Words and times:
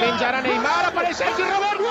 Spingerà 0.00 0.40
Neymar, 0.40 0.86
aparece 0.86 1.22
aqui 1.22 1.42
Roberto. 1.42 1.84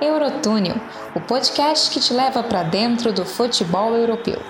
Eurotúnel, 0.00 0.76
o 1.14 1.20
podcast 1.20 1.90
que 1.90 2.00
te 2.00 2.14
leva 2.14 2.42
para 2.42 2.62
dentro 2.62 3.12
do 3.12 3.26
futebol 3.26 3.94
europeu. 3.94 4.40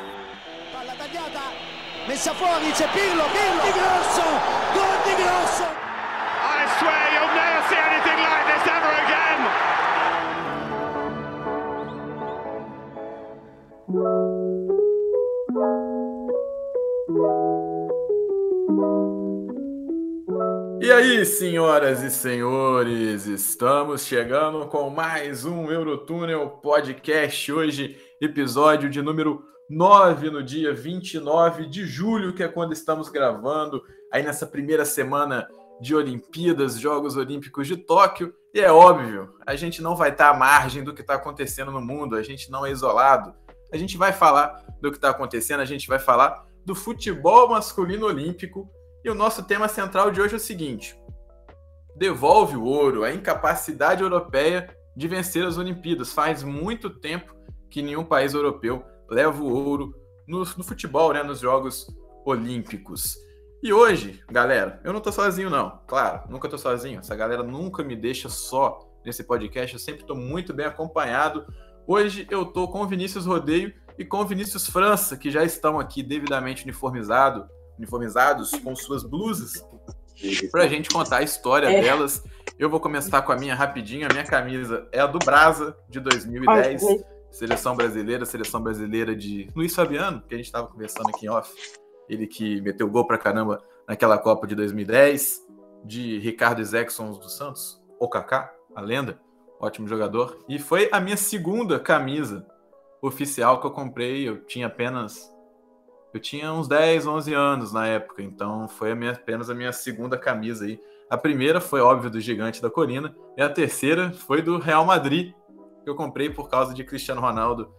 Messa 2.06 2.32
fuori, 2.34 2.70
c'è 2.70 2.86
Pirlo, 2.92 3.24
Pirlo, 3.24 3.62
di 3.64 3.72
Grosso, 3.72 4.22
gol 4.72 5.02
di 5.04 5.22
Grosso. 5.22 5.77
Senhoras 21.24 22.02
e 22.02 22.10
senhores, 22.10 23.26
estamos 23.26 24.04
chegando 24.04 24.66
com 24.66 24.88
mais 24.88 25.44
um 25.44 25.70
Eurotúnel 25.70 26.48
Podcast. 26.62 27.52
Hoje, 27.52 27.98
episódio 28.20 28.88
de 28.88 29.02
número 29.02 29.42
9, 29.68 30.30
no 30.30 30.42
dia 30.42 30.72
29 30.72 31.66
de 31.66 31.84
julho, 31.84 32.32
que 32.32 32.42
é 32.42 32.48
quando 32.48 32.72
estamos 32.72 33.08
gravando, 33.08 33.82
aí 34.12 34.22
nessa 34.22 34.46
primeira 34.46 34.84
semana 34.84 35.48
de 35.80 35.94
Olimpíadas, 35.94 36.78
Jogos 36.78 37.16
Olímpicos 37.16 37.66
de 37.66 37.76
Tóquio. 37.76 38.32
E 38.54 38.60
é 38.60 38.70
óbvio, 38.70 39.34
a 39.44 39.56
gente 39.56 39.82
não 39.82 39.96
vai 39.96 40.10
estar 40.10 40.30
à 40.30 40.34
margem 40.34 40.84
do 40.84 40.94
que 40.94 41.00
está 41.00 41.14
acontecendo 41.14 41.72
no 41.72 41.80
mundo, 41.80 42.14
a 42.14 42.22
gente 42.22 42.50
não 42.50 42.64
é 42.64 42.70
isolado. 42.70 43.34
A 43.72 43.76
gente 43.76 43.96
vai 43.96 44.12
falar 44.12 44.64
do 44.80 44.90
que 44.90 44.98
está 44.98 45.10
acontecendo, 45.10 45.60
a 45.60 45.66
gente 45.66 45.88
vai 45.88 45.98
falar 45.98 46.46
do 46.64 46.74
futebol 46.74 47.48
masculino 47.48 48.06
olímpico 48.06 48.70
e 49.04 49.10
o 49.10 49.14
nosso 49.14 49.42
tema 49.42 49.68
central 49.68 50.10
de 50.10 50.20
hoje 50.20 50.34
é 50.34 50.36
o 50.36 50.40
seguinte: 50.40 50.96
devolve 51.98 52.56
o 52.56 52.64
ouro, 52.64 53.04
a 53.04 53.12
incapacidade 53.12 54.02
europeia 54.02 54.74
de 54.96 55.08
vencer 55.08 55.44
as 55.44 55.58
Olimpíadas. 55.58 56.12
Faz 56.12 56.42
muito 56.42 56.88
tempo 56.88 57.34
que 57.68 57.82
nenhum 57.82 58.04
país 58.04 58.34
europeu 58.34 58.84
leva 59.10 59.42
o 59.42 59.52
ouro 59.52 59.94
no, 60.26 60.38
no 60.38 60.64
futebol, 60.64 61.12
né, 61.12 61.22
nos 61.22 61.40
Jogos 61.40 61.86
Olímpicos. 62.24 63.16
E 63.62 63.72
hoje, 63.72 64.22
galera, 64.30 64.80
eu 64.84 64.92
não 64.92 65.00
tô 65.00 65.10
sozinho, 65.10 65.50
não. 65.50 65.80
Claro, 65.88 66.22
nunca 66.30 66.48
tô 66.48 66.56
sozinho. 66.56 67.00
Essa 67.00 67.16
galera 67.16 67.42
nunca 67.42 67.82
me 67.82 67.96
deixa 67.96 68.28
só 68.28 68.78
nesse 69.04 69.24
podcast. 69.24 69.74
Eu 69.74 69.80
sempre 69.80 70.06
tô 70.06 70.14
muito 70.14 70.54
bem 70.54 70.66
acompanhado. 70.66 71.44
Hoje 71.86 72.26
eu 72.30 72.44
tô 72.44 72.68
com 72.68 72.86
Vinícius 72.86 73.26
Rodeio 73.26 73.74
e 73.98 74.04
com 74.04 74.24
Vinícius 74.24 74.68
França, 74.68 75.16
que 75.16 75.30
já 75.30 75.42
estão 75.42 75.80
aqui 75.80 76.04
devidamente 76.04 76.62
uniformizado, 76.62 77.48
uniformizados 77.76 78.52
com 78.62 78.76
suas 78.76 79.02
blusas, 79.02 79.64
para 80.50 80.64
a 80.64 80.68
gente 80.68 80.88
contar 80.88 81.18
a 81.18 81.22
história 81.22 81.66
é. 81.66 81.80
delas. 81.80 82.24
Eu 82.58 82.68
vou 82.68 82.80
começar 82.80 83.22
com 83.22 83.32
a 83.32 83.36
minha 83.36 83.54
rapidinho. 83.54 84.06
A 84.06 84.12
minha 84.12 84.24
camisa 84.24 84.88
é 84.92 85.00
a 85.00 85.06
do 85.06 85.18
Brasa, 85.18 85.76
de 85.88 86.00
2010. 86.00 86.82
Ai, 86.82 86.96
seleção 87.30 87.76
brasileira, 87.76 88.24
seleção 88.24 88.60
brasileira 88.60 89.14
de 89.14 89.48
Luiz 89.54 89.74
Fabiano, 89.74 90.22
que 90.26 90.34
a 90.34 90.36
gente 90.36 90.46
estava 90.46 90.66
conversando 90.66 91.08
aqui 91.08 91.26
em 91.26 91.28
off. 91.28 91.52
Ele 92.08 92.26
que 92.26 92.60
meteu 92.60 92.88
gol 92.88 93.06
para 93.06 93.18
caramba 93.18 93.62
naquela 93.86 94.18
Copa 94.18 94.46
de 94.46 94.54
2010. 94.54 95.46
De 95.84 96.18
Ricardo 96.18 96.62
Zexon 96.64 97.12
dos 97.12 97.36
Santos, 97.36 97.80
o 98.00 98.08
Kaká, 98.08 98.52
a 98.74 98.80
lenda. 98.80 99.20
Ótimo 99.60 99.86
jogador. 99.86 100.44
E 100.48 100.58
foi 100.58 100.88
a 100.90 101.00
minha 101.00 101.16
segunda 101.16 101.78
camisa 101.78 102.44
oficial 103.00 103.60
que 103.60 103.66
eu 103.66 103.70
comprei. 103.70 104.28
Eu 104.28 104.44
tinha 104.44 104.66
apenas 104.66 105.30
eu 106.12 106.20
tinha 106.20 106.52
uns 106.52 106.66
10, 106.66 107.06
11 107.06 107.34
anos 107.34 107.72
na 107.72 107.86
época, 107.86 108.22
então 108.22 108.66
foi 108.68 108.92
a 108.92 108.94
minha, 108.94 109.12
apenas 109.12 109.50
a 109.50 109.54
minha 109.54 109.72
segunda 109.72 110.16
camisa 110.16 110.64
aí. 110.64 110.80
A 111.10 111.16
primeira 111.16 111.60
foi, 111.60 111.80
óbvio, 111.80 112.10
do 112.10 112.20
Gigante 112.20 112.62
da 112.62 112.70
Colina, 112.70 113.14
e 113.36 113.42
a 113.42 113.48
terceira 113.48 114.10
foi 114.12 114.42
do 114.42 114.58
Real 114.58 114.84
Madrid, 114.84 115.32
que 115.84 115.90
eu 115.90 115.94
comprei 115.94 116.30
por 116.30 116.48
causa 116.48 116.74
de 116.74 116.84
Cristiano 116.84 117.20
Ronaldo, 117.20 117.72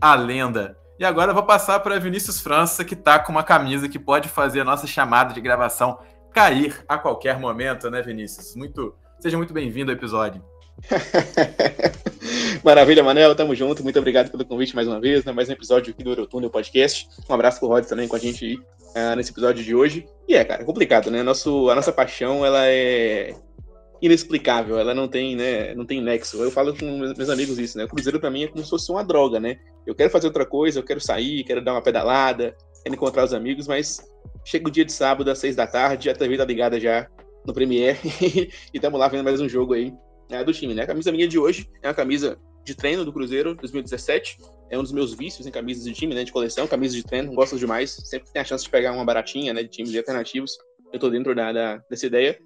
a 0.00 0.14
lenda. 0.14 0.76
E 0.98 1.04
agora 1.04 1.30
eu 1.30 1.34
vou 1.34 1.44
passar 1.44 1.80
para 1.80 1.98
Vinícius 1.98 2.40
França, 2.40 2.84
que 2.84 2.96
tá 2.96 3.18
com 3.18 3.30
uma 3.32 3.42
camisa 3.42 3.88
que 3.88 3.98
pode 3.98 4.28
fazer 4.28 4.60
a 4.60 4.64
nossa 4.64 4.86
chamada 4.86 5.32
de 5.32 5.40
gravação 5.40 5.98
cair 6.32 6.84
a 6.88 6.98
qualquer 6.98 7.38
momento, 7.38 7.90
né, 7.90 8.02
Vinícius? 8.02 8.54
Muito, 8.54 8.94
seja 9.20 9.36
muito 9.36 9.52
bem-vindo 9.52 9.90
ao 9.90 9.96
episódio. 9.96 10.42
Maravilha, 12.62 13.02
Manel, 13.02 13.34
tamo 13.34 13.54
junto. 13.54 13.82
Muito 13.82 13.98
obrigado 13.98 14.30
pelo 14.30 14.44
convite 14.44 14.74
mais 14.74 14.86
uma 14.86 15.00
vez, 15.00 15.24
né? 15.24 15.32
Mais 15.32 15.48
um 15.48 15.52
episódio 15.52 15.92
aqui 15.92 16.04
do 16.04 16.10
Eurotúnel 16.10 16.50
Podcast. 16.50 17.08
Um 17.28 17.34
abraço 17.34 17.58
pro 17.58 17.68
Rod 17.68 17.84
também 17.84 18.06
com 18.06 18.16
a 18.16 18.18
gente 18.18 18.54
uh, 18.56 19.16
nesse 19.16 19.30
episódio 19.30 19.64
de 19.64 19.74
hoje. 19.74 20.06
E 20.28 20.34
é, 20.34 20.44
cara, 20.44 20.64
complicado, 20.64 21.10
né? 21.10 21.22
Nosso, 21.22 21.68
a 21.68 21.74
nossa 21.74 21.92
paixão, 21.92 22.44
ela 22.44 22.66
é 22.66 23.34
inexplicável, 24.00 24.78
ela 24.78 24.94
não 24.94 25.08
tem, 25.08 25.34
né, 25.34 25.74
não 25.74 25.84
tem 25.84 26.00
nexo. 26.00 26.40
Eu 26.40 26.52
falo 26.52 26.72
com 26.76 26.86
meus 26.98 27.28
amigos 27.28 27.58
isso, 27.58 27.76
né? 27.76 27.84
O 27.84 27.88
Cruzeiro 27.88 28.20
para 28.20 28.30
mim 28.30 28.44
é 28.44 28.46
como 28.46 28.62
se 28.62 28.70
fosse 28.70 28.90
uma 28.92 29.02
droga, 29.02 29.40
né? 29.40 29.56
Eu 29.84 29.94
quero 29.94 30.08
fazer 30.08 30.28
outra 30.28 30.46
coisa, 30.46 30.78
eu 30.78 30.84
quero 30.84 31.00
sair, 31.00 31.42
quero 31.42 31.64
dar 31.64 31.72
uma 31.72 31.82
pedalada, 31.82 32.56
quero 32.84 32.94
encontrar 32.94 33.24
os 33.24 33.34
amigos, 33.34 33.66
mas 33.66 34.00
chega 34.44 34.68
o 34.68 34.70
dia 34.70 34.84
de 34.84 34.92
sábado 34.92 35.28
às 35.28 35.40
seis 35.40 35.56
da 35.56 35.66
tarde, 35.66 36.08
a 36.08 36.14
TV 36.14 36.36
tá 36.36 36.44
ligada 36.44 36.78
já 36.78 37.08
no 37.44 37.52
Premiere 37.52 37.98
e 38.22 38.50
estamos 38.72 39.00
lá 39.00 39.08
vendo 39.08 39.24
mais 39.24 39.40
um 39.40 39.48
jogo 39.48 39.74
aí 39.74 39.92
né, 40.28 40.44
do 40.44 40.52
time, 40.52 40.74
né? 40.74 40.82
A 40.82 40.86
camisa 40.86 41.12
minha 41.12 41.26
de 41.26 41.38
hoje 41.38 41.68
é 41.82 41.88
uma 41.88 41.94
camisa 41.94 42.38
de 42.64 42.74
treino 42.74 43.04
do 43.04 43.12
Cruzeiro 43.12 43.54
2017. 43.54 44.38
É 44.70 44.78
um 44.78 44.82
dos 44.82 44.92
meus 44.92 45.14
vícios 45.14 45.46
em 45.46 45.50
camisas 45.50 45.84
de 45.84 45.92
time, 45.92 46.14
né? 46.14 46.24
De 46.24 46.32
coleção, 46.32 46.66
camisas 46.66 46.96
de 46.96 47.02
treino, 47.02 47.32
gosto 47.32 47.58
demais. 47.58 47.90
Sempre 47.90 48.30
tem 48.30 48.42
a 48.42 48.44
chance 48.44 48.64
de 48.64 48.70
pegar 48.70 48.92
uma 48.92 49.04
baratinha, 49.04 49.52
né? 49.54 49.62
De 49.62 49.68
times 49.68 49.94
alternativos. 49.96 50.58
Eu 50.92 50.98
tô 50.98 51.08
dentro 51.08 51.34
da, 51.34 51.52
da 51.52 51.76
dessa 51.90 52.06
ideia. 52.06 52.38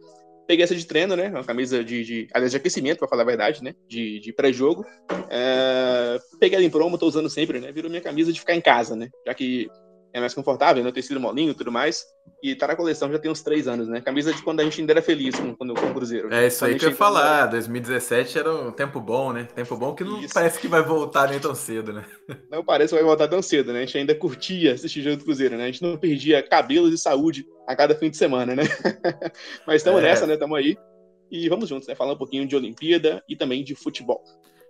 Peguei 0.46 0.64
essa 0.64 0.74
de 0.74 0.86
treino, 0.86 1.16
né? 1.16 1.28
Uma 1.28 1.44
camisa 1.44 1.82
de, 1.82 2.04
de 2.04 2.28
aliás, 2.32 2.50
de 2.50 2.56
aquecimento, 2.56 2.98
para 2.98 3.08
falar 3.08 3.22
a 3.22 3.26
verdade, 3.26 3.62
né? 3.62 3.74
De, 3.88 4.20
de 4.20 4.32
pré-jogo. 4.32 4.84
É... 5.28 6.18
Peguei 6.38 6.56
ela 6.56 6.64
em 6.64 6.70
promo, 6.70 6.98
tô 6.98 7.06
usando 7.06 7.30
sempre, 7.30 7.60
né? 7.60 7.72
Virou 7.72 7.90
minha 7.90 8.02
camisa 8.02 8.32
de 8.32 8.38
ficar 8.38 8.54
em 8.54 8.60
casa, 8.60 8.94
né? 8.94 9.08
Já 9.26 9.34
que 9.34 9.68
é 10.12 10.20
mais 10.20 10.34
confortável, 10.34 10.84
né? 10.84 10.92
Tecido 10.92 11.18
molinho 11.18 11.52
e 11.52 11.54
tudo 11.54 11.72
mais. 11.72 12.04
E 12.42 12.54
tá 12.54 12.66
na 12.66 12.76
coleção 12.76 13.10
já 13.10 13.18
tem 13.18 13.30
uns 13.30 13.42
três 13.42 13.66
anos, 13.66 13.88
né? 13.88 14.00
Camisa 14.00 14.32
de 14.32 14.42
quando 14.42 14.60
a 14.60 14.64
gente 14.64 14.80
ainda 14.80 14.92
era 14.92 15.02
feliz 15.02 15.34
com, 15.34 15.54
com, 15.54 15.74
com 15.74 15.86
o 15.86 15.94
Cruzeiro. 15.94 16.32
É 16.32 16.46
isso 16.46 16.64
aí 16.64 16.78
que 16.78 16.84
eu 16.84 16.90
ia 16.90 16.94
falar. 16.94 17.46
2017 17.46 18.38
era 18.38 18.54
um 18.54 18.70
tempo 18.70 19.00
bom, 19.00 19.32
né? 19.32 19.48
Tempo 19.54 19.76
bom 19.76 19.94
que 19.94 20.04
não 20.04 20.20
isso. 20.20 20.34
parece 20.34 20.58
que 20.58 20.68
vai 20.68 20.82
voltar 20.82 21.30
nem 21.30 21.40
tão 21.40 21.54
cedo, 21.54 21.92
né? 21.92 22.04
Não 22.50 22.64
parece 22.64 22.90
que 22.90 22.96
vai 22.96 23.04
voltar 23.04 23.28
tão 23.28 23.40
cedo, 23.40 23.72
né? 23.72 23.80
A 23.80 23.86
gente 23.86 23.96
ainda 23.98 24.14
curtia 24.14 24.74
assistir 24.74 25.02
jogo 25.02 25.16
do 25.16 25.24
Cruzeiro, 25.24 25.56
né? 25.56 25.64
A 25.64 25.66
gente 25.66 25.82
não 25.82 25.96
perdia 25.96 26.42
cabelos 26.42 26.92
e 26.92 26.98
saúde 26.98 27.46
a 27.66 27.74
cada 27.74 27.94
fim 27.94 28.10
de 28.10 28.16
semana, 28.16 28.54
né? 28.54 28.62
Mas 29.66 29.76
estamos 29.76 30.00
é. 30.00 30.02
nessa, 30.04 30.26
né? 30.26 30.34
Estamos 30.34 30.58
aí. 30.58 30.76
E 31.30 31.48
vamos 31.48 31.68
juntos, 31.68 31.88
né? 31.88 31.94
Falar 31.94 32.12
um 32.12 32.18
pouquinho 32.18 32.46
de 32.46 32.54
Olimpíada 32.54 33.22
e 33.26 33.34
também 33.34 33.64
de 33.64 33.74
futebol. 33.74 34.22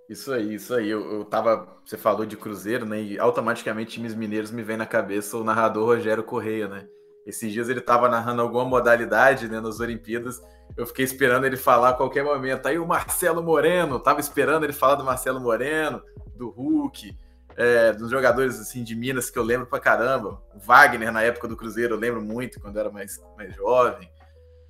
Isso 0.09 0.33
aí, 0.33 0.55
isso 0.55 0.75
aí. 0.75 0.91
Eu, 0.91 1.11
eu 1.13 1.25
tava. 1.25 1.77
Você 1.85 1.97
falou 1.97 2.27
de 2.27 2.37
Cruzeiro, 2.37 2.85
né? 2.85 3.01
E 3.01 3.19
automaticamente 3.19 3.93
times 3.93 4.15
mineiros 4.15 4.51
me 4.51 4.63
vem 4.63 4.77
na 4.77 4.87
cabeça 4.87 5.37
o 5.37 5.45
narrador 5.45 5.87
Rogério 5.87 6.23
Correia, 6.23 6.69
né? 6.69 6.87
Esses 7.27 7.53
dias 7.53 7.69
ele 7.69 7.81
tava 7.81 8.09
narrando 8.09 8.43
alguma 8.43 8.65
modalidade, 8.65 9.49
né? 9.49 9.61
Nas 9.61 9.81
Olimpíadas. 9.81 10.41
Eu 10.77 10.87
fiquei 10.87 11.05
esperando 11.05 11.45
ele 11.45 11.57
falar 11.57 11.91
a 11.91 11.95
qualquer 11.95 12.25
momento. 12.25 12.67
Aí 12.67 12.79
o 12.79 12.87
Marcelo 12.87 13.43
Moreno, 13.43 14.01
tava 14.01 14.21
esperando 14.21 14.65
ele 14.65 14.73
falar 14.73 14.97
do 14.97 15.05
Marcelo 15.05 15.41
Moreno, 15.41 16.03
do 16.35 16.51
Hulk, 16.51 17.17
é, 17.57 17.93
dos 17.93 18.11
jogadores 18.11 18.59
assim 18.59 18.83
de 18.83 18.95
Minas 18.95 19.31
que 19.31 19.39
eu 19.39 19.43
lembro 19.43 19.67
pra 19.67 19.79
caramba. 19.79 20.43
O 20.55 20.59
Wagner 20.59 21.13
na 21.13 21.23
época 21.23 21.47
do 21.47 21.57
Cruzeiro, 21.57 21.95
eu 21.95 21.99
lembro 21.99 22.23
muito 22.23 22.61
quando 22.61 22.77
eu 22.77 22.81
era 22.81 22.91
mais, 22.91 23.21
mais 23.37 23.55
jovem. 23.55 24.11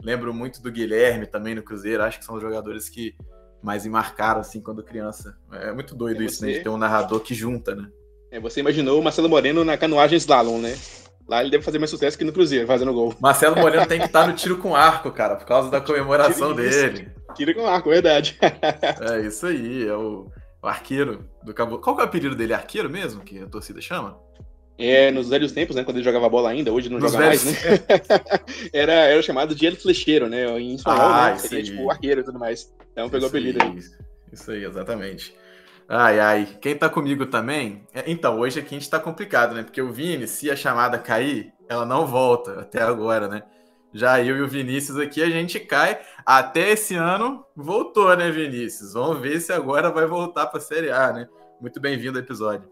Lembro 0.02 0.34
muito 0.34 0.60
do 0.60 0.70
Guilherme 0.70 1.26
também 1.26 1.54
no 1.54 1.62
Cruzeiro. 1.62 2.02
Acho 2.02 2.18
que 2.18 2.24
são 2.24 2.34
os 2.34 2.42
jogadores 2.42 2.88
que 2.88 3.14
mais 3.62 3.86
marcaram, 3.86 4.40
assim, 4.40 4.60
quando 4.60 4.82
criança. 4.82 5.36
É 5.52 5.72
muito 5.72 5.94
doido 5.94 6.22
isso, 6.22 6.44
né? 6.44 6.52
De 6.52 6.60
ter 6.60 6.68
um 6.68 6.76
narrador 6.76 7.20
que 7.20 7.34
junta, 7.34 7.74
né? 7.74 7.88
É, 8.30 8.40
você 8.40 8.60
imaginou 8.60 8.98
o 8.98 9.04
Marcelo 9.04 9.28
Moreno 9.28 9.64
na 9.64 9.76
canoagem 9.76 10.16
slalom, 10.16 10.58
né? 10.58 10.76
Lá 11.28 11.40
ele 11.40 11.50
deve 11.50 11.62
fazer 11.62 11.78
mais 11.78 11.90
sucesso 11.90 12.18
que 12.18 12.24
no 12.24 12.32
Cruzeiro, 12.32 12.66
fazendo 12.66 12.92
gol. 12.92 13.14
Marcelo 13.20 13.56
Moreno 13.56 13.86
tem 13.86 14.00
que 14.00 14.06
estar 14.06 14.26
no 14.26 14.34
tiro 14.36 14.58
com 14.58 14.74
arco, 14.74 15.10
cara, 15.12 15.36
por 15.36 15.46
causa 15.46 15.70
da 15.70 15.80
comemoração 15.80 16.54
tiro 16.54 16.68
dele. 16.68 17.12
Tiro 17.34 17.54
com 17.54 17.66
arco, 17.66 17.90
verdade. 17.90 18.38
é 18.40 19.20
isso 19.20 19.46
aí, 19.46 19.86
é 19.86 19.94
o, 19.94 20.30
o 20.62 20.66
arqueiro 20.66 21.24
do 21.42 21.54
Cabo. 21.54 21.78
Qual 21.78 21.96
é 21.98 22.02
o 22.02 22.04
apelido 22.04 22.34
dele? 22.34 22.52
Arqueiro 22.52 22.90
mesmo, 22.90 23.22
que 23.22 23.38
a 23.38 23.46
torcida 23.46 23.80
chama? 23.80 24.18
É, 24.78 25.10
nos 25.10 25.28
velhos 25.28 25.52
tempos, 25.52 25.76
né? 25.76 25.84
Quando 25.84 25.98
ele 25.98 26.04
jogava 26.04 26.28
bola 26.28 26.50
ainda, 26.50 26.72
hoje 26.72 26.88
não 26.88 26.98
nos 26.98 27.12
joga 27.12 27.26
velhos... 27.26 27.44
mais, 27.44 27.64
né? 27.64 27.78
era, 28.72 28.92
era 28.92 29.22
chamado 29.22 29.54
de 29.54 29.66
El 29.66 29.76
Flecheiro, 29.76 30.28
né? 30.28 30.58
Em 30.58 30.74
espanhol, 30.74 31.00
ah, 31.00 31.30
né? 31.30 31.38
Seria 31.38 31.62
tipo 31.62 31.90
arqueiro 31.90 32.20
e 32.20 32.24
tudo 32.24 32.38
mais. 32.38 32.72
Então 32.92 33.08
pegou 33.08 33.26
o 33.26 33.28
apelido 33.28 33.62
aí. 33.62 33.78
Isso 34.32 34.50
aí, 34.50 34.64
exatamente. 34.64 35.34
Ai, 35.88 36.20
ai. 36.20 36.48
Quem 36.60 36.74
tá 36.74 36.88
comigo 36.88 37.26
também? 37.26 37.86
É, 37.92 38.04
então, 38.06 38.38
hoje 38.38 38.58
aqui 38.58 38.74
a 38.74 38.78
gente 38.78 38.88
tá 38.90 38.98
complicado, 38.98 39.54
né? 39.54 39.62
Porque 39.62 39.82
o 39.82 39.92
Vini, 39.92 40.26
se 40.26 40.50
a 40.50 40.56
chamada 40.56 40.98
cair, 40.98 41.52
ela 41.68 41.84
não 41.84 42.06
volta 42.06 42.60
até 42.60 42.82
agora, 42.82 43.28
né? 43.28 43.42
Já 43.92 44.22
eu 44.22 44.38
e 44.38 44.42
o 44.42 44.48
Vinícius 44.48 44.96
aqui, 44.98 45.22
a 45.22 45.28
gente 45.28 45.60
cai. 45.60 46.00
Até 46.24 46.70
esse 46.70 46.94
ano 46.94 47.44
voltou, 47.54 48.16
né, 48.16 48.30
Vinícius? 48.30 48.94
Vamos 48.94 49.20
ver 49.20 49.38
se 49.40 49.52
agora 49.52 49.90
vai 49.90 50.06
voltar 50.06 50.46
para 50.46 50.58
a 50.58 50.62
Série 50.62 50.90
A, 50.90 51.12
né? 51.12 51.28
Muito 51.60 51.78
bem-vindo 51.78 52.18
ao 52.18 52.24
episódio. 52.24 52.66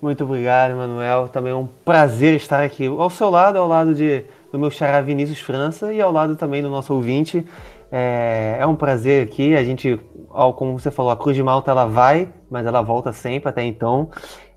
Muito 0.00 0.24
obrigado, 0.24 0.76
Manuel. 0.76 1.28
Também 1.28 1.52
é 1.52 1.56
um 1.56 1.66
prazer 1.66 2.34
estar 2.34 2.62
aqui 2.62 2.86
ao 2.86 3.10
seu 3.10 3.28
lado, 3.28 3.58
ao 3.58 3.68
lado 3.68 3.94
de 3.94 4.24
do 4.52 4.58
meu 4.58 4.70
xará 4.70 5.00
Vinícius 5.00 5.40
França 5.40 5.92
e 5.92 6.00
ao 6.00 6.10
lado 6.10 6.36
também 6.36 6.62
do 6.62 6.68
nosso 6.68 6.92
ouvinte. 6.94 7.46
É, 7.90 8.56
é 8.60 8.66
um 8.66 8.74
prazer 8.74 9.24
aqui. 9.24 9.54
A 9.54 9.64
gente, 9.64 10.00
como 10.56 10.78
você 10.78 10.90
falou, 10.90 11.10
a 11.10 11.16
Cruz 11.16 11.36
de 11.36 11.42
Malta 11.42 11.70
ela 11.70 11.86
vai, 11.86 12.28
mas 12.50 12.66
ela 12.66 12.82
volta 12.82 13.12
sempre 13.12 13.48
até 13.48 13.62
então. 13.64 14.10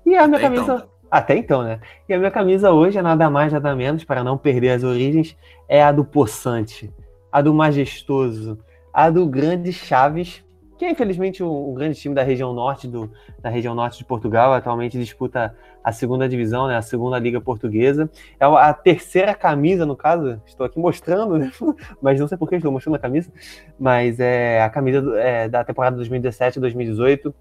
E 0.04 0.16
a 0.16 0.26
minha 0.26 0.38
até 0.38 0.48
camisa. 0.48 0.62
Então. 0.62 0.94
Até 1.10 1.36
então, 1.36 1.62
né? 1.62 1.78
E 2.08 2.14
a 2.14 2.18
minha 2.18 2.30
camisa 2.30 2.72
hoje 2.72 2.98
é 2.98 3.02
nada 3.02 3.30
mais, 3.30 3.52
nada 3.52 3.74
menos, 3.76 4.02
para 4.02 4.24
não 4.24 4.36
perder 4.36 4.70
as 4.70 4.82
origens, 4.82 5.36
é 5.68 5.80
a 5.82 5.92
do 5.92 6.04
Poçante, 6.04 6.92
a 7.30 7.40
do 7.40 7.54
Majestoso, 7.54 8.58
a 8.92 9.10
do 9.10 9.24
Grande 9.24 9.72
Chaves, 9.72 10.43
que 10.78 10.84
é 10.84 10.90
infelizmente 10.90 11.42
o, 11.42 11.72
grande 11.72 11.98
time 11.98 12.14
da 12.14 12.22
região 12.22 12.52
norte 12.52 12.88
do, 12.88 13.10
da 13.40 13.48
região 13.48 13.74
norte 13.74 13.98
de 13.98 14.04
Portugal, 14.04 14.52
atualmente 14.52 14.98
disputa 14.98 15.54
a 15.82 15.92
segunda 15.92 16.28
divisão, 16.28 16.66
né, 16.66 16.76
a 16.76 16.82
segunda 16.82 17.18
liga 17.18 17.40
portuguesa. 17.40 18.10
É 18.40 18.44
a 18.44 18.72
terceira 18.72 19.34
camisa, 19.34 19.84
no 19.84 19.96
caso, 19.96 20.40
estou 20.46 20.66
aqui 20.66 20.78
mostrando, 20.78 21.38
né, 21.38 21.52
mas 22.00 22.18
não 22.18 22.26
sei 22.26 22.38
por 22.38 22.48
que 22.48 22.56
estou 22.56 22.72
mostrando 22.72 22.96
a 22.96 22.98
camisa, 22.98 23.30
mas 23.78 24.18
é 24.18 24.62
a 24.62 24.70
camisa 24.70 25.02
é, 25.18 25.48
da 25.48 25.62
temporada 25.62 25.96
2017-2018. 26.02 27.32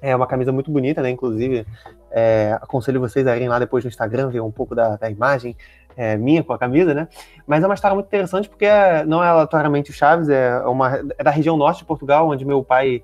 É 0.00 0.16
uma 0.16 0.26
camisa 0.26 0.50
muito 0.50 0.68
bonita, 0.68 1.00
né? 1.00 1.10
Inclusive, 1.10 1.64
é, 2.10 2.58
aconselho 2.60 2.98
vocês 2.98 3.24
a 3.24 3.36
irem 3.36 3.48
lá 3.48 3.60
depois 3.60 3.84
no 3.84 3.88
Instagram 3.88 4.30
ver 4.30 4.40
um 4.40 4.50
pouco 4.50 4.74
da, 4.74 4.96
da 4.96 5.08
imagem 5.08 5.56
é, 5.96 6.16
minha 6.16 6.42
com 6.42 6.52
a 6.52 6.58
camisa, 6.58 6.94
né? 6.94 7.08
Mas 7.46 7.62
é 7.62 7.66
uma 7.66 7.74
história 7.74 7.94
muito 7.94 8.06
interessante 8.06 8.48
porque 8.48 8.64
é, 8.64 9.04
não 9.04 9.22
é 9.22 9.28
aleatoriamente 9.28 9.90
o 9.90 9.94
Chaves, 9.94 10.28
é, 10.28 10.58
uma, 10.66 10.96
é 11.18 11.24
da 11.24 11.30
região 11.30 11.56
norte 11.56 11.78
de 11.78 11.84
Portugal, 11.84 12.28
onde 12.28 12.44
meu 12.44 12.62
pai. 12.62 13.02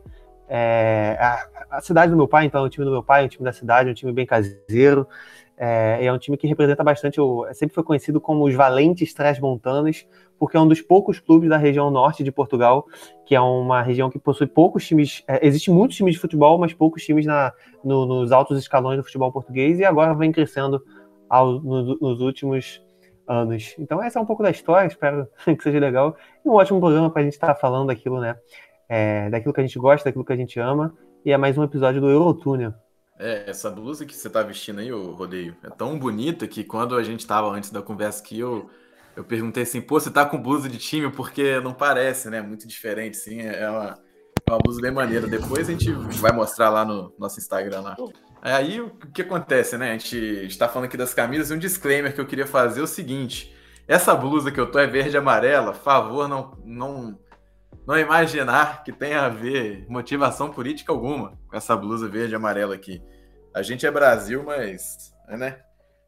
É, 0.50 1.18
a, 1.20 1.76
a, 1.76 1.80
cidade 1.82 2.10
do 2.10 2.16
meu 2.16 2.26
pai, 2.26 2.46
então, 2.46 2.62
é 2.62 2.66
o 2.66 2.70
time 2.70 2.86
do 2.86 2.90
meu 2.90 3.02
pai, 3.02 3.22
é 3.22 3.26
um 3.26 3.28
time 3.28 3.44
da 3.44 3.52
cidade, 3.52 3.90
é 3.90 3.92
um 3.92 3.94
time 3.94 4.12
bem 4.12 4.24
caseiro. 4.24 5.06
É, 5.60 6.04
é 6.04 6.12
um 6.12 6.18
time 6.18 6.36
que 6.36 6.46
representa 6.46 6.84
bastante, 6.84 7.20
o, 7.20 7.44
sempre 7.52 7.74
foi 7.74 7.82
conhecido 7.82 8.20
como 8.20 8.46
os 8.46 8.54
Valentes 8.54 9.12
Transmontanos, 9.12 10.06
porque 10.38 10.56
é 10.56 10.60
um 10.60 10.68
dos 10.68 10.80
poucos 10.80 11.18
clubes 11.18 11.50
da 11.50 11.56
região 11.56 11.90
norte 11.90 12.22
de 12.22 12.30
Portugal, 12.30 12.86
que 13.26 13.34
é 13.34 13.40
uma 13.40 13.82
região 13.82 14.08
que 14.08 14.20
possui 14.20 14.46
poucos 14.46 14.86
times. 14.86 15.24
É, 15.26 15.44
Existem 15.44 15.74
muitos 15.74 15.96
times 15.96 16.14
de 16.14 16.20
futebol, 16.20 16.56
mas 16.58 16.72
poucos 16.72 17.02
times 17.04 17.26
na, 17.26 17.52
no, 17.82 18.06
nos 18.06 18.30
altos 18.30 18.56
escalões 18.56 18.98
do 18.98 19.02
futebol 19.02 19.32
português, 19.32 19.80
e 19.80 19.84
agora 19.84 20.14
vem 20.14 20.30
crescendo 20.30 20.80
ao, 21.28 21.60
no, 21.60 21.98
nos 21.98 22.20
últimos 22.20 22.82
anos. 23.26 23.74
Então, 23.78 24.02
essa 24.02 24.18
é 24.18 24.22
um 24.22 24.26
pouco 24.26 24.42
da 24.42 24.50
história, 24.50 24.86
espero 24.86 25.28
que 25.44 25.62
seja 25.62 25.78
legal. 25.78 26.16
E 26.44 26.48
um 26.48 26.52
ótimo 26.52 26.80
programa 26.80 27.10
para 27.10 27.22
a 27.22 27.24
gente 27.24 27.34
estar 27.34 27.48
tá 27.48 27.54
falando 27.54 27.88
daquilo, 27.88 28.20
né? 28.20 28.36
É, 28.88 29.28
daquilo 29.28 29.52
que 29.52 29.60
a 29.60 29.66
gente 29.66 29.78
gosta, 29.78 30.08
daquilo 30.08 30.24
que 30.24 30.32
a 30.32 30.36
gente 30.36 30.58
ama. 30.58 30.94
E 31.24 31.30
é 31.30 31.36
mais 31.36 31.58
um 31.58 31.62
episódio 31.64 32.00
do 32.00 32.08
Eurotúnel. 32.08 32.72
É, 33.18 33.50
essa 33.50 33.68
blusa 33.68 34.06
que 34.06 34.14
você 34.14 34.30
tá 34.30 34.42
vestindo 34.42 34.78
aí, 34.78 34.92
o 34.92 35.12
Rodeio, 35.12 35.56
é 35.64 35.68
tão 35.68 35.98
bonita 35.98 36.46
que 36.46 36.62
quando 36.62 36.96
a 36.96 37.02
gente 37.02 37.26
tava 37.26 37.48
antes 37.48 37.70
da 37.70 37.82
conversa 37.82 38.22
aqui, 38.22 38.38
eu, 38.38 38.70
eu 39.16 39.24
perguntei 39.24 39.64
assim, 39.64 39.80
pô, 39.80 39.98
você 39.98 40.10
tá 40.10 40.24
com 40.24 40.40
blusa 40.40 40.68
de 40.68 40.78
time? 40.78 41.10
Porque 41.10 41.60
não 41.60 41.74
parece, 41.74 42.30
né? 42.30 42.40
Muito 42.40 42.66
diferente, 42.66 43.16
sim. 43.16 43.40
É 43.40 43.68
uma, 43.68 43.98
é 44.46 44.50
uma 44.52 44.58
blusa 44.58 44.80
bem 44.80 44.92
maneira. 44.92 45.26
Depois 45.26 45.68
a 45.68 45.72
gente 45.72 45.90
vai 46.20 46.32
mostrar 46.32 46.70
lá 46.70 46.84
no 46.84 47.12
nosso 47.18 47.40
Instagram 47.40 47.80
lá. 47.80 47.96
Aí 48.40 48.80
o 48.80 48.90
que 48.90 49.22
acontece, 49.22 49.76
né? 49.76 49.90
A 49.90 49.92
gente 49.92 50.46
está 50.46 50.68
falando 50.68 50.86
aqui 50.86 50.96
das 50.96 51.12
camisas 51.12 51.50
e 51.50 51.54
um 51.54 51.58
disclaimer 51.58 52.14
que 52.14 52.20
eu 52.20 52.26
queria 52.26 52.46
fazer 52.46 52.80
é 52.80 52.82
o 52.82 52.86
seguinte: 52.86 53.54
essa 53.86 54.14
blusa 54.14 54.52
que 54.52 54.60
eu 54.60 54.70
tô 54.70 54.78
é 54.78 54.86
verde 54.86 55.16
e 55.16 55.18
amarela, 55.18 55.74
favor 55.74 56.28
não, 56.28 56.56
não, 56.64 57.18
não 57.86 57.98
imaginar 57.98 58.84
que 58.84 58.92
tenha 58.92 59.22
a 59.22 59.28
ver 59.28 59.84
motivação 59.88 60.50
política 60.50 60.92
alguma 60.92 61.38
com 61.48 61.56
essa 61.56 61.76
blusa 61.76 62.08
verde 62.08 62.34
e 62.34 62.36
amarela 62.36 62.74
aqui. 62.74 63.02
A 63.54 63.62
gente 63.62 63.86
é 63.86 63.90
Brasil, 63.90 64.44
mas, 64.44 65.12
né? 65.28 65.58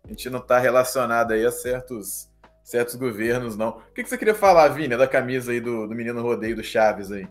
A 0.05 0.09
gente 0.09 0.31
não 0.31 0.39
está 0.39 0.59
relacionado 0.59 1.33
aí 1.33 1.45
a 1.45 1.51
certos, 1.51 2.29
certos 2.63 2.95
governos, 2.95 3.57
não. 3.57 3.71
O 3.71 3.93
que, 3.95 4.03
que 4.03 4.09
você 4.09 4.17
queria 4.17 4.35
falar, 4.35 4.69
Vini, 4.69 4.97
da 4.97 5.07
camisa 5.07 5.51
aí 5.51 5.61
do, 5.61 5.87
do 5.87 5.95
menino 5.95 6.23
rodeio 6.23 6.57
do 6.57 6.63
Chaves 6.63 7.11
aí? 7.11 7.27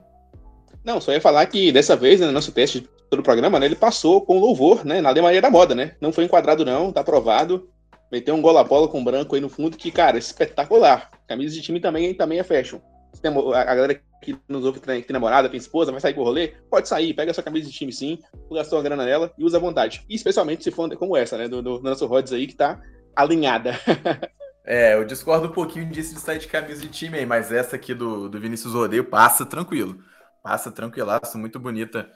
Não, 0.83 0.99
só 0.99 1.11
ia 1.11 1.21
falar 1.21 1.45
que 1.45 1.71
dessa 1.71 1.95
vez, 1.95 2.19
né, 2.19 2.27
no 2.27 2.31
nosso 2.31 2.51
teste 2.51 2.89
todo 3.09 3.19
o 3.19 3.23
programa, 3.23 3.59
né, 3.59 3.65
ele 3.65 3.75
passou 3.75 4.21
com 4.21 4.39
louvor, 4.39 4.85
né, 4.85 5.01
na 5.01 5.09
Alemanha 5.09 5.41
da 5.41 5.49
moda, 5.49 5.73
né? 5.73 5.95
Não 5.99 6.13
foi 6.13 6.25
enquadrado 6.25 6.63
não, 6.63 6.91
tá 6.91 7.01
aprovado. 7.01 7.69
Meteu 8.11 8.35
um 8.35 8.41
gola 8.41 8.63
bola 8.63 8.87
com 8.87 9.03
branco 9.03 9.35
aí 9.35 9.41
no 9.41 9.49
fundo 9.49 9.77
que, 9.77 9.91
cara, 9.91 10.17
espetacular. 10.17 11.11
Camisa 11.27 11.53
de 11.53 11.61
time 11.61 11.79
também, 11.79 12.13
também 12.13 12.39
é 12.39 12.43
fashion. 12.43 12.79
A 13.23 13.75
galera 13.75 14.01
que 14.21 14.37
nos 14.47 14.65
ouve 14.65 14.79
que 14.79 14.85
tem 14.85 15.05
namorada, 15.09 15.49
tem 15.49 15.57
esposa, 15.57 15.91
vai 15.91 16.01
sair 16.01 16.13
pro 16.13 16.23
rolê, 16.23 16.53
pode 16.69 16.87
sair, 16.87 17.13
pega 17.13 17.33
sua 17.33 17.43
camisa 17.43 17.69
de 17.69 17.75
time 17.75 17.91
sim, 17.91 18.19
gastou 18.51 18.77
uma 18.77 18.83
grana 18.83 19.05
nela 19.05 19.31
e 19.37 19.43
usa 19.43 19.57
à 19.57 19.59
vontade. 19.59 20.03
E 20.09 20.15
especialmente 20.15 20.63
se 20.63 20.71
for 20.71 20.93
como 20.97 21.15
essa, 21.15 21.37
né, 21.37 21.47
do, 21.47 21.61
do 21.61 21.81
nosso 21.81 22.05
Rods 22.05 22.33
aí, 22.33 22.47
que 22.47 22.55
tá 22.55 22.81
alinhada. 23.15 23.73
é, 24.65 24.95
eu 24.95 25.05
discordo 25.05 25.47
um 25.47 25.51
pouquinho 25.51 25.85
disso 25.89 26.15
de 26.15 26.21
sair 26.21 26.39
de 26.39 26.47
camisa 26.47 26.81
de 26.81 26.89
time 26.89 27.17
aí, 27.17 27.25
mas 27.25 27.51
essa 27.51 27.75
aqui 27.75 27.93
do, 27.93 28.29
do 28.29 28.39
Vinícius 28.39 28.73
Rodeio 28.73 29.05
passa 29.05 29.45
tranquilo. 29.45 29.97
Passa 30.43 30.71
tranquilaço, 30.71 31.37
muito 31.37 31.59
bonita 31.59 32.09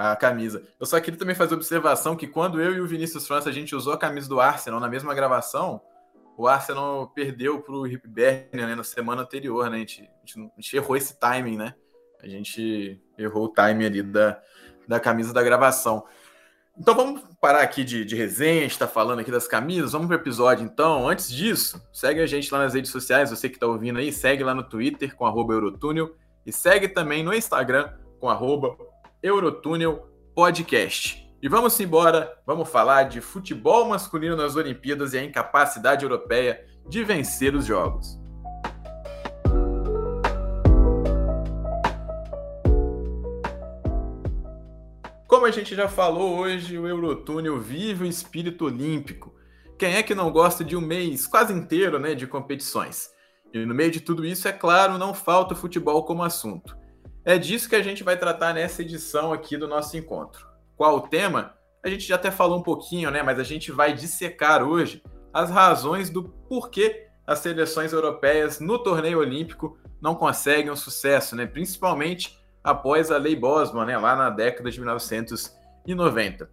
a 0.00 0.16
camisa. 0.16 0.62
Eu 0.80 0.86
só 0.86 0.98
queria 0.98 1.18
também 1.18 1.34
fazer 1.34 1.54
observação 1.54 2.16
que 2.16 2.26
quando 2.26 2.58
eu 2.58 2.72
e 2.72 2.80
o 2.80 2.86
Vinícius 2.86 3.26
França 3.26 3.50
a 3.50 3.52
gente 3.52 3.76
usou 3.76 3.92
a 3.92 3.98
camisa 3.98 4.26
do 4.26 4.40
Arsenal 4.40 4.80
na 4.80 4.88
mesma 4.88 5.14
gravação, 5.14 5.82
o 6.38 6.48
Arsenal 6.48 7.08
perdeu 7.08 7.60
para 7.60 7.74
o 7.74 7.86
Hibernian 7.86 8.66
né, 8.66 8.74
na 8.74 8.82
semana 8.82 9.20
anterior, 9.20 9.68
né? 9.68 9.76
A 9.76 9.80
gente, 9.80 10.02
a, 10.02 10.26
gente, 10.26 10.52
a 10.56 10.60
gente, 10.60 10.76
errou 10.76 10.96
esse 10.96 11.20
timing, 11.20 11.58
né? 11.58 11.74
A 12.18 12.26
gente 12.26 12.98
errou 13.18 13.44
o 13.44 13.48
timing 13.50 13.84
ali 13.84 14.02
da, 14.02 14.40
da 14.88 14.98
camisa 14.98 15.34
da 15.34 15.42
gravação. 15.42 16.02
Então 16.78 16.94
vamos 16.94 17.22
parar 17.38 17.60
aqui 17.60 17.84
de, 17.84 18.02
de 18.02 18.16
resenha, 18.16 18.64
está 18.64 18.88
falando 18.88 19.18
aqui 19.18 19.30
das 19.30 19.46
camisas, 19.46 19.92
vamos 19.92 20.06
para 20.06 20.16
o 20.16 20.20
episódio 20.20 20.64
então. 20.64 21.06
Antes 21.06 21.30
disso, 21.30 21.78
segue 21.92 22.22
a 22.22 22.26
gente 22.26 22.50
lá 22.50 22.60
nas 22.60 22.72
redes 22.72 22.90
sociais, 22.90 23.28
você 23.28 23.50
que 23.50 23.56
está 23.56 23.66
ouvindo 23.66 23.98
aí, 23.98 24.10
segue 24.10 24.42
lá 24.42 24.54
no 24.54 24.62
Twitter 24.62 25.14
com 25.14 25.26
arroba 25.26 25.52
Eurotúnel 25.52 26.16
e 26.46 26.50
segue 26.50 26.88
também 26.88 27.22
no 27.22 27.34
Instagram 27.34 27.92
com 28.18 28.30
arroba 28.30 28.74
Eurotúnel 29.22 30.08
Podcast. 30.34 31.30
E 31.42 31.48
vamos 31.48 31.78
embora, 31.78 32.38
vamos 32.46 32.70
falar 32.70 33.02
de 33.02 33.20
futebol 33.20 33.86
masculino 33.86 34.34
nas 34.34 34.56
Olimpíadas 34.56 35.12
e 35.12 35.18
a 35.18 35.24
incapacidade 35.24 36.04
europeia 36.04 36.64
de 36.88 37.04
vencer 37.04 37.54
os 37.54 37.66
jogos. 37.66 38.18
Como 45.26 45.44
a 45.44 45.50
gente 45.50 45.74
já 45.74 45.86
falou 45.86 46.38
hoje, 46.38 46.78
o 46.78 46.88
Eurotúnel 46.88 47.60
vive 47.60 48.04
o 48.04 48.06
espírito 48.06 48.64
olímpico. 48.64 49.34
Quem 49.78 49.96
é 49.96 50.02
que 50.02 50.14
não 50.14 50.32
gosta 50.32 50.64
de 50.64 50.74
um 50.76 50.80
mês 50.80 51.26
quase 51.26 51.52
inteiro 51.52 51.98
né, 51.98 52.14
de 52.14 52.26
competições? 52.26 53.10
E 53.52 53.66
no 53.66 53.74
meio 53.74 53.90
de 53.90 54.00
tudo 54.00 54.24
isso, 54.24 54.48
é 54.48 54.52
claro, 54.52 54.96
não 54.96 55.12
falta 55.12 55.52
o 55.52 55.56
futebol 55.56 56.04
como 56.04 56.22
assunto. 56.22 56.80
É 57.24 57.36
disso 57.36 57.68
que 57.68 57.76
a 57.76 57.82
gente 57.82 58.02
vai 58.02 58.16
tratar 58.16 58.54
nessa 58.54 58.80
edição 58.80 59.32
aqui 59.32 59.56
do 59.56 59.68
nosso 59.68 59.96
encontro. 59.96 60.46
Qual 60.76 60.96
o 60.96 61.00
tema? 61.02 61.54
A 61.84 61.88
gente 61.88 62.06
já 62.06 62.14
até 62.14 62.30
falou 62.30 62.58
um 62.58 62.62
pouquinho, 62.62 63.10
né? 63.10 63.22
Mas 63.22 63.38
a 63.38 63.42
gente 63.42 63.70
vai 63.70 63.92
dissecar 63.92 64.62
hoje 64.62 65.02
as 65.32 65.50
razões 65.50 66.08
do 66.08 66.24
porquê 66.48 67.06
as 67.26 67.40
seleções 67.40 67.92
europeias 67.92 68.58
no 68.58 68.78
torneio 68.78 69.18
olímpico 69.18 69.78
não 70.00 70.14
conseguem 70.14 70.70
um 70.70 70.76
sucesso, 70.76 71.36
né? 71.36 71.46
Principalmente 71.46 72.38
após 72.64 73.10
a 73.10 73.18
Lei 73.18 73.36
Bosman, 73.36 73.84
né? 73.84 73.98
Lá 73.98 74.16
na 74.16 74.30
década 74.30 74.70
de 74.70 74.80
1990. 74.80 76.50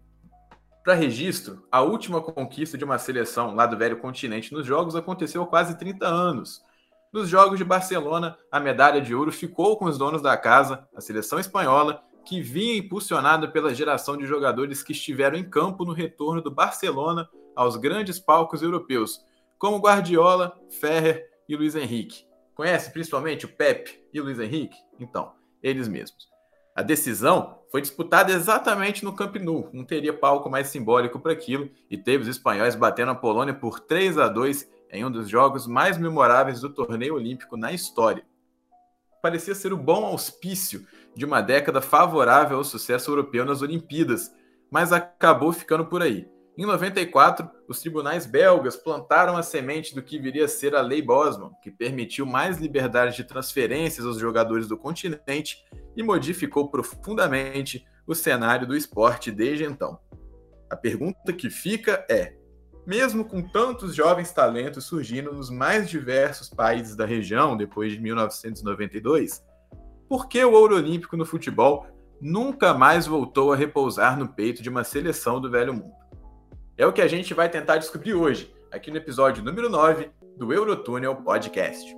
Para 0.84 0.94
registro, 0.94 1.66
a 1.72 1.82
última 1.82 2.22
conquista 2.22 2.78
de 2.78 2.84
uma 2.84 2.98
seleção 2.98 3.56
lá 3.56 3.66
do 3.66 3.78
velho 3.78 3.98
continente 3.98 4.54
nos 4.54 4.66
Jogos 4.66 4.96
aconteceu 4.96 5.42
há 5.42 5.48
quase 5.48 5.78
30 5.78 6.06
anos, 6.06 6.62
nos 7.12 7.30
Jogos 7.30 7.58
de 7.58 7.64
Barcelona, 7.64 8.38
a 8.52 8.60
medalha 8.60 9.02
de 9.02 9.16
ouro 9.16 9.32
ficou 9.32 9.78
com 9.78 9.86
os 9.86 9.98
donos 9.98 10.22
da 10.22 10.36
casa, 10.38 10.88
a 10.96 11.02
seleção 11.02 11.40
espanhola, 11.40 12.04
que 12.26 12.42
vinha 12.42 12.78
impulsionada 12.78 13.48
pela 13.48 13.74
geração 13.74 14.18
de 14.18 14.26
jogadores 14.26 14.84
que 14.84 14.92
estiveram 14.92 15.38
em 15.38 15.50
campo 15.50 15.86
no 15.86 15.94
retorno 15.94 16.42
do 16.42 16.52
Barcelona 16.52 17.30
aos 17.56 17.78
grandes 17.78 18.20
palcos 18.20 18.62
europeus, 18.62 19.24
como 19.58 19.80
Guardiola, 19.80 20.60
Ferrer 20.70 21.30
e 21.48 21.56
Luiz 21.56 21.76
Henrique. 21.76 22.26
Conhece 22.54 22.92
principalmente 22.92 23.46
o 23.46 23.50
Pepe 23.50 24.04
e 24.14 24.20
o 24.20 24.24
Luiz 24.24 24.40
Henrique? 24.40 24.78
Então, 25.00 25.32
eles 25.64 25.88
mesmos. 25.88 26.28
A 26.76 26.82
decisão 26.84 27.60
foi 27.72 27.82
disputada 27.82 28.32
exatamente 28.32 29.04
no 29.04 29.16
Camp 29.16 29.36
Nou, 29.38 29.70
não 29.74 29.84
teria 29.84 30.14
palco 30.14 30.50
mais 30.50 30.68
simbólico 30.68 31.20
para 31.20 31.32
aquilo, 31.32 31.70
e 31.90 31.98
teve 31.98 32.24
os 32.24 32.30
espanhóis 32.30 32.76
batendo 32.76 33.12
a 33.12 33.16
Polônia 33.16 33.54
por 33.54 33.80
3 33.80 34.18
a 34.18 34.28
2 34.28 34.70
em 34.92 35.06
um 35.06 35.12
dos 35.12 35.30
jogos 35.30 35.68
mais 35.68 35.98
memoráveis 35.98 36.62
do 36.62 36.70
torneio 36.70 37.16
olímpico 37.16 37.58
na 37.58 37.72
história. 37.72 38.26
Parecia 39.22 39.56
ser 39.56 39.74
o 39.74 39.78
bom 39.78 40.06
auspício 40.06 40.86
de 41.16 41.26
uma 41.26 41.42
década 41.42 41.82
favorável 41.82 42.58
ao 42.58 42.64
sucesso 42.64 43.12
europeu 43.12 43.44
nas 43.44 43.62
Olimpíadas, 43.62 44.32
mas 44.72 44.94
acabou 44.94 45.52
ficando 45.52 45.86
por 45.86 46.02
aí. 46.02 46.30
Em 46.58 46.66
94, 46.66 47.50
os 47.68 47.80
tribunais 47.80 48.26
belgas 48.26 48.76
plantaram 48.76 49.38
a 49.38 49.44
semente 49.44 49.94
do 49.94 50.02
que 50.02 50.18
viria 50.18 50.46
a 50.46 50.48
ser 50.48 50.76
a 50.76 50.82
Lei 50.82 51.02
Bosman, 51.04 51.52
que 51.62 51.70
permitiu 51.70 52.26
mais 52.26 52.58
liberdade 52.58 53.16
de 53.16 53.24
transferências 53.24 54.06
aos 54.06 54.18
jogadores 54.18 54.68
do 54.68 54.76
continente 54.76 55.64
e 55.96 56.02
modificou 56.02 56.70
profundamente 56.70 57.86
o 58.08 58.16
cenário 58.16 58.66
do 58.66 58.76
esporte 58.76 59.32
desde 59.32 59.66
então. 59.66 60.00
A 60.70 60.76
pergunta 60.76 61.32
que 61.32 61.50
fica 61.50 62.06
é: 62.10 62.37
mesmo 62.88 63.26
com 63.26 63.42
tantos 63.42 63.94
jovens 63.94 64.32
talentos 64.32 64.86
surgindo 64.86 65.34
nos 65.34 65.50
mais 65.50 65.90
diversos 65.90 66.48
países 66.48 66.96
da 66.96 67.06
região 67.06 67.58
depois 67.58 67.92
de 67.92 68.00
1992, 68.00 69.44
por 70.08 70.30
que 70.30 70.42
o 70.42 70.54
ouro 70.54 70.78
olímpico 70.78 71.18
no 71.18 71.26
futebol 71.26 71.86
nunca 72.22 72.74
mais 72.74 73.06
voltou 73.06 73.52
a 73.52 73.58
repousar 73.58 74.18
no 74.18 74.30
peito 74.30 74.64
de 74.64 74.70
uma 74.70 74.86
seleção 74.86 75.42
do 75.42 75.52
velho 75.52 75.74
mundo? 75.74 75.92
É 76.78 76.88
o 76.88 76.94
que 76.94 77.02
a 77.02 77.08
gente 77.10 77.34
vai 77.34 77.50
tentar 77.50 77.76
descobrir 77.76 78.14
hoje, 78.14 78.56
aqui 78.72 78.90
no 78.90 78.96
episódio 78.96 79.44
número 79.44 79.70
9 79.70 80.10
do 80.38 80.54
Eurotúnel 80.54 81.14
Podcast. 81.18 81.94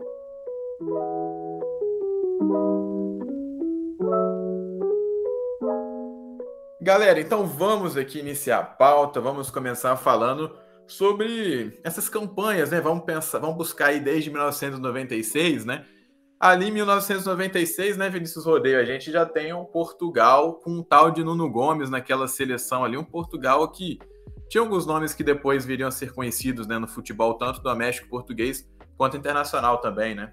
Galera, 6.81 7.19
então 7.19 7.46
vamos 7.46 7.96
aqui 7.96 8.17
iniciar 8.17 8.58
a 8.58 8.63
pauta, 8.63 9.22
vamos 9.22 9.51
começar 9.51 9.96
falando 9.96 10.51
sobre 10.89 11.79
essas 11.84 12.10
campanhas, 12.10 12.72
né? 12.72 12.81
Vamos 12.81 13.05
pensar, 13.05 13.39
vamos 13.39 13.58
buscar 13.58 13.88
aí 13.88 14.00
desde 14.00 14.29
1996, 14.29 15.65
né? 15.65 15.86
Ali 16.39 16.69
em 16.69 16.72
1996, 16.72 17.98
né, 17.98 18.10
Vinícius 18.10 18.46
Rodeio, 18.46 18.79
a 18.79 18.86
gente 18.86 19.12
já 19.12 19.25
tem 19.25 19.53
um 19.53 19.65
Portugal 19.65 20.53
com 20.53 20.72
um 20.72 20.84
tal 20.84 21.12
de 21.12 21.22
Nuno 21.22 21.50
Gomes 21.50 21.89
naquela 21.89 22.29
seleção 22.29 22.86
ali, 22.86 22.98
um 22.98 23.03
Portugal 23.03 23.67
que 23.67 24.00
tinha 24.48 24.62
alguns 24.62 24.86
nomes 24.86 25.13
que 25.13 25.22
depois 25.22 25.65
viriam 25.65 25.89
a 25.89 25.91
ser 25.91 26.13
conhecidos, 26.13 26.65
né, 26.65 26.79
no 26.79 26.88
futebol 26.88 27.34
tanto 27.34 27.62
doméstico 27.62 28.08
português 28.08 28.65
quanto 28.98 29.17
internacional 29.17 29.79
também, 29.79 30.15
né? 30.15 30.31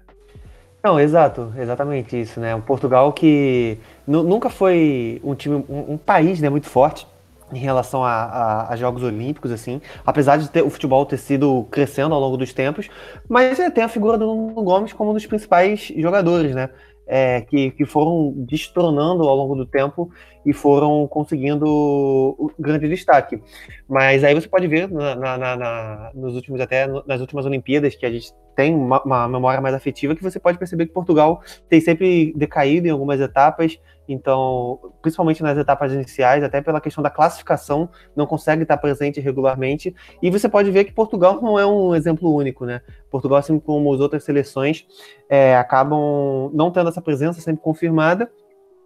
Não, 0.81 0.97
exato, 0.97 1.53
exatamente 1.57 2.21
isso, 2.21 2.39
né? 2.39 2.55
Um 2.55 2.61
Portugal 2.61 3.11
que 3.11 3.77
nunca 4.07 4.49
foi 4.49 5.19
um 5.23 5.35
time, 5.35 5.55
um, 5.67 5.93
um 5.93 5.97
país, 5.97 6.39
né, 6.39 6.49
muito 6.49 6.67
forte 6.67 7.05
em 7.51 7.59
relação 7.59 8.03
a, 8.03 8.11
a, 8.11 8.73
a, 8.73 8.75
Jogos 8.75 9.03
Olímpicos, 9.03 9.51
assim, 9.51 9.81
apesar 10.05 10.37
de 10.37 10.49
ter, 10.49 10.61
o 10.61 10.69
futebol 10.69 11.05
ter 11.05 11.17
sido 11.17 11.65
crescendo 11.71 12.13
ao 12.13 12.21
longo 12.21 12.37
dos 12.37 12.53
tempos, 12.53 12.89
mas 13.27 13.59
é, 13.59 13.69
tem 13.69 13.83
a 13.83 13.89
figura 13.89 14.17
do 14.17 14.25
Nuno 14.25 14.63
Gomes 14.63 14.93
como 14.93 15.11
um 15.11 15.13
dos 15.13 15.25
principais 15.25 15.91
jogadores, 15.95 16.53
né? 16.53 16.69
É, 17.09 17.39
que, 17.39 17.71
que 17.71 17.85
foram 17.85 18.33
destronando 18.35 19.23
ao 19.23 19.33
longo 19.33 19.55
do 19.55 19.65
tempo 19.65 20.11
e 20.45 20.51
foram 20.51 21.07
conseguindo 21.07 22.51
grande 22.59 22.89
destaque. 22.89 23.41
Mas 23.87 24.25
aí 24.25 24.33
você 24.33 24.45
pode 24.45 24.67
ver 24.67 24.91
na, 24.91 25.15
na, 25.15 25.37
na, 25.55 26.11
nos 26.13 26.35
últimos 26.35 26.59
até 26.59 26.85
nas 27.05 27.21
últimas 27.21 27.45
Olimpíadas 27.45 27.95
que 27.95 28.05
a 28.05 28.11
gente 28.11 28.33
tem 28.57 28.75
uma, 28.75 29.01
uma 29.03 29.27
memória 29.27 29.61
mais 29.61 29.73
afetiva 29.73 30.15
que 30.15 30.23
você 30.23 30.37
pode 30.37 30.57
perceber 30.57 30.87
que 30.87 30.91
Portugal 30.91 31.41
tem 31.69 31.79
sempre 31.79 32.33
decaído 32.35 32.87
em 32.87 32.91
algumas 32.91 33.21
etapas, 33.21 33.79
então, 34.07 34.79
principalmente 35.01 35.43
nas 35.43 35.57
etapas 35.57 35.91
iniciais, 35.91 36.43
até 36.43 36.61
pela 36.61 36.79
questão 36.79 37.03
da 37.03 37.09
classificação, 37.09 37.89
não 38.15 38.25
consegue 38.25 38.63
estar 38.63 38.77
presente 38.77 39.19
regularmente. 39.19 39.93
E 40.21 40.29
você 40.31 40.47
pode 40.47 40.71
ver 40.71 40.85
que 40.85 40.93
Portugal 40.93 41.41
não 41.41 41.59
é 41.59 41.65
um 41.65 41.93
exemplo 41.93 42.33
único, 42.33 42.65
né? 42.65 42.81
Portugal, 43.11 43.37
assim 43.37 43.59
como 43.59 43.93
as 43.93 43.99
outras 43.99 44.23
seleções, 44.23 44.85
é, 45.29 45.57
acabam 45.57 46.49
não 46.53 46.71
tendo 46.71 46.89
essa 46.89 47.01
presença 47.01 47.41
sempre 47.41 47.61
confirmada. 47.61 48.31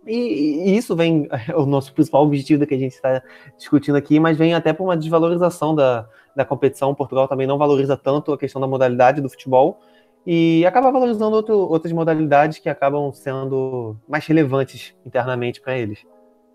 E, 0.08 0.72
e 0.72 0.78
isso 0.78 0.96
vem, 0.96 1.28
é 1.32 1.54
o 1.56 1.66
nosso 1.66 1.94
principal 1.94 2.24
objetivo 2.24 2.66
que 2.66 2.74
a 2.74 2.80
gente 2.80 2.94
está 2.94 3.22
discutindo 3.58 3.96
aqui, 3.96 4.20
mas 4.20 4.38
vem 4.38 4.54
até 4.54 4.74
por 4.74 4.86
uma 4.86 4.98
desvalorização 4.98 5.76
da, 5.76 6.08
da 6.36 6.44
competição. 6.44 6.96
Portugal 6.96 7.28
também 7.28 7.46
não 7.46 7.58
valoriza 7.58 7.96
tanto 7.96 8.34
a 8.34 8.38
questão 8.38 8.60
da 8.60 8.68
modalidade 8.68 9.22
do 9.22 9.30
futebol 9.30 9.80
e 10.26 10.66
acaba 10.66 10.92
valorizando 10.92 11.36
outro, 11.36 11.56
outras 11.58 11.92
modalidades 11.92 12.60
que 12.60 12.70
acabam 12.70 13.12
sendo 13.12 13.98
mais 14.08 14.26
relevantes 14.26 14.96
internamente 15.06 15.60
para 15.60 15.78
eles. 15.78 16.06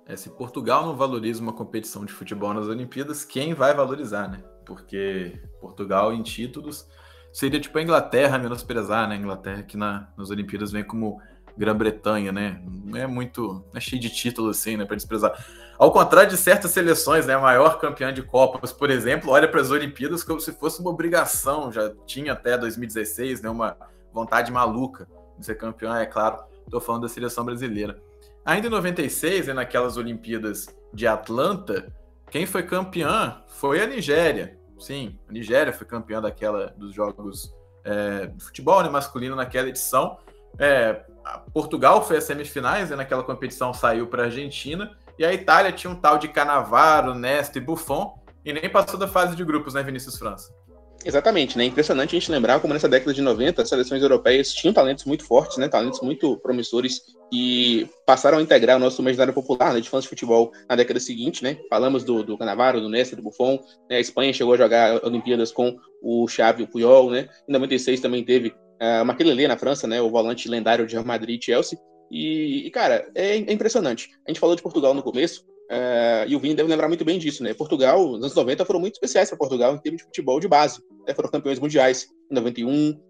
É, 0.07 0.15
se 0.15 0.31
Portugal 0.31 0.87
não 0.87 0.97
valoriza 0.97 1.43
uma 1.43 1.53
competição 1.53 2.05
de 2.05 2.13
futebol 2.13 2.55
nas 2.55 2.69
Olimpíadas, 2.69 3.25
quem 3.25 3.55
vai 3.55 3.75
valorizar, 3.75 4.29
né? 4.29 4.43
Porque 4.65 5.41
Portugal 5.61 6.13
em 6.13 6.23
títulos 6.23 6.87
seria 7.33 7.59
tipo 7.59 7.77
a 7.77 7.83
Inglaterra 7.83 8.39
menosprezar, 8.39 9.09
né? 9.09 9.17
A 9.17 9.19
Inglaterra 9.19 9.63
que 9.65 9.77
na, 9.77 10.09
nas 10.17 10.31
Olimpíadas 10.31 10.71
vem 10.71 10.85
como 10.85 11.21
Grã-Bretanha, 11.57 12.33
né? 12.33 12.61
Não 12.85 12.99
é 12.99 13.07
muito. 13.07 13.65
Não 13.73 13.77
é 13.77 13.81
cheio 13.81 14.01
de 14.01 14.11
título 14.11 14.51
assim, 14.51 14.77
né? 14.77 14.85
Para 14.85 14.97
desprezar. 14.97 15.45
Ao 15.79 15.93
contrário 15.93 16.31
de 16.31 16.37
certas 16.37 16.71
seleções, 16.71 17.27
né? 17.27 17.35
A 17.35 17.41
maior 17.41 17.79
campeã 17.79 18.13
de 18.13 18.23
Copas, 18.23 18.73
por 18.73 18.91
exemplo, 18.91 19.31
olha 19.31 19.49
para 19.49 19.61
as 19.61 19.71
Olimpíadas 19.71 20.23
como 20.23 20.41
se 20.41 20.53
fosse 20.53 20.81
uma 20.81 20.91
obrigação. 20.91 21.73
Já 21.73 21.93
tinha 22.07 22.33
até 22.33 22.57
2016, 22.57 23.43
né? 23.43 23.51
Uma 23.51 23.77
vontade 24.13 24.51
maluca 24.51 25.09
de 25.39 25.45
ser 25.45 25.57
campeã, 25.57 25.99
é 25.99 26.07
claro. 26.07 26.39
Estou 26.65 26.81
falando 26.81 27.03
da 27.03 27.09
seleção 27.09 27.45
brasileira. 27.45 28.01
Ainda 28.45 28.69
em 28.69 28.71
96, 28.71 29.49
né, 29.49 29.53
naquelas 29.53 29.97
Olimpíadas 29.97 30.69
de 30.93 31.07
Atlanta, 31.07 31.93
quem 32.31 32.47
foi 32.47 32.63
campeã 32.63 33.43
foi 33.49 33.83
a 33.83 33.87
Nigéria. 33.87 34.59
Sim, 34.79 35.19
a 35.29 35.33
Nigéria 35.33 35.73
foi 35.73 35.87
campeã 35.87 36.21
daquela 36.21 36.69
dos 36.77 36.95
jogos 36.95 37.53
é, 37.85 38.27
de 38.27 38.45
futebol 38.45 38.83
né, 38.83 38.89
masculino 38.89 39.35
naquela 39.35 39.69
edição. 39.69 40.19
É, 40.59 41.05
Portugal 41.53 42.05
foi 42.07 42.19
às 42.19 42.25
semifinais, 42.25 42.91
e 42.91 42.97
naquela 42.97 43.23
competição 43.23 43.73
saiu 43.73 44.07
para 44.07 44.23
a 44.23 44.27
Argentina, 44.27 44.97
e 45.19 45.25
a 45.25 45.33
Itália 45.33 45.73
tinha 45.73 45.91
um 45.91 45.97
tal 45.97 46.19
de 46.19 46.29
Canavaro, 46.29 47.15
Nesta 47.15 47.59
e 47.59 47.61
Buffon, 47.61 48.19
e 48.45 48.53
nem 48.53 48.69
passou 48.69 48.99
da 48.99 49.09
fase 49.09 49.35
de 49.35 49.45
grupos, 49.45 49.75
né, 49.75 49.83
Vinícius 49.83 50.19
França? 50.19 50.55
Exatamente, 51.05 51.57
né? 51.57 51.65
Impressionante 51.65 52.17
a 52.17 52.19
gente 52.19 52.33
lembrar 52.33 52.59
como 52.59 52.75
nessa 52.75 52.89
década 52.89 53.15
de 53.15 53.23
90 53.23 53.63
as 53.63 53.69
seleções 53.69 54.03
europeias 54.03 54.53
tinham 54.53 54.75
talentos 54.75 55.05
muito 55.05 55.25
fortes, 55.25 55.57
né? 55.57 55.69
Talentos 55.69 56.01
muito 56.01 56.37
promissores 56.39 57.01
que 57.31 57.89
passaram 58.05 58.39
a 58.39 58.43
integrar 58.43 58.77
o 58.77 58.81
nosso 58.81 59.01
imaginário 59.03 59.33
popular, 59.33 59.73
né? 59.73 59.81
De 59.81 59.89
fãs 59.89 60.03
de 60.03 60.09
futebol 60.09 60.51
na 60.69 60.75
década 60.75 60.99
seguinte, 60.99 61.45
né? 61.45 61.59
Falamos 61.71 62.03
do, 62.03 62.25
do 62.25 62.37
Canavaro, 62.37 62.81
do 62.81 62.89
Nesta, 62.89 63.15
do 63.15 63.23
Buffon, 63.23 63.61
né? 63.89 63.99
A 63.99 64.01
Espanha 64.01 64.33
chegou 64.33 64.55
a 64.55 64.57
jogar 64.57 65.05
Olimpíadas 65.05 65.53
com 65.53 65.77
o 66.03 66.27
Xavi 66.27 66.63
e 66.63 66.65
o 66.65 66.69
Puyol, 66.69 67.11
né? 67.11 67.29
Em 67.49 67.53
96 67.53 68.01
também 68.01 68.25
teve 68.25 68.53
uh, 68.83 69.05
Makelele 69.05 69.49
na 69.49 69.57
França, 69.57 69.87
né, 69.87 70.01
o 70.01 70.11
volante 70.11 70.49
lendário 70.49 70.87
de 70.87 70.95
Real 70.95 71.05
Madrid 71.05 71.41
e 71.41 71.45
Chelsea. 71.45 71.79
E, 72.11 72.67
e, 72.67 72.71
cara, 72.71 73.11
é, 73.15 73.37
é, 73.37 73.53
impressionante. 73.53 74.11
A 74.27 74.31
gente 74.31 74.41
falou 74.41 74.55
de 74.55 74.63
Portugal 74.63 74.95
no 74.95 75.03
começo, 75.03 75.43
uh, 75.71 76.29
e 76.29 76.37
o 76.37 76.41
Vini 76.41 76.55
deve 76.55 76.69
lembrar 76.69 76.89
muito 76.89 77.05
bem 77.05 77.19
disso, 77.19 77.43
né? 77.43 77.53
Portugal, 77.55 78.01
nos 78.13 78.23
anos 78.23 78.35
90, 78.35 78.65
foram 78.65 78.81
muito 78.81 78.95
especiais 78.95 79.29
para 79.29 79.39
Portugal 79.39 79.75
em 79.75 79.79
termos 79.79 80.01
de 80.01 80.05
futebol 80.05 80.39
de 80.39 80.49
base. 80.49 80.81
Né? 81.07 81.15
Foram 81.15 81.31
campeões 81.31 81.59
mundiais 81.59 82.07
em 82.31 82.35
91. 82.35 82.91
Uh, 82.93 83.01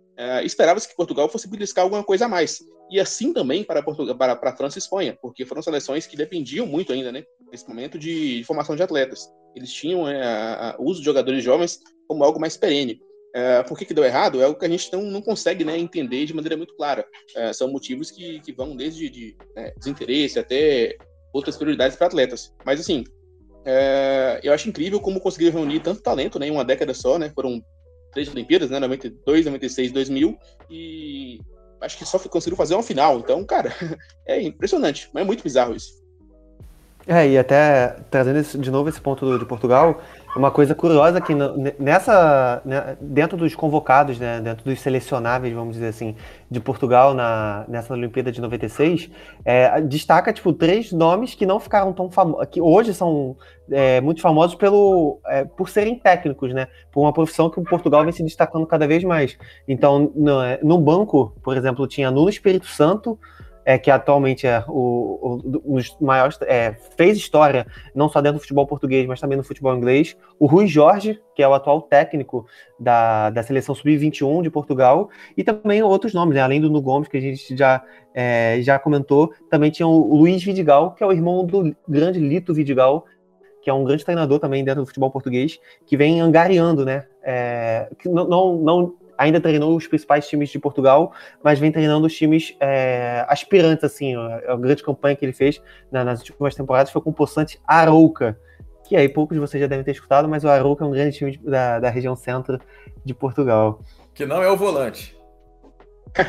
Esperava-se 0.45 0.89
que 0.89 0.97
Portugal 0.97 1.29
fosse 1.29 1.49
beliscar 1.49 1.85
alguma 1.85 2.03
coisa 2.03 2.25
a 2.25 2.29
mais. 2.29 2.61
E 2.91 3.01
assim 3.01 3.33
também 3.33 3.65
para, 3.65 3.83
Portugal, 3.83 4.17
para, 4.17 4.37
para 4.37 4.51
a 4.51 4.57
França 4.57 4.79
e 4.79 4.81
Espanha, 4.81 5.19
porque 5.21 5.45
foram 5.45 5.61
seleções 5.61 6.07
que 6.07 6.17
dependiam 6.17 6.67
muito 6.67 6.93
ainda, 6.93 7.13
né? 7.13 7.25
Nesse 7.51 7.69
momento 7.69 7.99
de, 7.99 8.39
de 8.39 8.45
formação 8.45 8.77
de 8.77 8.83
atletas. 8.83 9.29
Eles 9.55 9.73
tinham 9.73 10.09
é, 10.09 10.75
o 10.79 10.85
uso 10.85 11.01
de 11.01 11.05
jogadores 11.05 11.43
jovens 11.43 11.81
como 12.07 12.23
algo 12.25 12.41
mais 12.41 12.57
perene. 12.57 13.01
É, 13.37 13.63
por 13.65 13.77
que, 13.77 13.85
que 13.85 13.93
deu 13.93 14.03
errado? 14.03 14.41
É 14.41 14.47
o 14.47 14.55
que 14.55 14.65
a 14.65 14.69
gente 14.69 14.91
não, 14.91 15.03
não 15.03 15.21
consegue 15.21 15.63
né, 15.63 15.79
entender 15.79 16.25
de 16.25 16.33
maneira 16.33 16.57
muito 16.57 16.75
clara. 16.75 17.05
É, 17.37 17.53
são 17.53 17.71
motivos 17.71 18.11
que, 18.11 18.41
que 18.41 18.51
vão 18.51 18.75
desde 18.75 19.11
de, 19.11 19.37
né, 19.55 19.73
desinteresse 19.77 20.39
até 20.39 20.97
outras 21.35 21.55
prioridades 21.55 21.99
para 21.99 22.07
atletas. 22.07 22.51
Mas, 22.65 22.81
assim, 22.81 23.05
é, 23.67 24.41
eu 24.43 24.55
acho 24.55 24.71
incrível 24.71 24.99
como 25.01 25.21
conseguiram 25.21 25.53
reunir 25.53 25.81
tanto 25.81 26.01
talento 26.01 26.39
né, 26.39 26.49
em 26.49 26.51
uma 26.51 26.65
década 26.65 26.95
só. 26.95 27.19
Né, 27.19 27.31
foram 27.35 27.63
três 28.11 28.27
Olimpíadas, 28.31 28.71
né, 28.71 28.81
92, 28.81 29.45
96, 29.45 29.93
2000, 29.93 30.39
e 30.71 31.39
acho 31.83 31.99
que 31.99 32.07
só 32.07 32.19
conseguiram 32.19 32.57
fazer 32.57 32.73
uma 32.73 32.83
final. 32.83 33.19
Então, 33.19 33.45
cara, 33.45 33.71
é 34.27 34.41
impressionante, 34.41 35.11
mas 35.13 35.23
é 35.23 35.27
muito 35.27 35.45
bizarro 35.45 35.77
isso. 35.77 35.93
É, 37.07 37.29
e 37.29 37.37
até 37.37 37.99
trazendo 38.11 38.43
de 38.59 38.71
novo 38.71 38.89
esse 38.89 39.01
ponto 39.01 39.39
de 39.39 39.45
Portugal, 39.45 40.03
uma 40.39 40.51
coisa 40.51 40.75
curiosa 40.75 41.21
que 41.21 41.33
nessa 41.79 42.61
né, 42.65 42.97
dentro 43.01 43.37
dos 43.37 43.55
convocados, 43.55 44.19
né, 44.19 44.41
dentro 44.41 44.65
dos 44.65 44.81
selecionáveis, 44.81 45.55
vamos 45.55 45.75
dizer 45.75 45.89
assim, 45.89 46.15
de 46.51 46.61
Portugal 46.61 47.15
na, 47.15 47.65
nessa 47.69 47.95
Olimpíada 47.95 48.31
de 48.31 48.41
96, 48.41 49.11
é, 49.45 49.81
destaca 49.81 50.33
tipo 50.33 50.53
três 50.53 50.93
nomes 50.93 51.35
que 51.35 51.47
não 51.47 51.59
ficaram 51.59 51.93
tão 51.93 52.11
famosos, 52.11 52.49
que 52.51 52.61
hoje 52.61 52.93
são 52.93 53.37
é, 53.71 54.01
muito 54.01 54.21
famosos 54.21 54.55
pelo 54.55 55.21
é, 55.27 55.45
por 55.45 55.69
serem 55.69 55.99
técnicos, 55.99 56.53
né, 56.53 56.69
por 56.93 57.01
uma 57.01 57.13
profissão 57.13 57.49
que 57.49 57.59
o 57.59 57.65
Portugal 57.65 58.03
vem 58.05 58.13
se 58.13 58.23
destacando 58.23 58.67
cada 58.67 58.87
vez 58.87 59.03
mais. 59.05 59.39
Então, 59.67 60.13
no, 60.15 60.43
é, 60.43 60.61
no 60.63 60.79
banco, 60.79 61.33
por 61.43 61.57
exemplo, 61.57 61.87
tinha 61.87 62.11
Nuno 62.11 62.29
Espírito 62.29 62.67
Santo, 62.67 63.19
é, 63.67 63.77
que 63.77 63.91
atualmente 63.91 64.47
é 64.47 64.63
o, 64.69 65.43
o, 65.43 65.75
os 65.75 65.97
maiores, 66.01 66.39
é, 66.43 66.77
fez 66.97 67.19
história 67.19 67.67
não 67.93 68.09
só 68.09 68.21
dentro 68.21 68.39
do 68.39 68.41
futebol 68.41 68.65
português, 68.65 69.05
mas 69.09 69.21
também 69.21 69.37
no 69.37 69.43
futebol 69.43 69.75
inglês. 69.77 70.17
O 70.39 70.47
Rui 70.47 70.69
Jorge, 70.69 71.21
que 71.35 71.43
é 71.43 71.49
o 71.49 71.53
atual 71.53 71.83
técnico 71.83 72.47
da, 72.79 73.29
da 73.31 73.43
seleção 73.43 73.75
sub-21 73.75 74.43
de 74.43 74.51
Portugal, 74.51 75.11
e 75.37 75.43
também 75.43 75.83
outros 75.83 76.15
nomes, 76.15 76.37
né? 76.37 76.43
além 76.43 76.61
do 76.61 76.71
Nu 76.71 76.81
Gomes, 76.81 77.09
que 77.09 77.17
a 77.17 77.21
gente 77.21 77.57
já, 77.57 77.83
é, 78.15 78.59
já 78.61 78.79
comentou, 78.79 79.33
também 79.51 79.73
tinha 79.73 79.89
o 79.89 80.15
Luiz 80.15 80.45
Vidigal, 80.45 80.95
que 80.95 81.03
é 81.03 81.07
o 81.07 81.13
irmão 81.13 81.45
do 81.45 81.75
grande 81.89 82.21
Lito 82.21 82.55
Vidigal, 82.55 83.05
que 83.61 83.69
é 83.69 83.75
um 83.75 83.83
grande 83.83 84.05
treinador 84.05 84.39
também 84.39 84.63
dentro 84.63 84.83
do 84.83 84.87
futebol 84.87 85.11
português, 85.11 85.59
que 85.85 85.97
vem 85.97 86.21
angariando, 86.21 86.85
né? 86.85 87.05
É, 87.21 87.89
que 87.99 88.09
não, 88.09 88.29
não, 88.29 88.57
não 88.59 88.95
ainda 89.17 89.41
treinou 89.41 89.77
os 89.77 89.87
principais 89.87 90.29
times 90.29 90.51
de 90.51 90.59
Portugal, 90.59 91.13
mas 91.43 91.59
vem 91.59 91.73
treinando 91.73 92.07
os 92.07 92.15
times 92.15 92.57
é, 92.61 93.25
aspirantes, 93.29 93.85
assim. 93.85 94.15
A, 94.15 94.53
a, 94.53 94.57
grande 94.57 94.83
campanha 94.83 95.17
que 95.17 95.25
ele 95.25 95.33
fez 95.33 95.63
na, 95.91 96.05
nas 96.05 96.21
últimas 96.21 96.55
temporadas 96.55 96.93
foi 96.93 97.03
com 97.03 97.11
o 97.11 97.13
Poçante 97.15 97.61
Arouca, 97.67 98.39
que 98.85 98.97
aí 98.97 99.09
poucos 99.09 99.35
de 99.35 99.41
vocês 99.41 99.61
já 99.61 99.67
devem 99.67 99.85
ter 99.85 99.93
escutado, 99.93 100.29
mas 100.29 100.45
o 100.45 100.49
Arouca 100.49 100.85
é 100.85 100.87
um 100.87 100.93
grande 100.93 101.17
time 101.17 101.37
da, 101.39 101.81
da 101.81 101.91
região 101.91 102.15
centro 102.15 102.59
de 103.05 103.15
Portugal. 103.15 103.81
Que 104.15 104.25
não 104.25 104.43
é 104.43 104.51
o 104.51 104.57
volante. 104.57 105.17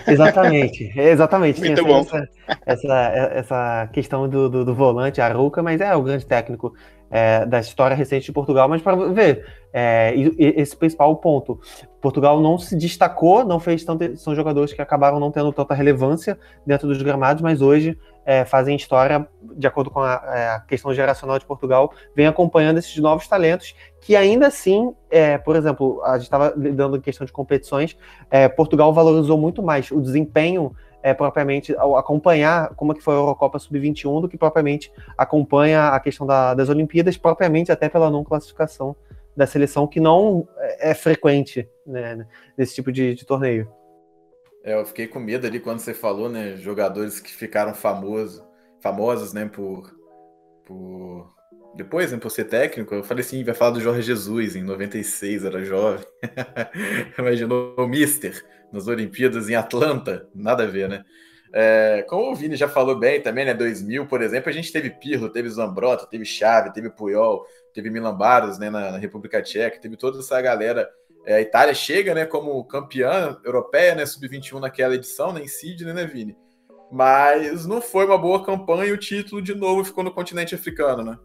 Exatamente, 0.07 0.91
exatamente. 0.99 1.61
Muito 1.61 1.85
bom. 1.85 2.01
Essa, 2.01 2.27
essa, 2.65 3.11
essa 3.33 3.89
questão 3.93 4.27
do, 4.27 4.49
do, 4.49 4.65
do 4.65 4.75
volante, 4.75 5.21
Arouca, 5.21 5.63
mas 5.63 5.79
é 5.79 5.95
o 5.95 6.01
grande 6.01 6.25
técnico 6.25 6.73
é, 7.09 7.45
da 7.45 7.59
história 7.59 7.95
recente 7.95 8.25
de 8.25 8.31
Portugal. 8.31 8.67
Mas 8.67 8.81
para 8.81 8.95
ver, 8.95 9.45
é, 9.73 10.13
esse 10.37 10.75
principal 10.75 11.15
ponto, 11.17 11.59
Portugal 12.01 12.41
não 12.41 12.57
se 12.57 12.75
destacou, 12.75 13.45
não 13.45 13.59
fez 13.59 13.83
tanto. 13.83 14.15
São 14.17 14.35
jogadores 14.35 14.73
que 14.73 14.81
acabaram 14.81 15.19
não 15.19 15.31
tendo 15.31 15.51
tanta 15.51 15.73
relevância 15.73 16.37
dentro 16.65 16.87
dos 16.87 17.01
gramados, 17.01 17.41
mas 17.41 17.61
hoje 17.61 17.97
é, 18.27 18.43
fazem 18.43 18.75
história, 18.75 19.25
de 19.55 19.65
acordo 19.65 19.89
com 19.89 20.01
a, 20.01 20.21
é, 20.33 20.49
a, 20.49 20.59
questão 20.59 20.93
geracional 20.93 21.39
de 21.39 21.45
Portugal, 21.45 21.93
vem 22.13 22.27
acompanhando 22.27 22.77
esses 22.77 22.97
novos 22.97 23.25
talentos, 23.25 23.73
que 24.01 24.17
ainda 24.17 24.47
assim, 24.47 24.93
é, 25.09 25.37
por 25.37 25.55
exemplo, 25.55 26.01
a 26.03 26.15
gente 26.15 26.23
estava 26.23 26.53
lidando 26.57 26.97
em 26.97 27.01
questão 27.01 27.25
de 27.25 27.31
competições, 27.31 27.97
é, 28.29 28.49
Portugal 28.49 28.93
valorizou 28.93 29.37
muito 29.37 29.63
mais 29.63 29.89
o 29.91 30.01
desempenho 30.01 30.75
é, 31.07 31.13
propriamente, 31.13 31.73
acompanhar 31.95 32.75
como 32.75 32.91
é 32.91 32.95
que 32.95 33.01
foi 33.01 33.13
a 33.13 33.17
Eurocopa 33.17 33.57
Sub-21, 33.57 34.19
do 34.19 34.27
que 34.27 34.37
propriamente 34.37 34.91
acompanha 35.17 35.87
a 35.87 35.99
questão 36.01 36.27
da, 36.27 36.53
das 36.53 36.67
Olimpíadas, 36.67 37.15
propriamente 37.15 37.71
até 37.71 37.87
pela 37.87 38.11
não 38.11 38.25
classificação 38.25 38.93
da 39.33 39.47
seleção, 39.47 39.87
que 39.87 40.01
não 40.01 40.45
é, 40.57 40.91
é 40.91 40.93
frequente 40.93 41.65
né, 41.85 42.27
nesse 42.57 42.75
tipo 42.75 42.91
de, 42.91 43.15
de 43.15 43.25
torneio. 43.25 43.71
É, 44.65 44.73
eu 44.73 44.85
fiquei 44.85 45.07
com 45.07 45.17
medo 45.17 45.47
ali 45.47 45.61
quando 45.61 45.79
você 45.79 45.93
falou, 45.93 46.27
né? 46.27 46.57
Jogadores 46.57 47.21
que 47.21 47.31
ficaram 47.31 47.73
famosos, 47.73 48.43
famosos, 48.81 49.31
né? 49.31 49.45
Por, 49.45 49.89
por 50.65 51.33
depois, 51.73 52.11
né, 52.11 52.17
por 52.17 52.31
ser 52.31 52.45
técnico, 52.45 52.93
eu 52.93 53.03
falei 53.03 53.23
assim, 53.23 53.45
vai 53.45 53.53
falar 53.53 53.71
do 53.71 53.79
Jorge 53.79 54.01
Jesus 54.01 54.57
em 54.57 54.61
96, 54.61 55.45
era 55.45 55.63
jovem. 55.63 56.05
Imaginou 57.17 57.75
o 57.77 57.87
Mister 57.87 58.43
nas 58.71 58.87
Olimpíadas 58.87 59.49
em 59.49 59.55
Atlanta, 59.55 60.27
nada 60.33 60.63
a 60.63 60.67
ver, 60.67 60.89
né? 60.89 61.03
É, 61.53 62.05
como 62.09 62.31
o 62.31 62.35
Vini 62.35 62.55
já 62.55 62.67
falou 62.67 62.97
bem 62.97 63.21
também, 63.21 63.45
né? 63.45 63.53
2000, 63.53 64.05
por 64.07 64.21
exemplo, 64.21 64.49
a 64.49 64.53
gente 64.53 64.71
teve 64.71 64.89
Pirlo, 64.89 65.29
teve 65.29 65.49
Zambrota, 65.49 66.05
teve 66.05 66.25
Chave, 66.25 66.73
teve 66.73 66.89
Puyol, 66.89 67.45
teve 67.73 67.89
Milan 67.89 68.15
Baros, 68.15 68.57
né, 68.59 68.69
na, 68.69 68.91
na 68.91 68.97
República 68.97 69.41
Tcheca, 69.41 69.79
teve 69.79 69.95
toda 69.95 70.19
essa 70.19 70.41
galera 70.41 70.89
é, 71.27 71.35
a 71.35 71.41
Itália 71.41 71.73
chega 71.73 72.15
né, 72.15 72.25
como 72.25 72.63
campeã 72.63 73.37
europeia, 73.43 73.93
né, 73.93 74.05
sub-21 74.05 74.61
naquela 74.61 74.95
edição, 74.95 75.33
né, 75.33 75.43
em 75.43 75.47
Sydney, 75.47 75.93
né, 75.93 76.05
Vini? 76.05 76.37
Mas 76.89 77.65
não 77.65 77.81
foi 77.81 78.05
uma 78.05 78.17
boa 78.17 78.45
campanha 78.45 78.85
e 78.85 78.93
o 78.93 78.97
título 78.97 79.41
de 79.41 79.53
novo 79.53 79.83
ficou 79.83 80.05
no 80.05 80.13
continente 80.13 80.55
africano, 80.55 81.03
né? 81.03 81.19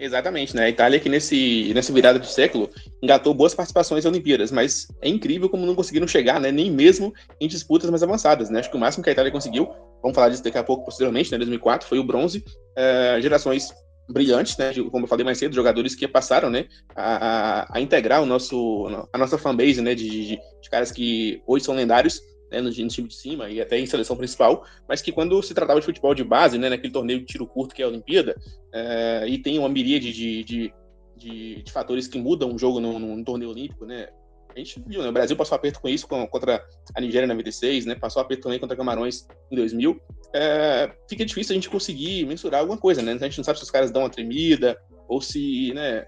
Exatamente, 0.00 0.54
né? 0.54 0.66
A 0.66 0.68
Itália 0.68 1.00
que 1.00 1.08
nesse, 1.08 1.72
nessa 1.74 1.92
virada 1.92 2.20
de 2.20 2.30
século 2.30 2.70
engatou 3.02 3.34
boas 3.34 3.52
participações 3.52 4.04
em 4.04 4.08
Olimpíadas, 4.08 4.52
mas 4.52 4.86
é 5.02 5.08
incrível 5.08 5.48
como 5.48 5.66
não 5.66 5.74
conseguiram 5.74 6.06
chegar, 6.06 6.38
né? 6.40 6.52
Nem 6.52 6.70
mesmo 6.70 7.12
em 7.40 7.48
disputas 7.48 7.90
mais 7.90 8.02
avançadas, 8.02 8.48
né? 8.48 8.60
Acho 8.60 8.70
que 8.70 8.76
o 8.76 8.80
máximo 8.80 9.02
que 9.02 9.10
a 9.10 9.12
Itália 9.12 9.32
conseguiu, 9.32 9.68
vamos 10.00 10.14
falar 10.14 10.28
disso 10.28 10.44
daqui 10.44 10.56
a 10.56 10.62
pouco 10.62 10.84
posteriormente, 10.84 11.32
né? 11.32 11.38
2004, 11.38 11.88
foi 11.88 11.98
o 11.98 12.04
bronze. 12.04 12.44
É, 12.76 13.18
gerações 13.20 13.74
brilhantes, 14.08 14.56
né? 14.56 14.72
Como 14.90 15.04
eu 15.04 15.08
falei 15.08 15.24
mais 15.24 15.38
cedo, 15.38 15.54
jogadores 15.54 15.96
que 15.96 16.06
passaram, 16.06 16.48
né? 16.48 16.66
A, 16.94 17.62
a, 17.62 17.78
a 17.78 17.80
integrar 17.80 18.22
o 18.22 18.26
nosso, 18.26 18.86
a 19.12 19.18
nossa 19.18 19.36
fanbase, 19.36 19.82
né? 19.82 19.96
De, 19.96 20.08
de, 20.08 20.36
de 20.36 20.70
caras 20.70 20.92
que 20.92 21.42
hoje 21.44 21.64
são 21.64 21.74
lendários, 21.74 22.20
né, 22.50 22.60
no, 22.60 22.70
time 22.70 23.08
de 23.08 23.14
cima 23.14 23.48
e 23.48 23.60
até 23.60 23.78
em 23.78 23.86
seleção 23.86 24.16
principal, 24.16 24.64
mas 24.88 25.02
que 25.02 25.12
quando 25.12 25.42
se 25.42 25.54
tratava 25.54 25.80
de 25.80 25.86
futebol 25.86 26.14
de 26.14 26.24
base, 26.24 26.58
né, 26.58 26.68
naquele 26.68 26.92
torneio 26.92 27.20
de 27.20 27.26
tiro 27.26 27.46
curto 27.46 27.74
que 27.74 27.82
é 27.82 27.84
a 27.84 27.88
Olimpíada, 27.88 28.36
é, 28.72 29.26
e 29.28 29.38
tem 29.38 29.58
uma 29.58 29.68
miríade 29.68 30.12
de, 30.12 30.44
de, 30.44 30.74
de, 31.16 31.62
de, 31.62 31.72
fatores 31.72 32.06
que 32.06 32.18
mudam 32.18 32.54
o 32.54 32.58
jogo 32.58 32.80
no, 32.80 32.98
no, 32.98 33.24
torneio 33.24 33.50
olímpico, 33.50 33.84
né, 33.84 34.08
a 34.54 34.58
gente 34.58 34.82
viu, 34.86 35.02
né? 35.02 35.08
O 35.08 35.12
Brasil 35.12 35.36
passou 35.36 35.54
aperto 35.54 35.80
com 35.80 35.88
isso 35.88 36.08
contra 36.08 36.64
a 36.94 37.00
Nigéria 37.00 37.26
na 37.26 37.34
96, 37.34 37.86
né? 37.86 37.94
Passou 37.94 38.20
aperto 38.20 38.44
também 38.44 38.58
contra 38.58 38.76
Camarões 38.76 39.26
em 39.50 39.56
2000. 39.56 40.00
É, 40.34 40.90
fica 41.08 41.24
difícil 41.24 41.52
a 41.52 41.54
gente 41.54 41.70
conseguir 41.70 42.26
mensurar 42.26 42.60
alguma 42.60 42.78
coisa, 42.78 43.00
né? 43.00 43.12
A 43.12 43.24
gente 43.24 43.38
não 43.38 43.44
sabe 43.44 43.58
se 43.58 43.64
os 43.64 43.70
caras 43.70 43.90
dão 43.90 44.02
uma 44.02 44.10
tremida 44.10 44.76
ou 45.06 45.20
se, 45.20 45.72
né? 45.74 46.06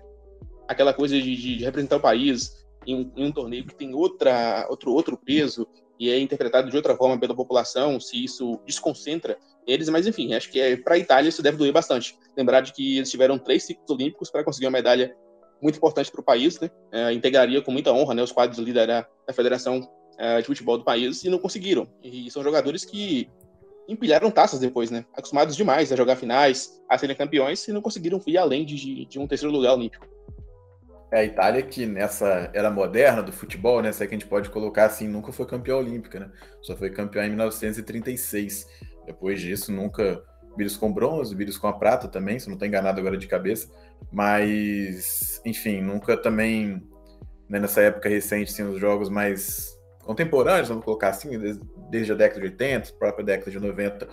Aquela 0.67 0.93
coisa 0.93 1.21
de, 1.21 1.37
de 1.37 1.65
representar 1.65 1.97
o 1.97 2.01
país 2.01 2.67
em 2.87 2.95
um, 2.95 3.13
em 3.17 3.25
um, 3.27 3.33
torneio 3.33 3.67
que 3.67 3.75
tem 3.75 3.95
outra, 3.95 4.67
outro, 4.69 4.93
outro 4.93 5.17
peso 5.17 5.67
e 6.01 6.09
é 6.09 6.19
interpretado 6.19 6.71
de 6.71 6.77
outra 6.77 6.97
forma 6.97 7.21
pela 7.21 7.37
população, 7.37 8.01
se 8.01 8.25
isso 8.25 8.59
desconcentra 8.67 9.37
eles, 9.67 9.91
mas 9.91 10.07
enfim, 10.07 10.33
acho 10.33 10.51
que 10.51 10.59
é, 10.59 10.75
para 10.75 10.95
a 10.95 10.99
Itália 10.99 11.29
isso 11.29 11.43
deve 11.43 11.59
doer 11.59 11.73
bastante. 11.73 12.19
Lembrar 12.35 12.63
de 12.63 12.73
que 12.73 12.97
eles 12.97 13.11
tiveram 13.11 13.39
três 13.39 13.65
ciclos 13.65 13.91
olímpicos 13.91 14.31
para 14.31 14.43
conseguir 14.43 14.67
uma 14.67 14.73
medalha 14.73 15.15
muito 15.61 15.77
importante 15.77 16.11
para 16.11 16.23
o 16.23 16.25
país, 16.25 16.59
né? 16.59 16.71
É, 16.91 17.13
integraria 17.13 17.61
com 17.61 17.71
muita 17.71 17.93
honra 17.93 18.15
né, 18.15 18.23
os 18.23 18.33
quadros 18.33 18.59
ali 18.59 18.73
da, 18.73 18.87
da 18.87 19.33
Federação 19.35 19.87
é, 20.19 20.41
de 20.41 20.47
Futebol 20.47 20.79
do 20.79 20.85
país 20.85 21.23
e 21.23 21.29
não 21.29 21.39
conseguiram. 21.39 21.87
E 22.03 22.31
são 22.31 22.43
jogadores 22.43 22.83
que 22.83 23.29
empilharam 23.87 24.31
taças 24.31 24.59
depois, 24.59 24.91
né? 24.91 25.05
Acostumados 25.15 25.55
demais 25.55 25.93
a 25.93 25.97
jogar 25.97 26.17
finais, 26.17 26.81
a 26.89 26.97
serem 26.97 27.15
campeões 27.15 27.69
e 27.69 27.73
não 27.73 27.83
conseguiram 27.83 28.23
ir 28.27 28.39
além 28.39 28.65
de, 28.65 29.05
de 29.05 29.19
um 29.19 29.27
terceiro 29.27 29.53
lugar 29.53 29.75
olímpico. 29.75 30.07
É 31.13 31.21
a 31.21 31.25
Itália 31.25 31.63
que 31.63 31.87
nessa 31.87 32.51
era 32.55 32.71
moderna 32.71 33.23
do 33.23 33.33
futebol, 33.33 33.83
né? 33.83 33.91
Se 33.91 34.05
é 34.05 34.07
que 34.07 34.15
a 34.15 34.19
gente 34.19 34.29
pode 34.29 34.49
colocar 34.49 34.87
assim, 34.87 35.09
nunca 35.09 35.33
foi 35.33 35.45
campeã 35.45 35.77
olímpica, 35.77 36.21
né? 36.21 36.31
Só 36.63 36.77
foi 36.77 36.91
campeã 36.91 37.27
em 37.27 37.31
1936. 37.31 38.67
Depois 39.07 39.41
disso, 39.41 39.73
nunca 39.73 40.23
Bírios 40.57 40.77
com 40.77 40.93
bronze, 40.93 41.35
Bírios 41.35 41.59
com 41.59 41.67
a 41.67 41.73
prata 41.73 42.07
também, 42.07 42.39
se 42.39 42.47
não 42.47 42.55
estou 42.55 42.69
enganado 42.69 43.01
agora 43.01 43.17
de 43.17 43.27
cabeça. 43.27 43.69
Mas, 44.13 45.41
enfim, 45.45 45.81
nunca 45.81 46.17
também, 46.17 46.83
né, 47.49 47.59
nessa 47.59 47.81
época 47.83 48.09
recente, 48.09 48.53
assim, 48.53 48.63
os 48.63 48.79
jogos 48.79 49.09
mais 49.09 49.77
contemporâneos, 50.05 50.69
vamos 50.69 50.85
colocar 50.85 51.09
assim, 51.09 51.31
desde 51.91 52.13
a 52.13 52.15
década 52.15 52.41
de 52.41 52.47
80, 52.47 52.93
própria 52.99 53.25
década 53.25 53.51
de 53.51 53.59
90, 53.59 54.09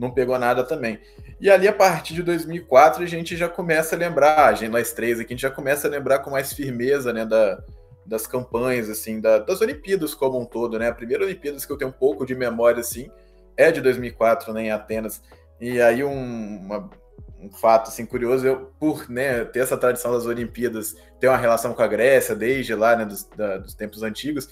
não 0.00 0.10
pegou 0.10 0.38
nada 0.38 0.64
também. 0.64 0.98
E 1.38 1.50
ali, 1.50 1.68
a 1.68 1.72
partir 1.72 2.14
de 2.14 2.22
2004, 2.22 3.02
a 3.02 3.06
gente 3.06 3.36
já 3.36 3.48
começa 3.48 3.94
a 3.94 3.98
lembrar, 3.98 4.46
a 4.46 4.54
gente, 4.54 4.70
nós 4.70 4.92
três 4.92 5.20
aqui, 5.20 5.34
a 5.34 5.36
gente 5.36 5.42
já 5.42 5.50
começa 5.50 5.86
a 5.86 5.90
lembrar 5.90 6.20
com 6.20 6.30
mais 6.30 6.52
firmeza, 6.54 7.12
né, 7.12 7.26
da, 7.26 7.62
das 8.06 8.26
campanhas, 8.26 8.88
assim, 8.88 9.20
da, 9.20 9.38
das 9.38 9.60
Olimpíadas 9.60 10.14
como 10.14 10.40
um 10.40 10.46
todo, 10.46 10.78
né? 10.78 10.88
A 10.88 10.94
primeira 10.94 11.22
Olimpíadas 11.22 11.66
que 11.66 11.72
eu 11.72 11.76
tenho 11.76 11.90
um 11.90 11.94
pouco 11.94 12.24
de 12.24 12.34
memória, 12.34 12.80
assim, 12.80 13.10
é 13.56 13.70
de 13.70 13.82
2004, 13.82 14.54
né, 14.54 14.64
em 14.64 14.70
Atenas. 14.70 15.22
E 15.60 15.80
aí 15.82 16.02
um, 16.02 16.56
uma, 16.56 16.90
um 17.38 17.50
fato 17.50 17.88
assim 17.88 18.06
curioso, 18.06 18.46
eu 18.46 18.72
por 18.80 19.08
né, 19.10 19.44
ter 19.44 19.60
essa 19.60 19.76
tradição 19.76 20.12
das 20.12 20.24
Olimpíadas, 20.24 20.96
ter 21.20 21.28
uma 21.28 21.36
relação 21.36 21.74
com 21.74 21.82
a 21.82 21.86
Grécia 21.86 22.34
desde 22.34 22.74
lá, 22.74 22.96
né, 22.96 23.04
dos, 23.04 23.24
da, 23.24 23.58
dos 23.58 23.74
tempos 23.74 24.02
antigos. 24.02 24.48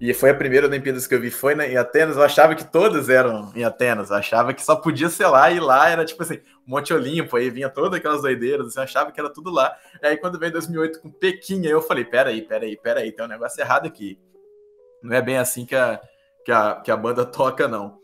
E 0.00 0.12
foi 0.12 0.30
a 0.30 0.34
primeira 0.34 0.66
Olimpíadas 0.66 1.06
que 1.06 1.14
eu 1.14 1.20
vi, 1.20 1.30
foi 1.30 1.54
em 1.54 1.76
Atenas. 1.76 2.16
Eu 2.16 2.22
achava 2.22 2.54
que 2.54 2.64
todas 2.64 3.08
eram 3.08 3.52
em 3.54 3.62
Atenas. 3.62 4.10
Eu 4.10 4.16
achava 4.16 4.52
que 4.52 4.64
só 4.64 4.74
podia 4.74 5.08
ser 5.08 5.26
lá 5.26 5.50
e 5.50 5.60
lá 5.60 5.88
era 5.88 6.04
tipo 6.04 6.22
assim, 6.22 6.40
Monte 6.66 6.92
Olimpo, 6.92 7.36
aí 7.36 7.50
vinha 7.50 7.68
todas 7.68 7.98
aquelas 7.98 8.22
doideiras. 8.22 8.66
Assim, 8.66 8.78
eu 8.80 8.84
achava 8.84 9.12
que 9.12 9.20
era 9.20 9.30
tudo 9.30 9.50
lá. 9.50 9.76
E 10.02 10.06
aí 10.06 10.16
quando 10.16 10.38
veio 10.38 10.52
2008 10.52 11.00
com 11.00 11.10
Pequim, 11.10 11.66
aí 11.66 11.70
eu 11.70 11.82
falei: 11.82 12.04
peraí, 12.04 12.42
peraí, 12.42 12.76
peraí, 12.76 13.12
tem 13.12 13.24
um 13.24 13.28
negócio 13.28 13.60
errado 13.60 13.86
aqui. 13.86 14.18
Não 15.02 15.14
é 15.14 15.22
bem 15.22 15.38
assim 15.38 15.64
que 15.64 15.74
a, 15.76 16.00
que 16.44 16.50
a, 16.50 16.80
que 16.80 16.90
a 16.90 16.96
banda 16.96 17.24
toca, 17.24 17.68
não. 17.68 17.98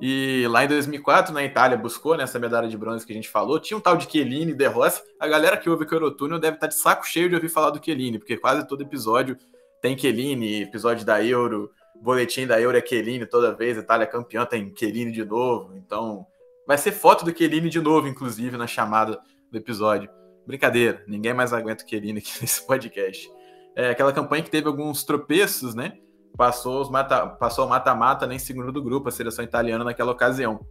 E 0.00 0.46
lá 0.48 0.64
em 0.64 0.68
2004, 0.68 1.32
na 1.32 1.44
Itália, 1.44 1.78
buscou 1.78 2.16
né, 2.16 2.24
medalha 2.40 2.68
de 2.68 2.76
bronze 2.76 3.06
que 3.06 3.12
a 3.12 3.16
gente 3.16 3.28
falou. 3.28 3.60
Tinha 3.60 3.78
um 3.78 3.80
tal 3.80 3.96
de 3.96 4.10
Chiellini, 4.10 4.52
De 4.52 4.66
Rossi. 4.66 5.00
A 5.20 5.28
galera 5.28 5.56
que 5.56 5.70
ouve 5.70 5.84
o 5.84 5.94
Eurotúnel 5.94 6.38
deve 6.38 6.56
estar 6.56 6.66
de 6.66 6.74
saco 6.74 7.06
cheio 7.06 7.28
de 7.28 7.36
ouvir 7.36 7.48
falar 7.48 7.70
do 7.70 7.82
Chiellini, 7.82 8.18
porque 8.18 8.36
quase 8.36 8.66
todo 8.66 8.82
episódio 8.82 9.36
tem 9.84 9.98
Chiellini, 9.98 10.62
episódio 10.62 11.04
da 11.04 11.22
Euro, 11.22 11.70
boletim 12.00 12.46
da 12.46 12.58
Euro 12.58 12.74
é 12.74 12.80
Chiellini 12.80 13.26
toda 13.26 13.54
vez, 13.54 13.76
Itália 13.76 14.06
campeã 14.06 14.46
tem 14.46 14.72
Chiellini 14.74 15.12
de 15.12 15.22
novo. 15.26 15.76
Então, 15.76 16.26
vai 16.66 16.78
ser 16.78 16.90
foto 16.90 17.22
do 17.22 17.36
Chiellini 17.36 17.68
de 17.68 17.82
novo, 17.82 18.08
inclusive, 18.08 18.56
na 18.56 18.66
chamada 18.66 19.20
do 19.52 19.58
episódio. 19.58 20.08
Brincadeira, 20.46 21.04
ninguém 21.06 21.34
mais 21.34 21.52
aguenta 21.52 21.84
o 21.84 21.86
Chiellini 21.86 22.20
aqui 22.20 22.32
nesse 22.40 22.66
podcast. 22.66 23.30
É 23.76 23.90
aquela 23.90 24.10
campanha 24.10 24.42
que 24.42 24.50
teve 24.50 24.66
alguns 24.66 25.04
tropeços, 25.04 25.74
né? 25.74 25.98
passou 26.34 26.80
os 26.80 26.88
mata, 26.88 27.26
passou 27.26 27.68
mata-mata 27.68 28.26
nem 28.26 28.38
segundo 28.38 28.72
do 28.72 28.82
grupo, 28.82 29.10
a 29.10 29.12
seleção 29.12 29.44
italiana 29.44 29.84
naquela 29.84 30.12
ocasião. 30.12 30.66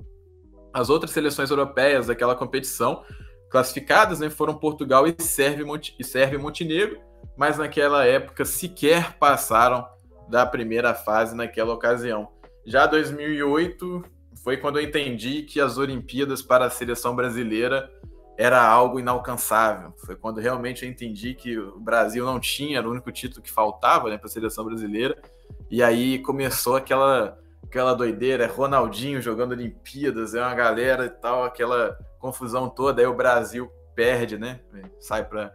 As 0.74 0.90
outras 0.90 1.12
seleções 1.12 1.52
europeias 1.52 2.08
daquela 2.08 2.34
competição 2.34 3.04
classificadas 3.52 4.22
né, 4.22 4.32
foram 4.32 4.56
Portugal 4.56 5.06
e 5.06 5.16
Sérvia 5.22 5.64
e 5.64 6.38
Montenegro, 6.40 7.00
mas 7.38 7.58
naquela 7.58 8.06
época 8.06 8.46
sequer 8.46 9.18
passaram 9.18 9.88
da 10.30 10.46
primeira 10.46 10.94
fase 10.94 11.36
naquela 11.36 11.74
ocasião. 11.74 12.30
Já 12.66 12.86
2008 12.86 14.04
foi 14.44 14.58
quando 14.58 14.80
eu 14.80 14.84
entendi 14.84 15.44
que 15.44 15.60
as 15.60 15.78
Olimpíadas 15.78 16.42
para 16.42 16.66
a 16.66 16.70
seleção 16.70 17.16
brasileira 17.16 17.92
era 18.38 18.62
algo 18.66 19.00
inalcançável. 19.00 19.94
Foi 20.06 20.16
quando 20.16 20.40
realmente 20.40 20.84
eu 20.84 20.90
entendi 20.90 21.34
que 21.34 21.58
o 21.58 21.80
Brasil 21.80 22.26
não 22.26 22.40
tinha, 22.40 22.80
era 22.80 22.88
o 22.88 22.92
único 22.92 23.12
título 23.12 23.42
que 23.42 23.52
faltava 23.52 24.10
né, 24.10 24.18
para 24.18 24.28
a 24.28 24.32
seleção 24.32 24.66
brasileira 24.66 25.22
e 25.70 25.82
aí 25.84 26.20
começou 26.20 26.76
aquela 26.76 27.38
aquela 27.64 27.96
doideira, 27.96 28.44
é 28.44 28.48
Ronaldinho 28.48 29.22
jogando 29.22 29.54
Olimpíadas, 29.54 30.36
é 30.36 30.42
uma 30.42 30.54
galera 30.54 31.06
e 31.06 31.10
tal, 31.10 31.44
aquela 31.44 31.98
confusão 32.20 32.70
toda. 32.70 33.02
Aí 33.02 33.08
o 33.08 33.16
Brasil 33.16 33.72
perde, 33.96 34.38
né? 34.38 34.60
Sai 35.00 35.26
para 35.26 35.54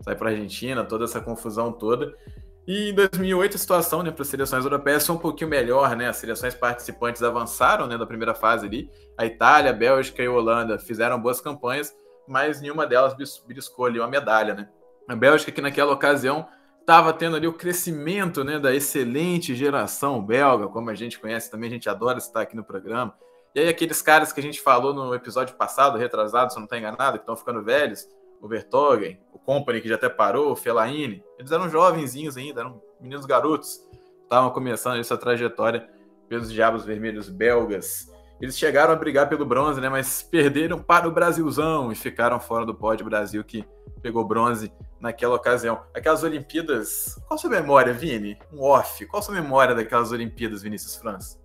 sai 0.00 0.16
para 0.16 0.30
Argentina, 0.30 0.84
toda 0.84 1.04
essa 1.04 1.20
confusão 1.20 1.72
toda. 1.72 2.14
E 2.66 2.90
em 2.90 2.94
2008 2.94 3.56
a 3.56 3.58
situação, 3.58 4.02
né, 4.02 4.10
para 4.10 4.22
as 4.22 4.28
seleções 4.28 4.64
europeias 4.64 5.06
foi 5.06 5.16
um 5.16 5.18
pouquinho 5.18 5.50
melhor, 5.50 5.96
né? 5.96 6.08
As 6.08 6.16
seleções 6.16 6.54
participantes 6.54 7.22
avançaram, 7.22 7.86
né, 7.86 7.98
da 7.98 8.06
primeira 8.06 8.34
fase 8.34 8.66
ali. 8.66 8.90
A 9.18 9.26
Itália, 9.26 9.70
a 9.70 9.74
Bélgica 9.74 10.22
e 10.22 10.26
a 10.26 10.30
Holanda 10.30 10.78
fizeram 10.78 11.20
boas 11.20 11.40
campanhas, 11.40 11.92
mas 12.28 12.60
nenhuma 12.60 12.86
delas 12.86 13.14
beliscou 13.46 13.86
ali 13.86 13.98
uma 13.98 14.08
medalha, 14.08 14.54
né? 14.54 14.68
A 15.08 15.16
Bélgica 15.16 15.50
que 15.50 15.60
naquela 15.60 15.92
ocasião 15.92 16.46
estava 16.80 17.12
tendo 17.12 17.36
ali 17.36 17.46
o 17.46 17.52
crescimento, 17.52 18.42
né, 18.42 18.58
da 18.58 18.74
excelente 18.74 19.54
geração 19.54 20.24
belga, 20.24 20.68
como 20.68 20.90
a 20.90 20.94
gente 20.94 21.18
conhece 21.18 21.50
também, 21.50 21.68
a 21.68 21.72
gente 21.72 21.88
adora 21.88 22.18
estar 22.18 22.40
aqui 22.40 22.56
no 22.56 22.64
programa. 22.64 23.14
E 23.54 23.60
aí 23.60 23.68
aqueles 23.68 24.00
caras 24.00 24.32
que 24.32 24.40
a 24.40 24.42
gente 24.42 24.60
falou 24.60 24.94
no 24.94 25.14
episódio 25.14 25.56
passado, 25.56 25.98
retrasado, 25.98 26.52
se 26.52 26.56
não 26.58 26.64
está 26.64 26.78
enganado, 26.78 27.18
que 27.18 27.22
estão 27.22 27.36
ficando 27.36 27.62
velhos, 27.62 28.08
o 28.40 28.48
Vertogen, 28.48 29.20
Company, 29.44 29.80
que 29.80 29.88
já 29.88 29.94
até 29.94 30.08
parou, 30.08 30.52
o 30.52 30.56
Fellaini, 30.56 31.22
eles 31.38 31.50
eram 31.50 31.68
jovenzinhos 31.68 32.36
ainda, 32.36 32.60
eram 32.60 32.82
meninos 33.00 33.26
garotos, 33.26 33.80
estavam 34.22 34.50
começando 34.50 34.98
essa 34.98 35.16
trajetória 35.16 35.88
pelos 36.28 36.52
Diabos 36.52 36.84
Vermelhos 36.84 37.28
belgas. 37.28 38.10
Eles 38.40 38.56
chegaram 38.56 38.92
a 38.92 38.96
brigar 38.96 39.28
pelo 39.28 39.44
bronze, 39.44 39.80
né, 39.80 39.88
mas 39.88 40.22
perderam 40.22 40.78
para 40.78 41.06
o 41.06 41.12
Brasilzão 41.12 41.92
e 41.92 41.94
ficaram 41.94 42.40
fora 42.40 42.64
do 42.64 42.74
pódio 42.74 43.04
Brasil, 43.04 43.44
que 43.44 43.66
pegou 44.00 44.24
bronze 44.24 44.72
naquela 44.98 45.34
ocasião. 45.34 45.82
Aquelas 45.92 46.22
Olimpíadas, 46.22 47.20
qual 47.26 47.34
a 47.34 47.38
sua 47.38 47.50
memória, 47.50 47.92
Vini? 47.92 48.38
Um 48.52 48.62
off, 48.62 49.04
qual 49.06 49.20
a 49.20 49.22
sua 49.22 49.34
memória 49.34 49.74
daquelas 49.74 50.10
Olimpíadas, 50.10 50.62
Vinícius 50.62 50.96
França? 50.96 51.38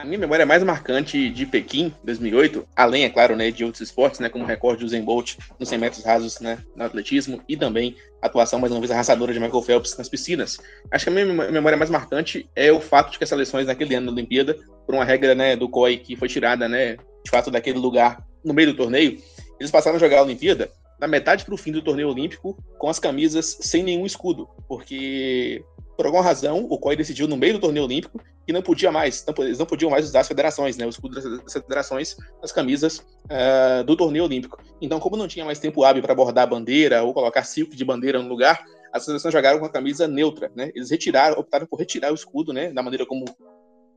A 0.00 0.04
minha 0.04 0.18
memória 0.18 0.46
mais 0.46 0.62
marcante 0.62 1.28
de 1.28 1.44
Pequim, 1.44 1.92
2008, 2.04 2.66
além, 2.76 3.04
é 3.04 3.10
claro, 3.10 3.34
né, 3.34 3.50
de 3.50 3.64
outros 3.64 3.80
esportes, 3.80 4.20
né, 4.20 4.28
como 4.28 4.44
o 4.44 4.46
recorde 4.46 4.84
do 4.84 4.88
Zen 4.88 5.02
Bolt 5.02 5.36
nos 5.58 5.68
100 5.68 5.78
metros 5.78 6.04
rasos 6.04 6.38
né, 6.38 6.58
no 6.76 6.84
atletismo 6.84 7.42
e 7.48 7.56
também 7.56 7.96
a 8.22 8.26
atuação, 8.26 8.60
mais 8.60 8.72
uma 8.72 8.80
vez, 8.80 8.92
arrasadora 8.92 9.32
de 9.32 9.40
Michael 9.40 9.62
Phelps 9.62 9.96
nas 9.96 10.08
piscinas. 10.08 10.58
Acho 10.90 11.04
que 11.04 11.10
a 11.10 11.12
minha 11.12 11.50
memória 11.50 11.76
mais 11.76 11.90
marcante 11.90 12.48
é 12.54 12.70
o 12.70 12.80
fato 12.80 13.10
de 13.10 13.18
que 13.18 13.24
as 13.24 13.30
seleções 13.30 13.66
naquele 13.66 13.96
ano 13.96 14.06
da 14.06 14.12
Olimpíada, 14.12 14.56
por 14.86 14.94
uma 14.94 15.04
regra 15.04 15.34
né, 15.34 15.56
do 15.56 15.68
COI 15.68 15.96
que 15.96 16.14
foi 16.14 16.28
tirada, 16.28 16.68
né, 16.68 16.96
de 17.24 17.30
fato, 17.30 17.50
daquele 17.50 17.78
lugar 17.78 18.24
no 18.44 18.54
meio 18.54 18.72
do 18.72 18.76
torneio, 18.76 19.20
eles 19.58 19.70
passaram 19.70 19.96
a 19.96 20.00
jogar 20.00 20.20
a 20.20 20.22
Olimpíada 20.22 20.70
na 21.00 21.08
metade 21.08 21.44
para 21.44 21.54
o 21.54 21.58
fim 21.58 21.72
do 21.72 21.82
torneio 21.82 22.08
olímpico 22.08 22.56
com 22.78 22.88
as 22.88 22.98
camisas 22.98 23.58
sem 23.60 23.82
nenhum 23.82 24.06
escudo, 24.06 24.48
porque 24.68 25.64
por 25.98 26.06
alguma 26.06 26.22
razão, 26.22 26.64
o 26.70 26.78
COI 26.78 26.94
decidiu 26.94 27.26
no 27.26 27.36
meio 27.36 27.54
do 27.54 27.58
torneio 27.58 27.84
olímpico 27.84 28.22
que 28.46 28.52
não 28.52 28.62
podia 28.62 28.92
mais, 28.92 29.26
não, 29.26 29.44
eles 29.44 29.58
não 29.58 29.66
podiam 29.66 29.90
mais 29.90 30.06
usar 30.06 30.20
as 30.20 30.28
federações, 30.28 30.76
né, 30.76 30.86
o 30.86 30.90
escudo 30.90 31.20
das 31.20 31.52
federações 31.52 32.16
nas 32.40 32.52
camisas 32.52 32.98
uh, 32.98 33.82
do 33.82 33.96
torneio 33.96 34.22
olímpico. 34.22 34.62
Então, 34.80 35.00
como 35.00 35.16
não 35.16 35.26
tinha 35.26 35.44
mais 35.44 35.58
tempo 35.58 35.82
hábil 35.82 36.00
para 36.00 36.14
bordar 36.14 36.44
a 36.44 36.46
bandeira 36.46 37.02
ou 37.02 37.12
colocar 37.12 37.42
silk 37.42 37.74
de 37.74 37.84
bandeira 37.84 38.22
no 38.22 38.28
lugar, 38.28 38.64
as 38.92 39.06
seleções 39.06 39.32
jogaram 39.32 39.58
com 39.58 39.66
a 39.66 39.68
camisa 39.68 40.06
neutra, 40.06 40.52
né? 40.54 40.70
Eles 40.72 40.88
retiraram, 40.88 41.36
optaram 41.36 41.66
por 41.66 41.80
retirar 41.80 42.12
o 42.12 42.14
escudo, 42.14 42.52
né, 42.52 42.70
da 42.70 42.80
maneira 42.80 43.04
como 43.04 43.24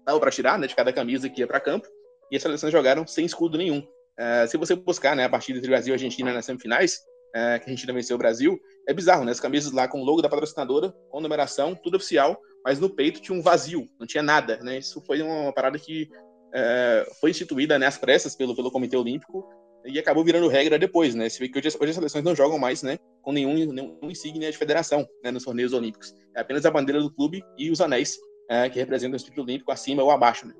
dava 0.04 0.20
para 0.20 0.32
tirar, 0.32 0.58
né, 0.58 0.66
de 0.66 0.76
cada 0.76 0.92
camisa 0.92 1.30
que 1.30 1.42
ia 1.42 1.48
para 1.48 1.60
campo, 1.60 1.88
e 2.32 2.36
as 2.36 2.42
seleções 2.42 2.72
jogaram 2.72 3.06
sem 3.06 3.26
escudo 3.26 3.60
nenhum. 3.60 3.78
Uh, 4.20 4.48
se 4.48 4.58
você 4.58 4.74
buscar, 4.74 5.16
né, 5.16 5.26
a 5.26 5.30
partida 5.30 5.60
entre 5.60 5.70
Brasil 5.70 5.94
e 5.94 5.96
Argentina 5.96 6.34
nas 6.34 6.46
semifinais, 6.46 7.00
uh, 7.36 7.60
que 7.60 7.70
a 7.70 7.72
Argentina 7.72 7.94
venceu 7.94 8.16
o 8.16 8.20
Brasil, 8.20 8.60
é 8.88 8.94
bizarro, 8.94 9.24
né? 9.24 9.32
As 9.32 9.40
camisas 9.40 9.72
lá 9.72 9.88
com 9.88 10.02
o 10.02 10.06
logo 10.06 10.22
da 10.22 10.30
patrocinadora, 10.30 10.94
com 11.10 11.22
numeração, 11.22 11.76
tudo 11.76 11.98
oficial, 11.98 12.40
mas 12.64 12.80
no 12.80 12.90
peito 12.90 13.22
tinha 13.22 13.38
um 13.38 13.42
vazio, 13.42 13.88
não 14.00 14.06
tinha 14.06 14.24
nada, 14.24 14.58
né? 14.58 14.78
Isso 14.78 15.02
foi 15.02 15.22
uma 15.22 15.52
parada 15.54 15.78
que 15.80 16.10
é, 16.54 17.08
foi 17.20 17.30
instituída 17.30 17.80
né, 17.80 17.86
às 17.86 17.98
pressas 17.98 18.36
pelo, 18.36 18.56
pelo 18.56 18.72
Comitê 18.72 18.98
Olímpico 18.98 19.48
e 19.86 19.98
acabou 19.98 20.24
virando 20.24 20.48
regra 20.48 20.78
depois, 20.78 21.16
né? 21.16 21.28
Se 21.30 21.48
que 21.48 21.58
hoje, 21.58 21.78
hoje 21.80 21.90
as 21.90 21.96
seleções 21.96 22.24
não 22.24 22.36
jogam 22.36 22.60
mais, 22.60 22.84
né? 22.84 22.98
Com 23.22 23.32
nenhum, 23.32 23.54
nenhum 23.72 23.98
insígnia 24.04 24.52
de 24.52 24.58
federação, 24.58 25.08
né? 25.24 25.32
Nos 25.32 25.44
torneios 25.44 25.74
olímpicos. 25.74 26.14
É 26.36 26.42
apenas 26.42 26.66
a 26.66 26.72
bandeira 26.72 27.02
do 27.02 27.12
clube 27.12 27.42
e 27.58 27.72
os 27.72 27.82
anéis 27.82 28.18
é, 28.50 28.70
que 28.70 28.78
representam 28.78 29.14
o 29.14 29.16
Instituto 29.16 29.42
Olímpico 29.42 29.72
acima 29.72 30.04
ou 30.04 30.12
abaixo, 30.12 30.48
né? 30.48 30.54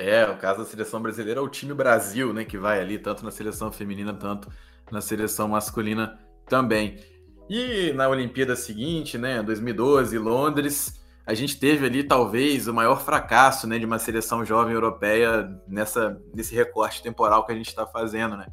É, 0.00 0.24
o 0.24 0.38
caso 0.38 0.60
da 0.60 0.64
seleção 0.64 1.02
brasileira 1.02 1.40
é 1.40 1.42
o 1.42 1.48
time 1.48 1.74
Brasil, 1.74 2.32
né? 2.32 2.42
Que 2.42 2.56
vai 2.56 2.80
ali, 2.80 2.98
tanto 2.98 3.22
na 3.22 3.30
seleção 3.30 3.70
feminina, 3.70 4.14
tanto 4.14 4.48
na 4.90 5.02
seleção 5.02 5.46
masculina 5.46 6.18
também. 6.46 6.98
E 7.50 7.92
na 7.92 8.08
Olimpíada 8.08 8.56
seguinte, 8.56 9.18
né, 9.18 9.42
2012, 9.42 10.16
Londres, 10.16 10.98
a 11.26 11.34
gente 11.34 11.60
teve 11.60 11.84
ali 11.84 12.02
talvez 12.02 12.66
o 12.66 12.72
maior 12.72 13.02
fracasso, 13.02 13.66
né, 13.66 13.78
de 13.78 13.84
uma 13.84 13.98
seleção 13.98 14.42
jovem 14.42 14.72
europeia 14.72 15.54
nessa 15.68 16.18
nesse 16.34 16.54
recorte 16.54 17.02
temporal 17.02 17.44
que 17.44 17.52
a 17.52 17.54
gente 17.54 17.68
está 17.68 17.86
fazendo, 17.86 18.38
né? 18.38 18.46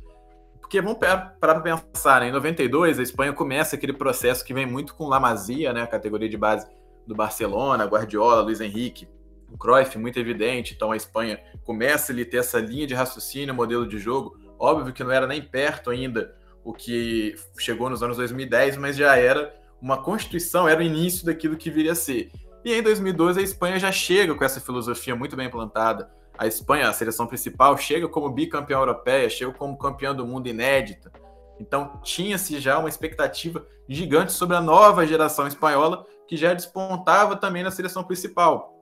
Porque 0.60 0.82
vamos 0.82 0.98
para 0.98 1.62
pensar, 1.62 2.20
né? 2.20 2.28
em 2.28 2.32
92 2.34 3.00
a 3.00 3.04
Espanha 3.04 3.32
começa 3.32 3.78
aquele 3.78 3.94
processo 3.94 4.44
que 4.44 4.54
vem 4.54 4.66
muito 4.66 4.94
com 4.96 5.08
La 5.08 5.18
Masia, 5.18 5.72
né, 5.72 5.84
a 5.84 5.88
categoria 5.88 6.28
de 6.28 6.36
base 6.36 6.68
do 7.08 7.16
Barcelona, 7.16 7.86
Guardiola, 7.86 8.42
Luiz 8.42 8.60
Henrique, 8.60 9.08
o 9.52 9.58
Cruyff, 9.58 9.98
muito 9.98 10.20
evidente. 10.20 10.74
Então 10.74 10.92
a 10.92 10.98
Espanha 10.98 11.40
começa 11.64 12.12
a 12.12 12.26
ter 12.26 12.38
essa 12.38 12.60
linha 12.60 12.88
de 12.88 12.94
raciocínio, 12.94 13.54
modelo 13.54 13.88
de 13.88 13.98
jogo. 13.98 14.40
Óbvio 14.60 14.94
que 14.94 15.04
não 15.04 15.12
era 15.12 15.28
nem 15.28 15.42
perto 15.42 15.90
ainda 15.90 16.36
o 16.64 16.74
que 16.74 17.36
chegou 17.58 17.90
nos 17.90 18.04
anos 18.04 18.18
2010, 18.18 18.78
mas 18.78 18.96
já 18.96 19.16
era 19.16 19.56
uma 19.82 20.02
constituição, 20.02 20.68
era 20.68 20.80
o 20.80 20.84
início 20.84 21.26
daquilo 21.26 21.56
que 21.56 21.70
viria 21.70 21.94
a 21.94 21.96
ser. 21.96 22.32
E 22.66 22.74
em 22.74 22.82
2012 22.82 23.40
a 23.40 23.44
Espanha 23.44 23.80
já 23.80 23.92
chega 23.92 24.36
com 24.36 24.44
essa 24.44 24.60
filosofia 24.60 25.16
muito 25.16 25.36
bem 25.36 25.50
plantada. 25.50 26.12
A 26.38 26.46
Espanha, 26.46 26.90
a 26.90 26.94
seleção 26.94 27.26
principal, 27.26 27.78
chega 27.78 28.08
como 28.08 28.30
bicampeã 28.30 28.78
europeia, 28.78 29.30
chega 29.30 29.52
como 29.54 29.78
campeã 29.78 30.14
do 30.14 30.26
mundo 30.26 30.48
inédita. 30.48 31.12
Então 31.60 32.00
tinha-se 32.04 32.60
já 32.60 32.78
uma 32.78 32.90
expectativa 32.90 33.66
gigante 33.88 34.34
sobre 34.34 34.56
a 34.56 34.62
nova 34.62 35.08
geração 35.08 35.48
espanhola 35.48 36.06
que 36.28 36.36
já 36.36 36.54
despontava 36.54 37.36
também 37.36 37.64
na 37.64 37.72
seleção 37.72 38.04
principal. 38.04 38.77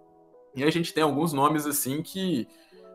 E 0.55 0.63
a 0.63 0.71
gente 0.71 0.93
tem 0.93 1.03
alguns 1.03 1.33
nomes 1.33 1.65
assim 1.65 2.01
que 2.01 2.47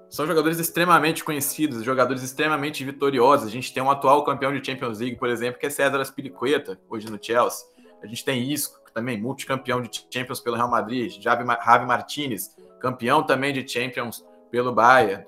são 0.09 0.27
jogadores 0.27 0.59
extremamente 0.59 1.23
conhecidos, 1.23 1.85
jogadores 1.85 2.23
extremamente 2.23 2.85
vitoriosos. 2.85 3.47
A 3.47 3.51
gente 3.51 3.73
tem 3.73 3.83
um 3.83 3.91
atual 3.91 4.25
campeão 4.25 4.53
de 4.53 4.65
Champions 4.65 4.99
League, 4.99 5.17
por 5.17 5.29
exemplo, 5.29 5.61
que 5.61 5.67
é 5.67 5.71
César 5.71 6.01
Aspilicueta, 6.01 6.81
hoje 6.89 7.09
no 7.09 7.23
Chelsea. 7.23 7.67
A 8.03 8.07
gente 8.07 8.25
tem 8.25 8.51
Isco, 8.51 8.81
também 8.93 9.21
multicampeão 9.21 9.81
de 9.81 10.07
Champions 10.11 10.41
pelo 10.41 10.57
Real 10.57 10.69
Madrid. 10.71 11.21
Javi, 11.21 11.45
Javi 11.47 11.87
Martinez, 11.87 12.57
campeão 12.81 13.23
também 13.23 13.53
de 13.53 13.67
Champions 13.67 14.25
pelo 14.51 14.73
Bayern. 14.73 15.25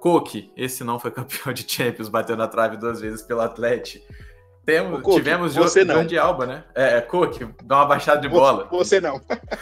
Coque, 0.00 0.50
esse 0.56 0.82
não 0.82 0.98
foi 0.98 1.10
campeão 1.12 1.52
de 1.52 1.70
Champions, 1.70 2.08
bateu 2.08 2.36
na 2.36 2.48
trave 2.48 2.76
duas 2.76 3.00
vezes 3.00 3.22
pelo 3.22 3.40
Atlético. 3.40 4.06
Temos, 4.66 5.14
tivemos 5.14 5.54
você 5.54 5.84
Jordi 5.86 6.18
Alba, 6.18 6.44
né? 6.44 6.64
É, 6.74 6.96
é 6.96 7.00
Coque, 7.00 7.48
dá 7.62 7.76
uma 7.76 7.86
baixada 7.86 8.20
de 8.20 8.28
bola. 8.28 8.66
Você 8.72 9.00
não. 9.00 9.20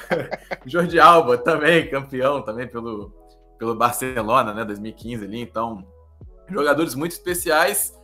Jordi 0.64 0.98
Alba 0.98 1.36
também, 1.36 1.90
campeão 1.90 2.40
também 2.40 2.66
pelo, 2.66 3.12
pelo 3.58 3.74
Barcelona, 3.74 4.54
né, 4.54 4.64
2015 4.64 5.24
ali, 5.24 5.42
então 5.42 5.86
jogadores 6.48 6.94
muito 6.94 7.12
especiais 7.12 7.94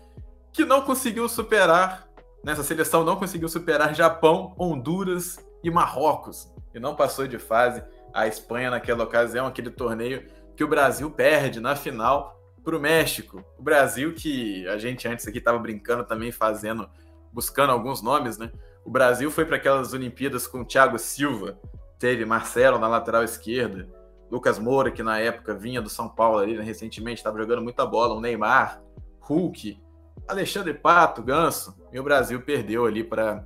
que 0.53 0.65
não 0.65 0.83
conseguiu 0.83 1.29
superar 1.29 2.11
nessa 2.45 2.63
seleção 2.63 3.05
não 3.05 3.17
conseguiu 3.17 3.49
superar 3.49 3.95
Japão, 3.95 4.55
Honduras 4.59 5.39
e 5.63 5.71
Marrocos 5.71 6.53
e 6.75 6.81
não 6.81 6.95
passou 6.95 7.27
de 7.27 7.39
fase 7.39 7.83
a 8.13 8.27
Espanha 8.27 8.71
naquela 8.71 9.05
ocasião, 9.05 9.47
aquele 9.47 9.71
torneio 9.71 10.27
que 10.57 10.65
o 10.65 10.69
Brasil 10.69 11.11
perde 11.11 11.61
na 11.61 11.77
final 11.77 12.40
para 12.71 12.79
o 12.79 12.81
México. 12.81 13.45
O 13.59 13.63
Brasil 13.65 14.15
que 14.15 14.67
a 14.69 14.79
gente 14.79 15.09
antes 15.09 15.27
aqui 15.27 15.39
estava 15.39 15.59
brincando 15.59 16.05
também 16.05 16.31
fazendo, 16.31 16.89
buscando 17.33 17.71
alguns 17.73 18.01
nomes, 18.01 18.39
né? 18.39 18.53
O 18.85 18.91
Brasil 18.91 19.29
foi 19.29 19.45
para 19.45 19.57
aquelas 19.57 19.93
Olimpíadas 19.93 20.47
com 20.47 20.65
Thiago 20.65 20.97
Silva, 20.97 21.59
teve 21.99 22.25
Marcelo 22.25 22.79
na 22.79 22.87
lateral 22.87 23.25
esquerda, 23.25 23.89
Lucas 24.31 24.57
Moura, 24.57 24.93
que 24.93 25.03
na 25.03 25.19
época 25.19 25.53
vinha 25.53 25.83
do 25.83 25.91
São 25.91 26.09
Paulo 26.09 26.39
ali, 26.39 26.57
né, 26.57 26.63
recentemente, 26.63 27.19
estava 27.19 27.37
jogando 27.39 27.61
muita 27.61 27.85
bola, 27.85 28.15
o 28.15 28.21
Neymar, 28.21 28.81
Hulk, 29.19 29.83
Alexandre 30.29 30.73
Pato, 30.73 31.25
Ganso, 31.25 31.77
e 31.93 31.99
o 31.99 32.05
Brasil 32.05 32.41
perdeu 32.41 32.87
ali 32.87 33.03
para 33.03 33.45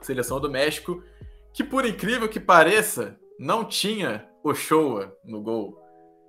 a 0.00 0.04
seleção 0.04 0.38
do 0.38 0.48
México, 0.48 1.02
que 1.52 1.64
por 1.64 1.84
incrível 1.84 2.28
que 2.28 2.38
pareça, 2.38 3.18
não 3.36 3.64
tinha 3.64 4.28
Ochoa 4.44 5.12
no 5.24 5.42
gol. 5.42 5.83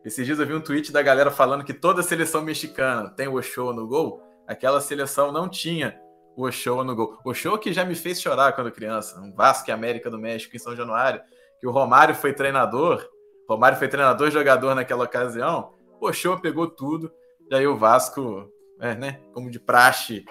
Esses 0.05 0.23
dias 0.23 0.37
eu 0.37 0.45
vi 0.45 0.53
um 0.53 0.61
tweet 0.61 0.91
da 0.91 1.01
galera 1.01 1.31
falando 1.31 1.63
que 1.63 1.73
toda 1.73 2.03
seleção 2.03 2.43
mexicana 2.43 3.09
tem 3.09 3.27
o 3.27 3.33
Ochoa 3.33 3.73
no 3.73 3.87
gol, 3.87 4.21
aquela 4.45 4.79
seleção 4.79 5.31
não 5.31 5.49
tinha 5.49 5.99
o 6.37 6.45
Ochoa 6.45 6.83
no 6.83 6.95
gol. 6.95 7.17
O 7.25 7.31
Ochoa 7.31 7.57
que 7.57 7.73
já 7.73 7.83
me 7.83 7.95
fez 7.95 8.21
chorar 8.21 8.53
quando 8.53 8.71
criança, 8.71 9.19
um 9.19 9.33
Vasco 9.33 9.67
e 9.67 9.73
América 9.73 10.07
do 10.07 10.19
México 10.19 10.55
em 10.55 10.59
São 10.59 10.75
Januário, 10.75 11.21
que 11.59 11.65
o 11.65 11.71
Romário 11.71 12.13
foi 12.13 12.33
treinador, 12.33 13.03
Romário 13.49 13.79
foi 13.79 13.87
treinador 13.87 14.29
jogador 14.29 14.75
naquela 14.75 15.05
ocasião, 15.05 15.73
o 15.99 16.07
Ochoa 16.07 16.39
pegou 16.39 16.67
tudo, 16.67 17.11
e 17.49 17.55
aí 17.55 17.65
o 17.65 17.75
Vasco, 17.75 18.47
é, 18.79 18.93
né, 18.93 19.21
como 19.33 19.49
de 19.49 19.59
praxe, 19.59 20.23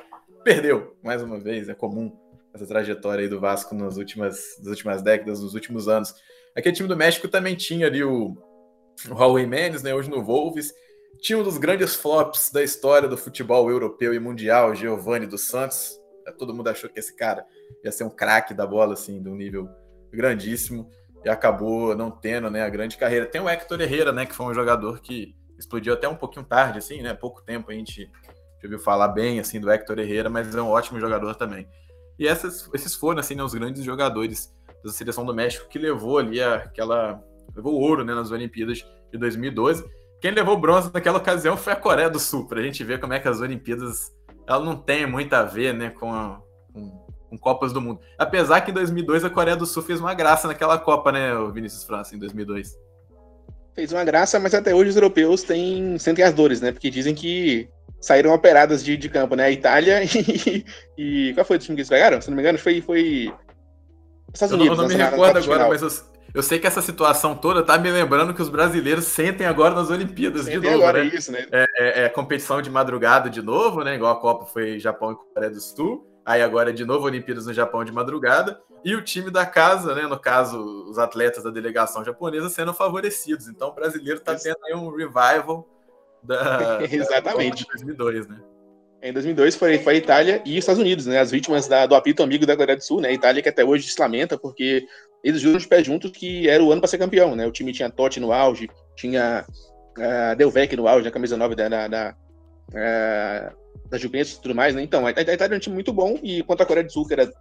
perdeu 0.45 0.97
mais 1.03 1.21
uma 1.21 1.41
vez. 1.41 1.69
É 1.69 1.75
comum 1.75 2.17
essa 2.55 2.65
trajetória 2.65 3.23
aí 3.23 3.29
do 3.29 3.41
Vasco 3.41 3.75
nas 3.75 3.97
últimas, 3.97 4.57
nas 4.61 4.69
últimas 4.69 5.03
décadas, 5.03 5.41
nos 5.41 5.53
últimos 5.53 5.89
anos. 5.89 6.15
Aquele 6.55 6.77
time 6.77 6.89
do 6.89 6.97
México 6.97 7.27
também 7.27 7.57
tinha 7.57 7.89
ali 7.89 8.05
o, 8.05 8.37
o 9.09 9.15
Raul 9.15 9.39
Jiménez, 9.39 9.83
né, 9.83 9.95
hoje 9.95 10.11
no 10.11 10.23
Wolves, 10.23 10.73
tinha 11.21 11.39
um 11.39 11.43
dos 11.43 11.59
grandes 11.59 11.95
flops 11.95 12.51
da 12.53 12.63
história 12.63 13.09
do 13.09 13.17
futebol 13.17 13.71
europeu 13.71 14.13
e 14.13 14.19
mundial, 14.19 14.75
Giovanni 14.75 15.27
dos 15.27 15.43
Santos. 15.43 15.99
É, 16.27 16.33
todo 16.33 16.55
mundo 16.55 16.69
achou 16.69 16.91
que 16.91 16.99
esse 16.99 17.15
cara 17.17 17.45
ia 17.85 17.93
ser 17.93 18.05
um 18.05 18.11
craque 18.11 18.53
da 18.55 18.67
bola, 18.67 18.95
assim, 18.95 19.23
de 19.23 19.29
um 19.29 19.35
nível 19.35 19.69
grandíssimo, 20.13 20.89
e 21.25 21.29
acabou 21.29 21.97
não 21.97 22.11
tendo 22.11 22.51
né, 22.51 22.63
a 22.63 22.69
grande 22.69 22.97
carreira. 22.97 23.27
Tem 23.27 23.41
o 23.41 23.49
Hector 23.49 23.81
Herrera, 23.81 24.13
né, 24.13 24.27
que 24.27 24.35
foi 24.35 24.47
um 24.47 24.55
jogador 24.55 25.01
que 25.01 25.35
explodiu 25.59 25.95
até 25.95 26.09
um 26.09 26.17
pouquinho 26.17 26.45
tarde, 26.45 26.79
assim, 26.79 27.01
né? 27.01 27.15
Pouco 27.15 27.43
tempo 27.43 27.71
a 27.71 27.75
gente 27.75 28.11
ouviu 28.63 28.79
falar 28.79 29.09
bem 29.09 29.41
assim 29.41 29.61
do 29.61 29.71
Hector 29.71 29.99
Herrera, 29.99 30.31
mas 30.31 30.55
é 30.55 30.61
um 30.61 30.69
ótimo 30.69 30.99
jogador 30.99 31.35
também. 31.35 31.69
E 32.19 32.27
essas, 32.27 32.69
esses 32.75 32.95
foram 32.95 33.21
assim, 33.21 33.35
né, 33.35 33.43
os 33.43 33.55
grandes 33.55 33.85
jogadores 33.85 34.53
da 34.85 34.91
seleção 34.91 35.25
do 35.25 35.35
México 35.35 35.69
que 35.69 35.79
levou 35.79 36.19
ali 36.19 36.43
aquela 36.43 37.23
levou 37.55 37.75
ouro 37.75 38.05
né, 38.05 38.15
nas 38.15 38.31
Olimpíadas 38.31 38.85
de 39.13 39.19
2012. 39.19 39.85
Quem 40.21 40.31
levou 40.31 40.57
bronze 40.57 40.91
naquela 40.93 41.19
ocasião 41.19 41.57
foi 41.57 41.73
a 41.73 41.77
Coreia 41.77 42.09
do 42.09 42.19
Sul, 42.19 42.47
para 42.47 42.61
a 42.61 42.63
gente 42.63 42.83
ver 42.83 43.01
como 43.01 43.13
é 43.13 43.21
que 43.21 43.29
as 43.29 43.41
Olimpíadas 43.41 44.13
ela 44.47 44.65
não 44.65 44.77
tem 44.77 45.07
muito 45.07 45.33
a 45.35 45.43
ver 45.43 45.75
né, 45.75 45.91
com, 45.91 46.13
a, 46.13 46.41
com, 46.73 47.07
com, 47.31 47.39
Copas 47.39 47.73
do 47.73 47.81
Mundo. 47.81 48.01
Apesar 48.19 48.61
que 48.61 48.71
em 48.71 48.75
2002 48.75 49.25
a 49.25 49.31
Coreia 49.31 49.57
do 49.57 49.67
Sul 49.67 49.83
fez 49.83 50.01
uma 50.01 50.15
graça 50.15 50.49
naquela 50.49 50.79
Copa, 50.79 51.13
né, 51.13 51.35
o 51.35 51.53
Vinícius 51.53 51.85
França, 51.85 52.15
em 52.15 52.19
2002. 52.19 52.75
Fez 53.75 53.93
uma 53.93 54.05
graça, 54.05 54.39
mas 54.39 54.55
até 54.55 54.75
hoje 54.75 54.91
os 54.91 54.97
europeus 54.97 55.43
têm, 55.43 55.99
sentem 55.99 56.25
as 56.25 56.33
dores, 56.33 56.61
né? 56.61 56.71
Porque 56.71 56.89
dizem 56.89 57.13
que 57.15 57.69
saíram 58.01 58.33
operadas 58.33 58.85
de, 58.85 58.97
de 58.97 59.09
campo, 59.09 59.35
né? 59.35 59.47
A 59.47 59.51
Itália 59.51 60.01
e, 60.07 60.65
e, 60.97 61.35
Qual 61.35 61.45
foi 61.45 61.57
o 61.57 61.59
time 61.59 61.75
que 61.75 61.81
eles 61.81 61.89
pegaram? 61.89 62.21
Se 62.21 62.29
não 62.29 62.37
me 62.37 62.43
engano, 62.43 62.57
foi. 62.57 62.81
foi... 62.81 63.35
Estados 64.33 64.55
Unidos. 64.55 64.79
Eu 64.79 64.85
não, 64.85 64.91
eu 64.91 64.97
não 64.99 65.05
me 65.07 65.11
recordo 65.11 65.39
agora, 65.39 65.69
mas 65.69 65.83
eu, 66.35 66.43
sei 66.43 66.59
que 66.59 66.67
essa 66.67 66.83
situação 66.83 67.35
toda 67.35 67.63
tá 67.63 67.79
me 67.79 67.91
lembrando 67.91 68.35
que 68.35 68.43
os 68.43 68.49
brasileiros 68.49 69.05
sentem 69.05 69.47
agora 69.47 69.75
nas 69.75 69.91
Olimpíadas 69.91 70.45
sentem 70.45 70.61
de 70.61 70.67
novo. 70.67 70.83
Agora 70.83 71.05
né? 71.05 71.11
isso, 71.15 71.33
né? 71.33 71.47
É, 71.53 71.67
é, 71.79 72.05
é, 72.05 72.09
competição 72.09 72.61
de 72.61 72.69
madrugada 72.69 73.31
de 73.31 73.41
novo, 73.41 73.83
né? 73.83 73.95
Igual 73.95 74.13
a 74.13 74.21
Copa 74.21 74.47
foi 74.47 74.79
Japão 74.79 75.13
e 75.13 75.17
Coreia 75.35 75.51
do 75.51 75.61
Sul. 75.61 76.07
Aí 76.25 76.43
agora 76.43 76.73
de 76.73 76.85
novo 76.85 77.07
Olimpíadas 77.07 77.47
no 77.47 77.53
Japão 77.53 77.85
de 77.85 77.93
madrugada. 77.93 78.61
E 78.85 78.95
o 78.95 79.03
time 79.03 79.31
da 79.31 79.47
casa, 79.47 79.95
né? 79.95 80.03
No 80.03 80.19
caso, 80.19 80.59
os 80.89 80.99
atletas 80.99 81.45
da 81.45 81.51
delegação 81.51 82.05
japonesa 82.05 82.51
sendo 82.51 82.75
favorecidos. 82.75 83.49
Então 83.49 83.69
o 83.69 83.75
brasileiro 83.75 84.21
tá 84.21 84.35
tendo 84.35 84.59
aí 84.67 84.75
um 84.75 84.95
revival 84.95 85.67
da, 86.23 86.81
Exatamente. 86.91 87.65
Da 87.65 87.73
2002, 87.75 88.29
né? 88.29 88.41
Em 89.03 89.13
2002 89.13 89.55
foi, 89.57 89.79
foi 89.79 89.95
a 89.95 89.97
Itália 89.99 90.43
e 90.47 90.53
os 90.53 90.59
Estados 90.61 90.81
Unidos, 90.81 91.05
né? 91.05 91.21
As 91.21 91.31
vítimas 91.31 91.69
da, 91.69 91.85
do 91.85 91.95
apito 91.95 92.23
amigo 92.23 92.47
da 92.47 92.57
Coreia 92.57 92.77
do 92.77 92.83
Sul, 92.83 93.03
né? 93.03 93.09
A 93.09 93.13
Itália 93.13 93.43
que 93.43 93.49
até 93.51 93.63
hoje 93.63 93.87
se 93.87 94.01
lamenta 94.01 94.39
porque 94.39 94.87
eles 95.25 95.41
juram 95.41 95.59
de 95.59 95.67
pé 95.67 95.83
juntos 95.83 96.11
que 96.11 96.49
era 96.49 96.63
o 96.63 96.71
ano 96.71 96.83
para 96.83 96.89
ser 96.89 96.99
campeão, 96.99 97.35
né? 97.35 97.47
O 97.47 97.51
time 97.51 97.73
tinha 97.73 97.89
Totti 97.89 98.21
no 98.21 98.31
auge, 98.31 98.69
tinha 98.95 99.45
uh, 99.99 100.37
Delvec 100.37 100.77
no 100.77 100.87
auge, 100.87 101.09
a 101.09 101.11
camisa 101.11 101.37
9 101.37 101.55
da, 101.55 101.69
da, 101.69 101.89
da, 101.89 102.17
uh, 102.71 103.89
da 103.89 103.97
Juventus 103.97 104.35
e 104.35 104.43
tudo 104.43 104.55
mais, 104.55 104.75
né? 104.75 104.83
Então, 104.83 105.07
a, 105.07 105.09
a 105.09 105.13
Itália 105.13 105.45
era 105.45 105.57
um 105.57 105.59
time 105.59 105.75
muito 105.75 105.95
bom 105.95 106.19
e 106.23 106.43
quanto 106.43 106.63
a 106.63 106.67
Coreia 106.67 106.85
do 106.85 106.93
Sul, 106.93 107.07
que 107.07 107.15
era 107.15 107.33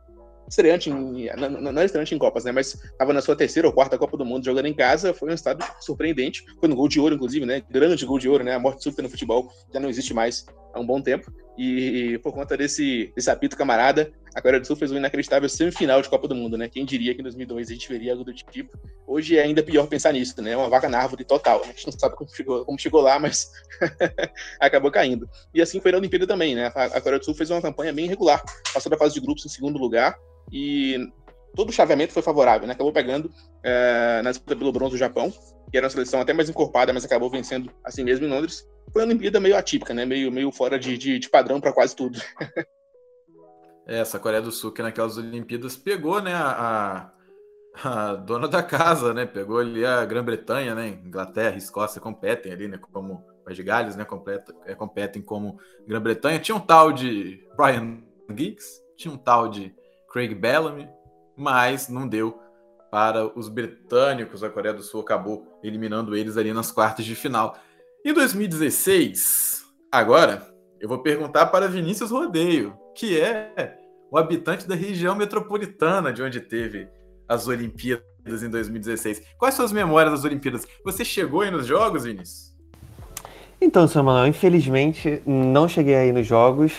estreante 0.47 0.89
em, 0.89 1.29
não, 1.37 1.49
não 1.49 1.71
era 1.71 1.85
estreante 1.85 2.15
em 2.15 2.17
Copas, 2.17 2.45
né? 2.45 2.51
Mas 2.53 2.73
estava 2.73 3.11
na 3.11 3.21
sua 3.21 3.35
terceira 3.35 3.67
ou 3.67 3.73
quarta 3.73 3.97
Copa 3.97 4.15
do 4.17 4.25
Mundo 4.25 4.45
jogando 4.45 4.67
em 4.67 4.73
casa, 4.73 5.13
foi 5.13 5.29
um 5.29 5.33
estado 5.33 5.65
surpreendente. 5.81 6.45
Foi 6.59 6.69
no 6.69 6.75
gol 6.75 6.87
de 6.87 6.99
ouro, 6.99 7.15
inclusive, 7.15 7.45
né? 7.45 7.61
Grande 7.69 8.05
gol 8.05 8.19
de 8.19 8.29
ouro, 8.29 8.43
né? 8.43 8.53
A 8.53 8.59
morte 8.59 8.83
súbita 8.83 9.01
no 9.01 9.09
futebol 9.09 9.51
já 9.73 9.79
não 9.79 9.89
existe 9.89 10.13
mais 10.13 10.45
há 10.73 10.79
um 10.79 10.85
bom 10.85 11.01
tempo. 11.01 11.31
E, 11.57 12.13
e 12.13 12.17
por 12.19 12.33
conta 12.33 12.57
desse, 12.57 13.11
desse 13.15 13.29
apito 13.29 13.57
camarada, 13.57 14.11
a 14.35 14.41
Coreia 14.41 14.59
do 14.59 14.67
Sul 14.67 14.75
fez 14.75 14.91
uma 14.91 14.99
inacreditável 14.99 15.47
semifinal 15.47 16.01
de 16.01 16.09
Copa 16.09 16.27
do 16.27 16.35
Mundo, 16.35 16.57
né? 16.57 16.67
Quem 16.67 16.85
diria 16.85 17.13
que 17.13 17.21
em 17.21 17.23
2002 17.23 17.69
a 17.69 17.73
gente 17.73 17.89
veria 17.89 18.11
algo 18.13 18.23
do 18.23 18.33
tipo. 18.33 18.77
Hoje 19.05 19.37
é 19.37 19.43
ainda 19.43 19.61
pior 19.61 19.87
pensar 19.87 20.11
nisso, 20.11 20.41
né? 20.41 20.55
Uma 20.57 20.69
vaca 20.69 20.89
na 20.89 20.99
árvore 20.99 21.23
total. 21.23 21.59
Né? 21.59 21.65
A 21.65 21.71
gente 21.73 21.85
não 21.85 21.93
sabe 21.93 22.15
como 22.15 22.29
chegou, 22.33 22.65
como 22.65 22.79
chegou 22.79 23.01
lá, 23.01 23.19
mas 23.19 23.51
acabou 24.59 24.91
caindo. 24.91 25.29
E 25.53 25.61
assim 25.61 25.79
foi 25.79 25.91
na 25.91 25.97
Olimpíada 25.97 26.25
também, 26.25 26.55
né? 26.55 26.71
A 26.75 27.01
Coreia 27.01 27.19
do 27.19 27.25
Sul 27.25 27.35
fez 27.35 27.49
uma 27.51 27.61
campanha 27.61 27.93
bem 27.93 28.07
regular. 28.07 28.43
Passou 28.73 28.89
da 28.89 28.97
fase 28.97 29.13
de 29.13 29.21
grupos 29.21 29.45
em 29.45 29.49
segundo 29.49 29.77
lugar, 29.77 30.17
e 30.51 30.97
todo 31.55 31.69
o 31.69 31.73
chaveamento 31.73 32.13
foi 32.13 32.23
favorável, 32.23 32.67
né? 32.67 32.73
Acabou 32.73 32.91
pegando 32.91 33.31
é, 33.63 34.21
na 34.23 34.31
disputa 34.31 34.55
pelo 34.55 34.71
bronze 34.71 34.91
do 34.91 34.97
Japão, 34.97 35.31
que 35.71 35.77
era 35.77 35.85
uma 35.85 35.91
seleção 35.91 36.21
até 36.21 36.33
mais 36.33 36.49
encorpada, 36.49 36.91
mas 36.91 37.05
acabou 37.05 37.29
vencendo 37.29 37.71
assim 37.83 38.03
mesmo 38.03 38.25
em 38.25 38.29
Londres. 38.29 38.67
Foi 38.91 39.01
uma 39.03 39.09
Olimpíada 39.09 39.39
meio 39.39 39.55
atípica, 39.55 39.93
né? 39.93 40.05
Meio, 40.05 40.31
meio 40.31 40.51
fora 40.51 40.79
de, 40.79 40.97
de, 40.97 41.19
de 41.19 41.29
padrão 41.29 41.61
para 41.61 41.73
quase 41.73 41.95
tudo. 41.95 42.19
é, 43.85 43.99
essa 43.99 44.19
Coreia 44.19 44.41
do 44.41 44.51
Sul 44.51 44.71
que 44.71 44.81
naquelas 44.81 45.17
Olimpíadas 45.17 45.75
pegou, 45.75 46.21
né, 46.21 46.33
a, 46.33 47.11
a 47.81 48.15
dona 48.15 48.47
da 48.47 48.61
casa, 48.61 49.13
né? 49.13 49.25
Pegou 49.25 49.59
ali 49.59 49.85
a 49.85 50.05
Grã-Bretanha, 50.05 50.75
né? 50.75 50.99
Inglaterra, 51.03 51.57
Escócia 51.57 51.99
competem 51.99 52.51
ali, 52.51 52.67
né? 52.67 52.77
Como 52.77 53.25
País 53.43 53.57
de 53.57 53.63
Gales, 53.63 53.95
né? 53.95 54.05
Completa, 54.05 54.53
é, 54.65 54.75
competem 54.75 55.21
como 55.21 55.57
Grã-Bretanha. 55.87 56.39
Tinha 56.39 56.55
um 56.55 56.59
tal 56.59 56.91
de 56.91 57.45
Brian 57.57 58.01
Giggs, 58.29 58.81
tinha 58.95 59.13
um 59.13 59.17
tal 59.17 59.47
de 59.47 59.73
Craig 60.11 60.35
Bellamy, 60.35 60.87
mas 61.35 61.89
não 61.89 62.07
deu 62.07 62.39
para 62.91 63.25
os 63.37 63.49
britânicos. 63.49 64.43
A 64.43 64.49
Coreia 64.49 64.73
do 64.73 64.83
Sul 64.83 65.01
acabou 65.01 65.59
eliminando 65.63 66.15
eles 66.15 66.37
ali 66.37 66.53
nas 66.53 66.71
quartas 66.71 67.03
de 67.05 67.15
final. 67.15 67.57
Em 68.05 68.13
2016, 68.13 69.65
agora, 69.91 70.52
eu 70.83 70.89
vou 70.89 70.97
perguntar 70.97 71.45
para 71.45 71.65
Vinícius 71.65 72.11
Rodeio, 72.11 72.73
que 72.93 73.17
é 73.17 73.77
o 74.11 74.17
habitante 74.17 74.67
da 74.67 74.75
região 74.75 75.15
metropolitana 75.15 76.11
de 76.11 76.21
onde 76.21 76.41
teve 76.41 76.89
as 77.25 77.47
Olimpíadas 77.47 78.43
em 78.43 78.49
2016. 78.49 79.21
Quais 79.37 79.55
são 79.55 79.63
as 79.63 79.71
memórias 79.71 80.11
das 80.11 80.25
Olimpíadas? 80.25 80.67
Você 80.83 81.05
chegou 81.05 81.39
aí 81.39 81.49
nos 81.49 81.65
jogos, 81.65 82.03
Vinícius? 82.03 82.53
Então, 83.61 83.87
Samuel, 83.87 84.27
infelizmente 84.27 85.23
não 85.25 85.69
cheguei 85.69 85.95
aí 85.95 86.11
nos 86.11 86.27
jogos. 86.27 86.73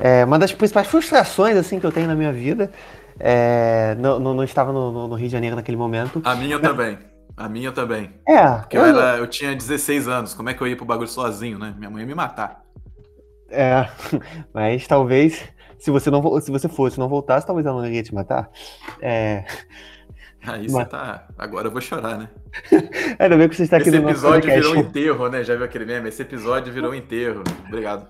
É, 0.00 0.24
uma 0.24 0.36
das 0.36 0.52
principais 0.52 0.88
frustrações 0.88 1.56
assim 1.56 1.78
que 1.78 1.86
eu 1.86 1.92
tenho 1.92 2.08
na 2.08 2.16
minha 2.16 2.32
vida 2.32 2.72
é, 3.20 3.94
não, 4.00 4.18
não, 4.18 4.34
não, 4.34 4.42
estava 4.42 4.72
no, 4.72 5.06
no, 5.06 5.14
Rio 5.14 5.28
de 5.28 5.32
Janeiro 5.32 5.54
naquele 5.54 5.76
momento. 5.76 6.20
A 6.24 6.34
minha 6.34 6.58
Mas... 6.58 6.68
também. 6.68 6.98
A 7.36 7.48
minha 7.48 7.70
também. 7.70 8.10
É. 8.26 8.48
Porque 8.48 8.76
eu, 8.76 8.82
eu, 8.84 8.98
era, 8.98 9.18
eu 9.18 9.28
tinha 9.28 9.54
16 9.54 10.08
anos. 10.08 10.34
Como 10.34 10.50
é 10.50 10.54
que 10.54 10.60
eu 10.60 10.66
ia 10.66 10.76
pro 10.76 10.84
bagulho 10.84 11.08
sozinho, 11.08 11.56
né? 11.56 11.72
Minha 11.78 11.88
mãe 11.88 12.00
ia 12.00 12.06
me 12.06 12.16
matar. 12.16 12.63
É, 13.54 13.88
mas 14.52 14.86
talvez, 14.86 15.42
se 15.78 15.90
você 15.90 16.10
não 16.10 16.40
se 16.40 16.50
você 16.50 16.68
fosse 16.68 16.98
não 16.98 17.08
voltasse, 17.08 17.46
talvez 17.46 17.66
ela 17.66 17.80
não 17.80 17.86
iria 17.86 18.02
te 18.02 18.14
matar. 18.14 18.50
É. 19.00 19.44
Aí 20.46 20.68
você 20.68 20.84
tá. 20.84 21.26
Agora 21.38 21.68
eu 21.68 21.70
vou 21.70 21.80
chorar, 21.80 22.18
né? 22.18 22.28
Ainda 23.18 23.36
bem 23.36 23.48
que 23.48 23.56
você 23.56 23.62
está 23.62 23.78
aqui 23.78 23.88
Esse 23.88 23.98
no 23.98 24.10
episódio 24.10 24.50
virou 24.50 24.74
um 24.74 24.78
enterro, 24.78 25.28
né? 25.28 25.42
Já 25.42 25.56
viu 25.56 25.64
aquele 25.64 25.86
meme? 25.86 26.08
Esse 26.08 26.22
episódio 26.22 26.72
virou 26.72 26.90
um 26.90 26.94
enterro. 26.94 27.42
Obrigado. 27.66 28.08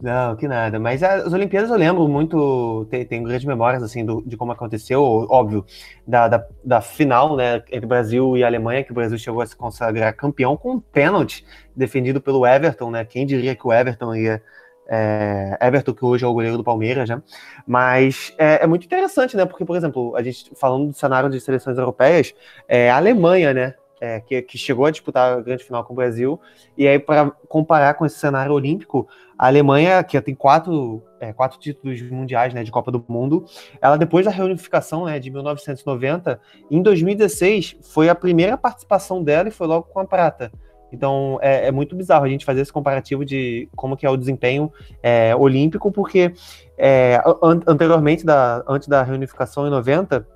Não, 0.00 0.34
que 0.36 0.48
nada. 0.48 0.78
Mas 0.78 1.02
as 1.02 1.32
Olimpíadas 1.32 1.70
eu 1.70 1.76
lembro 1.76 2.08
muito, 2.08 2.86
tenho 2.90 3.24
grandes 3.24 3.44
memórias 3.44 3.82
assim 3.82 4.04
do, 4.04 4.22
de 4.26 4.36
como 4.36 4.52
aconteceu, 4.52 5.02
óbvio, 5.02 5.64
da, 6.06 6.28
da, 6.28 6.46
da, 6.64 6.80
final, 6.80 7.36
né, 7.36 7.62
entre 7.70 7.86
Brasil 7.86 8.36
e 8.36 8.42
Alemanha, 8.42 8.82
que 8.82 8.90
o 8.90 8.94
Brasil 8.94 9.18
chegou 9.18 9.40
a 9.40 9.46
se 9.46 9.54
consagrar 9.54 10.14
campeão 10.16 10.56
com 10.56 10.72
um 10.72 10.80
pênalti 10.80 11.44
defendido 11.76 12.20
pelo 12.20 12.46
Everton, 12.46 12.90
né? 12.90 13.04
Quem 13.04 13.24
diria 13.24 13.54
que 13.54 13.66
o 13.66 13.72
Everton 13.72 14.14
ia 14.14 14.42
é, 14.88 15.58
Everton, 15.60 15.92
que 15.92 16.04
hoje 16.04 16.24
é 16.24 16.28
o 16.28 16.32
goleiro 16.32 16.56
do 16.56 16.64
Palmeiras, 16.64 17.08
né? 17.08 17.22
Mas 17.66 18.34
é, 18.38 18.64
é, 18.64 18.66
muito 18.66 18.86
interessante, 18.86 19.36
né? 19.36 19.44
Porque, 19.44 19.64
por 19.64 19.76
exemplo, 19.76 20.16
a 20.16 20.22
gente 20.22 20.50
falando 20.56 20.88
do 20.88 20.94
cenário 20.94 21.28
de 21.28 21.40
seleções 21.40 21.76
europeias, 21.76 22.34
é, 22.66 22.90
a 22.90 22.96
Alemanha, 22.96 23.52
né? 23.52 23.74
É, 24.00 24.20
que, 24.20 24.40
que, 24.42 24.56
chegou 24.56 24.86
a 24.86 24.92
disputar 24.92 25.38
a 25.38 25.40
grande 25.40 25.64
final 25.64 25.82
com 25.82 25.92
o 25.92 25.96
Brasil, 25.96 26.40
e 26.76 26.86
aí, 26.86 27.00
para 27.00 27.32
comparar 27.48 27.94
com 27.94 28.06
esse 28.06 28.16
cenário 28.16 28.52
olímpico, 28.52 29.08
a 29.36 29.48
Alemanha, 29.48 30.04
que 30.04 30.20
tem 30.20 30.36
quatro, 30.36 31.02
é, 31.18 31.32
quatro 31.32 31.58
títulos 31.58 32.00
mundiais 32.02 32.54
né, 32.54 32.62
de 32.62 32.70
Copa 32.70 32.92
do 32.92 33.04
Mundo, 33.08 33.44
ela 33.82 33.98
depois 33.98 34.24
da 34.24 34.30
reunificação 34.30 35.06
né, 35.06 35.18
de 35.18 35.32
1990, 35.32 36.40
em 36.70 36.80
2016 36.80 37.76
foi 37.82 38.08
a 38.08 38.14
primeira 38.14 38.56
participação 38.56 39.20
dela 39.20 39.48
e 39.48 39.50
foi 39.50 39.66
logo 39.66 39.88
com 39.88 39.98
a 39.98 40.04
prata. 40.04 40.52
Então 40.92 41.38
é, 41.42 41.68
é 41.68 41.72
muito 41.72 41.94
bizarro 41.94 42.24
a 42.24 42.28
gente 42.28 42.44
fazer 42.44 42.60
esse 42.60 42.72
comparativo 42.72 43.24
de 43.24 43.68
como 43.76 43.96
que 43.96 44.06
é 44.06 44.10
o 44.10 44.16
desempenho 44.16 44.72
é, 45.02 45.34
olímpico, 45.36 45.92
porque 45.92 46.32
é, 46.76 47.20
an 47.42 47.60
anteriormente, 47.66 48.24
da, 48.24 48.62
antes 48.66 48.88
da 48.88 49.02
reunificação 49.02 49.66
em 49.66 49.70
90, 49.70 50.26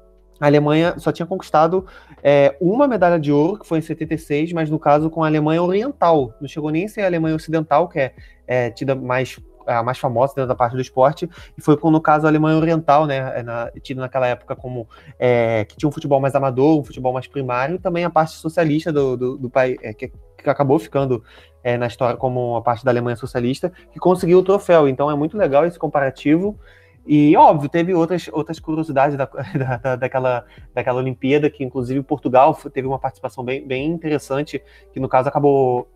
a 0.41 0.47
Alemanha 0.47 0.95
só 0.99 1.13
tinha 1.13 1.25
conquistado 1.25 1.87
é, 2.21 2.57
uma 2.61 2.89
medalha 2.89 3.19
de 3.19 3.31
ouro, 3.31 3.61
que 3.61 3.67
foi 3.67 3.79
em 3.79 3.83
76, 3.83 4.53
mas 4.53 4.69
no 4.69 4.79
caso 4.79 5.09
com 5.09 5.23
a 5.23 5.29
Alemanha 5.29 5.63
Oriental. 5.63 6.35
Não 6.41 6.49
chegou 6.49 6.71
nem 6.71 6.87
a 6.87 6.89
ser 6.89 7.03
a 7.03 7.07
Alemanha 7.07 7.37
Ocidental, 7.37 7.89
que 7.89 8.01
é, 8.01 8.13
é 8.47 8.71
tida 8.71 8.95
mais 8.95 9.39
a 9.67 9.83
mais 9.83 9.99
famosa 9.99 10.35
dentro 10.35 10.49
da 10.49 10.55
parte 10.55 10.75
do 10.75 10.81
esporte, 10.81 11.29
e 11.57 11.61
foi 11.61 11.79
no 11.83 12.01
caso 12.01 12.27
a 12.27 12.29
Alemanha 12.29 12.59
Oriental, 12.59 13.07
né, 13.07 13.39
é, 13.39 13.43
na, 13.43 13.71
naquela 13.97 14.27
época 14.27 14.57
como 14.57 14.89
é, 15.19 15.65
que 15.65 15.77
tinha 15.77 15.89
um 15.89 15.93
futebol 15.93 16.21
mais 16.21 16.35
amador, 16.35 16.81
um 16.81 16.85
futebol 16.85 17.13
mais 17.13 17.27
primário, 17.27 17.77
e 17.77 17.79
também 17.79 18.05
a 18.05 18.11
parte 18.11 18.33
socialista 18.33 18.93
do, 18.93 19.17
do, 19.17 19.39
do 19.39 19.51
país, 19.51 19.77
é, 19.83 19.93
que, 19.93 20.09
que, 20.09 20.51
acabou 20.51 20.79
ficando 20.79 21.23
é, 21.63 21.77
na 21.77 21.87
história 21.87 22.17
como 22.17 22.57
a 22.57 22.63
parte 22.63 22.85
da 22.85 22.91
Alemanha 22.91 23.17
socialista, 23.17 23.73
que 23.93 23.99
conseguiu 23.99 24.39
o 24.39 24.43
troféu. 24.43 24.89
Então 24.89 25.11
é 25.11 25.15
muito 25.15 25.37
legal 25.37 25.65
esse 25.65 25.79
comparativo. 25.79 26.59
E, 27.05 27.37
óbvio, 27.37 27.69
teve 27.69 27.95
outras, 27.95 28.29
outras 28.33 28.61
curiosidades 28.61 29.17
da, 29.17 29.25
da, 29.83 29.97
daquela, 29.97 30.45
daquela 30.75 30.99
Olimpíada, 30.99 31.51
que 31.51 31.65
inclusive 31.65 32.03
Portugal 32.03 32.55
teve 32.73 32.87
uma 32.87 32.99
participação 32.99 33.45
bem, 33.45 33.67
bem 33.67 33.87
interessante, 33.87 34.63
que 34.93 35.01
no 35.01 35.09
caso 35.09 35.29
acabou 35.29 35.89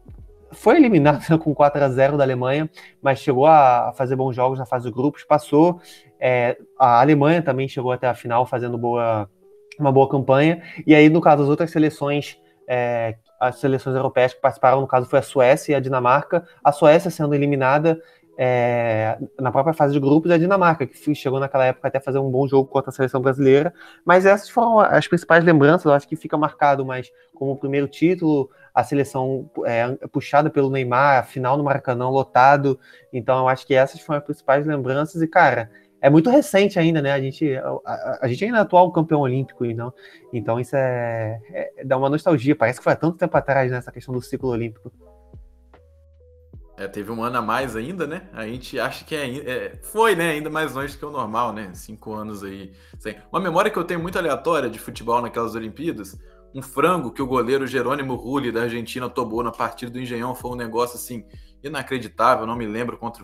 foi 0.52 0.76
eliminado 0.76 1.38
com 1.38 1.54
4 1.54 1.84
a 1.84 1.88
0 1.88 2.16
da 2.16 2.24
Alemanha, 2.24 2.70
mas 3.02 3.18
chegou 3.18 3.46
a 3.46 3.92
fazer 3.96 4.16
bons 4.16 4.34
jogos 4.34 4.58
na 4.58 4.66
fase 4.66 4.86
de 4.86 4.92
grupos, 4.92 5.24
passou. 5.24 5.80
É, 6.18 6.56
a 6.78 7.00
Alemanha 7.00 7.42
também 7.42 7.68
chegou 7.68 7.92
até 7.92 8.06
a 8.06 8.14
final 8.14 8.46
fazendo 8.46 8.78
boa, 8.78 9.28
uma 9.78 9.92
boa 9.92 10.08
campanha. 10.08 10.62
E 10.86 10.94
aí, 10.94 11.08
no 11.08 11.20
caso, 11.20 11.42
as 11.42 11.48
outras 11.48 11.70
seleções, 11.70 12.38
é, 12.68 13.16
as 13.40 13.58
seleções 13.58 13.96
europeias 13.96 14.34
que 14.34 14.40
participaram, 14.40 14.80
no 14.80 14.86
caso, 14.86 15.08
foi 15.08 15.18
a 15.18 15.22
Suécia 15.22 15.72
e 15.72 15.74
a 15.74 15.80
Dinamarca. 15.80 16.46
A 16.64 16.72
Suécia 16.72 17.10
sendo 17.10 17.34
eliminada 17.34 18.00
é, 18.38 19.18
na 19.40 19.50
própria 19.50 19.72
fase 19.72 19.94
de 19.94 20.00
grupos, 20.00 20.30
a 20.30 20.36
Dinamarca, 20.36 20.86
que 20.86 21.14
chegou 21.14 21.40
naquela 21.40 21.64
época 21.64 21.88
até 21.88 21.98
fazer 21.98 22.18
um 22.18 22.30
bom 22.30 22.46
jogo 22.46 22.68
contra 22.68 22.90
a 22.90 22.92
seleção 22.92 23.20
brasileira. 23.20 23.72
Mas 24.04 24.26
essas 24.26 24.48
foram 24.48 24.78
as 24.80 25.08
principais 25.08 25.42
lembranças. 25.44 25.86
Eu 25.86 25.92
acho 25.92 26.06
que 26.06 26.16
fica 26.16 26.36
marcado 26.36 26.84
mais 26.84 27.10
como 27.34 27.52
o 27.52 27.56
primeiro 27.56 27.88
título, 27.88 28.50
a 28.76 28.84
seleção 28.84 29.50
é, 29.64 29.96
puxada 30.08 30.50
pelo 30.50 30.68
Neymar, 30.68 31.20
a 31.20 31.22
final 31.22 31.56
no 31.56 31.64
Maracanã 31.64 32.10
lotado. 32.10 32.78
Então, 33.10 33.38
eu 33.38 33.48
acho 33.48 33.66
que 33.66 33.74
essas 33.74 34.02
foram 34.02 34.18
as 34.18 34.24
principais 34.24 34.66
lembranças. 34.66 35.22
E, 35.22 35.26
cara, 35.26 35.70
é 35.98 36.10
muito 36.10 36.28
recente 36.28 36.78
ainda, 36.78 37.00
né? 37.00 37.10
A 37.10 37.18
gente, 37.18 37.56
a, 37.56 38.18
a 38.20 38.28
gente 38.28 38.44
ainda 38.44 38.58
é 38.58 38.60
atual 38.60 38.92
campeão 38.92 39.22
olímpico, 39.22 39.64
então, 39.64 39.94
então 40.30 40.60
isso 40.60 40.76
é, 40.76 41.40
é, 41.50 41.84
dá 41.86 41.96
uma 41.96 42.10
nostalgia. 42.10 42.54
Parece 42.54 42.78
que 42.78 42.84
foi 42.84 42.92
há 42.92 42.96
tanto 42.96 43.16
tempo 43.16 43.34
atrás 43.34 43.72
nessa 43.72 43.90
né, 43.90 43.94
questão 43.94 44.12
do 44.12 44.20
ciclo 44.20 44.50
olímpico. 44.50 44.92
É, 46.76 46.86
teve 46.86 47.10
um 47.10 47.22
ano 47.22 47.38
a 47.38 47.42
mais 47.42 47.74
ainda, 47.74 48.06
né? 48.06 48.28
A 48.34 48.46
gente 48.46 48.78
acha 48.78 49.06
que 49.06 49.16
é, 49.16 49.38
é, 49.38 49.72
foi, 49.80 50.14
né? 50.14 50.32
Ainda 50.32 50.50
mais 50.50 50.74
longe 50.74 50.98
que 50.98 51.04
o 51.06 51.10
normal, 51.10 51.54
né? 51.54 51.70
Cinco 51.72 52.12
anos 52.12 52.44
aí. 52.44 52.74
Uma 53.32 53.40
memória 53.40 53.70
que 53.70 53.78
eu 53.78 53.84
tenho 53.84 54.00
muito 54.00 54.18
aleatória 54.18 54.68
de 54.68 54.78
futebol 54.78 55.22
naquelas 55.22 55.54
Olimpíadas. 55.54 56.14
Um 56.54 56.62
frango 56.62 57.10
que 57.10 57.20
o 57.20 57.26
goleiro 57.26 57.66
Jerônimo 57.66 58.14
Rulli 58.14 58.50
da 58.50 58.62
Argentina 58.62 59.08
tomou 59.10 59.42
na 59.42 59.50
partida 59.50 59.90
do 59.90 60.00
Engenhão 60.00 60.34
foi 60.34 60.52
um 60.52 60.54
negócio 60.54 60.96
assim 60.96 61.24
inacreditável. 61.62 62.46
Não 62.46 62.56
me 62.56 62.66
lembro 62.66 62.96
contra, 62.96 63.22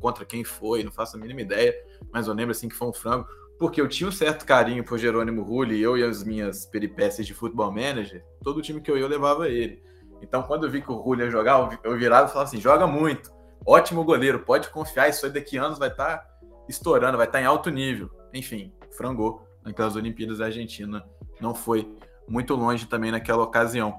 contra 0.00 0.24
quem 0.24 0.44
foi, 0.44 0.84
não 0.84 0.92
faço 0.92 1.16
a 1.16 1.20
mínima 1.20 1.40
ideia, 1.40 1.74
mas 2.12 2.26
eu 2.26 2.34
lembro 2.34 2.50
assim 2.50 2.68
que 2.68 2.74
foi 2.74 2.88
um 2.88 2.92
frango. 2.92 3.26
Porque 3.58 3.80
eu 3.80 3.88
tinha 3.88 4.08
um 4.08 4.12
certo 4.12 4.44
carinho 4.44 4.84
por 4.84 4.98
Jerônimo 4.98 5.42
Rulli, 5.42 5.80
eu 5.80 5.96
e 5.96 6.02
as 6.02 6.24
minhas 6.24 6.66
peripécias 6.66 7.26
de 7.26 7.32
futebol 7.32 7.70
manager, 7.70 8.24
todo 8.42 8.60
time 8.60 8.80
que 8.80 8.90
eu 8.90 8.96
ia 8.96 9.04
eu 9.04 9.08
levava 9.08 9.48
ele. 9.48 9.82
Então, 10.20 10.42
quando 10.42 10.64
eu 10.64 10.70
vi 10.70 10.80
que 10.80 10.90
o 10.90 11.02
Julio 11.02 11.26
ia 11.26 11.30
jogar, 11.30 11.78
eu 11.84 11.96
virava 11.96 12.28
e 12.28 12.32
falava 12.32 12.48
assim: 12.48 12.60
joga 12.60 12.86
muito, 12.86 13.30
ótimo 13.64 14.04
goleiro, 14.04 14.40
pode 14.40 14.68
confiar, 14.70 15.08
isso 15.08 15.26
aí 15.26 15.32
daqui 15.32 15.58
a 15.58 15.64
anos 15.64 15.78
vai 15.78 15.88
estar 15.88 16.18
tá 16.18 16.26
estourando, 16.68 17.16
vai 17.16 17.26
estar 17.26 17.38
tá 17.38 17.42
em 17.42 17.46
alto 17.46 17.70
nível. 17.70 18.10
Enfim, 18.32 18.72
frangou 18.96 19.46
naquelas 19.62 19.96
Olimpíadas 19.96 20.38
da 20.38 20.46
Argentina, 20.46 21.04
não 21.40 21.54
foi 21.54 21.94
muito 22.28 22.54
longe 22.54 22.86
também 22.86 23.10
naquela 23.10 23.42
ocasião. 23.42 23.94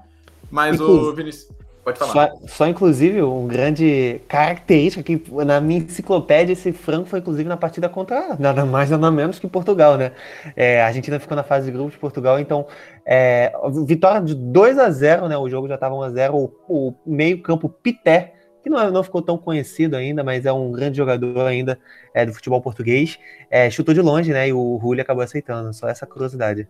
Mas 0.50 0.80
o 0.80 1.12
Vinícius. 1.14 1.48
Pode 1.86 2.00
falar. 2.00 2.12
Só, 2.12 2.46
só, 2.48 2.66
inclusive, 2.66 3.22
um 3.22 3.46
grande 3.46 4.20
característica 4.26 5.04
que 5.04 5.22
na 5.44 5.60
minha 5.60 5.78
enciclopédia 5.78 6.52
esse 6.52 6.72
frango 6.72 7.06
foi 7.06 7.20
inclusive 7.20 7.48
na 7.48 7.56
partida 7.56 7.88
contra 7.88 8.34
nada 8.40 8.66
mais 8.66 8.90
nada 8.90 9.08
menos 9.08 9.38
que 9.38 9.46
Portugal, 9.46 9.96
né? 9.96 10.10
É, 10.56 10.82
a 10.82 10.86
Argentina 10.88 11.20
ficou 11.20 11.36
na 11.36 11.44
fase 11.44 11.66
de 11.66 11.70
grupo 11.70 11.92
de 11.92 11.98
Portugal, 11.98 12.40
então 12.40 12.66
é, 13.04 13.52
vitória 13.86 14.20
de 14.20 14.34
2 14.34 14.80
a 14.80 14.90
0 14.90 15.28
né? 15.28 15.38
O 15.38 15.48
jogo 15.48 15.68
já 15.68 15.76
estava 15.76 15.94
1 15.94 16.02
a 16.02 16.10
0 16.10 16.36
O, 16.36 16.50
o 16.68 16.94
meio-campo 17.06 17.68
Pité, 17.68 18.34
que 18.64 18.68
não, 18.68 18.90
não 18.90 19.04
ficou 19.04 19.22
tão 19.22 19.38
conhecido 19.38 19.94
ainda, 19.94 20.24
mas 20.24 20.44
é 20.44 20.52
um 20.52 20.72
grande 20.72 20.96
jogador 20.96 21.46
ainda 21.46 21.78
é, 22.12 22.26
do 22.26 22.34
futebol 22.34 22.60
português, 22.60 23.16
é, 23.48 23.70
chutou 23.70 23.94
de 23.94 24.00
longe, 24.00 24.32
né? 24.32 24.48
E 24.48 24.52
o 24.52 24.74
Rulli 24.74 25.02
acabou 25.02 25.22
aceitando. 25.22 25.72
Só 25.72 25.88
essa 25.88 26.04
curiosidade. 26.04 26.68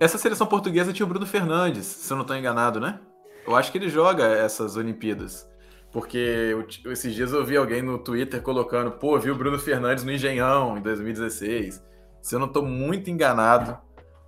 Essa 0.00 0.16
seleção 0.16 0.46
portuguesa 0.46 0.94
tinha 0.94 1.04
o 1.04 1.08
Bruno 1.08 1.26
Fernandes, 1.26 1.84
se 1.84 2.10
eu 2.10 2.16
não 2.16 2.22
estou 2.22 2.34
enganado, 2.34 2.80
né? 2.80 2.98
Eu 3.46 3.54
acho 3.54 3.70
que 3.70 3.76
ele 3.76 3.90
joga 3.90 4.24
essas 4.24 4.74
Olimpíadas. 4.74 5.46
Porque 5.92 6.16
eu, 6.16 6.66
esses 6.90 7.14
dias 7.14 7.34
eu 7.34 7.44
vi 7.44 7.58
alguém 7.58 7.82
no 7.82 7.98
Twitter 7.98 8.40
colocando, 8.40 8.92
pô, 8.92 9.18
viu 9.18 9.34
o 9.34 9.36
Bruno 9.36 9.58
Fernandes 9.58 10.02
no 10.02 10.10
Engenhão 10.10 10.78
em 10.78 10.80
2016. 10.80 11.84
Se 12.22 12.34
eu 12.34 12.38
não 12.38 12.46
estou 12.46 12.64
muito 12.64 13.10
enganado, 13.10 13.76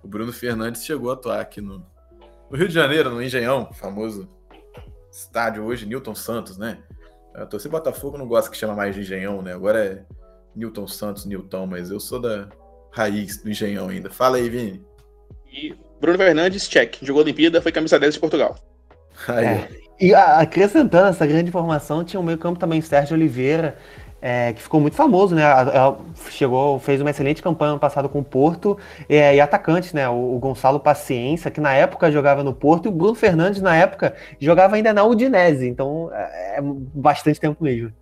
o 0.03 0.07
Bruno 0.07 0.31
Fernandes 0.31 0.85
chegou 0.85 1.09
a 1.09 1.15
atuar 1.15 1.39
aqui 1.39 1.59
no, 1.59 1.83
no 2.51 2.55
Rio 2.55 2.67
de 2.67 2.73
Janeiro, 2.73 3.09
no 3.09 3.23
Engenhão, 3.23 3.71
famoso 3.73 4.29
estádio 5.11 5.63
hoje, 5.63 5.87
Newton 5.87 6.13
Santos, 6.13 6.55
né? 6.55 6.83
A 7.33 7.47
torcida 7.47 7.71
Botafogo 7.71 8.15
não 8.15 8.27
gosta 8.27 8.51
que 8.51 8.57
chama 8.57 8.75
mais 8.75 8.93
de 8.93 9.01
Engenhão, 9.01 9.41
né? 9.41 9.53
Agora 9.53 9.83
é 9.83 10.05
Newton 10.55 10.87
Santos, 10.87 11.25
Newton, 11.25 11.65
mas 11.65 11.89
eu 11.89 11.99
sou 11.99 12.19
da 12.19 12.47
raiz 12.91 13.41
do 13.41 13.49
Engenhão 13.49 13.89
ainda. 13.89 14.11
Fala 14.11 14.37
aí, 14.37 14.47
Vini. 14.47 14.92
E 15.53 15.75
Bruno 16.01 16.17
Fernandes, 16.17 16.67
check. 16.67 16.97
Jogou 17.03 17.21
a 17.21 17.23
Olimpíada, 17.23 17.61
foi 17.61 17.71
camisa 17.71 17.99
10 17.99 18.15
de 18.15 18.19
Portugal. 18.19 18.55
É. 19.29 19.67
E 20.01 20.13
acrescentando 20.13 21.09
essa 21.09 21.25
grande 21.25 21.49
informação, 21.49 22.03
tinha 22.03 22.19
o 22.19 22.23
meio 22.23 22.37
campo 22.37 22.59
também 22.59 22.81
Sérgio 22.81 23.15
Oliveira, 23.15 23.77
é, 24.19 24.51
que 24.53 24.61
ficou 24.61 24.79
muito 24.79 24.95
famoso, 24.95 25.35
né? 25.35 25.43
Ela 25.43 25.99
chegou, 26.29 26.79
fez 26.79 26.99
uma 26.99 27.11
excelente 27.11 27.43
campanha 27.43 27.73
no 27.73 27.79
passado 27.79 28.09
com 28.09 28.19
o 28.19 28.23
Porto 28.23 28.77
é, 29.07 29.35
e 29.35 29.39
atacantes, 29.39 29.93
né? 29.93 30.09
O, 30.09 30.35
o, 30.35 30.39
Gonçalo 30.39 30.79
Paciência, 30.79 31.51
que 31.51 31.61
na 31.61 31.73
época 31.73 32.11
jogava 32.11 32.43
no 32.43 32.53
Porto, 32.53 32.85
e 32.85 32.89
o 32.89 32.91
Bruno 32.91 33.15
Fernandes, 33.15 33.61
na 33.61 33.75
época, 33.75 34.15
jogava 34.39 34.75
ainda 34.75 34.91
na 34.91 35.03
Udinese, 35.03 35.67
então 35.67 36.09
é, 36.11 36.57
é 36.57 36.61
bastante 36.61 37.39
tempo 37.39 37.63
mesmo. 37.63 37.93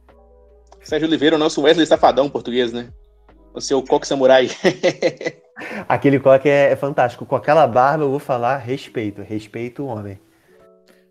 Sérgio 0.82 1.08
Oliveira, 1.08 1.36
o 1.36 1.40
nosso 1.40 1.62
Wesley 1.62 1.86
Safadão 1.86 2.30
português, 2.30 2.72
né? 2.72 2.88
O 3.54 3.62
seu 3.62 3.84
coque 3.84 4.08
samurai. 4.08 4.50
Aquele 5.88 6.20
coque 6.20 6.50
é, 6.50 6.72
é 6.72 6.76
fantástico. 6.76 7.26
Com 7.26 7.36
aquela 7.36 7.68
barba, 7.68 8.04
eu 8.04 8.10
vou 8.10 8.20
falar 8.20 8.58
respeito, 8.58 9.22
respeito 9.22 9.84
o 9.84 9.88
homem. 9.88 10.20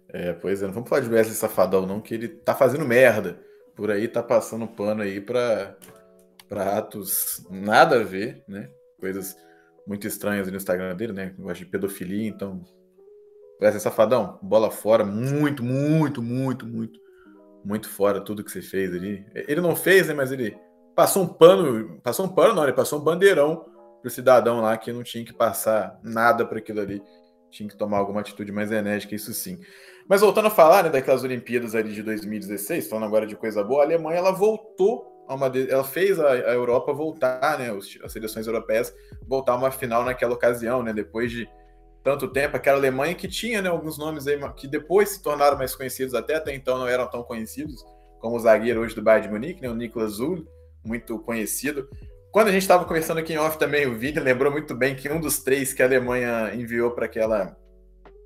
É, 0.09 0.33
pois 0.33 0.63
é, 0.63 0.67
não 0.67 0.73
vamos 0.73 0.89
falar 0.89 1.03
de 1.03 1.09
Wesley 1.09 1.37
Safadão, 1.37 1.87
não, 1.87 2.01
que 2.01 2.15
ele 2.15 2.29
tá 2.29 2.55
fazendo 2.55 2.85
merda. 2.85 3.39
Por 3.77 3.91
aí 3.91 4.09
tá 4.09 4.23
passando 4.23 4.67
pano 4.67 5.03
aí 5.03 5.21
pra, 5.21 5.77
pra 6.49 6.79
atos 6.79 7.47
nada 7.51 8.01
a 8.01 8.05
ver, 8.05 8.43
né? 8.49 8.69
Coisas 8.99 9.37
muito 9.87 10.07
estranhas 10.07 10.51
no 10.51 10.57
Instagram 10.57 10.97
dele, 10.97 11.13
né? 11.13 11.35
Gosta 11.39 11.65
de 11.65 11.71
pedofilia, 11.71 12.29
então. 12.29 12.63
Wesley 13.63 13.81
Safadão, 13.81 14.39
bola 14.43 14.71
fora, 14.71 15.05
muito, 15.05 15.63
muito, 15.63 16.23
muito, 16.23 16.67
muito, 16.67 16.99
muito 17.63 17.89
fora 17.89 18.21
tudo 18.21 18.43
que 18.43 18.51
você 18.51 18.63
fez 18.63 18.93
ali. 18.95 19.25
Ele 19.35 19.61
não 19.61 19.77
fez, 19.77 20.09
né? 20.09 20.15
Mas 20.15 20.33
ele 20.33 20.57
passou 21.01 21.23
um 21.23 21.27
pano, 21.27 21.99
passou 22.03 22.27
um 22.27 22.29
pano, 22.29 22.55
não, 22.55 22.63
ele 22.63 22.75
passou 22.75 22.99
um 22.99 23.03
bandeirão 23.03 23.65
pro 24.03 24.11
cidadão 24.11 24.61
lá 24.61 24.77
que 24.77 24.93
não 24.93 25.03
tinha 25.03 25.25
que 25.25 25.33
passar 25.33 25.99
nada 26.03 26.45
para 26.45 26.59
aquilo 26.59 26.79
ali. 26.79 27.03
Tinha 27.51 27.67
que 27.67 27.75
tomar 27.75 27.97
alguma 27.97 28.21
atitude 28.21 28.53
mais 28.53 28.71
enérgica, 28.71 29.15
isso 29.15 29.33
sim. 29.33 29.59
Mas 30.07 30.21
voltando 30.21 30.49
a 30.49 30.51
falar 30.51 30.85
né, 30.85 30.91
daquelas 30.91 31.25
Olimpíadas 31.25 31.75
ali 31.75 31.95
de 31.95 32.03
2016, 32.03 32.87
falando 32.87 33.07
agora 33.07 33.27
de 33.27 33.35
coisa 33.35 33.65
boa, 33.65 33.81
a 33.81 33.87
Alemanha 33.87 34.19
ela 34.19 34.31
voltou 34.31 35.25
a 35.27 35.35
uma. 35.35 35.47
Ela 35.47 35.85
fez 35.85 36.21
a, 36.21 36.33
a 36.33 36.53
Europa 36.53 36.93
voltar, 36.93 37.59
né? 37.59 37.71
as 38.05 38.13
seleções 38.13 38.47
europeias 38.47 38.95
voltar 39.27 39.53
a 39.53 39.57
uma 39.57 39.71
final 39.71 40.05
naquela 40.05 40.35
ocasião, 40.35 40.83
né? 40.83 40.93
Depois 40.93 41.31
de 41.31 41.49
tanto 42.05 42.29
tempo, 42.29 42.59
aquela 42.59 42.77
Alemanha 42.77 43.15
que 43.15 43.27
tinha 43.27 43.63
né, 43.63 43.71
alguns 43.71 43.97
nomes 43.97 44.27
aí 44.27 44.39
que 44.53 44.69
depois 44.69 45.09
se 45.09 45.23
tornaram 45.23 45.57
mais 45.57 45.75
conhecidos, 45.75 46.15
até 46.15 46.35
até 46.35 46.55
então 46.55 46.79
não 46.79 46.87
eram 46.87 47.09
tão 47.09 47.23
conhecidos, 47.23 47.83
como 48.21 48.37
o 48.37 48.41
zagueiro 48.41 48.81
hoje 48.81 48.95
do 48.95 49.03
Bayern 49.03 49.29
de 49.29 49.33
Munique, 49.33 49.63
né, 49.63 49.71
o 49.71 49.75
Niklas 49.75 50.13
Zul, 50.13 50.47
muito 50.85 51.19
conhecido. 51.19 51.89
Quando 52.31 52.49
a 52.49 52.53
gente 52.53 52.63
estava 52.63 52.85
conversando 52.85 53.19
aqui 53.19 53.33
em 53.33 53.39
off 53.39 53.59
também, 53.59 53.87
o 53.87 53.99
Vini 53.99 54.21
lembrou 54.21 54.53
muito 54.53 54.75
bem 54.75 54.95
que 54.95 55.09
um 55.09 55.21
dos 55.21 55.41
três 55.41 55.73
que 55.73 55.83
a 55.83 55.87
Alemanha 55.87 56.55
enviou 56.55 56.93
para 56.93 57.07
aquela 57.07 57.57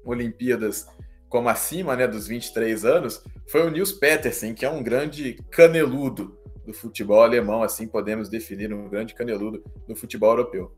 Olimpíadas 0.05 0.87
como 1.35 1.49
acima 1.49 1.97
né, 1.97 2.07
dos 2.07 2.29
23 2.29 2.85
anos, 2.85 3.21
foi 3.49 3.67
o 3.67 3.71
Nils 3.71 3.91
Petersen, 3.91 4.55
que 4.55 4.65
é 4.65 4.71
um 4.71 4.85
grande 4.85 5.35
caneludo 5.51 6.39
do 6.65 6.73
futebol 6.73 7.25
alemão, 7.25 7.61
assim 7.61 7.89
podemos 7.89 8.29
definir 8.29 8.73
um 8.73 8.89
grande 8.89 9.15
caneludo 9.15 9.61
do 9.89 9.97
futebol 9.97 10.31
europeu. 10.31 10.73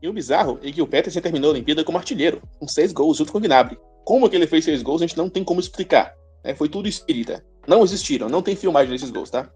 E 0.00 0.08
o 0.08 0.12
bizarro 0.12 0.60
é 0.62 0.70
que 0.70 0.80
o 0.80 0.86
Petersen 0.86 1.20
terminou 1.20 1.50
a 1.50 1.54
Olimpíada 1.54 1.82
como 1.82 1.98
artilheiro, 1.98 2.40
com 2.60 2.68
seis 2.68 2.92
gols 2.92 3.16
junto 3.16 3.32
com 3.32 3.38
o 3.38 3.40
Gnabry. 3.40 3.76
Como 4.04 4.30
que 4.30 4.36
ele 4.36 4.46
fez 4.46 4.64
seis 4.64 4.82
gols, 4.82 5.02
a 5.02 5.06
gente 5.08 5.18
não 5.18 5.28
tem 5.28 5.42
como 5.42 5.58
explicar. 5.58 6.14
Né? 6.44 6.54
Foi 6.54 6.68
tudo 6.68 6.86
espírita. 6.86 7.44
Não 7.66 7.82
existiram, 7.82 8.28
não 8.28 8.40
tem 8.40 8.54
filmagem 8.54 8.92
desses 8.92 9.10
gols, 9.10 9.30
tá? 9.30 9.50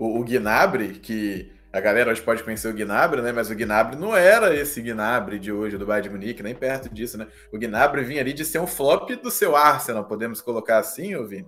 O, 0.00 0.18
o 0.18 0.24
Gnabry, 0.24 0.94
que 0.94 1.52
a 1.70 1.78
galera 1.78 2.10
hoje 2.10 2.22
pode 2.22 2.42
conhecer 2.42 2.68
o 2.68 2.72
Gnabry, 2.72 3.20
né? 3.20 3.32
Mas 3.32 3.50
o 3.50 3.54
Gnabry 3.54 3.96
não 3.96 4.16
era 4.16 4.56
esse 4.56 4.80
Gnabry 4.80 5.38
de 5.38 5.52
hoje 5.52 5.76
do 5.76 5.84
Bayern 5.84 6.08
de 6.08 6.14
Munique, 6.14 6.42
nem 6.42 6.54
perto 6.54 6.88
disso, 6.88 7.18
né? 7.18 7.26
O 7.52 7.58
Gnabry 7.58 8.02
vinha 8.02 8.22
ali 8.22 8.32
de 8.32 8.42
ser 8.42 8.60
um 8.60 8.66
flop 8.66 9.10
do 9.10 9.30
seu 9.30 9.54
Arsenal, 9.54 10.06
podemos 10.06 10.40
colocar 10.40 10.78
assim, 10.78 11.22
Vini? 11.26 11.46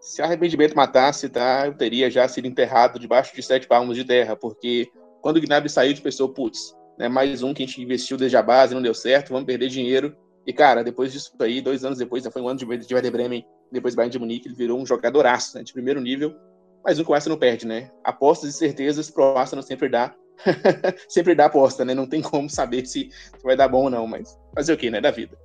Se 0.00 0.22
arrependimento 0.22 0.76
matasse, 0.76 1.28
tá? 1.28 1.66
Eu 1.66 1.74
teria 1.74 2.08
já 2.08 2.28
sido 2.28 2.46
enterrado 2.46 3.00
debaixo 3.00 3.34
de 3.34 3.42
sete 3.42 3.66
palmos 3.66 3.96
de 3.96 4.04
terra, 4.04 4.36
porque 4.36 4.88
quando 5.20 5.38
o 5.38 5.40
Gnabry 5.40 5.68
saiu, 5.68 5.92
de 5.92 6.00
pessoa, 6.00 6.32
putz, 6.32 6.72
né? 6.96 7.08
Mais 7.08 7.42
um 7.42 7.52
que 7.52 7.64
a 7.64 7.66
gente 7.66 7.82
investiu 7.82 8.16
desde 8.16 8.36
a 8.36 8.42
base, 8.42 8.76
não 8.76 8.80
deu 8.80 8.94
certo, 8.94 9.30
vamos 9.30 9.44
perder 9.44 9.68
dinheiro. 9.68 10.16
E, 10.46 10.52
cara, 10.52 10.84
depois 10.84 11.12
disso 11.12 11.32
aí, 11.40 11.60
dois 11.60 11.84
anos 11.84 11.98
depois, 11.98 12.22
já 12.22 12.30
foi 12.30 12.40
um 12.40 12.48
ano 12.48 12.60
de 12.60 12.64
Werder 12.64 13.10
Bremen, 13.10 13.44
depois 13.72 13.96
Bayern 13.96 14.12
de 14.12 14.20
Munique, 14.20 14.46
ele 14.46 14.54
virou 14.54 14.80
um 14.80 14.86
jogadoraço, 14.86 15.58
né? 15.58 15.64
De 15.64 15.72
primeiro 15.72 16.00
nível 16.00 16.32
mas 16.88 16.96
nunca 16.96 17.10
o 17.10 17.14
Arsenal 17.14 17.36
perde, 17.36 17.66
né? 17.66 17.90
Apostas 18.02 18.48
e 18.48 18.52
certezas 18.54 19.10
pro 19.10 19.36
Arsenal 19.36 19.62
sempre 19.62 19.90
dá. 19.90 20.14
sempre 21.06 21.34
dá 21.34 21.44
aposta, 21.44 21.84
né? 21.84 21.92
Não 21.92 22.08
tem 22.08 22.22
como 22.22 22.48
saber 22.48 22.86
se, 22.86 23.10
vai 23.44 23.54
dar 23.54 23.68
bom 23.68 23.84
ou 23.84 23.90
não, 23.90 24.06
mas 24.06 24.38
fazer 24.54 24.72
o 24.72 24.76
quê, 24.78 24.90
né? 24.90 24.98
Da 24.98 25.10
vida. 25.10 25.36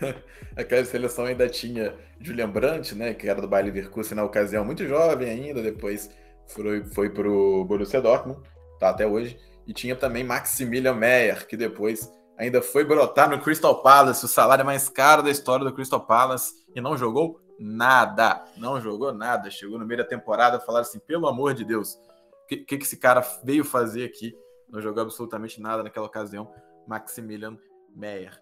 Aquela 0.56 0.84
seleção 0.84 1.26
ainda 1.26 1.48
tinha 1.48 1.94
Julian 2.20 2.50
Brandt, 2.50 2.96
né, 2.96 3.14
que 3.14 3.28
era 3.28 3.40
do 3.40 3.46
Bayer 3.46 3.66
Leverkusen 3.66 4.16
na 4.16 4.24
ocasião, 4.24 4.64
muito 4.64 4.84
jovem 4.88 5.30
ainda, 5.30 5.62
depois 5.62 6.10
foi, 6.48 6.82
foi 6.82 7.10
para 7.10 7.30
o 7.30 7.64
Borussia 7.64 8.00
Dortmund, 8.00 8.40
tá 8.80 8.88
até 8.88 9.06
hoje, 9.06 9.38
e 9.68 9.72
tinha 9.72 9.94
também 9.94 10.24
Maximilian 10.24 10.94
Meyer, 10.94 11.46
que 11.46 11.56
depois 11.56 12.10
ainda 12.36 12.60
foi 12.60 12.84
brotar 12.84 13.30
no 13.30 13.40
Crystal 13.40 13.80
Palace, 13.80 14.24
o 14.24 14.28
salário 14.28 14.64
mais 14.64 14.88
caro 14.88 15.22
da 15.22 15.30
história 15.30 15.64
do 15.64 15.72
Crystal 15.72 16.04
Palace, 16.04 16.52
e 16.74 16.80
não 16.80 16.96
jogou 16.96 17.40
nada, 17.60 18.42
não 18.56 18.80
jogou 18.80 19.12
nada. 19.12 19.50
Chegou 19.50 19.78
no 19.78 19.86
meio 19.86 19.98
da 19.98 20.08
temporada, 20.08 20.58
falaram 20.58 20.86
assim: 20.86 20.98
pelo 20.98 21.28
amor 21.28 21.52
de 21.54 21.64
Deus, 21.64 22.00
o 22.44 22.46
que, 22.48 22.64
que 22.64 22.74
esse 22.76 22.96
cara 22.96 23.20
veio 23.44 23.64
fazer 23.64 24.04
aqui? 24.04 24.34
Não 24.68 24.80
jogou 24.80 25.02
absolutamente 25.02 25.60
nada 25.60 25.82
naquela 25.82 26.06
ocasião. 26.06 26.50
Maximilian 26.86 27.58
Meyer. 27.94 28.40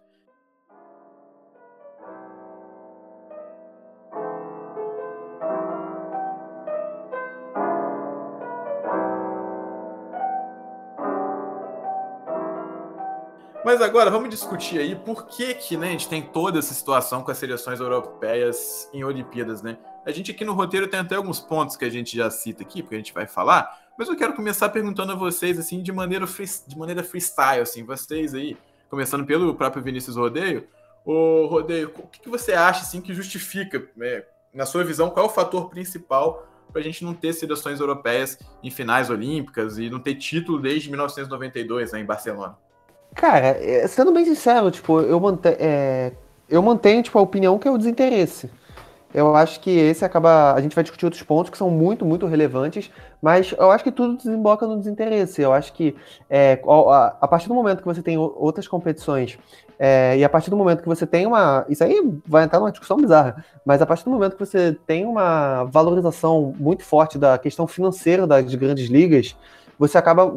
Mas 13.69 13.83
agora 13.83 14.11
vamos 14.11 14.31
discutir 14.31 14.79
aí 14.79 14.97
por 14.97 15.27
que, 15.27 15.53
que 15.53 15.77
né, 15.77 15.89
a 15.89 15.91
gente 15.91 16.09
tem 16.09 16.23
toda 16.23 16.59
essa 16.59 16.73
situação 16.73 17.23
com 17.23 17.31
as 17.31 17.37
seleções 17.37 17.79
europeias 17.81 18.89
em 18.95 19.05
Olimpíadas, 19.05 19.61
né? 19.61 19.77
A 20.07 20.11
gente 20.11 20.31
aqui 20.31 20.43
no 20.43 20.55
roteiro 20.55 20.89
tem 20.89 20.99
até 20.99 21.17
alguns 21.17 21.39
pontos 21.39 21.77
que 21.77 21.85
a 21.85 21.91
gente 21.91 22.17
já 22.17 22.31
cita 22.31 22.63
aqui, 22.63 22.83
porque 22.83 22.95
a 22.95 22.99
gente 22.99 23.13
vai 23.13 23.27
falar, 23.27 23.71
mas 23.99 24.09
eu 24.09 24.17
quero 24.17 24.33
começar 24.33 24.71
perguntando 24.71 25.13
a 25.13 25.15
vocês, 25.15 25.59
assim, 25.59 25.83
de 25.83 25.93
maneira, 25.93 26.27
free, 26.27 26.47
de 26.67 26.79
maneira 26.79 27.05
freestyle, 27.05 27.61
assim, 27.61 27.85
vocês 27.85 28.33
aí, 28.33 28.57
começando 28.89 29.27
pelo 29.27 29.55
próprio 29.55 29.83
Vinícius 29.83 30.17
Rodeio. 30.17 30.67
Ô, 31.05 31.45
Rodeio, 31.45 31.93
o 31.99 32.07
que, 32.07 32.21
que 32.21 32.29
você 32.31 32.55
acha, 32.55 32.81
assim, 32.81 33.03
que 33.03 33.13
justifica, 33.13 33.87
né, 33.95 34.25
na 34.51 34.65
sua 34.65 34.83
visão, 34.83 35.11
qual 35.11 35.27
é 35.27 35.29
o 35.29 35.31
fator 35.31 35.69
principal 35.69 36.49
para 36.73 36.81
a 36.81 36.85
gente 36.85 37.05
não 37.05 37.13
ter 37.13 37.35
seleções 37.35 37.81
europeias 37.81 38.39
em 38.63 38.71
finais 38.71 39.11
olímpicas 39.11 39.77
e 39.77 39.91
não 39.91 40.01
ter 40.01 40.15
título 40.15 40.59
desde 40.59 40.89
1992 40.89 41.93
né, 41.93 42.01
em 42.01 42.07
Barcelona? 42.07 42.57
Cara, 43.15 43.47
é, 43.47 43.87
sendo 43.89 44.13
bem 44.13 44.25
sincero, 44.25 44.71
tipo, 44.71 45.01
eu, 45.01 45.19
mante 45.19 45.49
é, 45.49 46.13
eu 46.49 46.63
mantenho 46.63 47.03
tipo, 47.03 47.19
a 47.19 47.23
opinião 47.23 47.59
que 47.59 47.67
é 47.67 47.71
o 47.71 47.79
desinteresse. 47.79 48.51
Eu 49.13 49.35
acho 49.35 49.61
que 49.61 49.71
esse 49.71 50.05
acaba. 50.05 50.53
A 50.53 50.61
gente 50.61 50.75
vai 50.75 50.85
discutir 50.85 51.07
outros 51.07 51.23
pontos 51.23 51.51
que 51.51 51.57
são 51.57 51.71
muito, 51.71 52.05
muito 52.05 52.27
relevantes, 52.27 52.91
mas 53.23 53.55
eu 53.57 53.71
acho 53.71 53.83
que 53.83 53.91
tudo 53.91 54.19
desemboca 54.19 54.67
no 54.67 54.77
desinteresse. 54.79 55.41
Eu 55.41 55.53
acho 55.53 55.73
que 55.73 55.97
é, 56.29 56.61
a, 56.69 57.17
a, 57.23 57.29
partir 57.29 57.49
do 57.49 57.55
momento 57.55 57.79
que 57.79 57.87
você 57.87 58.03
tem 58.03 58.19
outras 58.19 58.69
competições, 58.69 59.39
é, 59.79 60.19
e 60.19 60.25
a 60.25 60.29
partir 60.29 60.51
do 60.51 60.57
momento 60.57 60.83
que 60.83 60.89
você 60.89 61.07
tem 61.07 61.27
uma. 61.27 61.65
Isso 61.71 61.83
aí 61.83 62.03
vai 62.27 62.45
entrar 62.45 62.59
numa 62.59 62.71
discussão 62.71 62.99
bizarra, 62.99 63.43
mas 63.65 63.81
a 63.81 63.87
partir 63.87 64.05
do 64.05 64.11
momento 64.11 64.37
que 64.37 64.45
você 64.45 64.77
tem 64.87 65.07
uma 65.07 65.65
valorização 65.65 66.53
muito 66.59 66.85
forte 66.85 67.17
da 67.17 67.39
questão 67.39 67.67
financeira 67.67 68.27
das 68.27 68.55
grandes 68.55 68.91
ligas, 68.91 69.35
você 69.79 69.97
acaba 69.97 70.33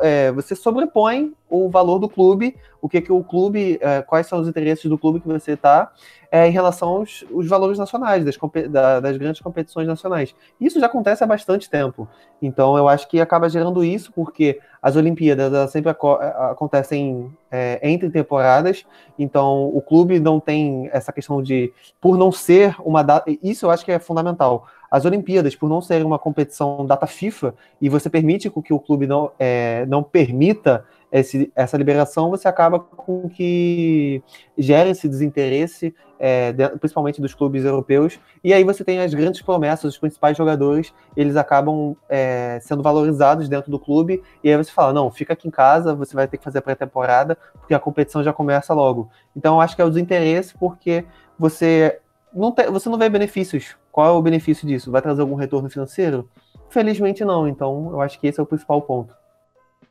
é, 0.00 0.30
você 0.30 0.54
sobrepõe 0.54 1.34
o 1.50 1.68
valor 1.68 1.98
do 1.98 2.08
clube, 2.08 2.56
o 2.80 2.88
que, 2.88 3.00
que 3.00 3.10
o 3.10 3.24
clube, 3.24 3.78
é, 3.80 4.02
quais 4.02 4.26
são 4.26 4.40
os 4.40 4.46
interesses 4.46 4.84
do 4.84 4.96
clube 4.96 5.18
que 5.20 5.26
você 5.26 5.52
está 5.52 5.90
é, 6.30 6.46
em 6.46 6.50
relação 6.50 6.88
aos, 6.88 7.24
os 7.30 7.48
valores 7.48 7.78
nacionais, 7.78 8.24
das, 8.24 8.36
da, 8.70 9.00
das 9.00 9.16
grandes 9.16 9.40
competições 9.40 9.88
nacionais. 9.88 10.34
Isso 10.60 10.78
já 10.78 10.86
acontece 10.86 11.24
há 11.24 11.26
bastante 11.26 11.68
tempo. 11.68 12.06
Então 12.40 12.76
eu 12.76 12.86
acho 12.86 13.08
que 13.08 13.20
acaba 13.20 13.48
gerando 13.48 13.82
isso, 13.82 14.12
porque 14.12 14.60
as 14.80 14.94
Olimpíadas 14.94 15.70
sempre 15.72 15.90
ac 15.90 15.98
acontecem 16.50 17.34
é, 17.50 17.80
entre 17.82 18.10
temporadas, 18.10 18.86
então 19.18 19.66
o 19.74 19.82
clube 19.82 20.20
não 20.20 20.38
tem 20.38 20.88
essa 20.92 21.12
questão 21.12 21.42
de, 21.42 21.72
por 22.00 22.16
não 22.16 22.30
ser 22.30 22.76
uma 22.80 23.02
data, 23.02 23.28
isso 23.42 23.66
eu 23.66 23.70
acho 23.70 23.84
que 23.84 23.90
é 23.90 23.98
fundamental 23.98 24.66
as 24.90 25.04
Olimpíadas, 25.04 25.54
por 25.54 25.68
não 25.68 25.80
serem 25.80 26.04
uma 26.04 26.18
competição 26.18 26.86
data 26.86 27.06
FIFA, 27.06 27.54
e 27.80 27.88
você 27.88 28.08
permite 28.08 28.50
que 28.50 28.72
o 28.72 28.80
clube 28.80 29.06
não, 29.06 29.30
é, 29.38 29.84
não 29.86 30.02
permita 30.02 30.84
esse, 31.10 31.50
essa 31.54 31.76
liberação, 31.76 32.30
você 32.30 32.48
acaba 32.48 32.78
com 32.78 33.28
que 33.28 34.22
gera 34.56 34.88
esse 34.88 35.08
desinteresse, 35.08 35.94
é, 36.18 36.52
principalmente 36.80 37.20
dos 37.20 37.32
clubes 37.32 37.64
europeus, 37.64 38.18
e 38.42 38.52
aí 38.52 38.64
você 38.64 38.84
tem 38.84 39.00
as 39.00 39.14
grandes 39.14 39.40
promessas, 39.40 39.92
os 39.92 39.98
principais 39.98 40.36
jogadores, 40.36 40.92
eles 41.16 41.36
acabam 41.36 41.96
é, 42.08 42.58
sendo 42.60 42.82
valorizados 42.82 43.48
dentro 43.48 43.70
do 43.70 43.78
clube, 43.78 44.22
e 44.42 44.50
aí 44.50 44.56
você 44.56 44.70
fala, 44.70 44.92
não, 44.92 45.10
fica 45.10 45.32
aqui 45.32 45.48
em 45.48 45.50
casa, 45.50 45.94
você 45.94 46.14
vai 46.14 46.26
ter 46.26 46.36
que 46.38 46.44
fazer 46.44 46.60
pré-temporada, 46.60 47.36
porque 47.58 47.74
a 47.74 47.78
competição 47.78 48.22
já 48.22 48.32
começa 48.32 48.74
logo. 48.74 49.08
Então, 49.36 49.56
eu 49.56 49.60
acho 49.60 49.76
que 49.76 49.82
é 49.82 49.84
o 49.84 49.90
desinteresse, 49.90 50.54
porque 50.58 51.04
você 51.38 52.00
não, 52.34 52.52
te, 52.52 52.70
você 52.70 52.88
não 52.88 52.98
vê 52.98 53.08
benefícios 53.08 53.76
qual 53.98 54.06
é 54.06 54.10
o 54.16 54.22
benefício 54.22 54.64
disso? 54.64 54.92
Vai 54.92 55.02
trazer 55.02 55.22
algum 55.22 55.34
retorno 55.34 55.68
financeiro? 55.68 56.30
Felizmente 56.70 57.24
não, 57.24 57.48
então 57.48 57.88
eu 57.90 58.00
acho 58.00 58.20
que 58.20 58.28
esse 58.28 58.38
é 58.38 58.42
o 58.44 58.46
principal 58.46 58.80
ponto. 58.80 59.12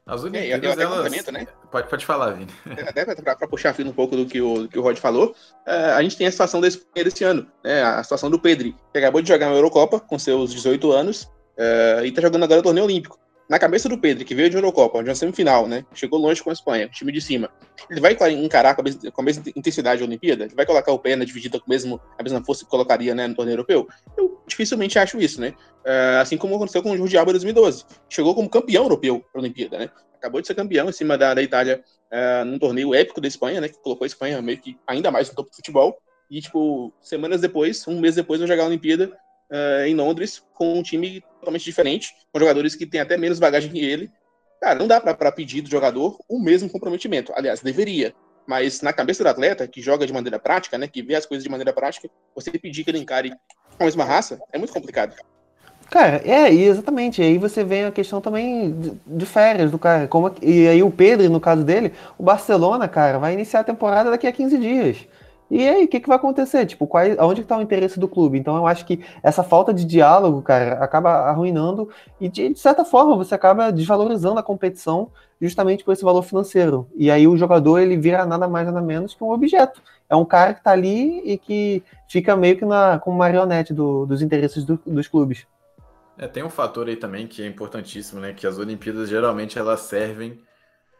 As 0.06 0.24
Olimpíadas, 0.24 0.78
é, 0.78 0.82
elas... 0.82 1.26
né? 1.28 1.46
Pode, 1.70 1.90
pode 1.90 2.06
falar, 2.06 2.32
Vini. 2.32 2.50
Até 2.88 3.04
para 3.04 3.48
puxar 3.50 3.74
fino 3.74 3.90
um 3.90 3.94
pouco 3.94 4.16
do 4.16 4.26
que 4.26 4.40
o, 4.40 4.60
do 4.60 4.70
que 4.70 4.80
o 4.80 4.82
Rod 4.82 4.96
falou, 4.96 5.36
uh, 5.68 5.96
a 5.98 6.02
gente 6.02 6.16
tem 6.16 6.26
a 6.26 6.32
situação 6.32 6.62
desse, 6.62 6.88
desse 6.96 7.26
ano, 7.26 7.46
né? 7.62 7.84
A 7.84 8.02
situação 8.02 8.30
do 8.30 8.40
Pedri, 8.40 8.74
que 8.94 8.98
acabou 8.98 9.22
de 9.22 9.28
jogar 9.28 9.50
na 9.50 9.56
Eurocopa 9.56 10.00
com 10.00 10.18
seus 10.18 10.54
18 10.54 10.90
anos 10.94 11.24
uh, 11.24 12.06
e 12.06 12.08
está 12.08 12.22
jogando 12.22 12.44
agora 12.44 12.62
o 12.62 12.64
torneio 12.64 12.86
olímpico 12.86 13.20
na 13.50 13.58
cabeça 13.58 13.88
do 13.88 13.98
Pedro, 13.98 14.26
que 14.26 14.36
veio 14.36 14.50
de 14.50 14.58
Eurocopa, 14.58 15.00
é 15.00 15.04
uma 15.04 15.16
semifinal, 15.16 15.68
né? 15.68 15.86
Chegou 15.94 16.20
longe 16.20 16.44
com 16.44 16.50
a 16.50 16.54
Espanha, 16.54 16.90
time 16.90 17.12
de 17.14 17.22
cima. 17.22 17.50
Ele 17.90 18.02
vai 18.02 18.18
encarar 18.34 18.76
com 18.76 18.82
a, 18.82 18.84
mesma, 18.84 19.10
com 19.10 19.22
a 19.22 19.24
mesma 19.24 19.44
intensidade 19.56 20.02
a 20.02 20.06
Olimpíada? 20.06 20.44
Ele 20.44 20.56
vai 20.56 20.66
colocar 20.66 20.92
o 20.92 21.00
pé 21.00 21.16
na 21.16 21.24
dividida 21.24 21.58
com 21.58 21.70
mesmo, 21.70 22.00
a 22.18 22.24
mesma 22.24 22.44
força 22.44 22.66
que 22.66 22.70
colocaria 22.70 23.16
né, 23.16 23.26
no 23.26 23.36
torneio 23.36 23.54
europeu? 23.54 23.88
Eu 24.18 24.42
dificilmente 24.46 25.00
acho 25.00 25.18
isso, 25.18 25.40
né? 25.40 25.54
Uh, 25.86 26.20
assim 26.22 26.38
como 26.38 26.56
aconteceu 26.56 26.84
com 26.84 26.92
o 26.92 26.98
Jordi 26.98 27.18
Alba 27.18 27.32
em 27.32 27.36
2012. 27.36 27.86
Chegou 28.10 28.36
como 28.36 28.50
campeão 28.50 28.84
europeu 28.84 29.24
para 29.32 29.40
a 29.40 29.44
Olimpíada, 29.44 29.78
né? 29.78 29.90
Acabou 30.18 30.42
de 30.42 30.48
ser 30.48 30.56
campeão 30.56 30.90
em 30.90 30.94
cima 30.94 31.18
da, 31.18 31.34
da 31.34 31.42
Itália 31.42 31.82
uh, 32.12 32.44
num 32.44 32.60
torneio 32.60 32.94
épico 32.94 33.22
da 33.22 33.30
Espanha, 33.30 33.62
né? 33.62 33.70
Que 33.70 33.80
colocou 33.80 34.04
a 34.04 34.08
Espanha 34.08 34.42
meio 34.42 34.58
que 34.58 34.78
ainda 34.86 35.10
mais 35.10 35.30
no 35.30 35.36
topo 35.36 35.50
do 35.50 35.56
futebol. 35.56 35.98
E, 36.30 36.42
tipo, 36.42 36.94
semanas 37.00 37.40
depois, 37.40 37.88
um 37.88 38.02
mês 38.02 38.16
depois, 38.16 38.42
vai 38.42 38.48
jogar 38.50 38.64
a 38.64 38.68
Olimpíada 38.68 39.18
uh, 39.52 39.86
em 39.86 39.96
Londres 39.96 40.44
com 40.54 40.80
um 40.80 40.84
time 40.84 41.22
totalmente 41.40 41.64
diferente, 41.64 42.14
com 42.32 42.40
jogadores 42.40 42.76
que 42.76 42.86
têm 42.86 43.02
até 43.02 43.18
menos 43.18 43.40
bagagem 43.40 43.72
que 43.72 43.84
ele. 43.84 44.12
Cara, 44.62 44.80
não 44.80 44.88
dá 44.88 45.00
para 45.00 45.32
pedir 45.32 45.62
do 45.62 45.70
jogador 45.70 46.18
o 46.28 46.40
mesmo 46.40 46.70
comprometimento. 46.70 47.32
Aliás, 47.36 47.62
deveria. 47.62 48.14
Mas 48.48 48.82
na 48.82 48.94
cabeça 48.94 49.24
do 49.24 49.30
atleta, 49.30 49.68
que 49.68 49.82
joga 49.82 50.08
de 50.08 50.14
maneira 50.14 50.40
prática, 50.40 50.78
né, 50.78 50.88
que 50.88 51.02
vê 51.02 51.16
as 51.16 51.26
coisas 51.26 51.44
de 51.44 51.50
maneira 51.50 51.74
prática, 51.74 52.10
você 52.34 52.50
pedir 52.52 52.84
que 52.84 52.90
ele 52.90 53.00
encare 53.00 53.34
a 53.78 53.84
mesma 53.84 54.06
raça 54.06 54.40
é 54.52 54.58
muito 54.58 54.74
complicado. 54.74 55.16
Cara, 55.90 56.22
é, 56.26 56.52
exatamente. 56.54 57.22
E 57.22 57.26
aí 57.26 57.38
você 57.38 57.64
vem 57.64 57.86
a 57.86 57.92
questão 57.92 58.20
também 58.20 58.72
de, 58.72 58.94
de 59.06 59.26
férias 59.26 59.72
do 59.72 59.80
cara. 59.80 60.08
Como, 60.08 60.34
e 60.42 60.68
aí 60.68 60.84
o 60.84 60.92
Pedro, 60.92 61.30
no 61.30 61.40
caso 61.40 61.64
dele, 61.64 61.94
o 62.18 62.24
Barcelona, 62.24 62.88
cara, 62.88 63.18
vai 63.20 63.34
iniciar 63.34 63.62
a 63.62 63.66
temporada 63.66 64.10
daqui 64.10 64.28
a 64.28 64.32
15 64.32 64.58
dias. 64.58 65.08
E 65.50 65.68
aí, 65.68 65.86
o 65.86 65.88
que, 65.88 66.00
que 66.00 66.08
vai 66.08 66.18
acontecer? 66.18 66.66
Tipo, 66.66 66.86
qual, 66.86 67.04
aonde 67.18 67.42
está 67.42 67.58
o 67.58 67.62
interesse 67.62 68.00
do 68.00 68.08
clube? 68.08 68.38
Então, 68.38 68.58
eu 68.58 68.68
acho 68.68 68.86
que 68.86 69.04
essa 69.24 69.44
falta 69.44 69.74
de 69.74 69.86
diálogo, 69.86 70.42
cara, 70.42 70.84
acaba 70.84 71.10
arruinando 71.30 71.90
e, 72.20 72.28
de, 72.28 72.50
de, 72.50 72.60
certa 72.60 72.84
forma, 72.84 73.16
você 73.16 73.34
acaba 73.34 73.72
desvalorizando 73.72 74.40
a 74.40 74.44
competição 74.44 75.10
justamente 75.42 75.86
por 75.86 75.94
esse 75.94 76.04
valor 76.04 76.22
financeiro. 76.24 76.88
E 76.96 77.10
aí, 77.10 77.28
o 77.28 77.38
jogador, 77.38 77.80
ele 77.80 77.96
vira 77.96 78.26
nada 78.26 78.48
mais, 78.48 78.66
nada 78.66 78.82
menos 78.82 79.14
que 79.14 79.24
um 79.24 79.32
objeto. 79.32 79.82
É 80.10 80.16
um 80.16 80.26
cara 80.26 80.54
que 80.54 80.60
está 80.60 80.72
ali 80.72 81.22
e 81.24 81.38
que 81.38 81.82
fica 82.10 82.36
meio 82.36 82.58
que 82.58 82.66
na, 82.66 83.00
como 83.00 83.18
marionete 83.18 83.74
do, 83.74 84.06
dos 84.06 84.22
interesses 84.22 84.66
do, 84.66 84.80
dos 84.86 85.08
clubes. 85.08 85.48
É, 86.18 86.28
tem 86.28 86.44
um 86.44 86.50
fator 86.50 86.88
aí 86.88 86.96
também 86.96 87.28
que 87.28 87.42
é 87.42 87.46
importantíssimo, 87.46 88.20
né? 88.20 88.34
Que 88.34 88.48
as 88.48 88.58
Olimpíadas, 88.58 89.08
geralmente, 89.08 89.58
elas 89.58 89.82
servem 89.82 90.42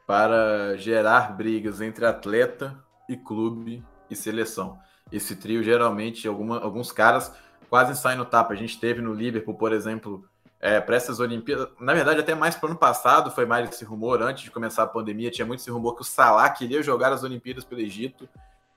para 0.06 0.78
gerar 0.78 1.36
brigas 1.36 1.82
entre 1.82 2.06
atleta 2.06 2.78
e 3.10 3.18
clube 3.18 3.84
e 4.10 4.16
seleção. 4.16 4.80
Esse 5.12 5.36
trio, 5.36 5.64
geralmente, 5.64 6.28
alguma, 6.28 6.60
alguns 6.60 6.92
caras 6.92 7.34
quase 7.70 7.96
saem 7.96 8.18
no 8.18 8.26
tapa. 8.26 8.54
A 8.54 8.58
gente 8.58 8.80
teve 8.80 9.02
no 9.02 9.14
Liverpool, 9.14 9.56
por 9.56 9.72
exemplo, 9.72 10.26
é, 10.60 10.82
para 10.82 10.96
essas 10.96 11.20
Olimpíadas. 11.20 11.70
Na 11.80 11.94
verdade, 11.94 12.20
até 12.20 12.36
mais 12.36 12.56
para 12.56 12.68
o 12.68 12.70
ano 12.72 12.80
passado 12.80 13.32
foi 13.32 13.46
mais 13.46 13.70
esse 13.70 13.86
rumor. 13.86 14.22
Antes 14.22 14.44
de 14.44 14.52
começar 14.52 14.84
a 14.84 14.88
pandemia, 14.88 15.32
tinha 15.32 15.46
muito 15.46 15.60
esse 15.60 15.72
rumor 15.72 15.96
que 15.96 16.02
o 16.02 16.06
Salah 16.06 16.50
queria 16.50 16.82
jogar 16.82 17.14
as 17.14 17.24
Olimpíadas 17.24 17.64
pelo 17.64 17.82
Egito 17.82 18.28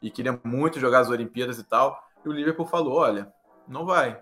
e 0.03 0.11
queria 0.11 0.39
muito 0.45 0.79
jogar 0.79 1.01
as 1.01 1.11
Olimpíadas 1.11 1.59
e 1.59 1.65
tal. 1.65 2.03
E 2.25 2.29
o 2.29 2.33
Liverpool 2.33 2.67
falou: 2.67 2.95
olha, 2.95 3.33
não 3.67 3.85
vai. 3.85 4.21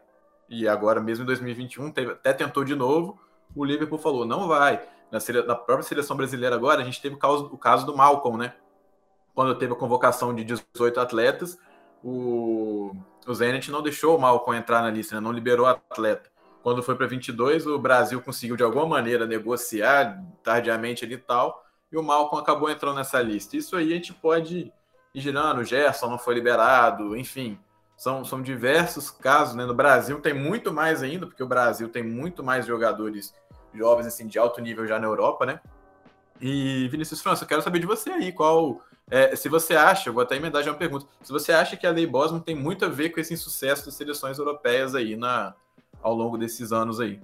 E 0.48 0.66
agora, 0.66 1.00
mesmo 1.00 1.24
em 1.24 1.26
2021, 1.26 1.90
teve, 1.90 2.12
até 2.12 2.32
tentou 2.32 2.64
de 2.64 2.74
novo. 2.74 3.18
O 3.54 3.64
Liverpool 3.64 3.98
falou: 3.98 4.24
não 4.24 4.48
vai. 4.48 4.80
Na, 5.10 5.18
na 5.46 5.54
própria 5.54 5.82
seleção 5.82 6.16
brasileira 6.16 6.54
agora, 6.54 6.82
a 6.82 6.84
gente 6.84 7.00
teve 7.00 7.14
o 7.14 7.18
caso, 7.18 7.46
o 7.46 7.58
caso 7.58 7.86
do 7.86 7.96
Malcolm, 7.96 8.38
né? 8.38 8.54
Quando 9.38 9.54
teve 9.54 9.72
a 9.72 9.76
convocação 9.76 10.34
de 10.34 10.42
18 10.42 10.98
atletas, 10.98 11.56
o, 12.02 12.90
o 13.24 13.32
Zenit 13.32 13.70
não 13.70 13.80
deixou 13.80 14.16
o 14.16 14.20
Malcom 14.20 14.52
entrar 14.52 14.82
na 14.82 14.90
lista, 14.90 15.14
né? 15.14 15.20
não 15.20 15.30
liberou 15.30 15.64
o 15.64 15.68
atleta. 15.68 16.28
Quando 16.60 16.82
foi 16.82 16.96
para 16.96 17.06
22, 17.06 17.64
o 17.64 17.78
Brasil 17.78 18.20
conseguiu 18.20 18.56
de 18.56 18.64
alguma 18.64 18.84
maneira 18.84 19.28
negociar 19.28 20.20
tardiamente 20.42 21.04
ali 21.04 21.14
e 21.14 21.18
tal, 21.18 21.64
e 21.92 21.96
o 21.96 22.02
Malcom 22.02 22.36
acabou 22.36 22.68
entrando 22.68 22.96
nessa 22.96 23.22
lista. 23.22 23.56
Isso 23.56 23.76
aí 23.76 23.92
a 23.92 23.94
gente 23.94 24.12
pode 24.12 24.72
e 25.14 25.20
girando, 25.20 25.60
o 25.60 25.64
Gerson 25.64 26.08
não 26.08 26.18
foi 26.18 26.34
liberado, 26.34 27.16
enfim. 27.16 27.56
São, 27.96 28.24
são 28.24 28.42
diversos 28.42 29.08
casos, 29.08 29.54
né? 29.54 29.64
No 29.64 29.72
Brasil 29.72 30.20
tem 30.20 30.34
muito 30.34 30.72
mais 30.72 31.00
ainda, 31.00 31.28
porque 31.28 31.44
o 31.44 31.48
Brasil 31.48 31.88
tem 31.88 32.02
muito 32.02 32.42
mais 32.42 32.66
jogadores 32.66 33.32
jovens, 33.72 34.08
assim, 34.08 34.26
de 34.26 34.36
alto 34.36 34.60
nível 34.60 34.84
já 34.84 34.98
na 34.98 35.06
Europa, 35.06 35.46
né? 35.46 35.60
E, 36.40 36.88
Vinícius 36.88 37.22
França, 37.22 37.44
eu 37.44 37.48
quero 37.48 37.62
saber 37.62 37.78
de 37.78 37.86
você 37.86 38.10
aí, 38.10 38.32
qual... 38.32 38.82
É, 39.10 39.34
se 39.34 39.48
você 39.48 39.74
acha, 39.74 40.12
vou 40.12 40.22
até 40.22 40.36
emendar 40.36 40.62
já 40.62 40.70
uma 40.70 40.76
pergunta, 40.76 41.06
se 41.22 41.32
você 41.32 41.52
acha 41.52 41.76
que 41.76 41.86
a 41.86 41.90
Lei 41.90 42.06
Bosman 42.06 42.40
tem 42.40 42.54
muito 42.54 42.84
a 42.84 42.88
ver 42.88 43.10
com 43.10 43.20
esse 43.20 43.32
insucesso 43.32 43.86
das 43.86 43.94
seleções 43.94 44.38
europeias 44.38 44.94
aí 44.94 45.16
na, 45.16 45.54
ao 46.02 46.14
longo 46.14 46.36
desses 46.36 46.72
anos 46.72 47.00
aí. 47.00 47.20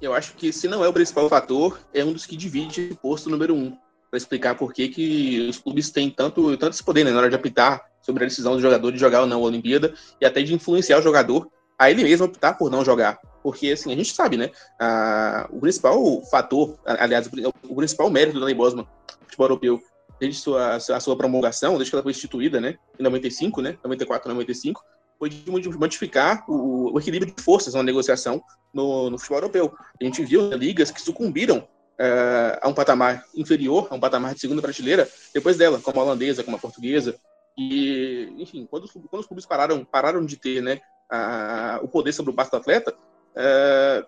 Eu 0.00 0.14
acho 0.14 0.34
que 0.34 0.52
se 0.52 0.68
não 0.68 0.84
é 0.84 0.88
o 0.88 0.92
principal 0.92 1.28
fator, 1.28 1.78
é 1.94 2.04
um 2.04 2.12
dos 2.12 2.26
que 2.26 2.36
divide 2.36 2.90
o 2.92 2.96
posto 2.96 3.30
número 3.30 3.54
um, 3.54 3.76
para 4.10 4.16
explicar 4.16 4.56
por 4.56 4.72
que, 4.72 4.88
que 4.88 5.48
os 5.48 5.58
clubes 5.58 5.90
têm 5.90 6.10
tanto, 6.10 6.56
tanto 6.56 6.74
esse 6.74 6.82
poder 6.82 7.04
né, 7.04 7.10
na 7.10 7.18
hora 7.18 7.30
de 7.30 7.36
apitar 7.36 7.84
sobre 8.00 8.24
a 8.24 8.28
decisão 8.28 8.54
do 8.54 8.62
jogador 8.62 8.90
de 8.90 8.98
jogar 8.98 9.20
ou 9.20 9.26
não 9.26 9.38
a 9.38 9.46
Olimpíada 9.46 9.94
e 10.20 10.24
até 10.24 10.42
de 10.42 10.54
influenciar 10.54 10.98
o 10.98 11.02
jogador 11.02 11.48
a 11.78 11.90
ele 11.90 12.02
mesmo 12.02 12.26
optar 12.26 12.54
por 12.54 12.70
não 12.70 12.84
jogar. 12.84 13.18
Porque, 13.42 13.70
assim, 13.70 13.92
a 13.92 13.96
gente 13.96 14.12
sabe, 14.12 14.36
né? 14.36 14.50
A, 14.80 15.48
o 15.50 15.60
principal 15.60 16.22
fator, 16.24 16.76
aliás, 16.84 17.30
o 17.68 17.74
principal 17.76 18.10
mérito 18.10 18.40
da 18.40 18.46
Lei 18.46 18.54
Bosman, 18.54 18.86
futebol 19.20 19.46
europeu, 19.46 19.80
desde 20.20 20.40
sua, 20.40 20.76
a 20.76 21.00
sua 21.00 21.16
promulgação, 21.16 21.74
desde 21.74 21.90
que 21.90 21.96
ela 21.96 22.02
foi 22.02 22.12
instituída, 22.12 22.60
né? 22.60 22.76
Em 22.98 23.02
95, 23.02 23.62
né? 23.62 23.78
94, 23.82 24.28
95, 24.28 24.82
foi 25.18 25.28
de 25.28 25.68
modificar 25.78 26.44
o, 26.48 26.94
o 26.94 26.98
equilíbrio 26.98 27.34
de 27.34 27.42
forças 27.42 27.74
na 27.74 27.82
negociação 27.82 28.42
no, 28.72 29.10
no 29.10 29.18
futebol 29.18 29.38
europeu. 29.38 29.74
A 30.00 30.04
gente 30.04 30.24
viu 30.24 30.50
ligas 30.52 30.90
que 30.90 31.00
sucumbiram 31.00 31.58
uh, 31.58 32.58
a 32.62 32.68
um 32.68 32.74
patamar 32.74 33.24
inferior, 33.34 33.88
a 33.90 33.94
um 33.94 34.00
patamar 34.00 34.34
de 34.34 34.40
segunda 34.40 34.62
prateleira, 34.62 35.08
depois 35.34 35.56
dela, 35.56 35.80
como 35.80 36.00
a 36.00 36.04
holandesa, 36.04 36.44
como 36.44 36.56
a 36.56 36.60
portuguesa. 36.60 37.16
E, 37.56 38.32
enfim, 38.38 38.66
quando, 38.70 38.88
quando 38.88 39.20
os 39.20 39.26
clubes 39.26 39.44
pararam, 39.44 39.84
pararam 39.84 40.24
de 40.24 40.36
ter 40.36 40.62
né, 40.62 40.80
a, 41.10 41.80
o 41.82 41.88
poder 41.88 42.12
sobre 42.12 42.30
o 42.30 42.34
passo 42.34 42.52
do 42.52 42.56
atleta, 42.58 42.92
uh, 42.92 44.06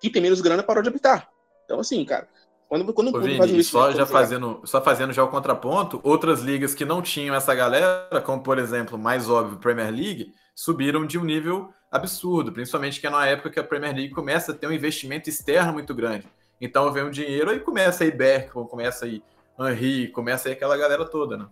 quem 0.00 0.12
tem 0.12 0.20
menos 0.20 0.40
grana 0.40 0.62
parou 0.62 0.82
de 0.82 0.90
habitar. 0.90 1.28
Então, 1.64 1.80
assim, 1.80 2.04
cara, 2.04 2.28
quando, 2.70 2.94
quando 2.94 3.16
Ô, 3.16 3.20
Vini, 3.20 3.36
faz 3.36 3.52
um 3.52 3.62
só 3.64 3.90
já 3.90 4.06
fazendo, 4.06 4.60
só 4.64 4.80
fazendo 4.80 5.12
já 5.12 5.24
o 5.24 5.28
contraponto, 5.28 6.00
outras 6.04 6.40
ligas 6.40 6.72
que 6.72 6.84
não 6.84 7.02
tinham 7.02 7.34
essa 7.34 7.52
galera, 7.52 8.22
como 8.24 8.44
por 8.44 8.60
exemplo, 8.60 8.96
mais 8.96 9.28
óbvio, 9.28 9.58
Premier 9.58 9.90
League, 9.90 10.32
subiram 10.54 11.04
de 11.04 11.18
um 11.18 11.24
nível 11.24 11.74
absurdo, 11.90 12.52
principalmente 12.52 13.00
que 13.00 13.08
é 13.08 13.10
na 13.10 13.26
época 13.26 13.50
que 13.50 13.58
a 13.58 13.64
Premier 13.64 13.92
League 13.92 14.14
começa 14.14 14.52
a 14.52 14.54
ter 14.54 14.68
um 14.68 14.72
investimento 14.72 15.28
externo 15.28 15.72
muito 15.72 15.92
grande. 15.92 16.28
Então 16.60 16.92
vem 16.92 17.02
um 17.02 17.10
dinheiro 17.10 17.52
e 17.52 17.58
começa 17.58 18.04
aí 18.04 18.12
Bergkamp, 18.12 18.68
começa 18.68 19.04
aí 19.04 19.20
Henry, 19.58 20.06
começa 20.06 20.48
aí 20.48 20.52
aquela 20.52 20.76
galera 20.76 21.04
toda, 21.04 21.36
né? 21.36 21.48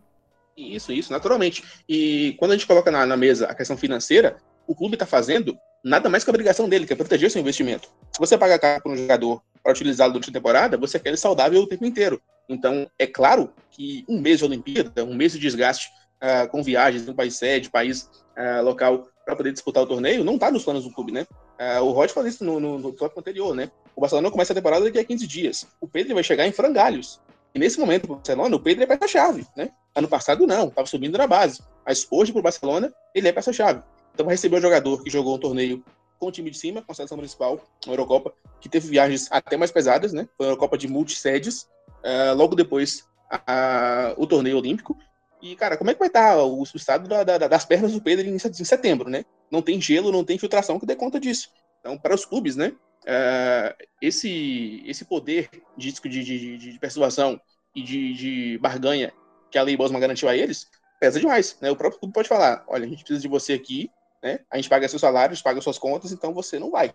Isso, 0.56 0.92
isso, 0.92 1.12
naturalmente. 1.12 1.64
E 1.88 2.36
quando 2.38 2.52
a 2.52 2.54
gente 2.54 2.66
coloca 2.68 2.92
na, 2.92 3.04
na 3.04 3.16
mesa 3.16 3.46
a 3.46 3.56
questão 3.56 3.76
financeira, 3.76 4.36
o 4.68 4.74
clube 4.74 4.94
está 4.94 5.04
fazendo 5.04 5.58
nada 5.89 6.09
mais 6.09 6.22
que 6.22 6.30
a 6.30 6.32
obrigação 6.32 6.68
dele, 6.68 6.86
que 6.86 6.93
é 6.93 6.97
proteger 6.97 7.30
seu 7.30 7.41
investimento. 7.41 7.89
Se 8.12 8.18
você 8.18 8.36
paga 8.36 8.59
caro 8.59 8.82
para 8.82 8.93
um 8.93 8.97
jogador 8.97 9.43
para 9.62 9.72
utilizá-lo 9.72 10.12
durante 10.12 10.30
a 10.30 10.32
temporada, 10.32 10.76
você 10.76 10.99
quer 10.99 11.11
ele 11.11 11.16
saudável 11.16 11.62
o 11.62 11.66
tempo 11.66 11.84
inteiro. 11.84 12.20
Então, 12.49 12.89
é 12.99 13.07
claro 13.07 13.53
que 13.70 14.05
um 14.09 14.20
mês 14.20 14.39
de 14.39 14.45
Olimpíada, 14.45 15.05
um 15.05 15.14
mês 15.14 15.32
de 15.32 15.39
desgaste 15.39 15.89
uh, 16.22 16.49
com 16.49 16.62
viagens 16.62 17.07
no 17.07 17.14
país 17.14 17.36
sede, 17.36 17.70
país 17.70 18.09
uh, 18.36 18.62
local, 18.62 19.09
para 19.24 19.36
poder 19.36 19.53
disputar 19.53 19.82
o 19.82 19.86
torneio, 19.86 20.24
não 20.24 20.34
está 20.34 20.51
nos 20.51 20.64
planos 20.64 20.84
do 20.84 20.93
clube, 20.93 21.12
né? 21.12 21.26
Uh, 21.59 21.82
o 21.82 21.91
Rod 21.91 22.11
falou 22.11 22.28
isso 22.28 22.45
no, 22.45 22.59
no, 22.61 22.78
no 22.78 22.93
tópico 22.93 23.20
anterior, 23.20 23.55
né? 23.55 23.70
O 23.95 24.01
Barcelona 24.01 24.30
começa 24.30 24.53
a 24.53 24.57
temporada 24.57 24.84
daqui 24.84 24.99
a 24.99 25.05
15 25.05 25.26
dias. 25.26 25.66
O 25.80 25.89
Pedro 25.89 26.14
vai 26.14 26.22
chegar 26.22 26.47
em 26.47 26.53
frangalhos. 26.53 27.20
E 27.55 27.59
nesse 27.59 27.80
momento, 27.80 28.07
para 28.07 28.12
o 28.12 28.16
Barcelona, 28.16 28.57
o 28.57 28.61
Pedro 28.61 28.84
é 28.84 28.86
peça-chave, 28.86 29.47
né? 29.57 29.70
Ano 29.95 30.09
passado, 30.09 30.47
não, 30.47 30.68
estava 30.68 30.86
subindo 30.86 31.18
na 31.18 31.26
base. 31.26 31.61
Mas 31.84 32.07
hoje, 32.11 32.32
para 32.32 32.41
o 32.41 32.43
Barcelona, 32.43 32.93
ele 33.14 33.28
é 33.28 33.32
peça-chave. 33.32 33.82
Então, 34.18 34.26
vai 34.26 34.34
receber 34.34 34.56
um 34.56 34.60
jogador 34.60 35.00
que 35.00 35.08
jogou 35.08 35.36
um 35.36 35.38
torneio 35.38 35.80
com 36.18 36.26
o 36.26 36.32
time 36.32 36.50
de 36.50 36.58
cima, 36.58 36.82
com 36.82 36.90
a 36.90 36.94
seleção 36.94 37.16
municipal, 37.16 37.64
uma 37.86 37.92
Eurocopa, 37.92 38.34
que 38.60 38.68
teve 38.68 38.88
viagens 38.88 39.28
até 39.30 39.56
mais 39.56 39.70
pesadas, 39.70 40.12
né? 40.12 40.28
Foi 40.36 40.44
uma 40.44 40.50
Eurocopa 40.50 40.76
de 40.76 40.88
multissedes. 40.88 41.68
Uh, 42.02 42.34
logo 42.34 42.56
depois, 42.56 43.06
a, 43.30 43.42
a, 43.46 44.14
o 44.16 44.26
torneio 44.26 44.58
olímpico. 44.58 44.98
E, 45.40 45.54
cara, 45.54 45.76
como 45.76 45.90
é 45.90 45.92
que 45.92 46.00
vai 46.00 46.08
estar 46.08 46.36
o, 46.36 46.62
o 46.62 46.64
estado 46.64 47.08
da, 47.08 47.22
da, 47.22 47.46
das 47.46 47.64
pernas 47.64 47.92
do 47.92 48.02
Pedro 48.02 48.26
em, 48.26 48.34
em, 48.34 48.64
setembro, 48.64 49.08
né? 49.08 49.24
Não 49.52 49.62
tem 49.62 49.80
gelo, 49.80 50.10
não 50.10 50.24
tem 50.24 50.34
infiltração 50.34 50.80
que 50.80 50.86
dê 50.86 50.96
conta 50.96 51.20
disso. 51.20 51.50
Então, 51.78 51.96
para 51.96 52.12
os 52.12 52.24
clubes, 52.24 52.56
né? 52.56 52.72
Uh, 53.04 53.86
esse, 54.02 54.82
esse 54.84 55.04
poder 55.04 55.48
de, 55.76 55.92
de, 55.92 56.24
de, 56.24 56.58
de 56.58 56.78
persuasão 56.80 57.40
e 57.72 57.84
de, 57.84 58.14
de 58.14 58.58
barganha 58.58 59.12
que 59.48 59.58
a 59.58 59.62
Lei 59.62 59.76
Bosman 59.76 60.00
garantiu 60.00 60.28
a 60.28 60.36
eles, 60.36 60.66
pesa 60.98 61.20
demais, 61.20 61.56
né? 61.60 61.70
O 61.70 61.76
próprio 61.76 62.00
clube 62.00 62.12
pode 62.12 62.28
falar, 62.28 62.64
olha, 62.66 62.84
a 62.84 62.88
gente 62.88 63.04
precisa 63.04 63.20
de 63.20 63.28
você 63.28 63.52
aqui, 63.52 63.88
né? 64.22 64.40
A 64.50 64.56
gente 64.56 64.68
paga 64.68 64.88
seus 64.88 65.00
salários, 65.00 65.42
paga 65.42 65.60
suas 65.60 65.78
contas, 65.78 66.12
então 66.12 66.32
você 66.34 66.58
não 66.58 66.70
vai. 66.70 66.92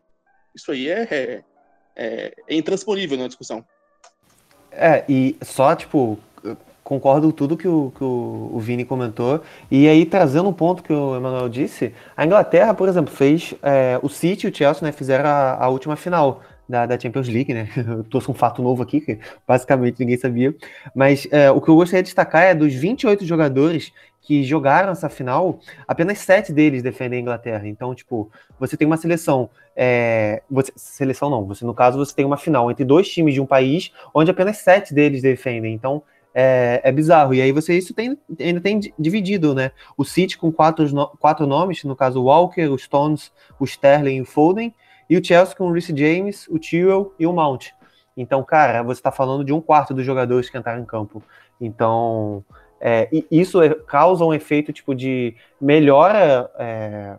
Isso 0.56 0.72
aí 0.72 0.90
é, 0.90 1.08
é, 1.10 1.44
é, 1.96 2.36
é 2.48 2.56
intransponível 2.56 3.18
na 3.18 3.28
discussão. 3.28 3.66
É, 4.72 5.04
e 5.08 5.38
só, 5.42 5.76
tipo, 5.76 6.20
concordo 6.84 7.32
tudo 7.32 7.56
que 7.56 7.68
o, 7.68 7.92
que 7.96 8.04
o, 8.04 8.60
Vini 8.60 8.86
comentou. 8.86 9.42
E 9.72 9.88
aí, 9.88 10.06
trazendo 10.06 10.50
um 10.50 10.54
ponto 10.54 10.84
que 10.84 10.92
o 10.92 11.16
Emanuel 11.16 11.50
disse, 11.50 11.94
a 12.16 12.26
Inglaterra, 12.26 12.74
por 12.74 12.90
exemplo, 12.90 13.14
fez 13.14 13.54
é, 13.64 14.00
o 14.02 14.10
City 14.10 14.48
e 14.48 14.50
o 14.50 14.56
Chelsea, 14.56 14.86
né, 14.86 14.92
fizeram 14.92 15.30
a, 15.30 15.64
a 15.64 15.70
última 15.70 15.96
final 15.96 16.42
da, 16.68 16.86
da, 16.86 17.00
Champions 17.00 17.28
League, 17.28 17.54
né? 17.54 17.70
Eu 17.76 18.04
trouxe 18.04 18.30
um 18.30 18.34
fato 18.34 18.62
novo 18.62 18.82
aqui, 18.82 19.02
que 19.02 19.20
basicamente 19.48 20.00
ninguém 20.00 20.18
sabia. 20.18 20.56
Mas 20.96 21.28
é, 21.32 21.52
o 21.52 21.62
que 21.62 21.70
eu 21.70 21.76
gostaria 21.76 22.02
de 22.02 22.08
destacar 22.08 22.44
é 22.44 22.56
dos 22.56 22.74
28 22.74 23.26
jogadores 23.26 23.92
que 24.22 24.44
jogaram 24.44 24.92
essa 24.94 25.10
final, 25.10 25.60
apenas 25.86 26.20
sete 26.20 26.54
deles 26.54 26.82
defendem 26.82 27.20
a 27.20 27.22
Inglaterra. 27.22 27.68
Então, 27.68 27.94
tipo, 27.94 28.32
você 28.58 28.78
tem 28.78 28.86
uma 28.86 28.96
seleção. 28.96 29.50
É, 29.76 30.42
você, 30.50 30.72
seleção 30.76 31.30
não, 31.30 31.46
você, 31.46 31.66
no 31.66 31.74
caso, 31.74 31.98
você 31.98 32.16
tem 32.16 32.24
uma 32.24 32.38
final 32.38 32.72
entre 32.72 32.86
dois 32.86 33.10
times 33.10 33.34
de 33.34 33.42
um 33.42 33.46
país, 33.46 33.92
onde 34.14 34.32
apenas 34.32 34.58
sete 34.58 34.94
deles 34.94 35.22
defendem. 35.22 35.74
Então, 35.74 36.02
é, 36.34 36.82
é 36.84 36.92
bizarro. 36.92 37.34
E 37.34 37.42
aí 37.42 37.52
você 37.52 37.78
isso 37.78 37.94
tem, 37.94 38.18
ainda 38.40 38.60
tem 38.60 38.80
dividido, 38.98 39.54
né? 39.54 39.72
O 39.98 40.04
City 40.04 40.38
com 40.38 40.52
quatro, 40.52 40.88
quatro 41.20 41.46
nomes, 41.46 41.84
no 41.84 41.96
caso 41.96 42.22
o 42.22 42.26
Walker, 42.26 42.68
o 42.68 42.78
Stones, 42.78 43.32
o 43.60 43.66
Sterling 43.66 44.16
e 44.16 44.22
o 44.22 44.26
Foden, 44.26 44.74
e 45.14 45.18
o 45.18 45.24
Chelsea 45.24 45.56
com 45.56 45.68
o 45.68 45.72
Reece 45.72 45.96
James, 45.96 46.48
o 46.48 46.58
Tyrrell 46.58 47.14
e 47.20 47.28
o 47.28 47.34
Mount. 47.34 47.68
Então, 48.18 48.44
cara, 48.44 48.82
você 48.82 49.00
está 49.00 49.12
falando 49.12 49.44
de 49.44 49.54
um 49.54 49.62
quarto 49.62 49.94
dos 49.94 50.04
jogadores 50.04 50.50
que 50.50 50.58
entraram 50.58 50.82
em 50.82 50.86
campo. 50.86 51.22
Então, 51.62 52.44
é, 52.82 53.08
isso 53.30 53.62
é, 53.62 53.76
causa 53.76 54.26
um 54.26 54.34
efeito 54.34 54.74
tipo 54.74 54.96
de 54.96 55.36
melhora 55.62 56.50
é, 56.58 57.16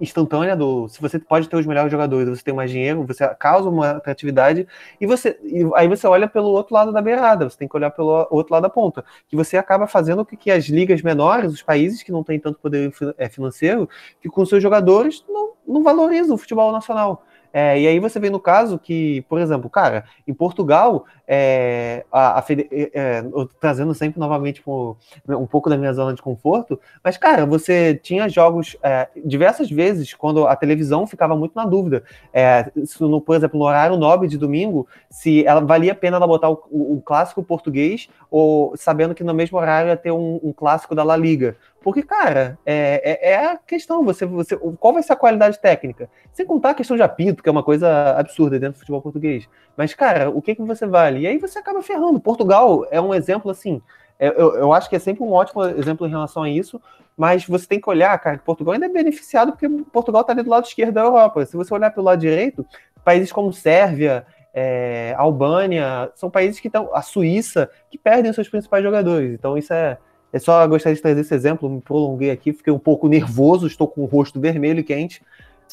instantânea 0.00 0.54
do. 0.54 0.88
Se 0.88 1.00
você 1.00 1.18
pode 1.18 1.48
ter 1.48 1.56
os 1.56 1.66
melhores 1.66 1.90
jogadores, 1.90 2.28
você 2.28 2.44
tem 2.44 2.54
mais 2.54 2.70
dinheiro, 2.70 3.04
você 3.04 3.26
causa 3.34 3.68
uma 3.68 3.90
atratividade 3.90 4.66
e 5.00 5.06
você 5.06 5.36
e 5.42 5.68
aí 5.74 5.88
você 5.88 6.06
olha 6.06 6.28
pelo 6.28 6.48
outro 6.48 6.74
lado 6.74 6.92
da 6.92 7.02
beirada, 7.02 7.50
você 7.50 7.58
tem 7.58 7.68
que 7.68 7.76
olhar 7.76 7.90
pelo 7.90 8.26
outro 8.30 8.52
lado 8.52 8.62
da 8.62 8.70
ponta, 8.70 9.04
que 9.28 9.34
você 9.34 9.56
acaba 9.56 9.88
fazendo 9.88 10.24
com 10.24 10.36
que 10.36 10.50
as 10.50 10.66
ligas 10.66 11.02
menores, 11.02 11.52
os 11.52 11.62
países 11.62 12.02
que 12.04 12.12
não 12.12 12.22
têm 12.22 12.38
tanto 12.38 12.60
poder 12.60 12.92
é, 13.18 13.28
financeiro, 13.28 13.88
que 14.20 14.28
com 14.28 14.46
seus 14.46 14.62
jogadores 14.62 15.24
não, 15.28 15.52
não 15.66 15.82
valorizam 15.82 16.36
o 16.36 16.38
futebol 16.38 16.70
nacional. 16.72 17.24
É, 17.52 17.78
e 17.80 17.86
aí 17.86 17.98
você 17.98 18.18
vê 18.18 18.30
no 18.30 18.40
caso 18.40 18.78
que, 18.78 19.22
por 19.28 19.40
exemplo, 19.40 19.68
cara, 19.68 20.04
em 20.26 20.32
Portugal, 20.32 21.04
é, 21.28 22.04
a, 22.10 22.38
a 22.38 22.44
é, 22.50 22.90
é 22.94 23.24
trazendo 23.60 23.94
sempre 23.94 24.18
novamente 24.18 24.62
um, 24.66 24.94
um 25.28 25.46
pouco 25.46 25.68
da 25.68 25.76
minha 25.76 25.92
zona 25.92 26.14
de 26.14 26.22
conforto, 26.22 26.80
mas, 27.02 27.16
cara, 27.16 27.44
você 27.44 27.94
tinha 27.94 28.28
jogos 28.28 28.76
é, 28.82 29.08
diversas 29.24 29.70
vezes 29.70 30.14
quando 30.14 30.46
a 30.46 30.56
televisão 30.56 31.06
ficava 31.06 31.36
muito 31.36 31.54
na 31.54 31.66
dúvida. 31.66 32.02
É, 32.32 32.70
no, 33.00 33.20
por 33.20 33.36
exemplo, 33.36 33.58
no 33.58 33.66
horário 33.66 33.96
nobre 33.96 34.28
de 34.28 34.38
domingo, 34.38 34.86
se 35.10 35.44
ela 35.46 35.60
valia 35.60 35.92
a 35.92 35.96
pena 35.96 36.16
ela 36.16 36.26
botar 36.26 36.50
o, 36.50 36.62
o, 36.70 36.96
o 36.96 37.02
clássico 37.02 37.42
português 37.42 38.08
ou 38.30 38.74
sabendo 38.76 39.14
que 39.14 39.22
no 39.22 39.34
mesmo 39.34 39.58
horário 39.58 39.88
ia 39.88 39.96
ter 39.96 40.10
um, 40.10 40.40
um 40.42 40.52
clássico 40.52 40.94
da 40.94 41.04
La 41.04 41.16
Liga. 41.16 41.56
Porque, 41.82 42.02
cara, 42.02 42.58
é, 42.64 43.02
é, 43.04 43.32
é, 43.32 43.46
a 43.46 43.56
questão, 43.56 44.04
você, 44.04 44.24
você, 44.24 44.56
qual 44.78 44.92
vai 44.92 45.02
ser 45.02 45.12
a 45.12 45.16
qualidade 45.16 45.60
técnica? 45.60 46.08
Sem 46.32 46.46
contar 46.46 46.70
a 46.70 46.74
questão 46.74 46.96
de 46.96 47.02
apito, 47.02 47.42
que 47.42 47.48
é 47.48 47.52
uma 47.52 47.62
coisa 47.62 48.16
absurda 48.16 48.58
dentro 48.58 48.74
do 48.74 48.80
futebol 48.80 49.02
português. 49.02 49.48
Mas, 49.76 49.92
cara, 49.92 50.30
o 50.30 50.40
que, 50.40 50.54
que 50.54 50.62
você 50.62 50.86
vale? 50.86 51.20
E 51.20 51.26
aí 51.26 51.38
você 51.38 51.58
acaba 51.58 51.82
ferrando. 51.82 52.20
Portugal 52.20 52.86
é 52.90 53.00
um 53.00 53.12
exemplo, 53.12 53.50
assim, 53.50 53.82
é, 54.18 54.28
eu, 54.28 54.54
eu 54.54 54.72
acho 54.72 54.88
que 54.88 54.96
é 54.96 54.98
sempre 55.00 55.24
um 55.24 55.32
ótimo 55.32 55.64
exemplo 55.64 56.06
em 56.06 56.10
relação 56.10 56.44
a 56.44 56.48
isso, 56.48 56.80
mas 57.16 57.44
você 57.44 57.66
tem 57.66 57.80
que 57.80 57.90
olhar, 57.90 58.16
cara, 58.18 58.38
que 58.38 58.44
Portugal 58.44 58.74
ainda 58.74 58.86
é 58.86 58.88
beneficiado 58.88 59.52
porque 59.52 59.68
Portugal 59.92 60.20
está 60.20 60.32
ali 60.32 60.42
do 60.42 60.50
lado 60.50 60.64
esquerdo 60.64 60.94
da 60.94 61.02
Europa. 61.02 61.44
Se 61.44 61.56
você 61.56 61.74
olhar 61.74 61.90
pelo 61.90 62.06
lado 62.06 62.20
direito, 62.20 62.64
países 63.04 63.32
como 63.32 63.52
Sérvia, 63.52 64.24
é, 64.54 65.14
Albânia, 65.16 66.10
são 66.14 66.30
países 66.30 66.60
que 66.60 66.68
estão, 66.68 66.94
a 66.94 67.02
Suíça, 67.02 67.70
que 67.90 67.98
perdem 67.98 68.32
seus 68.32 68.48
principais 68.48 68.84
jogadores. 68.84 69.32
Então 69.32 69.56
isso 69.56 69.72
é, 69.72 69.98
é 70.32 70.38
só 70.38 70.66
gostaria 70.66 70.96
de 70.96 71.02
trazer 71.02 71.20
esse 71.20 71.34
exemplo, 71.34 71.68
me 71.68 71.80
prolonguei 71.80 72.30
aqui, 72.30 72.52
fiquei 72.52 72.72
um 72.72 72.78
pouco 72.78 73.08
nervoso, 73.08 73.66
estou 73.66 73.86
com 73.86 74.02
o 74.02 74.06
rosto 74.06 74.40
vermelho 74.40 74.80
e 74.80 74.84
quente, 74.84 75.22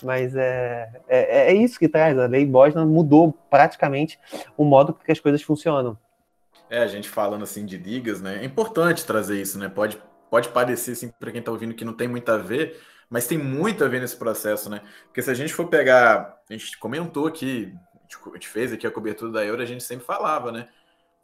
mas 0.03 0.35
é, 0.35 0.91
é, 1.07 1.51
é 1.51 1.53
isso 1.53 1.79
que 1.79 1.87
traz. 1.87 2.17
A 2.17 2.25
lei 2.25 2.45
Bosna 2.45 2.85
mudou 2.85 3.33
praticamente 3.49 4.19
o 4.57 4.63
modo 4.63 4.93
que 4.93 5.11
as 5.11 5.19
coisas 5.19 5.41
funcionam. 5.41 5.97
É, 6.69 6.79
a 6.79 6.87
gente 6.87 7.09
falando 7.09 7.43
assim 7.43 7.65
de 7.65 7.77
ligas, 7.77 8.21
né? 8.21 8.39
É 8.41 8.45
importante 8.45 9.05
trazer 9.05 9.41
isso, 9.41 9.57
né? 9.57 9.69
Pode 9.69 9.97
pode 10.29 10.49
parecer 10.49 10.91
assim 10.91 11.11
para 11.19 11.31
quem 11.31 11.39
está 11.39 11.51
ouvindo 11.51 11.73
que 11.73 11.83
não 11.83 11.93
tem 11.93 12.07
muito 12.07 12.29
a 12.29 12.37
ver, 12.37 12.79
mas 13.09 13.27
tem 13.27 13.37
muito 13.37 13.83
a 13.83 13.87
ver 13.87 13.99
nesse 13.99 14.15
processo, 14.15 14.69
né? 14.69 14.81
Porque 15.05 15.21
se 15.21 15.31
a 15.31 15.33
gente 15.33 15.53
for 15.53 15.67
pegar, 15.67 16.37
a 16.49 16.53
gente 16.53 16.77
comentou 16.77 17.27
aqui, 17.27 17.73
a 18.27 18.33
gente 18.33 18.47
fez 18.47 18.71
aqui 18.71 18.85
a 18.85 18.91
cobertura 18.91 19.31
da 19.31 19.45
Euro, 19.45 19.61
a 19.61 19.65
gente 19.65 19.83
sempre 19.83 20.05
falava, 20.05 20.51
né? 20.51 20.67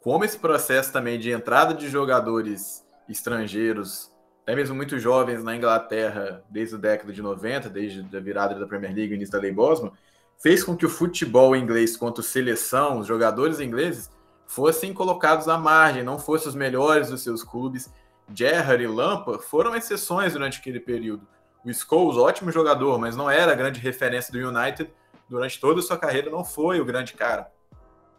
Como 0.00 0.24
esse 0.24 0.38
processo 0.38 0.92
também 0.92 1.18
de 1.18 1.30
entrada 1.30 1.74
de 1.74 1.88
jogadores 1.88 2.84
estrangeiros, 3.08 4.12
até 4.42 4.54
mesmo 4.54 4.76
muito 4.76 4.98
jovens 4.98 5.42
na 5.42 5.56
Inglaterra, 5.56 6.44
desde 6.48 6.76
a 6.76 6.78
década 6.78 7.12
de 7.12 7.20
90, 7.20 7.68
desde 7.68 8.16
a 8.16 8.20
virada 8.20 8.54
da 8.54 8.66
Premier 8.66 8.94
League, 8.94 9.14
início 9.14 9.32
da 9.32 9.40
Lei 9.40 9.52
Bosman, 9.52 9.92
fez 10.38 10.62
com 10.62 10.76
que 10.76 10.86
o 10.86 10.88
futebol 10.88 11.56
inglês 11.56 11.96
quanto 11.96 12.22
seleção, 12.22 13.00
os 13.00 13.06
jogadores 13.06 13.58
ingleses, 13.58 14.10
fossem 14.46 14.92
colocados 14.92 15.48
à 15.48 15.58
margem, 15.58 16.02
não 16.02 16.18
fossem 16.18 16.48
os 16.48 16.54
melhores 16.54 17.10
dos 17.10 17.22
seus 17.22 17.42
clubes. 17.42 17.92
Gerrard 18.32 18.82
e 18.82 18.86
Lampa 18.86 19.38
foram 19.38 19.74
exceções 19.74 20.32
durante 20.32 20.60
aquele 20.60 20.80
período. 20.80 21.26
O 21.64 21.72
Scholes, 21.72 22.16
ótimo 22.16 22.52
jogador, 22.52 22.98
mas 22.98 23.16
não 23.16 23.28
era 23.28 23.52
a 23.52 23.56
grande 23.56 23.80
referência 23.80 24.32
do 24.32 24.38
United 24.38 24.88
durante 25.28 25.58
toda 25.58 25.80
a 25.80 25.82
sua 25.82 25.98
carreira, 25.98 26.30
não 26.30 26.44
foi 26.44 26.80
o 26.80 26.84
grande 26.84 27.14
cara. 27.14 27.50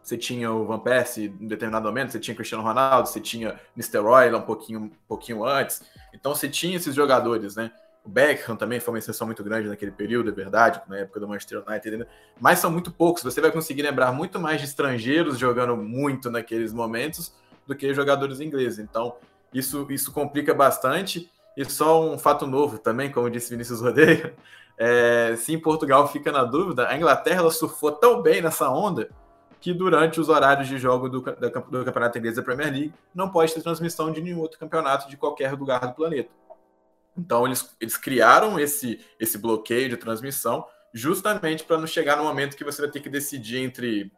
Você 0.08 0.18
tinha 0.18 0.50
o 0.50 0.66
Van 0.66 0.80
Persie 0.80 1.26
em 1.26 1.50
determinado 1.50 1.86
momento, 1.86 2.14
você 2.14 2.20
tinha 2.20 2.34
Cristiano 2.34 2.64
Ronaldo, 2.64 3.10
você 3.10 3.20
tinha 3.20 3.60
Mr. 3.76 3.98
Roy 3.98 4.34
um 4.34 4.42
pouquinho, 4.42 4.80
um 4.80 4.92
pouquinho 5.06 5.44
antes. 5.44 5.82
Então 6.14 6.34
você 6.34 6.48
tinha 6.48 6.78
esses 6.78 6.96
jogadores, 6.96 7.58
né? 7.58 7.74
O 8.06 8.10
Beckham 8.10 8.56
também 8.56 8.80
foi 8.80 8.94
uma 8.94 9.00
exceção 9.00 9.28
muito 9.28 9.44
grande 9.44 9.68
naquele 9.68 9.92
período, 9.92 10.30
é 10.30 10.32
verdade, 10.32 10.82
na 10.88 11.00
época 11.00 11.20
do 11.20 11.28
Manchester 11.28 11.62
United, 11.68 12.08
mas 12.40 12.60
são 12.60 12.72
muito 12.72 12.90
poucos. 12.90 13.22
Você 13.22 13.42
vai 13.42 13.52
conseguir 13.52 13.82
lembrar 13.82 14.14
muito 14.14 14.40
mais 14.40 14.62
de 14.62 14.68
estrangeiros 14.68 15.38
jogando 15.38 15.76
muito 15.76 16.32
naqueles 16.32 16.72
momentos 16.72 17.36
do 17.68 17.76
que 17.76 17.94
jogadores 17.94 18.40
ingleses. 18.40 18.80
Então, 18.80 19.18
isso, 19.54 19.86
isso 19.90 20.14
complica 20.14 20.54
bastante. 20.54 21.30
E 21.58 21.66
só 21.66 22.02
um 22.02 22.18
fato 22.18 22.48
novo 22.48 22.78
também, 22.78 23.12
como 23.12 23.30
disse 23.30 23.50
Vinícius 23.50 23.82
Rodeio, 23.82 24.34
é, 24.80 25.36
se 25.36 25.54
em 25.54 25.60
Portugal 25.60 26.08
fica 26.08 26.32
na 26.32 26.46
dúvida, 26.46 26.88
a 26.88 26.96
Inglaterra 26.96 27.52
surfou 27.52 27.92
tão 27.92 28.22
bem 28.22 28.42
nessa 28.42 28.70
onda 28.70 29.10
que 29.60 29.74
durante 29.74 30.20
os 30.20 30.30
horários 30.30 30.68
de 30.68 30.78
jogo 30.78 31.10
do, 31.10 31.22
do 31.22 31.86
Campeonato 31.86 32.18
Inglês 32.18 32.36
da 32.36 32.44
Premier 32.44 32.72
League 32.72 32.94
não 33.14 33.30
pode 33.30 33.54
ter 33.54 33.62
transmissão 33.62 34.12
de 34.12 34.22
nenhum 34.22 34.40
outro 34.40 34.60
campeonato 34.60 35.10
de 35.10 35.18
qualquer 35.18 35.54
lugar 35.54 35.80
do 35.80 35.94
planeta. 35.94 36.30
Então 37.18 37.46
eles, 37.46 37.76
eles 37.82 37.98
criaram 37.98 38.60
esse, 38.60 39.00
esse 39.20 39.38
bloqueio 39.38 39.90
de 39.90 39.98
transmissão 39.98 40.66
justamente 40.94 41.64
para 41.64 41.78
não 41.78 41.88
chegar 41.88 42.18
no 42.18 42.24
momento 42.24 42.56
que 42.56 42.64
você 42.64 42.82
vai 42.82 42.92
ter 42.92 43.00
que 43.00 43.10
decidir 43.10 43.60
entre. 43.60 44.12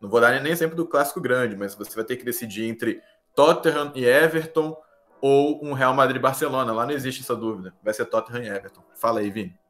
Não 0.00 0.08
vou 0.08 0.20
dar 0.20 0.40
nem 0.40 0.52
exemplo 0.52 0.76
do 0.76 0.86
clássico 0.86 1.20
grande, 1.20 1.56
mas 1.56 1.74
você 1.74 1.94
vai 1.94 2.04
ter 2.04 2.16
que 2.16 2.24
decidir 2.24 2.64
entre 2.64 3.00
Tottenham 3.34 3.92
e 3.94 4.04
Everton 4.04 4.76
ou 5.20 5.64
um 5.64 5.72
Real 5.72 5.94
Madrid 5.94 6.20
Barcelona. 6.20 6.72
Lá 6.72 6.84
não 6.84 6.92
existe 6.92 7.22
essa 7.22 7.36
dúvida. 7.36 7.72
Vai 7.82 7.94
ser 7.94 8.06
Tottenham 8.06 8.42
e 8.42 8.48
Everton. 8.48 8.82
Fala 8.94 9.20
aí, 9.20 9.30
Vini. 9.30 9.61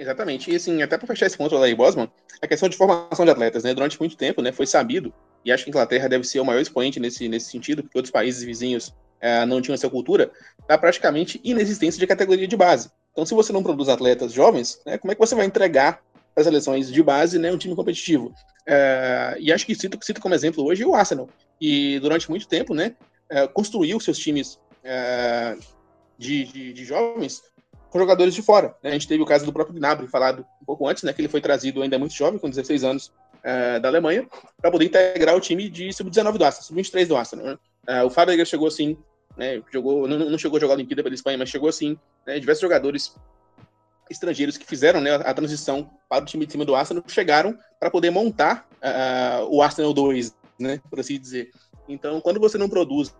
Exatamente. 0.00 0.50
E 0.50 0.56
assim, 0.56 0.80
até 0.80 0.96
para 0.96 1.06
fechar 1.06 1.26
esse 1.26 1.36
ponto 1.36 1.54
aí, 1.58 1.74
Bosman, 1.74 2.10
a 2.40 2.46
questão 2.46 2.70
de 2.70 2.76
formação 2.76 3.22
de 3.22 3.30
atletas, 3.30 3.64
né? 3.64 3.74
Durante 3.74 4.00
muito 4.00 4.16
tempo, 4.16 4.40
né, 4.40 4.50
foi 4.50 4.66
sabido, 4.66 5.12
e 5.44 5.52
acho 5.52 5.62
que 5.64 5.68
a 5.68 5.72
Inglaterra 5.72 6.08
deve 6.08 6.24
ser 6.24 6.40
o 6.40 6.44
maior 6.44 6.58
expoente 6.58 6.98
nesse, 6.98 7.28
nesse 7.28 7.50
sentido, 7.50 7.82
porque 7.82 7.98
outros 7.98 8.10
países 8.10 8.42
vizinhos 8.42 8.94
é, 9.20 9.44
não 9.44 9.60
tinham 9.60 9.74
essa 9.74 9.90
cultura, 9.90 10.30
da 10.66 10.78
praticamente 10.78 11.38
inexistência 11.44 12.00
de 12.00 12.06
categoria 12.06 12.48
de 12.48 12.56
base. 12.56 12.90
Então, 13.12 13.26
se 13.26 13.34
você 13.34 13.52
não 13.52 13.62
produz 13.62 13.90
atletas 13.90 14.32
jovens, 14.32 14.80
né, 14.86 14.96
como 14.96 15.12
é 15.12 15.14
que 15.14 15.20
você 15.20 15.34
vai 15.34 15.44
entregar 15.44 16.00
para 16.34 16.40
as 16.40 16.46
seleções 16.46 16.90
de 16.90 17.02
base 17.02 17.38
né, 17.38 17.52
um 17.52 17.58
time 17.58 17.76
competitivo? 17.76 18.32
É, 18.66 19.36
e 19.38 19.52
acho 19.52 19.66
que 19.66 19.74
cito, 19.74 19.98
cito 20.00 20.18
como 20.18 20.34
exemplo 20.34 20.64
hoje 20.64 20.82
o 20.82 20.94
Arsenal, 20.94 21.28
e 21.60 22.00
durante 22.00 22.30
muito 22.30 22.48
tempo 22.48 22.72
né, 22.72 22.96
é, 23.28 23.46
construiu 23.46 24.00
seus 24.00 24.16
times 24.16 24.58
de, 26.18 26.44
de, 26.44 26.72
de, 26.72 26.84
jovens 26.86 27.42
com 27.90 27.98
jogadores 27.98 28.34
de 28.34 28.40
fora. 28.40 28.74
Né? 28.82 28.90
A 28.90 28.92
gente 28.92 29.08
teve 29.08 29.22
o 29.22 29.26
caso 29.26 29.44
do 29.44 29.52
próprio 29.52 29.74
Gnabry, 29.74 30.06
falado 30.06 30.46
um 30.62 30.64
pouco 30.64 30.86
antes, 30.86 31.02
né, 31.02 31.12
que 31.12 31.20
ele 31.20 31.28
foi 31.28 31.40
trazido 31.40 31.82
ainda 31.82 31.98
muito 31.98 32.14
jovem, 32.14 32.38
com 32.38 32.48
16 32.48 32.84
anos, 32.84 33.12
é, 33.42 33.80
da 33.80 33.88
Alemanha, 33.88 34.26
para 34.60 34.70
poder 34.70 34.84
integrar 34.84 35.36
o 35.36 35.40
time 35.40 35.68
de 35.68 35.92
sub-19 35.92 36.38
do 36.38 36.44
Arsenal, 36.44 36.66
sub-23 36.66 37.06
do 37.06 37.16
Arsenal. 37.16 37.46
Né? 37.46 37.58
É, 37.86 38.04
o 38.04 38.10
Fábio 38.10 38.46
chegou 38.46 38.68
assim, 38.68 38.96
né, 39.36 39.62
jogou, 39.72 40.06
não, 40.06 40.18
não, 40.18 40.38
chegou 40.38 40.56
a 40.56 40.60
jogar 40.60 40.74
a 40.74 40.76
Olimpíada 40.76 41.02
pela 41.02 41.14
Espanha, 41.14 41.38
mas 41.38 41.48
chegou 41.48 41.68
assim, 41.68 41.98
né, 42.26 42.38
diversos 42.38 42.62
jogadores 42.62 43.14
estrangeiros 44.08 44.56
que 44.56 44.66
fizeram 44.66 45.00
né, 45.00 45.14
a 45.14 45.32
transição 45.32 45.88
para 46.08 46.22
o 46.22 46.26
time 46.26 46.44
de 46.44 46.52
cima 46.52 46.64
do 46.64 46.74
Arsenal 46.74 47.02
chegaram 47.06 47.56
para 47.78 47.90
poder 47.90 48.10
montar 48.10 48.68
uh, 48.82 49.46
o 49.48 49.62
Arsenal 49.62 49.94
2, 49.94 50.34
né, 50.58 50.80
por 50.90 50.98
assim 50.98 51.18
dizer. 51.18 51.50
Então, 51.88 52.20
quando 52.20 52.40
você 52.40 52.58
não 52.58 52.68
produz 52.68 53.14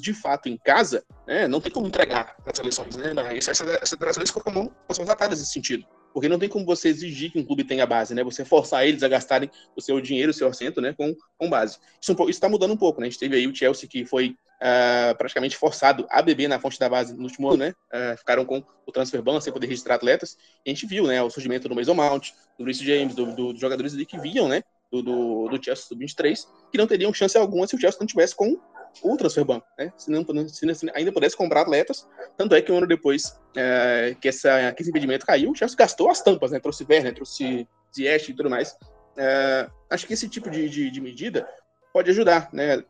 de 0.00 0.12
fato 0.12 0.48
em 0.48 0.56
casa, 0.56 1.04
né, 1.26 1.46
não 1.46 1.60
tem 1.60 1.70
como 1.70 1.86
entregar 1.86 2.36
as 2.44 2.56
seleções. 2.56 2.96
Né? 2.96 3.12
Essas, 3.36 3.58
seleções 3.88 4.30
ficam 4.30 4.72
são 4.92 5.08
atadas 5.08 5.38
nesse 5.38 5.52
sentido. 5.52 5.84
Porque 6.14 6.28
não 6.28 6.38
tem 6.38 6.48
como 6.48 6.64
você 6.64 6.88
exigir 6.88 7.32
que 7.32 7.40
um 7.40 7.44
clube 7.44 7.64
tenha 7.64 7.84
base, 7.84 8.14
né? 8.14 8.22
Você 8.22 8.44
forçar 8.44 8.86
eles 8.86 9.02
a 9.02 9.08
gastarem 9.08 9.50
o 9.74 9.80
seu 9.80 10.00
dinheiro, 10.00 10.30
o 10.30 10.34
seu 10.34 10.46
orçamento, 10.46 10.80
né? 10.80 10.94
Com, 10.96 11.12
com 11.36 11.50
base. 11.50 11.78
Isso 12.00 12.14
está 12.28 12.48
mudando 12.48 12.72
um 12.72 12.76
pouco, 12.76 13.00
né? 13.00 13.08
A 13.08 13.10
gente 13.10 13.18
teve 13.18 13.34
aí 13.34 13.48
o 13.48 13.54
Chelsea 13.54 13.88
que 13.88 14.04
foi 14.04 14.28
uh, 14.28 15.16
praticamente 15.18 15.56
forçado 15.56 16.06
a 16.08 16.22
beber 16.22 16.46
na 16.46 16.60
fonte 16.60 16.78
da 16.78 16.88
base 16.88 17.14
no 17.14 17.24
último 17.24 17.48
ano, 17.48 17.64
né? 17.64 17.74
Uh, 17.92 18.16
ficaram 18.16 18.44
com 18.44 18.62
o 18.86 18.92
transfer 18.92 19.20
ban 19.20 19.40
sem 19.40 19.52
poder 19.52 19.66
registrar 19.66 19.96
atletas. 19.96 20.36
A 20.64 20.70
gente 20.70 20.86
viu, 20.86 21.04
né? 21.08 21.20
O 21.20 21.30
surgimento 21.30 21.68
do 21.68 21.74
Mason 21.74 21.94
Mount, 21.94 22.30
do 22.56 22.64
Reece 22.64 22.84
James, 22.84 23.16
do, 23.16 23.34
do, 23.34 23.52
dos 23.52 23.60
jogadores 23.60 23.92
ali 23.92 24.06
que 24.06 24.16
vinham, 24.16 24.46
né? 24.46 24.62
Do, 24.92 25.02
do, 25.02 25.48
do 25.48 25.64
Chelsea 25.64 25.86
sub-23, 25.86 26.46
que 26.70 26.78
não 26.78 26.86
teriam 26.86 27.12
chance 27.12 27.36
alguma 27.36 27.66
se 27.66 27.74
o 27.74 27.80
Chelsea 27.80 27.98
não 27.98 28.06
tivesse 28.06 28.36
com 28.36 28.56
o 29.02 29.16
transfer 29.16 29.44
ban, 29.44 29.60
né? 29.78 29.92
Se, 29.96 30.10
não, 30.10 30.24
se, 30.48 30.74
se 30.74 30.90
ainda 30.94 31.12
pudesse 31.12 31.36
comprar 31.36 31.62
atletas, 31.62 32.08
tanto 32.36 32.54
é 32.54 32.62
que 32.62 32.70
um 32.70 32.78
ano 32.78 32.86
depois 32.86 33.38
é, 33.56 34.16
que, 34.20 34.28
essa, 34.28 34.72
que 34.72 34.82
esse 34.82 34.90
impedimento 34.90 35.26
caiu, 35.26 35.50
o 35.50 35.54
Chelsea 35.54 35.76
gastou 35.76 36.10
as 36.10 36.22
tampas, 36.22 36.52
né? 36.52 36.60
Trouxe 36.60 36.86
Werner, 36.88 37.14
trouxe 37.14 37.68
Ziyech 37.94 38.30
e 38.30 38.34
tudo 38.34 38.50
mais. 38.50 38.76
É, 39.16 39.68
acho 39.90 40.06
que 40.06 40.14
esse 40.14 40.28
tipo 40.28 40.50
de, 40.50 40.68
de, 40.68 40.90
de, 40.90 41.00
medida 41.00 41.48
pode 41.92 42.10
ajudar, 42.10 42.48
né? 42.52 42.82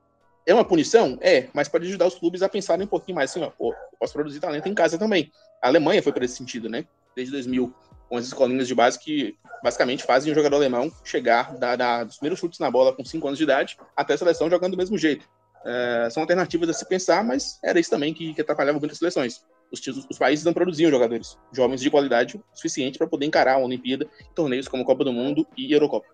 É 0.47 0.53
uma 0.53 0.65
punição? 0.65 1.19
É, 1.21 1.49
mas 1.55 1.69
pode 1.69 1.87
ajudar 1.87 2.07
os 2.07 2.15
clubes 2.15 2.43
a 2.43 2.49
pensarem 2.49 2.85
um 2.85 2.89
pouquinho 2.89 3.17
mais 3.17 3.31
assim, 3.31 3.43
ó, 3.43 3.51
pô, 3.51 3.75
posso 3.99 4.13
produzir 4.13 4.41
talento 4.41 4.69
em 4.69 4.75
casa 4.75 4.99
também. 4.99 5.31
A 5.63 5.69
Alemanha 5.69 6.03
foi 6.03 6.13
para 6.13 6.25
esse 6.25 6.37
sentido, 6.37 6.69
né? 6.69 6.87
Desde 7.17 7.33
2000, 7.33 7.73
com 8.09 8.17
as 8.17 8.27
escolinhas 8.27 8.69
de 8.69 8.75
base 8.75 8.99
que 8.99 9.37
basicamente 9.63 10.05
fazem 10.05 10.31
o 10.31 10.35
jogador 10.35 10.57
alemão 10.57 10.93
chegar 11.03 11.57
da, 11.57 11.75
da, 11.75 12.05
dos 12.05 12.17
primeiros 12.17 12.39
chutes 12.39 12.59
na 12.59 12.71
bola 12.71 12.93
com 12.93 13.05
5 13.05 13.27
anos 13.27 13.39
de 13.39 13.45
idade 13.45 13.79
até 13.97 14.15
a 14.15 14.19
seleção 14.19 14.51
jogando 14.51 14.73
do 14.73 14.77
mesmo 14.77 14.99
jeito. 14.99 15.27
É, 15.67 16.09
são 16.11 16.23
alternativas 16.23 16.69
a 16.69 16.73
se 16.73 16.87
pensar, 16.87 17.25
mas 17.25 17.59
era 17.62 17.81
isso 17.81 17.91
também 17.91 18.12
que, 18.12 18.35
que 18.35 18.41
atrapalhava 18.41 18.79
muitas 18.79 18.99
seleções. 18.99 19.43
Os, 19.73 19.81
os, 20.11 20.19
países 20.19 20.45
não 20.45 20.53
produziam 20.53 20.91
jogadores 20.91 21.39
jovens 21.53 21.81
de 21.81 21.91
qualidade 21.91 22.41
suficiente 22.53 22.99
para 22.99 23.07
poder 23.07 23.27
encarar 23.27 23.55
a 23.55 23.59
Olimpíada, 23.59 24.07
torneios 24.35 24.69
como 24.69 24.85
Copa 24.85 25.05
do 25.05 25.12
Mundo 25.12 25.47
e 25.57 25.73
Eurocopa. 25.73 26.07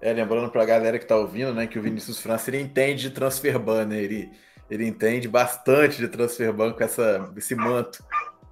É, 0.00 0.12
lembrando 0.12 0.50
para 0.50 0.62
a 0.62 0.66
galera 0.66 0.98
que 0.98 1.04
está 1.04 1.16
ouvindo, 1.16 1.54
né, 1.54 1.66
que 1.66 1.78
o 1.78 1.82
Vinícius 1.82 2.18
França 2.18 2.50
ele 2.50 2.60
entende 2.60 3.02
de 3.02 3.10
transfer 3.10 3.58
ban, 3.58 3.84
né? 3.84 4.02
Ele, 4.02 4.32
ele 4.68 4.84
entende 4.86 5.28
bastante 5.28 5.98
de 5.98 6.08
transfer 6.08 6.52
ban 6.52 6.72
com 6.72 6.82
essa, 6.82 7.30
esse 7.36 7.54
manto 7.54 8.02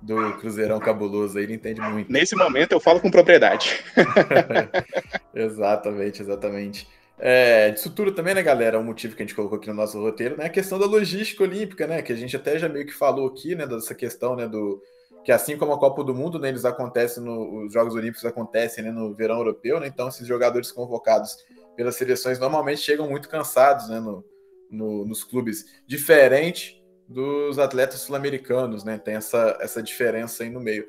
do 0.00 0.34
Cruzeirão 0.38 0.78
cabuloso 0.78 1.38
ele 1.38 1.54
entende 1.54 1.80
muito. 1.80 2.10
Nesse 2.10 2.36
momento 2.36 2.72
eu 2.72 2.80
falo 2.80 3.00
com 3.00 3.10
propriedade. 3.10 3.82
exatamente, 5.34 6.22
exatamente. 6.22 6.88
É, 7.22 7.70
disso 7.70 7.90
tudo 7.90 8.12
também, 8.12 8.34
né, 8.34 8.42
galera? 8.42 8.78
O 8.78 8.84
motivo 8.84 9.14
que 9.14 9.22
a 9.22 9.26
gente 9.26 9.34
colocou 9.34 9.58
aqui 9.58 9.68
no 9.68 9.74
nosso 9.74 10.00
roteiro, 10.00 10.38
né? 10.38 10.46
A 10.46 10.50
questão 10.50 10.78
da 10.78 10.86
logística 10.86 11.42
olímpica, 11.42 11.86
né? 11.86 12.00
Que 12.00 12.14
a 12.14 12.16
gente 12.16 12.34
até 12.34 12.58
já 12.58 12.66
meio 12.66 12.86
que 12.86 12.94
falou 12.94 13.28
aqui, 13.28 13.54
né? 13.54 13.66
Dessa 13.66 13.94
questão, 13.94 14.34
né? 14.34 14.48
Do 14.48 14.82
que 15.22 15.30
assim 15.30 15.58
como 15.58 15.72
a 15.72 15.78
Copa 15.78 16.02
do 16.02 16.14
Mundo, 16.14 16.38
né? 16.38 16.48
Eles 16.48 16.64
acontecem 16.64 17.22
no, 17.22 17.66
os 17.66 17.72
Jogos 17.74 17.94
Olímpicos 17.94 18.24
acontecem 18.24 18.82
né, 18.82 18.90
no 18.90 19.14
verão 19.14 19.36
europeu, 19.36 19.78
né? 19.78 19.86
Então 19.86 20.08
esses 20.08 20.26
jogadores 20.26 20.72
convocados 20.72 21.36
pelas 21.76 21.96
seleções 21.96 22.38
normalmente 22.38 22.80
chegam 22.80 23.06
muito 23.06 23.28
cansados, 23.28 23.90
né? 23.90 24.00
No, 24.00 24.24
no, 24.70 25.04
nos 25.04 25.22
clubes, 25.22 25.66
diferente 25.86 26.82
dos 27.06 27.58
atletas 27.58 28.00
sul-americanos, 28.00 28.82
né? 28.82 28.96
Tem 28.96 29.16
essa, 29.16 29.58
essa 29.60 29.82
diferença 29.82 30.42
aí 30.42 30.48
no 30.48 30.60
meio. 30.60 30.86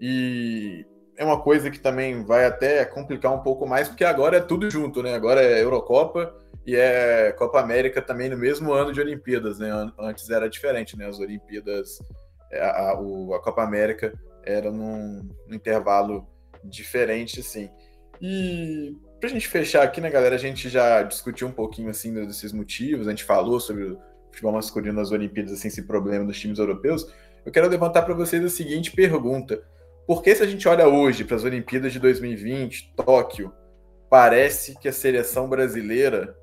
E 0.00 0.86
é 1.16 1.24
uma 1.24 1.40
coisa 1.40 1.70
que 1.70 1.78
também 1.78 2.24
vai 2.24 2.46
até 2.46 2.84
complicar 2.84 3.32
um 3.32 3.40
pouco 3.40 3.66
mais, 3.66 3.88
porque 3.88 4.04
agora 4.04 4.38
é 4.38 4.40
tudo 4.40 4.70
junto, 4.70 5.02
né? 5.02 5.14
Agora 5.14 5.40
é 5.40 5.62
Eurocopa 5.62 6.34
e 6.66 6.74
é 6.74 7.32
Copa 7.32 7.60
América 7.60 8.02
também 8.02 8.28
no 8.28 8.36
mesmo 8.36 8.72
ano 8.72 8.92
de 8.92 9.00
Olimpíadas, 9.00 9.58
né? 9.58 9.70
Antes 9.98 10.28
era 10.30 10.48
diferente, 10.48 10.96
né? 10.96 11.06
As 11.06 11.18
Olimpíadas, 11.18 11.98
é, 12.50 12.60
a, 12.60 12.70
a, 12.70 12.92
a 12.92 13.40
Copa 13.40 13.62
América 13.62 14.12
era 14.44 14.70
num, 14.70 15.28
num, 15.46 15.54
intervalo 15.54 16.26
diferente, 16.64 17.40
assim. 17.40 17.70
E 18.20 18.96
pra 19.20 19.28
gente 19.28 19.46
fechar 19.46 19.82
aqui, 19.82 20.00
né, 20.00 20.10
galera? 20.10 20.34
A 20.34 20.38
gente 20.38 20.68
já 20.68 21.02
discutiu 21.02 21.46
um 21.46 21.52
pouquinho, 21.52 21.90
assim, 21.90 22.12
desses 22.26 22.52
motivos, 22.52 23.06
a 23.06 23.10
gente 23.10 23.24
falou 23.24 23.60
sobre 23.60 23.84
o 23.84 23.98
futebol 24.30 24.52
masculino 24.52 24.94
nas 24.94 25.12
Olimpíadas, 25.12 25.52
assim, 25.52 25.68
esse 25.68 25.82
problema 25.82 26.24
dos 26.24 26.38
times 26.38 26.58
europeus. 26.58 27.06
Eu 27.44 27.52
quero 27.52 27.68
levantar 27.68 28.02
para 28.02 28.14
vocês 28.14 28.42
a 28.44 28.48
seguinte 28.48 28.90
pergunta 28.90 29.62
porque 30.06 30.34
se 30.34 30.42
a 30.42 30.46
gente 30.46 30.68
olha 30.68 30.86
hoje 30.86 31.24
para 31.24 31.36
as 31.36 31.44
Olimpíadas 31.44 31.92
de 31.92 31.98
2020, 31.98 32.94
Tóquio, 32.94 33.52
parece 34.10 34.78
que 34.78 34.88
a 34.88 34.92
seleção 34.92 35.48
brasileira 35.48 36.36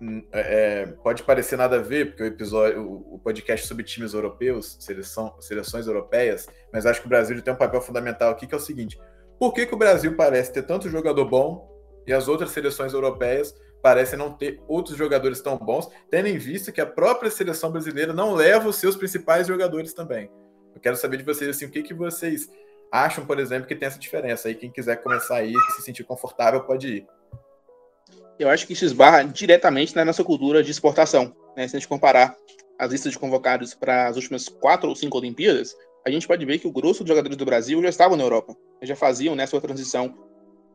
hum, 0.00 0.22
é, 0.32 0.40
é, 0.40 0.86
pode 0.86 1.22
parecer 1.22 1.56
nada 1.56 1.76
a 1.76 1.82
ver, 1.82 2.06
porque 2.06 2.22
o 2.22 2.26
episódio, 2.26 2.82
o, 2.82 3.18
podcast 3.18 3.66
sobre 3.66 3.84
times 3.84 4.14
europeus, 4.14 4.76
seleção, 4.80 5.34
seleções 5.40 5.86
europeias, 5.86 6.46
mas 6.72 6.86
acho 6.86 7.00
que 7.00 7.06
o 7.06 7.10
Brasil 7.10 7.40
tem 7.42 7.52
um 7.52 7.58
papel 7.58 7.80
fundamental 7.80 8.30
aqui, 8.30 8.46
que 8.46 8.54
é 8.54 8.56
o 8.56 8.60
seguinte: 8.60 8.98
por 9.38 9.52
que, 9.52 9.66
que 9.66 9.74
o 9.74 9.78
Brasil 9.78 10.16
parece 10.16 10.52
ter 10.52 10.62
tanto 10.62 10.88
jogador 10.88 11.24
bom 11.24 11.68
e 12.06 12.12
as 12.12 12.28
outras 12.28 12.52
seleções 12.52 12.92
europeias 12.92 13.54
parecem 13.82 14.18
não 14.18 14.32
ter 14.32 14.60
outros 14.66 14.96
jogadores 14.96 15.40
tão 15.40 15.56
bons, 15.56 15.88
tendo 16.10 16.28
em 16.28 16.38
vista 16.38 16.72
que 16.72 16.80
a 16.80 16.86
própria 16.86 17.30
seleção 17.30 17.70
brasileira 17.70 18.12
não 18.12 18.34
leva 18.34 18.68
os 18.68 18.76
seus 18.76 18.96
principais 18.96 19.46
jogadores 19.46 19.92
também? 19.92 20.30
Eu 20.74 20.80
quero 20.80 20.96
saber 20.96 21.18
de 21.18 21.24
vocês 21.24 21.50
assim, 21.50 21.66
o 21.66 21.70
que, 21.70 21.82
que 21.82 21.94
vocês 21.94 22.48
acham, 22.92 23.24
por 23.24 23.38
exemplo, 23.38 23.66
que 23.66 23.74
tem 23.74 23.86
essa 23.86 23.98
diferença. 23.98 24.48
Aí 24.48 24.54
quem 24.54 24.70
quiser 24.70 24.96
começar 25.02 25.36
aí, 25.36 25.54
se 25.76 25.82
sentir 25.82 26.04
confortável, 26.04 26.62
pode 26.62 26.88
ir. 26.88 27.06
Eu 28.38 28.48
acho 28.48 28.66
que 28.66 28.72
isso 28.72 28.84
esbarra 28.84 29.24
diretamente 29.24 29.96
na 29.96 30.04
nossa 30.04 30.22
cultura 30.22 30.62
de 30.62 30.70
exportação. 30.70 31.34
Né? 31.56 31.66
Se 31.66 31.76
a 31.76 31.78
gente 31.78 31.88
comparar 31.88 32.36
as 32.78 32.92
listas 32.92 33.12
de 33.12 33.18
convocados 33.18 33.74
para 33.74 34.06
as 34.06 34.16
últimas 34.16 34.48
quatro 34.48 34.88
ou 34.88 34.94
cinco 34.94 35.18
Olimpíadas, 35.18 35.74
a 36.06 36.10
gente 36.10 36.26
pode 36.26 36.44
ver 36.44 36.58
que 36.58 36.68
o 36.68 36.72
grosso 36.72 37.00
dos 37.02 37.08
jogadores 37.08 37.36
do 37.36 37.44
Brasil 37.44 37.82
já 37.82 37.88
estavam 37.88 38.16
na 38.16 38.22
Europa. 38.22 38.54
Já 38.82 38.94
faziam 38.94 39.34
né, 39.34 39.44
sua 39.46 39.60
transição 39.60 40.14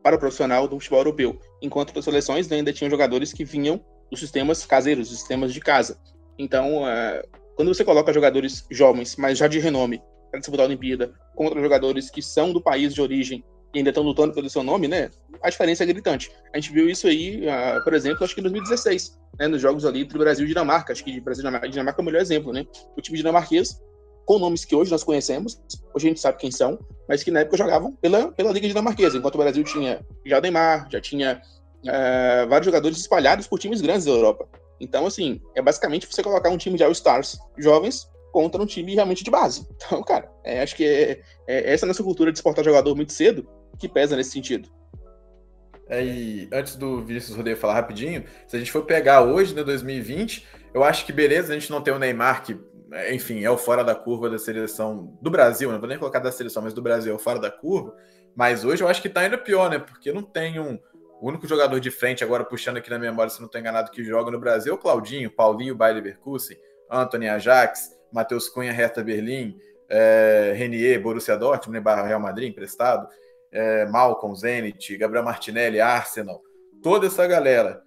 para 0.02 0.16
o 0.16 0.18
profissional 0.18 0.68
do 0.68 0.78
futebol 0.78 1.00
europeu, 1.00 1.40
enquanto 1.62 1.98
as 1.98 2.04
seleções 2.04 2.52
ainda 2.52 2.72
tinham 2.74 2.90
jogadores 2.90 3.32
que 3.32 3.42
vinham 3.42 3.82
dos 4.10 4.20
sistemas 4.20 4.66
caseiros, 4.66 5.08
dos 5.08 5.18
sistemas 5.18 5.52
de 5.52 5.60
casa. 5.60 5.98
Então, 6.38 6.82
uh, 6.82 7.26
quando 7.56 7.72
você 7.72 7.82
coloca 7.82 8.12
jogadores 8.12 8.66
jovens, 8.70 9.16
mas 9.16 9.38
já 9.38 9.48
de 9.48 9.58
renome, 9.58 10.02
para 10.34 10.40
disputar 10.40 10.64
a 10.64 10.68
Olimpíada, 10.68 11.12
contra 11.36 11.60
jogadores 11.60 12.10
que 12.10 12.20
são 12.20 12.52
do 12.52 12.60
país 12.60 12.92
de 12.92 13.00
origem 13.00 13.44
e 13.72 13.78
ainda 13.78 13.90
estão 13.90 14.02
lutando 14.02 14.34
pelo 14.34 14.48
seu 14.50 14.62
nome, 14.62 14.88
né? 14.88 15.10
A 15.42 15.50
diferença 15.50 15.82
é 15.82 15.86
gritante. 15.86 16.30
A 16.52 16.58
gente 16.58 16.72
viu 16.72 16.88
isso 16.88 17.06
aí, 17.06 17.44
uh, 17.46 17.82
por 17.82 17.92
exemplo, 17.92 18.24
acho 18.24 18.34
que 18.34 18.40
em 18.40 18.44
2016, 18.44 19.18
né, 19.38 19.48
nos 19.48 19.60
jogos 19.60 19.84
ali 19.84 20.02
entre 20.02 20.18
Brasil 20.18 20.44
e 20.44 20.48
Dinamarca. 20.48 20.92
Acho 20.92 21.04
que 21.04 21.20
Brasil 21.20 21.44
e 21.44 21.68
Dinamarca 21.68 22.00
é 22.00 22.02
o 22.02 22.04
melhor 22.04 22.20
exemplo, 22.20 22.52
né? 22.52 22.64
O 22.96 23.00
time 23.00 23.16
dinamarquês, 23.18 23.80
com 24.24 24.38
nomes 24.38 24.64
que 24.64 24.74
hoje 24.74 24.90
nós 24.90 25.04
conhecemos, 25.04 25.60
hoje 25.94 26.06
a 26.06 26.08
gente 26.08 26.20
sabe 26.20 26.38
quem 26.38 26.50
são, 26.50 26.78
mas 27.08 27.22
que 27.22 27.30
na 27.30 27.40
época 27.40 27.56
jogavam 27.56 27.92
pela, 27.96 28.32
pela 28.32 28.52
Liga 28.52 28.68
Dinamarquesa, 28.68 29.18
enquanto 29.18 29.34
o 29.34 29.38
Brasil 29.38 29.62
tinha 29.64 30.04
já 30.24 30.38
o 30.38 30.40
Neymar, 30.40 30.88
já 30.90 31.00
tinha 31.00 31.42
uh, 31.82 32.48
vários 32.48 32.64
jogadores 32.64 32.98
espalhados 32.98 33.46
por 33.46 33.58
times 33.58 33.80
grandes 33.80 34.04
da 34.04 34.12
Europa. 34.12 34.48
Então, 34.80 35.06
assim, 35.06 35.40
é 35.54 35.62
basicamente 35.62 36.06
você 36.06 36.22
colocar 36.22 36.48
um 36.48 36.56
time 36.56 36.76
de 36.76 36.84
All-Stars 36.84 37.38
jovens 37.58 38.08
contra 38.34 38.60
um 38.60 38.66
time 38.66 38.96
realmente 38.96 39.22
de 39.22 39.30
base. 39.30 39.64
Então, 39.86 40.02
cara, 40.02 40.28
é, 40.42 40.60
acho 40.60 40.74
que 40.74 40.84
é, 40.84 41.20
é, 41.46 41.72
essa 41.72 41.86
nossa 41.86 42.02
cultura 42.02 42.32
de 42.32 42.38
exportar 42.38 42.64
jogador 42.64 42.96
muito 42.96 43.12
cedo 43.12 43.48
que 43.78 43.88
pesa 43.88 44.16
nesse 44.16 44.32
sentido. 44.32 44.68
É, 45.86 46.02
e 46.02 46.48
antes 46.52 46.74
do 46.74 47.04
Vinícius 47.04 47.36
Rodeio 47.36 47.56
falar 47.56 47.74
rapidinho, 47.74 48.24
se 48.48 48.56
a 48.56 48.58
gente 48.58 48.72
for 48.72 48.84
pegar 48.84 49.22
hoje, 49.22 49.54
né, 49.54 49.62
2020, 49.62 50.46
eu 50.72 50.82
acho 50.82 51.06
que 51.06 51.12
beleza 51.12 51.52
a 51.52 51.58
gente 51.58 51.70
não 51.70 51.80
tem 51.80 51.94
o 51.94 51.98
Neymar, 51.98 52.42
que, 52.42 52.58
enfim, 53.12 53.44
é 53.44 53.50
o 53.50 53.58
fora 53.58 53.84
da 53.84 53.94
curva 53.94 54.28
da 54.28 54.38
seleção 54.38 55.16
do 55.20 55.30
Brasil, 55.30 55.70
não 55.70 55.78
vou 55.78 55.88
nem 55.88 55.98
colocar 55.98 56.18
da 56.18 56.32
seleção, 56.32 56.62
mas 56.62 56.74
do 56.74 56.82
Brasil 56.82 57.12
é 57.12 57.16
o 57.16 57.18
fora 57.18 57.38
da 57.38 57.50
curva. 57.50 57.94
Mas 58.34 58.64
hoje 58.64 58.82
eu 58.82 58.88
acho 58.88 59.00
que 59.00 59.08
tá 59.08 59.20
ainda 59.20 59.38
pior, 59.38 59.70
né? 59.70 59.78
Porque 59.78 60.10
não 60.10 60.22
tem 60.22 60.58
um, 60.58 60.78
o 61.20 61.28
único 61.28 61.46
jogador 61.46 61.78
de 61.78 61.90
frente, 61.90 62.24
agora 62.24 62.44
puxando 62.44 62.78
aqui 62.78 62.90
na 62.90 62.98
memória, 62.98 63.30
se 63.30 63.38
não 63.38 63.46
estou 63.46 63.60
enganado, 63.60 63.90
que 63.90 64.02
joga 64.02 64.30
no 64.30 64.40
Brasil 64.40 64.72
é 64.72 64.74
o 64.74 64.78
Claudinho, 64.78 65.30
Paulinho, 65.30 65.76
Bayer 65.76 65.96
Leverkusen, 65.96 66.56
Anthony 66.90 67.28
Ajax, 67.28 67.90
Matheus 68.14 68.48
Cunha, 68.48 68.72
Hertha 68.72 69.02
Berlim, 69.02 69.58
é, 69.88 70.54
Renier, 70.56 71.02
Borussia 71.02 71.36
Dortmund, 71.36 71.80
Barra 71.80 72.06
Real 72.06 72.20
Madrid, 72.20 72.48
emprestado, 72.48 73.08
é, 73.50 73.84
Malcolm, 73.86 74.34
Zenit, 74.36 74.96
Gabriel 74.96 75.24
Martinelli, 75.24 75.80
Arsenal, 75.80 76.40
toda 76.82 77.08
essa 77.08 77.26
galera. 77.26 77.82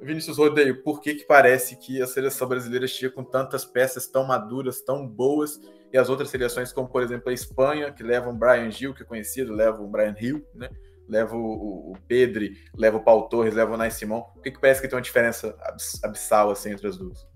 Vinícius 0.00 0.36
Rodeio, 0.36 0.82
por 0.82 1.00
que, 1.00 1.14
que 1.14 1.24
parece 1.24 1.76
que 1.76 2.02
a 2.02 2.06
seleção 2.06 2.48
brasileira 2.48 2.86
chega 2.86 3.14
com 3.14 3.24
tantas 3.24 3.64
peças 3.64 4.06
tão 4.06 4.24
maduras, 4.24 4.82
tão 4.82 5.06
boas, 5.06 5.60
e 5.92 5.96
as 5.96 6.08
outras 6.08 6.28
seleções, 6.28 6.72
como 6.72 6.88
por 6.88 7.02
exemplo 7.02 7.30
a 7.30 7.32
Espanha, 7.32 7.92
que 7.92 8.02
leva 8.02 8.28
um 8.28 8.36
Brian 8.36 8.70
Gil, 8.70 8.94
que 8.94 9.02
é 9.02 9.06
conhecido, 9.06 9.54
leva 9.54 9.80
um 9.82 9.90
Brian 9.90 10.14
Hill, 10.18 10.44
né? 10.54 10.68
leva 11.08 11.36
o, 11.36 11.92
o 11.92 11.96
Pedri, 12.08 12.56
leva 12.74 12.96
o 12.96 13.02
Paulo 13.02 13.28
Torres, 13.28 13.54
leva 13.54 13.72
o 13.72 13.76
Nai 13.76 13.90
Simão. 13.90 14.22
Por 14.22 14.42
que, 14.42 14.50
que 14.50 14.60
parece 14.60 14.80
que 14.80 14.88
tem 14.88 14.96
uma 14.96 15.02
diferença 15.02 15.56
abissal 16.02 16.50
assim 16.50 16.70
entre 16.72 16.88
as 16.88 16.96
duas? 16.98 17.26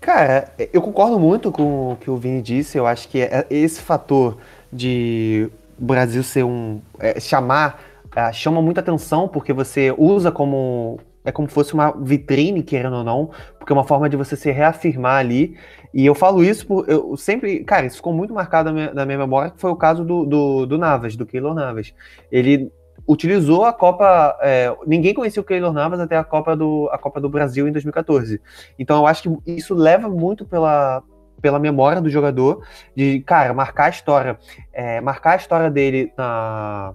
Cara, 0.00 0.50
eu 0.72 0.80
concordo 0.80 1.18
muito 1.18 1.52
com 1.52 1.92
o 1.92 1.96
que 1.96 2.10
o 2.10 2.16
Vini 2.16 2.40
disse. 2.40 2.78
Eu 2.78 2.86
acho 2.86 3.06
que 3.08 3.20
é, 3.20 3.46
esse 3.50 3.80
fator 3.82 4.38
de 4.72 5.50
o 5.78 5.84
Brasil 5.84 6.22
ser 6.22 6.44
um. 6.44 6.80
É, 6.98 7.20
chamar. 7.20 7.82
É, 8.16 8.32
chama 8.32 8.60
muita 8.62 8.80
atenção 8.80 9.28
porque 9.28 9.52
você 9.52 9.94
usa 9.96 10.32
como. 10.32 10.98
É 11.22 11.30
como 11.30 11.46
se 11.46 11.54
fosse 11.54 11.74
uma 11.74 11.90
vitrine, 11.90 12.62
querendo 12.62 12.96
ou 12.96 13.04
não, 13.04 13.30
porque 13.58 13.70
é 13.70 13.74
uma 13.74 13.84
forma 13.84 14.08
de 14.08 14.16
você 14.16 14.36
se 14.36 14.50
reafirmar 14.50 15.18
ali. 15.18 15.54
E 15.92 16.06
eu 16.06 16.14
falo 16.14 16.42
isso 16.42 16.66
por. 16.66 16.88
Eu 16.88 17.14
sempre. 17.16 17.62
Cara, 17.64 17.84
isso 17.86 17.96
ficou 17.96 18.12
muito 18.12 18.32
marcado 18.32 18.70
na 18.70 18.74
minha, 18.74 18.94
na 18.94 19.04
minha 19.04 19.18
memória, 19.18 19.50
que 19.50 19.60
foi 19.60 19.70
o 19.70 19.76
caso 19.76 20.02
do, 20.02 20.24
do, 20.24 20.66
do 20.66 20.78
Navas, 20.78 21.14
do 21.14 21.26
Keylor 21.26 21.54
Navas. 21.54 21.92
Ele 22.32 22.72
utilizou 23.10 23.64
a 23.64 23.72
Copa. 23.72 24.38
É, 24.40 24.74
ninguém 24.86 25.12
conhecia 25.12 25.42
o 25.42 25.44
Keylor 25.44 25.72
Navas 25.72 25.98
até 25.98 26.16
a 26.16 26.24
Copa, 26.24 26.56
do, 26.56 26.88
a 26.92 26.98
Copa 26.98 27.20
do 27.20 27.28
Brasil 27.28 27.66
em 27.66 27.72
2014. 27.72 28.40
Então 28.78 28.98
eu 28.98 29.06
acho 29.06 29.22
que 29.22 29.52
isso 29.52 29.74
leva 29.74 30.08
muito 30.08 30.44
pela, 30.44 31.02
pela 31.42 31.58
memória 31.58 32.00
do 32.00 32.08
jogador, 32.08 32.64
de, 32.94 33.20
cara, 33.20 33.52
marcar 33.52 33.86
a 33.86 33.90
história. 33.90 34.38
É, 34.72 35.00
marcar 35.00 35.32
a 35.32 35.36
história 35.36 35.68
dele 35.68 36.12
na, 36.16 36.94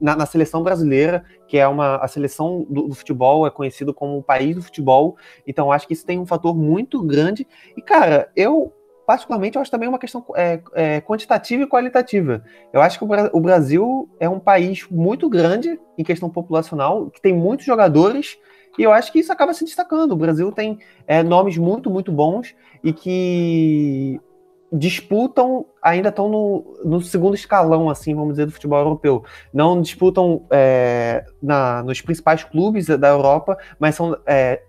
na, 0.00 0.16
na, 0.16 0.26
seleção 0.26 0.62
brasileira, 0.62 1.22
que 1.46 1.58
é 1.58 1.68
uma 1.68 1.96
a 1.96 2.08
seleção 2.08 2.66
do, 2.68 2.88
do, 2.88 2.94
futebol, 2.94 3.46
é 3.46 3.50
conhecido 3.50 3.92
como 3.92 4.16
o 4.16 4.22
país 4.22 4.56
do 4.56 4.62
futebol. 4.62 5.16
Então 5.46 5.70
acho 5.70 5.86
que 5.86 5.92
isso 5.92 6.06
tem 6.06 6.18
um 6.18 6.26
fator 6.26 6.56
muito 6.56 7.02
grande. 7.02 7.46
E, 7.76 7.82
cara, 7.82 8.30
eu 8.34 8.72
particularmente, 9.06 9.56
eu 9.56 9.62
acho 9.62 9.70
também 9.70 9.88
uma 9.88 9.98
questão 9.98 10.24
é, 10.34 10.60
é, 10.74 11.00
quantitativa 11.00 11.62
e 11.62 11.66
qualitativa. 11.66 12.42
Eu 12.72 12.82
acho 12.82 12.98
que 12.98 13.04
o, 13.04 13.08
o, 13.32 13.40
Brasil 13.40 14.08
é 14.18 14.28
um 14.28 14.40
país 14.40 14.86
muito 14.90 15.28
grande 15.28 15.78
em 15.96 16.02
questão 16.02 16.28
populacional, 16.28 17.08
que 17.10 17.22
tem 17.22 17.32
muitos 17.32 17.64
jogadores, 17.64 18.36
e 18.76 18.82
eu 18.82 18.92
acho 18.92 19.12
que 19.12 19.20
isso 19.20 19.32
acaba 19.32 19.54
se 19.54 19.64
destacando. 19.64 20.12
O 20.12 20.16
Brasil 20.16 20.50
tem 20.50 20.78
é, 21.06 21.22
nomes 21.22 21.56
muito, 21.56 21.88
muito 21.88 22.10
bons 22.10 22.54
e 22.82 22.92
que 22.92 24.20
disputam, 24.72 25.64
ainda 25.80 26.08
estão 26.08 26.28
no, 26.28 26.80
no, 26.84 27.00
segundo 27.00 27.34
escalão, 27.34 27.88
assim, 27.88 28.14
vamos 28.14 28.32
dizer, 28.32 28.46
do 28.46 28.52
futebol 28.52 28.78
europeu. 28.80 29.24
Não 29.54 29.80
disputam 29.80 30.44
é, 30.50 31.24
na, 31.40 31.82
nos 31.82 32.00
principais 32.00 32.42
clubes 32.42 32.86
da 32.86 33.08
Europa, 33.08 33.56
mas 33.78 33.94
são 33.94 34.18
é, 34.26 34.60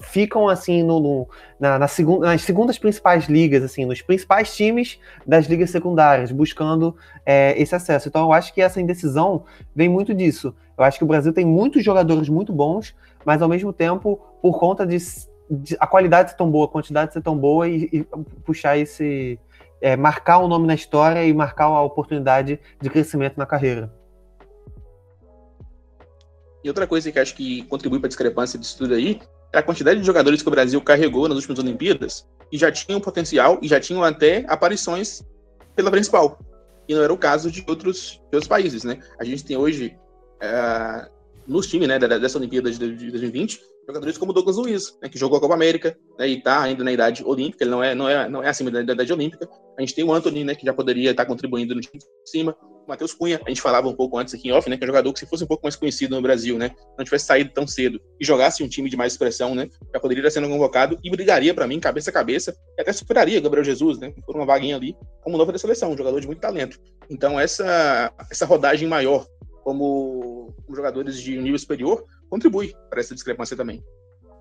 ficam 0.00 0.48
assim 0.48 0.82
no, 0.82 1.00
no 1.00 1.28
na, 1.58 1.78
na 1.78 1.88
segunda, 1.88 2.26
nas 2.26 2.42
segundas 2.42 2.78
principais 2.78 3.26
ligas, 3.26 3.62
assim, 3.62 3.84
nos 3.84 4.00
principais 4.02 4.54
times 4.54 4.98
das 5.26 5.46
ligas 5.46 5.70
secundárias, 5.70 6.30
buscando 6.30 6.96
é, 7.24 7.60
esse 7.60 7.74
acesso. 7.74 8.08
Então 8.08 8.22
eu 8.22 8.32
acho 8.32 8.52
que 8.52 8.60
essa 8.60 8.80
indecisão 8.80 9.44
vem 9.74 9.88
muito 9.88 10.14
disso. 10.14 10.54
Eu 10.76 10.84
acho 10.84 10.98
que 10.98 11.04
o 11.04 11.06
Brasil 11.06 11.32
tem 11.32 11.44
muitos 11.44 11.84
jogadores 11.84 12.28
muito 12.28 12.52
bons, 12.52 12.94
mas 13.24 13.42
ao 13.42 13.48
mesmo 13.48 13.72
tempo, 13.72 14.20
por 14.40 14.58
conta 14.58 14.86
de, 14.86 14.96
de 15.50 15.76
a 15.78 15.86
qualidade 15.86 16.30
ser 16.30 16.36
tão 16.36 16.50
boa, 16.50 16.66
a 16.66 16.68
quantidade 16.68 17.12
ser 17.12 17.22
tão 17.22 17.36
boa 17.36 17.68
e, 17.68 17.88
e 17.92 18.04
puxar 18.44 18.76
esse 18.76 19.38
é, 19.80 19.96
marcar 19.96 20.38
o 20.38 20.44
um 20.44 20.48
nome 20.48 20.66
na 20.66 20.74
história 20.74 21.24
e 21.24 21.34
marcar 21.34 21.64
a 21.64 21.82
oportunidade 21.82 22.58
de 22.80 22.90
crescimento 22.90 23.36
na 23.36 23.44
carreira. 23.44 23.92
E 26.64 26.68
outra 26.68 26.86
coisa 26.86 27.10
que 27.10 27.18
acho 27.18 27.34
que 27.34 27.64
contribui 27.64 27.98
para 27.98 28.06
a 28.06 28.08
discrepância 28.08 28.56
disso 28.56 28.78
tudo 28.78 28.94
aí 28.94 29.20
a 29.52 29.62
quantidade 29.62 30.00
de 30.00 30.06
jogadores 30.06 30.42
que 30.42 30.48
o 30.48 30.50
Brasil 30.50 30.80
carregou 30.80 31.28
nas 31.28 31.36
últimas 31.36 31.58
Olimpíadas 31.58 32.26
e 32.50 32.58
já 32.58 32.70
tinham 32.70 33.00
potencial 33.00 33.58
e 33.62 33.68
já 33.68 33.78
tinham 33.78 34.02
até 34.02 34.44
aparições 34.48 35.22
pela 35.76 35.90
principal. 35.90 36.38
E 36.88 36.94
não 36.94 37.02
era 37.02 37.12
o 37.12 37.18
caso 37.18 37.50
de 37.50 37.64
outros, 37.68 38.20
de 38.30 38.36
outros 38.36 38.48
países, 38.48 38.84
né? 38.84 38.98
A 39.18 39.24
gente 39.24 39.44
tem 39.44 39.56
hoje, 39.56 39.96
uh, 40.42 41.10
nos 41.46 41.66
times 41.66 41.88
né, 41.88 41.98
dessa 41.98 42.38
Olimpíada 42.38 42.70
de 42.70 42.78
2020, 42.78 43.60
jogadores 43.86 44.18
como 44.18 44.32
Douglas 44.32 44.56
Luiz, 44.56 44.96
né, 45.02 45.08
que 45.08 45.18
jogou 45.18 45.38
a 45.38 45.40
Copa 45.40 45.54
América 45.54 45.96
né, 46.18 46.28
e 46.28 46.38
está 46.38 46.62
ainda 46.62 46.84
na 46.84 46.92
idade 46.92 47.24
olímpica, 47.24 47.64
ele 47.64 47.70
não 47.70 47.82
é, 47.82 47.94
não 47.94 48.08
é, 48.08 48.28
não 48.28 48.42
é 48.42 48.48
acima 48.48 48.70
da 48.70 48.80
idade 48.80 49.12
olímpica. 49.12 49.48
A 49.76 49.80
gente 49.80 49.94
tem 49.94 50.04
o 50.04 50.12
Anthony, 50.12 50.44
né, 50.44 50.54
que 50.54 50.64
já 50.64 50.72
poderia 50.72 51.10
estar 51.10 51.26
contribuindo 51.26 51.74
no 51.74 51.80
time 51.80 51.98
de 51.98 52.30
cima. 52.30 52.56
Matheus 52.86 53.14
Cunha, 53.14 53.40
a 53.44 53.48
gente 53.48 53.62
falava 53.62 53.88
um 53.88 53.94
pouco 53.94 54.18
antes 54.18 54.34
aqui 54.34 54.48
em 54.48 54.52
off, 54.52 54.68
né, 54.68 54.76
que 54.76 54.84
é 54.84 54.86
um 54.86 54.88
jogador 54.88 55.12
que 55.12 55.20
se 55.20 55.26
fosse 55.26 55.44
um 55.44 55.46
pouco 55.46 55.64
mais 55.64 55.76
conhecido 55.76 56.14
no 56.16 56.22
Brasil, 56.22 56.58
né, 56.58 56.72
não 56.98 57.04
tivesse 57.04 57.26
saído 57.26 57.50
tão 57.52 57.66
cedo 57.66 58.00
e 58.20 58.24
jogasse 58.24 58.62
um 58.62 58.68
time 58.68 58.90
de 58.90 58.96
mais 58.96 59.12
expressão, 59.12 59.54
né, 59.54 59.68
já 59.92 60.00
poderia 60.00 60.20
estar 60.20 60.30
sendo 60.30 60.48
convocado 60.52 60.98
e 61.02 61.10
brigaria 61.10 61.54
para 61.54 61.66
mim 61.66 61.78
cabeça 61.80 62.10
a 62.10 62.12
cabeça 62.12 62.56
e 62.76 62.80
até 62.80 62.92
superaria 62.92 63.40
Gabriel 63.40 63.64
Jesus, 63.64 63.98
né, 63.98 64.12
por 64.26 64.34
uma 64.34 64.44
vaguinha 64.46 64.76
ali 64.76 64.96
como 65.22 65.38
novo 65.38 65.52
da 65.52 65.58
seleção, 65.58 65.92
um 65.92 65.96
jogador 65.96 66.20
de 66.20 66.26
muito 66.26 66.40
talento. 66.40 66.78
Então 67.08 67.38
essa 67.38 68.12
essa 68.30 68.46
rodagem 68.46 68.88
maior 68.88 69.26
como, 69.62 70.52
como 70.64 70.76
jogadores 70.76 71.20
de 71.20 71.36
nível 71.40 71.58
superior 71.58 72.04
contribui 72.28 72.74
para 72.90 73.00
essa 73.00 73.14
discrepância 73.14 73.56
também. 73.56 73.82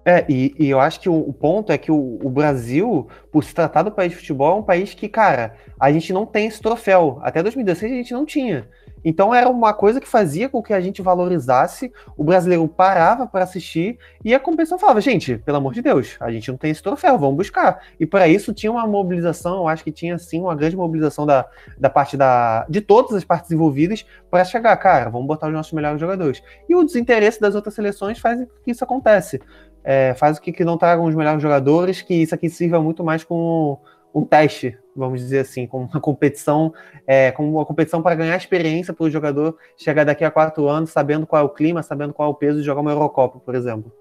É, 0.04 0.26
e, 0.28 0.56
e, 0.58 0.70
eu 0.70 0.80
acho 0.80 1.00
que 1.00 1.08
o, 1.08 1.14
o 1.14 1.32
ponto 1.32 1.72
é 1.72 1.78
que 1.78 1.92
o, 1.92 2.20
o, 2.24 2.30
Brasil, 2.30 3.08
por 3.32 3.44
se 3.44 3.54
tratar 3.54 3.84
do 3.84 3.92
país 3.92 4.12
de 4.12 4.18
futebol, 4.18 4.58
é 4.58 4.60
um 4.60 4.64
país 4.64 4.96
que, 4.96 5.08
cara, 5.08 5.56
a 5.80 5.92
gente 5.92 6.12
não 6.12 6.26
tem 6.26 6.48
esse 6.48 6.60
troféu. 6.60 7.20
Até 7.22 7.44
2016 7.44 7.92
a 7.92 7.96
gente 7.96 8.14
não 8.14 8.26
tinha. 8.26 8.68
Então 9.04 9.34
era 9.34 9.50
uma 9.50 9.74
coisa 9.74 10.00
que 10.00 10.08
fazia 10.08 10.48
com 10.48 10.62
que 10.62 10.74
a 10.74 10.80
gente 10.80 11.02
valorizasse, 11.02 11.92
o 12.16 12.24
brasileiro 12.24 12.68
parava 12.68 13.26
para 13.26 13.44
assistir 13.44 13.98
e 14.24 14.34
a 14.34 14.40
competição 14.40 14.78
falava: 14.78 15.02
gente, 15.02 15.38
pelo 15.38 15.58
amor 15.58 15.74
de 15.74 15.82
Deus, 15.82 16.16
a 16.20 16.32
gente 16.32 16.50
não 16.52 16.58
tem 16.58 16.72
esse 16.72 16.84
troféu, 16.84 17.18
vamos 17.18 17.38
buscar. 17.38 17.82
E 18.00 18.06
para 18.06 18.28
isso 18.28 18.54
tinha 18.54 18.72
uma 18.72 18.86
mobilização, 18.86 19.58
eu 19.58 19.68
acho 19.68 19.84
que 19.84 19.92
tinha 19.92 20.18
sim 20.18 20.42
uma 20.42 20.56
grande 20.56 20.76
mobilização 20.76 21.26
da, 21.26 21.46
da 21.78 21.90
parte 21.90 22.16
da, 22.16 22.66
de 22.70 22.82
todas 22.82 23.14
as 23.14 23.24
partes 23.24 23.52
envolvidas 23.52 24.06
para 24.30 24.46
chegar, 24.46 24.76
cara, 24.78 25.10
vamos 25.10 25.28
botar 25.28 25.48
os 25.48 25.54
nossos 25.54 25.74
melhores 25.74 26.00
jogadores. 26.00 26.42
E 26.70 26.76
o 26.76 26.84
desinteresse 26.84 27.42
das 27.42 27.56
outras 27.56 27.74
seleções 27.74 28.20
faz 28.20 28.40
com 28.40 28.46
que 28.64 28.72
isso 28.72 28.84
acontece. 28.84 29.42
É, 29.84 30.14
faz 30.14 30.40
com 30.40 30.52
que 30.52 30.64
não 30.64 30.78
tragam 30.78 31.06
os 31.06 31.16
melhores 31.16 31.42
jogadores, 31.42 32.02
que 32.02 32.14
isso 32.14 32.36
aqui 32.36 32.50
sirva 32.50 32.80
muito 32.80 33.04
mais 33.04 33.24
como 33.24 33.82
um 34.14 34.24
teste, 34.24 34.78
vamos 34.96 35.22
dizer 35.22 35.40
assim, 35.40 35.66
como 35.66 35.86
uma 35.86 36.02
competição, 36.02 36.74
é, 37.08 37.32
como 37.32 37.50
uma 37.50 37.66
competição 37.66 38.02
para 38.02 38.16
ganhar 38.16 38.36
experiência 38.36 38.94
para 38.94 39.06
o 39.06 39.10
jogador 39.10 39.58
chegar 39.78 40.04
daqui 40.04 40.24
a 40.24 40.32
quatro 40.32 40.68
anos 40.68 40.92
sabendo 40.92 41.26
qual 41.26 41.42
é 41.42 41.46
o 41.46 41.50
clima, 41.50 41.82
sabendo 41.82 42.14
qual 42.14 42.30
é 42.30 42.32
o 42.32 42.36
peso 42.36 42.60
de 42.60 42.66
jogar 42.66 42.82
uma 42.82 42.92
Eurocopa, 42.92 43.40
por 43.40 43.56
exemplo. 43.56 43.92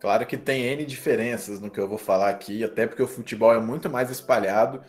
Claro 0.00 0.26
que 0.26 0.38
tem 0.38 0.62
N 0.62 0.84
diferenças 0.86 1.60
no 1.60 1.70
que 1.70 1.78
eu 1.78 1.86
vou 1.86 1.98
falar 1.98 2.30
aqui, 2.30 2.64
até 2.64 2.86
porque 2.86 3.02
o 3.02 3.06
futebol 3.06 3.52
é 3.52 3.60
muito 3.60 3.90
mais 3.90 4.10
espalhado 4.10 4.80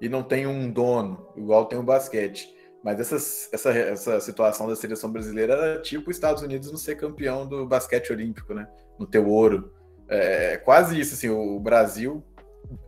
e 0.00 0.08
não 0.08 0.22
tem 0.22 0.46
um 0.46 0.70
dono, 0.70 1.26
igual 1.34 1.64
tem 1.64 1.78
o 1.78 1.82
basquete. 1.82 2.54
Mas 2.84 3.00
essa, 3.00 3.16
essa, 3.52 3.70
essa 3.70 4.20
situação 4.20 4.68
da 4.68 4.76
seleção 4.76 5.10
brasileira 5.10 5.54
era 5.54 5.82
tipo 5.82 6.10
os 6.10 6.16
Estados 6.16 6.42
Unidos 6.42 6.70
não 6.70 6.78
ser 6.78 6.96
campeão 6.96 7.46
do 7.46 7.66
basquete 7.66 8.12
olímpico, 8.12 8.54
né? 8.54 8.68
No 8.98 9.06
teu 9.06 9.28
ouro. 9.28 9.72
É 10.08 10.56
quase 10.56 10.98
isso, 10.98 11.14
assim, 11.14 11.28
o 11.28 11.60
Brasil 11.60 12.24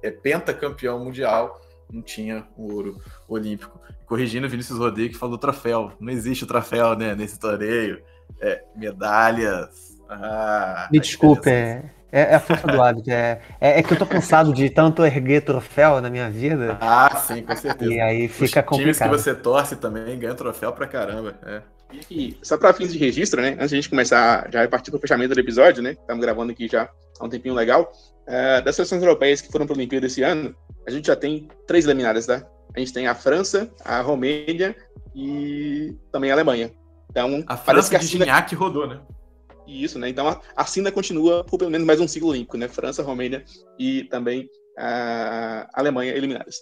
é 0.02 0.11
pentacampeão 0.11 1.04
mundial, 1.04 1.61
não 1.92 2.02
tinha 2.02 2.46
o 2.56 2.72
ouro 2.72 2.98
olímpico. 3.28 3.80
Corrigindo 4.06 4.46
o 4.46 4.50
Vinícius 4.50 4.78
Rodrigues 4.78 5.18
falou 5.18 5.38
troféu. 5.38 5.92
Não 6.00 6.12
existe 6.12 6.44
o 6.44 6.46
troféu, 6.46 6.96
né, 6.96 7.14
nesse 7.14 7.38
torneio. 7.38 8.02
É, 8.40 8.62
medalhas. 8.74 9.98
Ah, 10.08 10.88
Me 10.90 10.98
desculpe, 10.98 11.48
é, 11.50 11.84
é, 12.11 12.22
é, 12.22 12.34
a 12.34 12.40
força 12.40 12.66
do 12.66 12.82
hábito. 12.82 13.11
É, 13.11 13.40
é, 13.61 13.78
é, 13.78 13.82
que 13.82 13.92
eu 13.92 13.98
tô 13.98 14.06
cansado 14.06 14.52
de 14.52 14.68
tanto 14.68 15.04
erguer 15.04 15.42
troféu 15.42 16.00
na 16.00 16.11
minha 16.11 16.28
vida. 16.28 16.76
Ah, 16.80 17.14
sim, 17.16 17.42
com 17.42 17.54
certeza. 17.54 17.92
E 17.92 18.00
aí 18.00 18.28
fica 18.28 18.61
Os 18.61 18.66
complicado. 18.66 18.78
times 18.82 18.98
que 18.98 19.08
você 19.08 19.34
torce 19.34 19.76
também 19.76 20.18
ganham 20.18 20.34
troféu 20.34 20.72
pra 20.72 20.86
caramba. 20.86 21.36
É. 21.44 21.62
E 22.11 22.36
só 22.43 22.57
para 22.57 22.72
fins 22.72 22.93
de 22.93 22.99
registro, 22.99 23.41
né? 23.41 23.51
Antes 23.53 23.70
de 23.70 23.76
a 23.76 23.80
gente 23.80 23.91
começar, 23.91 24.49
já 24.53 24.66
partir 24.68 24.91
para 24.91 24.99
o 24.99 25.01
fechamento 25.01 25.34
do 25.34 25.41
episódio, 25.41 25.82
né? 25.82 25.93
Estamos 25.93 26.22
gravando 26.22 26.53
aqui 26.53 26.68
já 26.68 26.91
há 27.18 27.24
um 27.24 27.28
tempinho 27.28 27.55
legal. 27.55 27.93
Uh, 28.26 28.62
das 28.64 28.76
seleções 28.76 29.03
europeias 29.03 29.41
que 29.41 29.51
foram 29.51 29.66
para 29.66 29.74
a 29.74 29.78
Olimpíada 29.78 30.07
esse 30.07 30.22
ano, 30.22 30.55
a 30.86 30.91
gente 30.91 31.07
já 31.07 31.16
tem 31.16 31.49
três 31.66 31.84
eliminadas, 31.84 32.26
tá? 32.26 32.47
A 32.74 32.78
gente 32.78 32.93
tem 32.93 33.07
a 33.07 33.14
França, 33.14 33.70
a 33.84 34.01
Romênia 34.01 34.76
e 35.14 35.97
também 36.12 36.30
a 36.30 36.34
Alemanha. 36.34 36.72
Então, 37.11 37.43
a 37.47 37.57
França 37.57 37.91
que 37.91 37.97
a 37.97 37.99
de 37.99 38.07
Cina... 38.07 38.47
rodou, 38.55 38.86
né? 38.86 39.01
Isso, 39.66 39.99
né? 39.99 40.09
Então 40.09 40.28
a, 40.28 40.41
a 40.57 40.93
continua 40.93 41.45
por 41.45 41.59
pelo 41.59 41.70
menos 41.70 41.86
mais 41.86 42.01
um 42.01 42.09
ciclo 42.09 42.30
olímpico, 42.30 42.57
né? 42.57 42.68
França, 42.68 43.03
Romênia 43.03 43.45
e 43.78 44.05
também 44.05 44.49
a 44.76 45.68
Alemanha 45.72 46.12
eliminadas. 46.12 46.57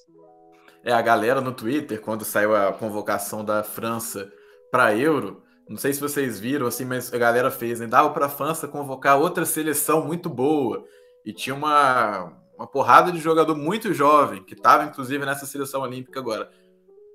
É, 0.84 0.92
a 0.92 1.02
galera 1.02 1.40
no 1.40 1.52
Twitter, 1.52 2.00
quando 2.00 2.24
saiu 2.24 2.54
a 2.54 2.72
convocação 2.72 3.44
da 3.44 3.62
França 3.62 4.30
para 4.70 4.94
Euro, 4.96 5.42
não 5.68 5.76
sei 5.76 5.92
se 5.92 6.00
vocês 6.00 6.40
viram, 6.40 6.66
assim, 6.66 6.84
mas 6.84 7.12
a 7.12 7.18
galera 7.18 7.50
fez, 7.50 7.80
né? 7.80 7.86
Dava 7.86 8.10
para 8.10 8.26
a 8.26 8.30
França 8.30 8.66
convocar 8.66 9.18
outra 9.18 9.44
seleção 9.44 10.06
muito 10.06 10.28
boa. 10.30 10.84
E 11.24 11.32
tinha 11.32 11.54
uma, 11.54 12.32
uma 12.56 12.66
porrada 12.66 13.12
de 13.12 13.18
jogador 13.18 13.54
muito 13.54 13.92
jovem, 13.92 14.42
que 14.42 14.54
estava 14.54 14.84
inclusive 14.84 15.26
nessa 15.26 15.44
seleção 15.44 15.82
olímpica 15.82 16.18
agora. 16.18 16.50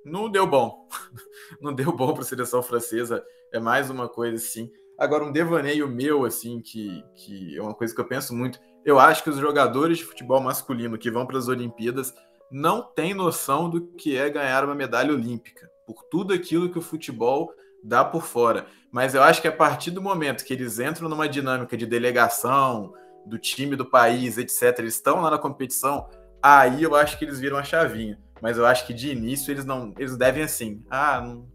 Não 0.04 0.30
deu 0.30 0.46
bom. 0.46 0.88
Não 1.60 1.74
deu 1.74 1.90
bom 1.90 2.12
para 2.12 2.22
a 2.22 2.26
seleção 2.26 2.62
francesa. 2.62 3.24
É 3.52 3.58
mais 3.58 3.90
uma 3.90 4.08
coisa 4.08 4.36
assim. 4.36 4.70
Agora, 4.96 5.24
um 5.24 5.32
devaneio 5.32 5.88
meu, 5.88 6.24
assim, 6.24 6.60
que, 6.60 7.02
que 7.16 7.56
é 7.56 7.60
uma 7.62 7.74
coisa 7.74 7.92
que 7.92 8.00
eu 8.00 8.06
penso 8.06 8.34
muito. 8.34 8.60
Eu 8.84 9.00
acho 9.00 9.24
que 9.24 9.30
os 9.30 9.38
jogadores 9.38 9.98
de 9.98 10.04
futebol 10.04 10.40
masculino 10.40 10.96
que 10.96 11.10
vão 11.10 11.26
para 11.26 11.38
as 11.38 11.48
Olimpíadas 11.48 12.14
não 12.50 12.82
têm 12.82 13.14
noção 13.14 13.68
do 13.68 13.86
que 13.94 14.16
é 14.16 14.30
ganhar 14.30 14.64
uma 14.64 14.74
medalha 14.74 15.12
olímpica, 15.12 15.68
por 15.86 16.04
tudo 16.04 16.32
aquilo 16.32 16.70
que 16.70 16.78
o 16.78 16.82
futebol 16.82 17.52
dá 17.82 18.04
por 18.04 18.22
fora. 18.22 18.66
Mas 18.90 19.14
eu 19.14 19.22
acho 19.22 19.42
que 19.42 19.48
a 19.48 19.52
partir 19.52 19.90
do 19.90 20.02
momento 20.02 20.44
que 20.44 20.52
eles 20.52 20.78
entram 20.78 21.08
numa 21.08 21.28
dinâmica 21.28 21.76
de 21.76 21.86
delegação, 21.86 22.92
do 23.26 23.38
time 23.38 23.76
do 23.76 23.84
país, 23.84 24.38
etc., 24.38 24.78
eles 24.78 24.94
estão 24.94 25.20
lá 25.20 25.30
na 25.30 25.38
competição, 25.38 26.08
aí 26.42 26.82
eu 26.82 26.94
acho 26.94 27.18
que 27.18 27.24
eles 27.24 27.40
viram 27.40 27.56
a 27.56 27.64
chavinha. 27.64 28.18
Mas 28.40 28.58
eu 28.58 28.66
acho 28.66 28.86
que 28.86 28.92
de 28.92 29.10
início 29.10 29.50
eles 29.50 29.64
não. 29.64 29.94
Eles 29.98 30.16
devem 30.16 30.42
assim. 30.42 30.84
Ah, 30.90 31.20
não, 31.20 31.48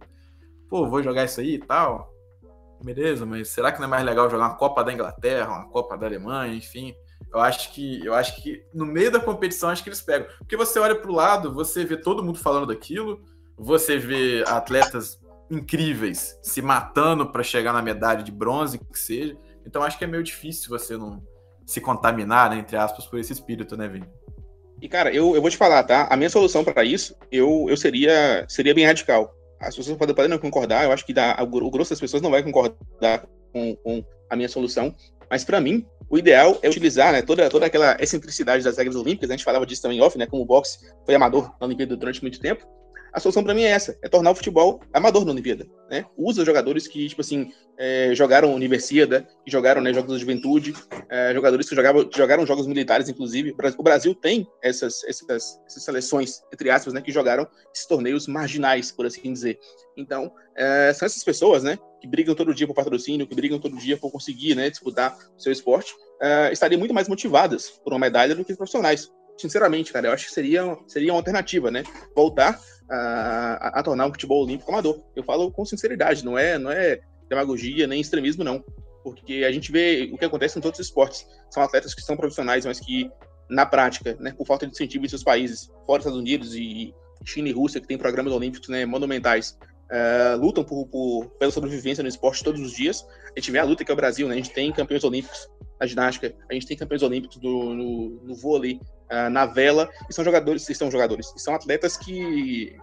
pô, 0.67 0.87
vou 0.87 1.03
jogar 1.03 1.25
isso 1.25 1.39
aí 1.39 1.55
e 1.55 1.59
tal. 1.59 2.11
Beleza, 2.83 3.25
mas 3.25 3.49
será 3.49 3.71
que 3.71 3.79
não 3.79 3.85
é 3.85 3.89
mais 3.89 4.05
legal 4.05 4.29
jogar 4.29 4.47
uma 4.47 4.55
Copa 4.55 4.83
da 4.83 4.93
Inglaterra, 4.93 5.51
uma 5.51 5.69
Copa 5.69 5.97
da 5.97 6.07
Alemanha, 6.07 6.55
enfim? 6.55 6.95
Eu 7.31 7.39
acho 7.39 7.73
que 7.73 8.03
eu 8.03 8.13
acho 8.13 8.41
que 8.41 8.63
no 8.73 8.85
meio 8.85 9.11
da 9.11 9.19
competição 9.19 9.69
acho 9.69 9.83
que 9.83 9.89
eles 9.89 10.01
pegam. 10.01 10.27
Porque 10.37 10.55
você 10.55 10.79
olha 10.79 10.95
para 10.95 11.11
o 11.11 11.13
lado, 11.13 11.53
você 11.53 11.83
vê 11.83 11.97
todo 11.97 12.23
mundo 12.23 12.39
falando 12.39 12.67
daquilo, 12.67 13.21
você 13.59 13.97
vê 13.97 14.43
atletas 14.47 15.19
incríveis 15.51 16.39
se 16.41 16.61
matando 16.61 17.29
para 17.31 17.43
chegar 17.43 17.73
na 17.73 17.81
medalha 17.81 18.23
de 18.23 18.31
bronze, 18.31 18.79
que 18.79 18.97
seja. 18.97 19.37
Então 19.65 19.83
acho 19.83 19.97
que 19.97 20.05
é 20.05 20.07
meio 20.07 20.23
difícil 20.23 20.69
você 20.69 20.95
não 20.95 21.21
se 21.65 21.81
contaminar, 21.81 22.49
né, 22.49 22.57
entre 22.57 22.77
aspas, 22.77 23.05
por 23.05 23.19
esse 23.19 23.33
espírito, 23.33 23.77
né, 23.77 23.87
Vini? 23.87 24.07
E 24.81 24.87
cara, 24.87 25.13
eu, 25.13 25.35
eu 25.35 25.41
vou 25.41 25.51
te 25.51 25.57
falar, 25.57 25.83
tá? 25.83 26.07
A 26.09 26.15
minha 26.15 26.29
solução 26.29 26.63
para 26.63 26.83
isso, 26.83 27.15
eu, 27.31 27.65
eu 27.69 27.75
seria 27.75 28.45
seria 28.47 28.73
bem 28.73 28.85
radical. 28.85 29.35
As 29.59 29.75
pessoas 29.75 29.97
podem, 29.97 30.15
podem 30.15 30.31
não 30.31 30.37
concordar, 30.37 30.85
eu 30.85 30.91
acho 30.91 31.05
que 31.05 31.13
dá, 31.13 31.37
o 31.41 31.69
grosso 31.69 31.89
das 31.89 31.99
pessoas 31.99 32.23
não 32.23 32.31
vai 32.31 32.41
concordar 32.41 33.27
com, 33.51 33.75
com 33.83 34.03
a 34.29 34.35
minha 34.37 34.47
solução, 34.47 34.95
mas 35.29 35.43
para 35.43 35.59
mim, 35.59 35.85
o 36.09 36.17
ideal 36.17 36.57
é 36.61 36.69
utilizar 36.69 37.11
né, 37.11 37.21
toda, 37.21 37.49
toda 37.49 37.65
aquela 37.65 37.97
excentricidade 37.99 38.63
das 38.63 38.77
regras 38.77 38.95
olímpicas, 38.95 39.29
a 39.29 39.33
gente 39.33 39.43
falava 39.43 39.65
disso 39.65 39.81
também 39.81 40.01
off, 40.01 40.17
né, 40.17 40.25
como 40.25 40.43
o 40.43 40.45
boxe 40.45 40.79
foi 41.05 41.13
amador 41.13 41.51
na 41.59 41.67
Olimpíada 41.67 41.97
durante 41.97 42.21
muito 42.21 42.39
tempo, 42.39 42.65
a 43.11 43.19
solução 43.19 43.43
para 43.43 43.53
mim 43.53 43.63
é 43.63 43.69
essa, 43.69 43.97
é 44.01 44.09
tornar 44.09 44.31
o 44.31 44.35
futebol 44.35 44.81
amador 44.93 45.25
na 45.25 45.31
Olimpíada, 45.31 45.67
né? 45.89 46.05
Usa 46.17 46.45
jogadores 46.45 46.87
que, 46.87 47.07
tipo 47.07 47.21
assim, 47.21 47.51
é, 47.77 48.11
jogaram 48.13 48.53
Universidade, 48.53 49.25
que 49.43 49.51
jogaram 49.51 49.81
né, 49.81 49.93
jogos 49.93 50.13
da 50.13 50.19
juventude, 50.19 50.73
é, 51.09 51.33
jogadores 51.33 51.67
que 51.67 51.75
jogavam, 51.75 52.09
jogaram 52.13 52.45
jogos 52.45 52.67
militares, 52.67 53.07
inclusive. 53.07 53.55
O 53.77 53.83
Brasil 53.83 54.13
tem 54.13 54.47
essas, 54.61 55.03
essas, 55.05 55.59
essas 55.65 55.83
seleções, 55.83 56.41
entre 56.53 56.69
aspas, 56.69 56.93
né, 56.93 57.01
que 57.01 57.11
jogaram 57.11 57.47
esses 57.73 57.87
torneios 57.87 58.27
marginais, 58.27 58.91
por 58.91 59.05
assim 59.05 59.31
dizer. 59.31 59.57
Então, 59.97 60.31
é, 60.55 60.91
são 60.93 61.05
essas 61.05 61.23
pessoas, 61.23 61.63
né, 61.63 61.79
que 62.01 62.07
brigam 62.07 62.35
todo 62.35 62.53
dia 62.53 62.67
por 62.67 62.75
patrocínio, 62.75 63.25
que 63.25 63.35
brigam 63.35 63.59
todo 63.59 63.77
dia 63.77 63.97
por 63.97 64.11
conseguir, 64.11 64.55
né, 64.55 64.69
disputar 64.69 65.17
o 65.37 65.41
seu 65.41 65.51
esporte, 65.51 65.93
é, 66.21 66.51
estariam 66.51 66.79
muito 66.79 66.93
mais 66.93 67.07
motivadas 67.07 67.69
por 67.83 67.93
uma 67.93 67.99
medalha 67.99 68.35
do 68.35 68.43
que 68.43 68.51
os 68.51 68.57
profissionais 68.57 69.09
sinceramente, 69.39 69.93
cara, 69.93 70.07
eu 70.07 70.11
acho 70.11 70.25
que 70.25 70.33
seria, 70.33 70.77
seria 70.85 71.13
uma 71.13 71.19
alternativa, 71.19 71.71
né? 71.71 71.83
Voltar 72.13 72.59
a, 72.89 73.79
a, 73.79 73.83
tornar 73.83 74.07
o 74.07 74.11
futebol 74.11 74.43
olímpico 74.43 74.71
amador. 74.71 75.01
Eu 75.15 75.23
falo 75.23 75.51
com 75.51 75.65
sinceridade, 75.65 76.25
não 76.25 76.37
é, 76.37 76.57
não 76.57 76.71
é 76.71 76.99
demagogia 77.29 77.87
nem 77.87 78.01
extremismo, 78.01 78.43
não. 78.43 78.63
Porque 79.03 79.43
a 79.47 79.51
gente 79.51 79.71
vê 79.71 80.09
o 80.11 80.17
que 80.17 80.25
acontece 80.25 80.57
em 80.57 80.61
todos 80.61 80.79
os 80.79 80.87
esportes. 80.87 81.25
São 81.49 81.63
atletas 81.63 81.93
que 81.93 82.01
são 82.01 82.17
profissionais, 82.17 82.65
mas 82.65 82.79
que, 82.79 83.09
na 83.49 83.65
prática, 83.65 84.17
né, 84.19 84.33
por 84.37 84.45
falta 84.45 84.65
de 84.65 84.73
incentivo 84.73 85.05
em 85.05 85.09
seus 85.09 85.23
países, 85.23 85.67
fora 85.85 85.99
dos 85.99 86.07
Estados 86.07 86.19
Unidos 86.19 86.55
e 86.55 86.93
China 87.25 87.49
e 87.49 87.51
Rússia, 87.51 87.79
que 87.79 87.87
tem 87.87 87.97
programas 87.97 88.33
olímpicos 88.33 88.67
né, 88.69 88.85
monumentais, 88.85 89.57
uh, 89.89 90.37
lutam 90.39 90.63
por, 90.63 90.87
por, 90.87 91.27
pela 91.39 91.51
sobrevivência 91.51 92.01
no 92.01 92.09
esporte 92.09 92.43
todos 92.43 92.61
os 92.61 92.73
dias. 92.73 93.05
A 93.35 93.39
gente 93.39 93.51
vê 93.51 93.59
a 93.59 93.63
luta 93.63 93.83
que 93.83 93.91
é 93.91 93.93
o 93.93 93.97
Brasil, 93.97 94.27
né? 94.27 94.33
A 94.33 94.37
gente 94.37 94.51
tem 94.51 94.71
campeões 94.71 95.03
olímpicos 95.03 95.47
na 95.79 95.87
ginástica, 95.87 96.33
a 96.49 96.53
gente 96.53 96.67
tem 96.67 96.77
campeões 96.77 97.03
olímpicos 97.03 97.37
do, 97.37 97.73
no, 97.73 98.09
no 98.23 98.35
vôlei, 98.35 98.79
uh, 99.11 99.29
na 99.29 99.45
vela, 99.45 99.89
e 100.09 100.13
são 100.13 100.23
jogadores, 100.23 100.65
são 100.65 100.91
jogadores, 100.91 101.33
são 101.37 101.55
atletas 101.55 101.97
que 101.97 102.77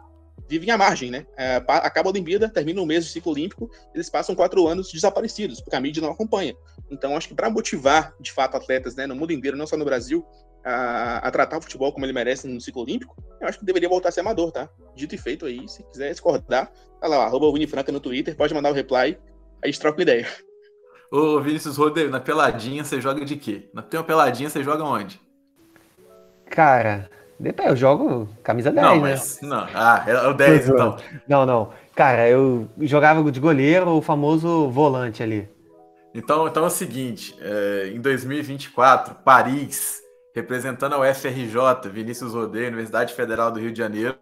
vivem 0.49 0.71
à 0.71 0.79
margem, 0.79 1.11
né? 1.11 1.27
Uh, 1.33 1.65
acaba 1.69 2.09
a 2.09 2.13
Olimpíada, 2.13 2.49
termina 2.49 2.81
o 2.81 2.87
mês 2.87 3.05
de 3.05 3.11
ciclo 3.11 3.33
olímpico, 3.33 3.71
eles 3.95 4.09
passam 4.09 4.35
quatro 4.35 4.67
anos 4.67 4.93
desaparecidos, 4.93 5.61
porque 5.61 5.77
a 5.77 5.81
mídia 5.81 6.03
não 6.03 6.11
acompanha. 6.11 6.55
Então, 6.91 7.17
acho 7.17 7.29
que 7.29 7.35
para 7.35 7.51
motivar, 7.51 8.15
de 8.21 8.33
fato, 8.33 8.57
atletas 8.57 8.95
né, 8.95 9.07
no 9.07 9.17
mundo 9.17 9.33
inteiro, 9.33 9.57
não 9.57 9.67
só 9.67 9.77
no 9.77 9.85
Brasil, 9.85 10.25
a, 10.65 11.19
a, 11.19 11.31
tratar 11.31 11.59
o 11.59 11.63
futebol 11.63 11.93
como 11.93 12.05
ele 12.05 12.13
merece 12.13 12.47
no 12.49 12.61
ciclo 12.61 12.83
olímpico, 12.83 13.17
eu 13.41 13.49
acho 13.49 13.59
que 13.59 13.65
deveria 13.65 13.89
voltar 13.89 14.09
a 14.09 14.13
ser 14.13 14.21
amador, 14.21 14.51
tá? 14.51 14.69
Dito 14.95 15.15
e 15.15 15.19
feito 15.19 15.47
aí, 15.47 15.67
se 15.69 15.83
quiser 15.85 16.11
discordar, 16.11 16.73
tá 17.01 17.07
lá, 17.07 17.25
arroba 17.25 17.51
Winifranca 17.53 17.93
no 17.93 18.01
Twitter, 18.01 18.37
pode 18.37 18.53
mandar 18.53 18.71
o 18.71 18.75
reply, 18.75 19.19
a 19.63 19.67
gente 19.67 19.81
troca 19.81 19.99
uma 19.99 20.03
ideia. 20.03 20.27
Ô, 21.11 21.41
Vinícius 21.41 21.77
Rodeiro, 21.77 22.11
na 22.11 22.19
peladinha 22.19 22.85
você 22.85 23.01
joga 23.01 23.25
de 23.25 23.37
quê? 23.37 23.71
Na 23.73 23.81
tem 23.81 23.99
uma 23.99 24.07
peladinha 24.07 24.51
você 24.51 24.63
joga 24.63 24.83
onde? 24.83 25.21
Cara, 26.49 27.11
depende, 27.39 27.71
eu 27.71 27.77
jogo 27.77 28.29
camisa 28.43 28.71
10, 28.71 28.87
não, 28.87 29.01
mas, 29.01 29.41
né? 29.41 29.49
Não, 29.49 29.67
ah, 29.75 30.05
é 30.07 30.29
o 30.29 30.33
10 30.35 30.69
então. 30.69 30.97
Não, 31.29 31.47
não. 31.47 31.71
Cara, 31.95 32.29
eu 32.29 32.69
jogava 32.81 33.31
de 33.31 33.41
goleiro, 33.41 33.91
o 33.91 34.03
famoso 34.03 34.71
volante 34.71 35.23
ali. 35.23 35.49
Então, 36.15 36.47
então 36.49 36.65
é 36.65 36.67
o 36.67 36.71
seguinte, 36.71 37.37
é, 37.41 37.91
em 37.95 38.01
2024, 38.01 39.17
Paris, 39.17 40.01
representando 40.35 40.95
a 40.95 41.01
UFRJ, 41.01 41.91
Vinícius 41.91 42.33
Rodeiro, 42.33 42.69
Universidade 42.69 43.13
Federal 43.13 43.51
do 43.51 43.61
Rio 43.61 43.73
de 43.73 43.79
Janeiro, 43.79 44.17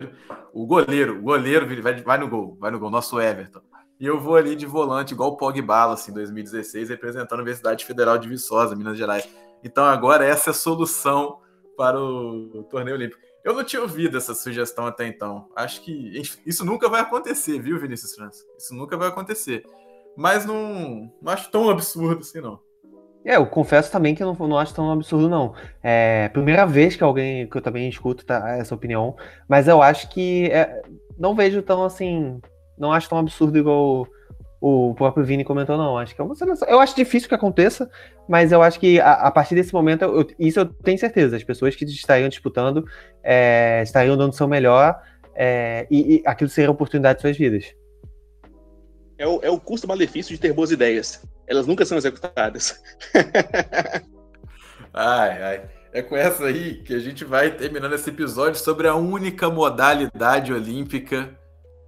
o 0.52 0.66
goleiro, 0.66 1.18
o 1.18 1.22
goleiro 1.22 1.82
vai, 1.82 1.94
vai 2.02 2.18
no 2.18 2.28
gol, 2.28 2.56
vai 2.60 2.70
no 2.70 2.78
gol, 2.78 2.90
nosso 2.90 3.20
Everton. 3.20 3.60
E 3.98 4.06
eu 4.06 4.20
vou 4.20 4.36
ali 4.36 4.56
de 4.56 4.66
volante, 4.66 5.14
igual 5.14 5.30
o 5.30 5.36
Pogba, 5.36 5.92
assim, 5.92 6.12
2016, 6.12 6.88
representando 6.88 7.32
a 7.32 7.42
Universidade 7.42 7.84
Federal 7.84 8.18
de 8.18 8.28
Viçosa, 8.28 8.74
Minas 8.74 8.98
Gerais. 8.98 9.28
Então 9.62 9.84
agora 9.84 10.24
essa 10.24 10.50
é 10.50 10.52
a 10.52 10.54
solução 10.54 11.38
para 11.76 11.98
o 12.00 12.64
torneio 12.70 12.96
olímpico. 12.96 13.20
Eu 13.44 13.54
não 13.54 13.62
tinha 13.62 13.82
ouvido 13.82 14.16
essa 14.16 14.34
sugestão 14.34 14.86
até 14.86 15.06
então. 15.06 15.48
Acho 15.54 15.82
que 15.82 16.22
isso 16.46 16.64
nunca 16.64 16.88
vai 16.88 17.02
acontecer, 17.02 17.60
viu, 17.60 17.78
Vinícius 17.78 18.14
França? 18.14 18.42
Isso 18.58 18.74
nunca 18.74 18.96
vai 18.96 19.08
acontecer. 19.08 19.64
Mas 20.16 20.46
não, 20.46 21.12
não 21.20 21.32
acho 21.32 21.50
tão 21.50 21.68
absurdo 21.68 22.20
assim, 22.20 22.40
não. 22.40 22.58
É, 23.24 23.36
eu 23.36 23.46
confesso 23.46 23.90
também 23.90 24.14
que 24.14 24.22
eu 24.22 24.32
não, 24.32 24.48
não 24.48 24.58
acho 24.58 24.74
tão 24.74 24.90
absurdo, 24.90 25.28
não. 25.28 25.54
É 25.82 26.28
primeira 26.30 26.66
vez 26.66 26.94
que 26.94 27.02
alguém 27.02 27.48
que 27.48 27.56
eu 27.56 27.62
também 27.62 27.88
escuto 27.88 28.24
tá, 28.24 28.56
essa 28.56 28.74
opinião, 28.74 29.16
mas 29.48 29.66
eu 29.66 29.82
acho 29.82 30.08
que 30.10 30.46
é, 30.46 30.82
não 31.18 31.34
vejo 31.34 31.62
tão 31.62 31.84
assim. 31.84 32.40
Não 32.76 32.92
acho 32.92 33.08
tão 33.08 33.18
absurdo 33.18 33.56
igual 33.56 34.06
o 34.66 34.94
próprio 34.94 35.22
Vini 35.26 35.44
comentou, 35.44 35.76
não. 35.76 35.98
Acho 35.98 36.14
que 36.14 36.20
é 36.22 36.24
uma 36.24 36.34
seleção. 36.34 36.66
Eu 36.66 36.80
acho 36.80 36.96
difícil 36.96 37.28
que 37.28 37.34
aconteça, 37.34 37.90
mas 38.26 38.50
eu 38.50 38.62
acho 38.62 38.80
que 38.80 38.98
a, 38.98 39.12
a 39.12 39.30
partir 39.30 39.54
desse 39.54 39.74
momento, 39.74 40.04
eu, 40.04 40.26
isso 40.38 40.58
eu 40.58 40.64
tenho 40.64 40.98
certeza. 40.98 41.36
As 41.36 41.44
pessoas 41.44 41.76
que 41.76 41.84
estariam 41.84 42.30
disputando 42.30 42.82
é, 43.22 43.82
estariam 43.82 44.16
dando 44.16 44.32
o 44.32 44.34
seu 44.34 44.48
melhor 44.48 44.98
é, 45.34 45.86
e, 45.90 46.14
e 46.14 46.22
aquilo 46.24 46.48
seria 46.48 46.68
a 46.68 46.72
oportunidade 46.72 47.18
de 47.18 47.20
suas 47.20 47.36
vidas. 47.36 47.74
É 49.18 49.28
o, 49.28 49.38
é 49.42 49.50
o 49.50 49.60
custo-malefício 49.60 50.34
de 50.34 50.40
ter 50.40 50.54
boas 50.54 50.70
ideias. 50.70 51.22
Elas 51.46 51.66
nunca 51.66 51.84
são 51.84 51.98
executadas. 51.98 52.80
ai, 54.94 55.42
ai. 55.42 55.62
É 55.92 56.00
com 56.00 56.16
essa 56.16 56.46
aí 56.46 56.76
que 56.76 56.94
a 56.94 56.98
gente 56.98 57.22
vai 57.22 57.50
terminando 57.50 57.92
esse 57.92 58.08
episódio 58.08 58.58
sobre 58.58 58.88
a 58.88 58.94
única 58.94 59.50
modalidade 59.50 60.54
olímpica 60.54 61.38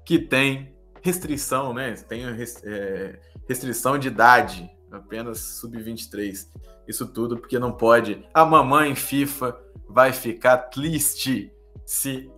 que 0.05 0.18
tem 0.18 0.76
restrição, 1.07 1.72
né? 1.72 1.92
Tem 2.09 2.24
é, 2.24 3.18
restrição 3.48 3.96
de 3.96 4.09
idade, 4.09 4.68
apenas 4.90 5.38
sub-23. 5.61 6.48
Isso 6.86 7.07
tudo 7.07 7.38
porque 7.38 7.59
não 7.59 7.72
pode. 7.72 8.26
A 8.34 8.44
mamãe 8.44 8.94
FIFA 8.94 9.57
vai 9.88 10.12
ficar 10.12 10.59
triste 10.59 11.52
se 11.84 12.30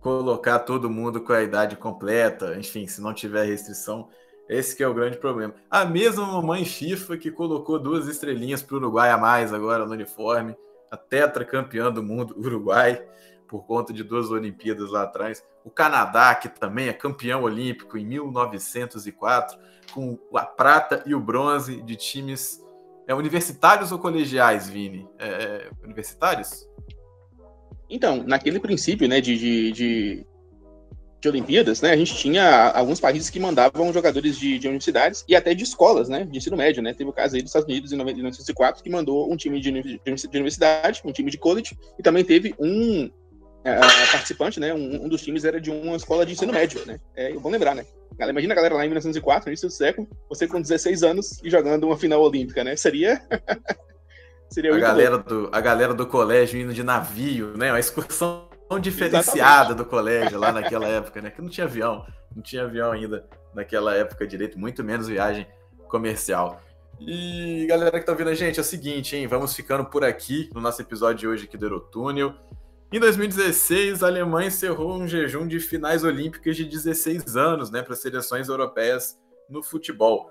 colocar 0.00 0.60
todo 0.60 0.90
mundo 0.90 1.20
com 1.20 1.32
a 1.32 1.42
idade 1.42 1.76
completa, 1.76 2.56
enfim, 2.56 2.86
se 2.86 3.00
não 3.00 3.12
tiver 3.12 3.44
restrição. 3.44 4.08
Esse 4.48 4.76
que 4.76 4.82
é 4.82 4.88
o 4.88 4.94
grande 4.94 5.16
problema. 5.16 5.54
A 5.70 5.84
mesma 5.84 6.26
mamãe 6.26 6.64
FIFA 6.64 7.16
que 7.16 7.30
colocou 7.30 7.78
duas 7.78 8.06
estrelinhas 8.06 8.62
para 8.62 8.74
o 8.74 8.78
Uruguai 8.78 9.10
a 9.10 9.18
mais 9.18 9.52
agora 9.52 9.84
no 9.84 9.92
uniforme, 9.92 10.56
a 10.90 10.96
tetracampeã 10.96 11.90
do 11.90 12.02
mundo 12.02 12.36
Uruguai, 12.38 13.04
por 13.52 13.66
conta 13.66 13.92
de 13.92 14.02
duas 14.02 14.30
Olimpíadas 14.30 14.90
lá 14.90 15.02
atrás. 15.02 15.44
O 15.62 15.68
Canadá, 15.68 16.34
que 16.34 16.48
também 16.48 16.88
é 16.88 16.92
campeão 16.94 17.42
olímpico 17.42 17.98
em 17.98 18.06
1904, 18.06 19.58
com 19.92 20.18
a 20.34 20.46
prata 20.46 21.02
e 21.04 21.14
o 21.14 21.20
bronze 21.20 21.82
de 21.82 21.94
times 21.94 22.64
é, 23.06 23.14
universitários 23.14 23.92
ou 23.92 23.98
colegiais, 23.98 24.70
Vini? 24.70 25.06
É, 25.18 25.26
é, 25.26 25.70
universitários? 25.84 26.66
Então, 27.90 28.22
naquele 28.22 28.58
princípio 28.58 29.06
né, 29.06 29.20
de, 29.20 29.36
de, 29.36 29.72
de, 29.72 30.26
de, 31.20 31.28
Olimpíadas, 31.28 31.82
né, 31.82 31.90
a 31.90 31.96
gente 31.96 32.16
tinha 32.16 32.70
alguns 32.70 33.00
países 33.00 33.28
que 33.28 33.38
mandavam 33.38 33.92
jogadores 33.92 34.38
de, 34.38 34.58
de, 34.58 34.66
universidades 34.66 35.26
e 35.28 35.36
até 35.36 35.52
de 35.52 35.62
escolas, 35.62 36.08
né, 36.08 36.24
de 36.24 36.38
ensino 36.38 36.56
médio. 36.56 36.82
Né? 36.82 36.94
Teve 36.94 37.10
o 37.10 37.12
caso 37.12 37.36
aí 37.36 37.42
dos 37.42 37.50
Estados 37.50 37.68
Unidos 37.68 37.92
em 37.92 38.02
1904, 38.02 38.82
que 38.82 38.88
mandou 38.88 39.30
um 39.30 39.36
time 39.36 39.60
de, 39.60 39.70
de 39.70 40.00
universidade, 40.32 41.02
um 41.04 41.12
time 41.12 41.30
de 41.30 41.36
college, 41.36 41.76
e 41.98 42.02
também 42.02 42.24
teve 42.24 42.54
um 42.58 43.10
participante, 44.10 44.58
né? 44.58 44.74
Um, 44.74 45.04
um, 45.04 45.08
dos 45.08 45.22
times 45.22 45.44
era 45.44 45.60
de 45.60 45.70
uma 45.70 45.96
escola 45.96 46.26
de 46.26 46.32
ensino 46.32 46.52
médio, 46.52 46.84
né? 46.86 46.98
É, 47.14 47.32
vamos 47.32 47.52
lembrar, 47.52 47.74
né? 47.74 47.84
Imagina 48.18 48.52
a 48.52 48.56
galera 48.56 48.74
lá 48.74 48.84
em 48.84 48.88
1904, 48.88 49.46
no 49.46 49.50
início 49.50 49.68
do 49.68 49.72
século, 49.72 50.08
você 50.28 50.46
com 50.46 50.60
16 50.60 51.02
anos 51.02 51.40
e 51.42 51.50
jogando 51.50 51.84
uma 51.84 51.96
final 51.96 52.20
olímpica, 52.20 52.62
né? 52.62 52.76
Seria. 52.76 53.20
Seria 54.50 54.74
a 54.74 54.78
galera 54.78 55.16
do 55.16 55.48
A 55.50 55.60
galera 55.62 55.94
do 55.94 56.06
colégio 56.06 56.60
indo 56.60 56.74
de 56.74 56.82
navio, 56.82 57.56
né? 57.56 57.72
Uma 57.72 57.80
excursão 57.80 58.48
diferenciada 58.80 59.40
Exatamente. 59.40 59.76
do 59.78 59.84
colégio 59.86 60.38
lá 60.38 60.52
naquela 60.52 60.86
época, 60.86 61.22
né? 61.22 61.30
Que 61.30 61.40
não 61.40 61.48
tinha 61.48 61.66
avião, 61.66 62.04
não 62.34 62.42
tinha 62.42 62.64
avião 62.64 62.92
ainda 62.92 63.26
naquela 63.54 63.94
época 63.94 64.26
direito, 64.26 64.58
muito 64.58 64.84
menos 64.84 65.08
viagem 65.08 65.46
comercial. 65.88 66.60
E 67.00 67.66
galera 67.66 67.98
que 67.98 68.06
tá 68.06 68.12
ouvindo 68.12 68.30
a 68.30 68.34
gente, 68.34 68.58
é 68.58 68.60
o 68.60 68.64
seguinte, 68.64 69.16
hein? 69.16 69.26
Vamos 69.26 69.54
ficando 69.54 69.84
por 69.84 70.04
aqui 70.04 70.50
no 70.54 70.60
nosso 70.60 70.80
episódio 70.82 71.18
de 71.18 71.26
hoje 71.26 71.44
aqui 71.44 71.56
do 71.56 71.66
Eurotúnel. 71.66 72.34
Em 72.92 73.00
2016, 73.00 74.02
a 74.02 74.06
Alemanha 74.06 74.48
encerrou 74.48 74.92
um 74.92 75.08
jejum 75.08 75.48
de 75.48 75.58
finais 75.58 76.04
olímpicas 76.04 76.54
de 76.54 76.66
16 76.66 77.38
anos 77.38 77.70
né, 77.70 77.80
para 77.80 77.96
seleções 77.96 78.50
europeias 78.50 79.18
no 79.48 79.62
futebol. 79.62 80.30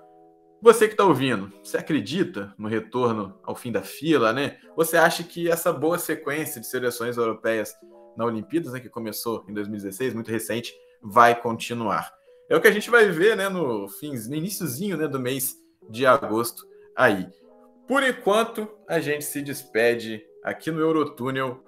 Você 0.62 0.86
que 0.86 0.94
está 0.94 1.04
ouvindo, 1.04 1.52
você 1.60 1.76
acredita 1.76 2.54
no 2.56 2.68
retorno 2.68 3.36
ao 3.42 3.56
fim 3.56 3.72
da 3.72 3.82
fila, 3.82 4.32
né? 4.32 4.58
Você 4.76 4.96
acha 4.96 5.24
que 5.24 5.50
essa 5.50 5.72
boa 5.72 5.98
sequência 5.98 6.60
de 6.60 6.68
seleções 6.68 7.16
europeias 7.16 7.74
na 8.16 8.24
Olimpíadas, 8.24 8.72
né, 8.72 8.78
que 8.78 8.88
começou 8.88 9.44
em 9.48 9.52
2016, 9.52 10.14
muito 10.14 10.30
recente, 10.30 10.72
vai 11.02 11.34
continuar? 11.34 12.14
É 12.48 12.56
o 12.56 12.60
que 12.60 12.68
a 12.68 12.72
gente 12.72 12.90
vai 12.90 13.08
ver, 13.08 13.36
né, 13.36 13.48
no 13.48 13.88
fins, 13.88 14.28
no 14.28 14.36
iníciozinho, 14.36 14.96
né, 14.96 15.08
do 15.08 15.18
mês 15.18 15.56
de 15.90 16.06
agosto 16.06 16.64
aí. 16.94 17.26
Por 17.88 18.04
enquanto, 18.04 18.68
a 18.86 19.00
gente 19.00 19.24
se 19.24 19.42
despede 19.42 20.24
aqui 20.44 20.70
no 20.70 20.78
Eurotúnel 20.80 21.60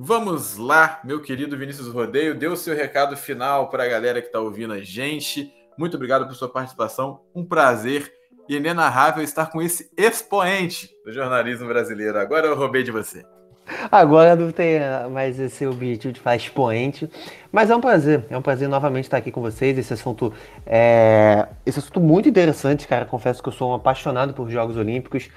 Vamos 0.00 0.56
lá, 0.56 1.00
meu 1.02 1.20
querido 1.20 1.58
Vinícius 1.58 1.88
Rodeio, 1.88 2.32
dê 2.32 2.46
o 2.46 2.54
seu 2.54 2.72
recado 2.72 3.16
final 3.16 3.68
para 3.68 3.82
a 3.82 3.88
galera 3.88 4.20
que 4.20 4.28
está 4.28 4.38
ouvindo 4.38 4.72
a 4.72 4.80
gente. 4.80 5.52
Muito 5.76 5.96
obrigado 5.96 6.24
por 6.24 6.36
sua 6.36 6.48
participação, 6.48 7.22
um 7.34 7.44
prazer 7.44 8.12
e 8.48 8.54
inenarrável 8.54 9.24
estar 9.24 9.46
com 9.46 9.60
esse 9.60 9.90
expoente 9.96 10.88
do 11.04 11.12
jornalismo 11.12 11.66
brasileiro. 11.66 12.16
Agora 12.16 12.46
eu 12.46 12.54
roubei 12.54 12.84
de 12.84 12.92
você. 12.92 13.24
Agora 13.90 14.36
não 14.36 14.52
tem 14.52 14.78
mais 15.10 15.40
esse 15.40 15.66
objetivo 15.66 16.12
de 16.12 16.20
falar 16.20 16.36
expoente, 16.36 17.10
mas 17.50 17.68
é 17.68 17.74
um 17.74 17.80
prazer, 17.80 18.24
é 18.30 18.38
um 18.38 18.42
prazer 18.42 18.68
novamente 18.68 19.06
estar 19.06 19.16
aqui 19.16 19.32
com 19.32 19.40
vocês. 19.40 19.76
Esse 19.76 19.94
assunto 19.94 20.32
é 20.64 21.48
esse 21.66 21.80
assunto 21.80 21.98
muito 21.98 22.28
interessante, 22.28 22.86
cara. 22.86 23.04
Confesso 23.04 23.42
que 23.42 23.48
eu 23.48 23.52
sou 23.52 23.72
um 23.72 23.74
apaixonado 23.74 24.32
por 24.32 24.48
Jogos 24.48 24.76
Olímpicos 24.76 25.28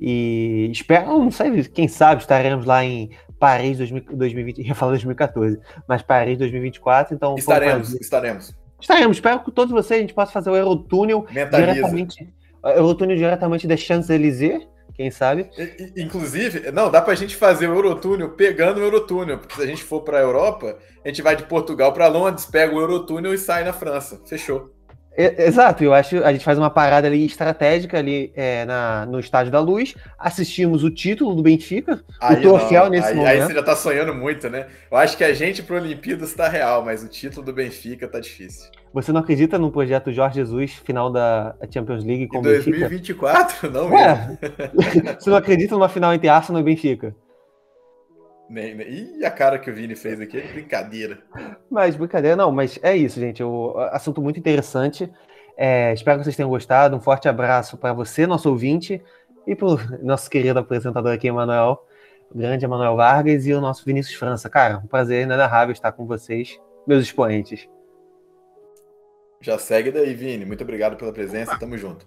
e 0.00 0.70
espero, 0.72 1.06
não 1.06 1.30
sei, 1.30 1.64
quem 1.64 1.86
sabe 1.86 2.20
estaremos 2.22 2.66
lá 2.66 2.82
em 2.82 3.10
Paris 3.38 3.78
2020, 3.78 4.62
ia 4.62 4.74
falar 4.74 4.92
2014, 4.92 5.58
mas 5.86 6.02
Paris 6.02 6.38
2024, 6.38 7.14
então... 7.14 7.34
Estaremos, 7.36 7.94
estaremos. 7.94 8.54
Estaremos, 8.80 9.16
espero 9.16 9.40
que 9.40 9.50
todos 9.50 9.72
vocês 9.72 9.98
a 9.98 10.00
gente 10.02 10.14
possa 10.14 10.32
fazer 10.32 10.50
o 10.50 10.56
Eurotúnel 10.56 11.26
diretamente, 11.30 12.28
Eurotúnel 12.62 13.16
diretamente 13.16 13.66
da 13.66 13.76
Champs-Élysées, 13.76 14.66
quem 14.94 15.10
sabe? 15.10 15.50
Inclusive, 15.96 16.70
não, 16.72 16.90
dá 16.90 17.02
pra 17.02 17.14
gente 17.14 17.36
fazer 17.36 17.68
o 17.68 17.74
Eurotúnel 17.74 18.30
pegando 18.30 18.78
o 18.78 18.82
Eurotúnel, 18.82 19.38
porque 19.38 19.54
se 19.54 19.62
a 19.62 19.66
gente 19.66 19.82
for 19.82 20.00
pra 20.02 20.20
Europa, 20.20 20.78
a 21.04 21.08
gente 21.08 21.20
vai 21.20 21.36
de 21.36 21.44
Portugal 21.44 21.92
para 21.92 22.08
Londres, 22.08 22.46
pega 22.46 22.74
o 22.74 22.80
Eurotúnel 22.80 23.34
e 23.34 23.38
sai 23.38 23.62
na 23.62 23.74
França. 23.74 24.20
Fechou. 24.26 24.75
Exato, 25.16 25.82
eu 25.82 25.94
acho 25.94 26.22
a 26.22 26.32
gente 26.32 26.44
faz 26.44 26.58
uma 26.58 26.68
parada 26.68 27.06
ali 27.06 27.24
estratégica 27.24 27.98
ali 27.98 28.32
é, 28.36 28.64
na, 28.66 29.06
no 29.06 29.18
Estádio 29.18 29.50
da 29.50 29.60
Luz, 29.60 29.94
assistimos 30.18 30.84
o 30.84 30.90
título 30.90 31.34
do 31.34 31.42
Benfica, 31.42 32.02
aí 32.20 32.36
o 32.36 32.40
troféu 32.42 32.90
nesse 32.90 33.08
aí, 33.08 33.14
momento. 33.14 33.30
Aí 33.30 33.42
você 33.42 33.54
já 33.54 33.62
tá 33.62 33.74
sonhando 33.74 34.14
muito, 34.14 34.50
né? 34.50 34.66
Eu 34.90 34.98
acho 34.98 35.16
que 35.16 35.24
a 35.24 35.32
gente 35.32 35.62
pro 35.62 35.76
Olimpíadas 35.76 36.34
tá 36.34 36.48
real, 36.48 36.84
mas 36.84 37.02
o 37.02 37.08
título 37.08 37.46
do 37.46 37.52
Benfica 37.52 38.06
tá 38.06 38.20
difícil. 38.20 38.70
Você 38.92 39.12
não 39.12 39.20
acredita 39.20 39.58
no 39.58 39.70
projeto 39.70 40.12
Jorge 40.12 40.36
Jesus, 40.36 40.72
final 40.84 41.10
da 41.10 41.54
Champions 41.70 42.04
League 42.04 42.28
com 42.28 42.38
o 42.38 42.42
Benfica? 42.42 42.70
2024? 42.70 43.70
Não 43.70 43.88
mesmo. 43.88 44.38
você 45.18 45.30
não 45.30 45.36
acredita 45.36 45.74
numa 45.74 45.88
final 45.88 46.14
entre 46.14 46.28
Arsenal 46.28 46.60
e 46.60 46.64
Benfica? 46.64 47.14
Nem, 48.48 48.74
nem... 48.74 48.88
Ih, 48.88 49.24
a 49.24 49.30
cara 49.30 49.58
que 49.58 49.70
o 49.70 49.74
Vini 49.74 49.96
fez 49.96 50.20
aqui 50.20 50.38
é 50.38 50.46
brincadeira. 50.46 51.18
Mas 51.70 51.96
brincadeira, 51.96 52.36
não, 52.36 52.52
mas 52.52 52.78
é 52.82 52.96
isso, 52.96 53.18
gente. 53.18 53.42
O 53.42 53.76
assunto 53.90 54.22
muito 54.22 54.38
interessante. 54.38 55.10
É, 55.56 55.92
espero 55.92 56.18
que 56.18 56.24
vocês 56.24 56.36
tenham 56.36 56.50
gostado. 56.50 56.94
Um 56.96 57.00
forte 57.00 57.28
abraço 57.28 57.76
para 57.76 57.92
você, 57.92 58.26
nosso 58.26 58.48
ouvinte, 58.50 59.02
e 59.46 59.54
para 59.54 59.66
o 59.66 59.78
nosso 60.02 60.28
querido 60.30 60.58
apresentador 60.58 61.12
aqui, 61.12 61.28
Emanuel, 61.28 61.84
o 62.30 62.38
grande 62.38 62.64
Emanuel 62.64 62.96
Vargas, 62.96 63.46
e 63.46 63.52
o 63.52 63.60
nosso 63.60 63.84
Vinícius 63.84 64.16
França. 64.16 64.50
Cara, 64.50 64.78
um 64.78 64.86
prazer 64.86 65.22
inenarrável 65.22 65.72
estar 65.72 65.92
com 65.92 66.06
vocês, 66.06 66.58
meus 66.86 67.02
expoentes. 67.02 67.68
Já 69.40 69.58
segue 69.58 69.90
daí, 69.90 70.14
Vini. 70.14 70.44
Muito 70.44 70.62
obrigado 70.62 70.96
pela 70.96 71.12
presença. 71.12 71.58
Tamo 71.58 71.76
junto. 71.76 72.06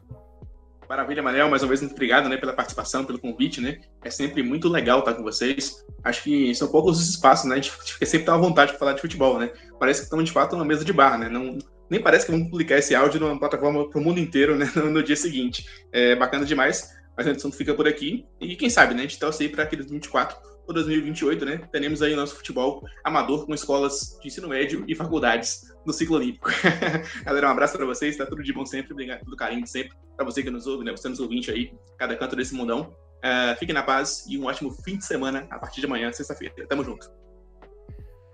Maravilha, 0.89 1.21
Manel. 1.21 1.47
Mais 1.47 1.61
uma 1.61 1.67
vez, 1.67 1.81
muito 1.81 1.93
obrigado 1.93 2.27
né, 2.27 2.35
pela 2.35 2.51
participação, 2.51 3.05
pelo 3.05 3.19
convite. 3.19 3.61
Né? 3.61 3.79
É 4.03 4.09
sempre 4.09 4.41
muito 4.41 4.67
legal 4.67 4.99
estar 4.99 5.13
com 5.13 5.21
vocês. 5.21 5.85
Acho 6.03 6.23
que 6.23 6.55
são 6.55 6.67
poucos 6.67 6.99
os 6.99 7.09
espaços, 7.09 7.45
né? 7.47 7.53
A 7.53 7.57
gente 7.57 7.71
fica 7.71 8.07
sempre 8.07 8.31
à 8.31 8.35
vontade 8.35 8.71
de 8.71 8.79
falar 8.79 8.93
de 8.93 9.01
futebol, 9.01 9.37
né? 9.37 9.51
Parece 9.79 9.99
que 9.99 10.05
estamos, 10.05 10.25
de 10.25 10.31
fato, 10.31 10.55
numa 10.55 10.65
mesa 10.65 10.83
de 10.83 10.91
bar, 10.91 11.19
né? 11.19 11.29
Não, 11.29 11.59
nem 11.91 12.01
parece 12.01 12.25
que 12.25 12.31
vamos 12.31 12.49
publicar 12.49 12.79
esse 12.79 12.95
áudio 12.95 13.19
numa 13.19 13.37
plataforma 13.37 13.87
para 13.87 14.01
o 14.01 14.03
mundo 14.03 14.19
inteiro 14.19 14.55
né, 14.55 14.67
no, 14.75 14.89
no, 14.89 15.03
dia 15.03 15.15
seguinte. 15.15 15.63
É 15.91 16.15
bacana 16.15 16.43
demais, 16.43 16.89
mas 17.15 17.27
a 17.27 17.29
edição 17.29 17.51
fica 17.51 17.75
por 17.75 17.87
aqui. 17.87 18.25
E 18.41 18.55
quem 18.55 18.69
sabe, 18.69 18.95
né? 18.95 19.01
A 19.01 19.03
gente 19.03 19.19
torce 19.19 19.43
aí 19.43 19.49
para 19.49 19.65
aqueles 19.65 19.91
24 19.91 20.35
2028, 20.73 21.45
né? 21.45 21.57
Teremos 21.71 22.01
aí 22.01 22.13
o 22.13 22.15
nosso 22.15 22.35
futebol 22.35 22.83
amador 23.03 23.45
com 23.45 23.53
escolas 23.53 24.17
de 24.21 24.27
ensino 24.27 24.47
médio 24.47 24.83
e 24.87 24.95
faculdades 24.95 25.73
no 25.85 25.93
ciclo 25.93 26.17
olímpico. 26.17 26.49
Galera, 27.25 27.47
um 27.47 27.51
abraço 27.51 27.77
para 27.77 27.85
vocês, 27.85 28.17
tá 28.17 28.25
tudo 28.25 28.43
de 28.43 28.53
bom 28.53 28.65
sempre, 28.65 28.93
obrigado 28.93 29.23
pelo 29.23 29.35
carinho 29.35 29.63
de 29.63 29.69
sempre, 29.69 29.97
para 30.15 30.25
você 30.25 30.43
que 30.43 30.49
nos 30.49 30.67
ouve, 30.67 30.83
né? 30.83 30.91
Você 30.91 31.09
nos 31.09 31.19
ouvinte 31.19 31.51
aí, 31.51 31.73
cada 31.97 32.15
canto 32.15 32.35
desse 32.35 32.53
mundão. 32.53 32.95
Uh, 33.19 33.57
fiquem 33.57 33.73
na 33.73 33.83
paz 33.83 34.25
e 34.29 34.37
um 34.37 34.45
ótimo 34.45 34.71
fim 34.71 34.97
de 34.97 35.05
semana 35.05 35.45
a 35.49 35.59
partir 35.59 35.81
de 35.81 35.87
amanhã, 35.87 36.11
sexta-feira. 36.11 36.53
Tamo 36.67 36.83
junto. 36.83 37.11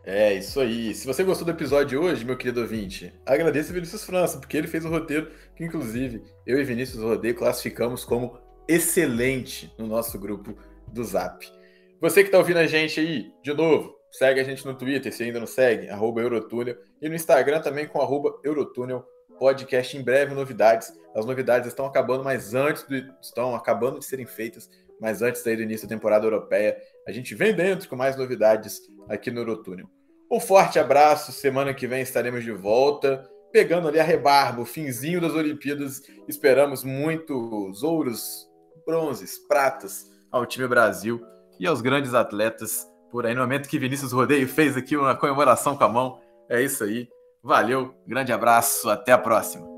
É, 0.05 0.35
isso 0.35 0.59
aí. 0.59 0.93
Se 0.93 1.07
você 1.07 1.23
gostou 1.23 1.45
do 1.45 1.51
episódio 1.51 1.87
de 1.87 1.97
hoje, 1.97 2.23
meu 2.23 2.37
querido 2.37 2.61
ouvinte, 2.61 3.11
agradeço 3.25 3.71
a 3.71 3.73
Vinícius 3.73 4.03
França, 4.03 4.37
porque 4.37 4.55
ele 4.55 4.67
fez 4.67 4.85
o 4.85 4.89
roteiro 4.89 5.31
que, 5.55 5.63
inclusive, 5.63 6.21
eu 6.45 6.59
e 6.59 6.63
Vinícius 6.63 7.01
Rodeio 7.01 7.33
classificamos 7.33 8.05
como 8.05 8.37
excelente 8.67 9.73
no 9.79 9.87
nosso 9.87 10.19
grupo 10.19 10.55
do 10.87 11.03
Zap. 11.03 11.54
Você 12.01 12.21
que 12.21 12.27
está 12.27 12.37
ouvindo 12.37 12.57
a 12.57 12.67
gente 12.67 12.99
aí, 12.99 13.31
de 13.41 13.53
novo, 13.53 13.95
segue 14.11 14.39
a 14.39 14.43
gente 14.43 14.65
no 14.65 14.75
Twitter, 14.75 15.13
se 15.13 15.23
ainda 15.23 15.39
não 15.39 15.47
segue, 15.47 15.89
arroba 15.89 16.21
Eurotúnel, 16.21 16.75
e 17.01 17.07
no 17.07 17.15
Instagram 17.15 17.61
também 17.61 17.87
com 17.87 18.01
arroba 18.01 18.37
Eurotúnel 18.43 19.05
Podcast. 19.39 19.97
Em 19.97 20.01
breve, 20.01 20.33
novidades. 20.33 20.93
As 21.15 21.25
novidades 21.25 21.67
estão 21.67 21.85
acabando, 21.85 22.23
mas 22.23 22.53
antes 22.53 22.83
do, 22.83 22.95
estão 23.21 23.55
acabando 23.55 23.99
de 23.99 24.05
serem 24.05 24.25
feitas, 24.25 24.69
mas 24.99 25.21
antes 25.21 25.43
do 25.43 25.49
início 25.51 25.87
da 25.87 25.95
temporada 25.95 26.25
europeia. 26.25 26.77
A 27.07 27.11
gente 27.11 27.33
vem 27.35 27.53
dentro 27.53 27.87
com 27.87 27.95
mais 27.95 28.15
novidades 28.15 28.81
aqui 29.09 29.31
no 29.31 29.41
Eurotúnel. 29.41 29.89
Um 30.31 30.39
forte 30.39 30.79
abraço. 30.79 31.31
Semana 31.31 31.73
que 31.73 31.87
vem 31.87 32.01
estaremos 32.01 32.43
de 32.43 32.51
volta, 32.51 33.29
pegando 33.51 33.87
ali 33.87 33.99
a 33.99 34.03
rebarba, 34.03 34.61
o 34.61 34.65
finzinho 34.65 35.21
das 35.21 35.33
Olimpíadas. 35.33 36.01
Esperamos 36.27 36.83
muitos 36.83 37.83
ouros, 37.83 38.49
bronzes, 38.85 39.37
pratas 39.47 40.09
ao 40.31 40.45
time 40.45 40.67
Brasil 40.67 41.34
e 41.59 41.67
aos 41.67 41.81
grandes 41.81 42.13
atletas 42.13 42.87
por 43.11 43.25
aí. 43.25 43.33
No 43.33 43.41
momento 43.41 43.69
que 43.69 43.79
Vinícius 43.79 44.11
Rodeio 44.11 44.47
fez 44.47 44.75
aqui 44.75 44.95
uma 44.97 45.15
comemoração 45.15 45.75
com 45.75 45.83
a 45.83 45.89
mão. 45.89 46.19
É 46.49 46.61
isso 46.61 46.83
aí. 46.83 47.07
Valeu, 47.43 47.93
grande 48.07 48.31
abraço, 48.31 48.89
até 48.89 49.11
a 49.11 49.17
próxima. 49.17 49.74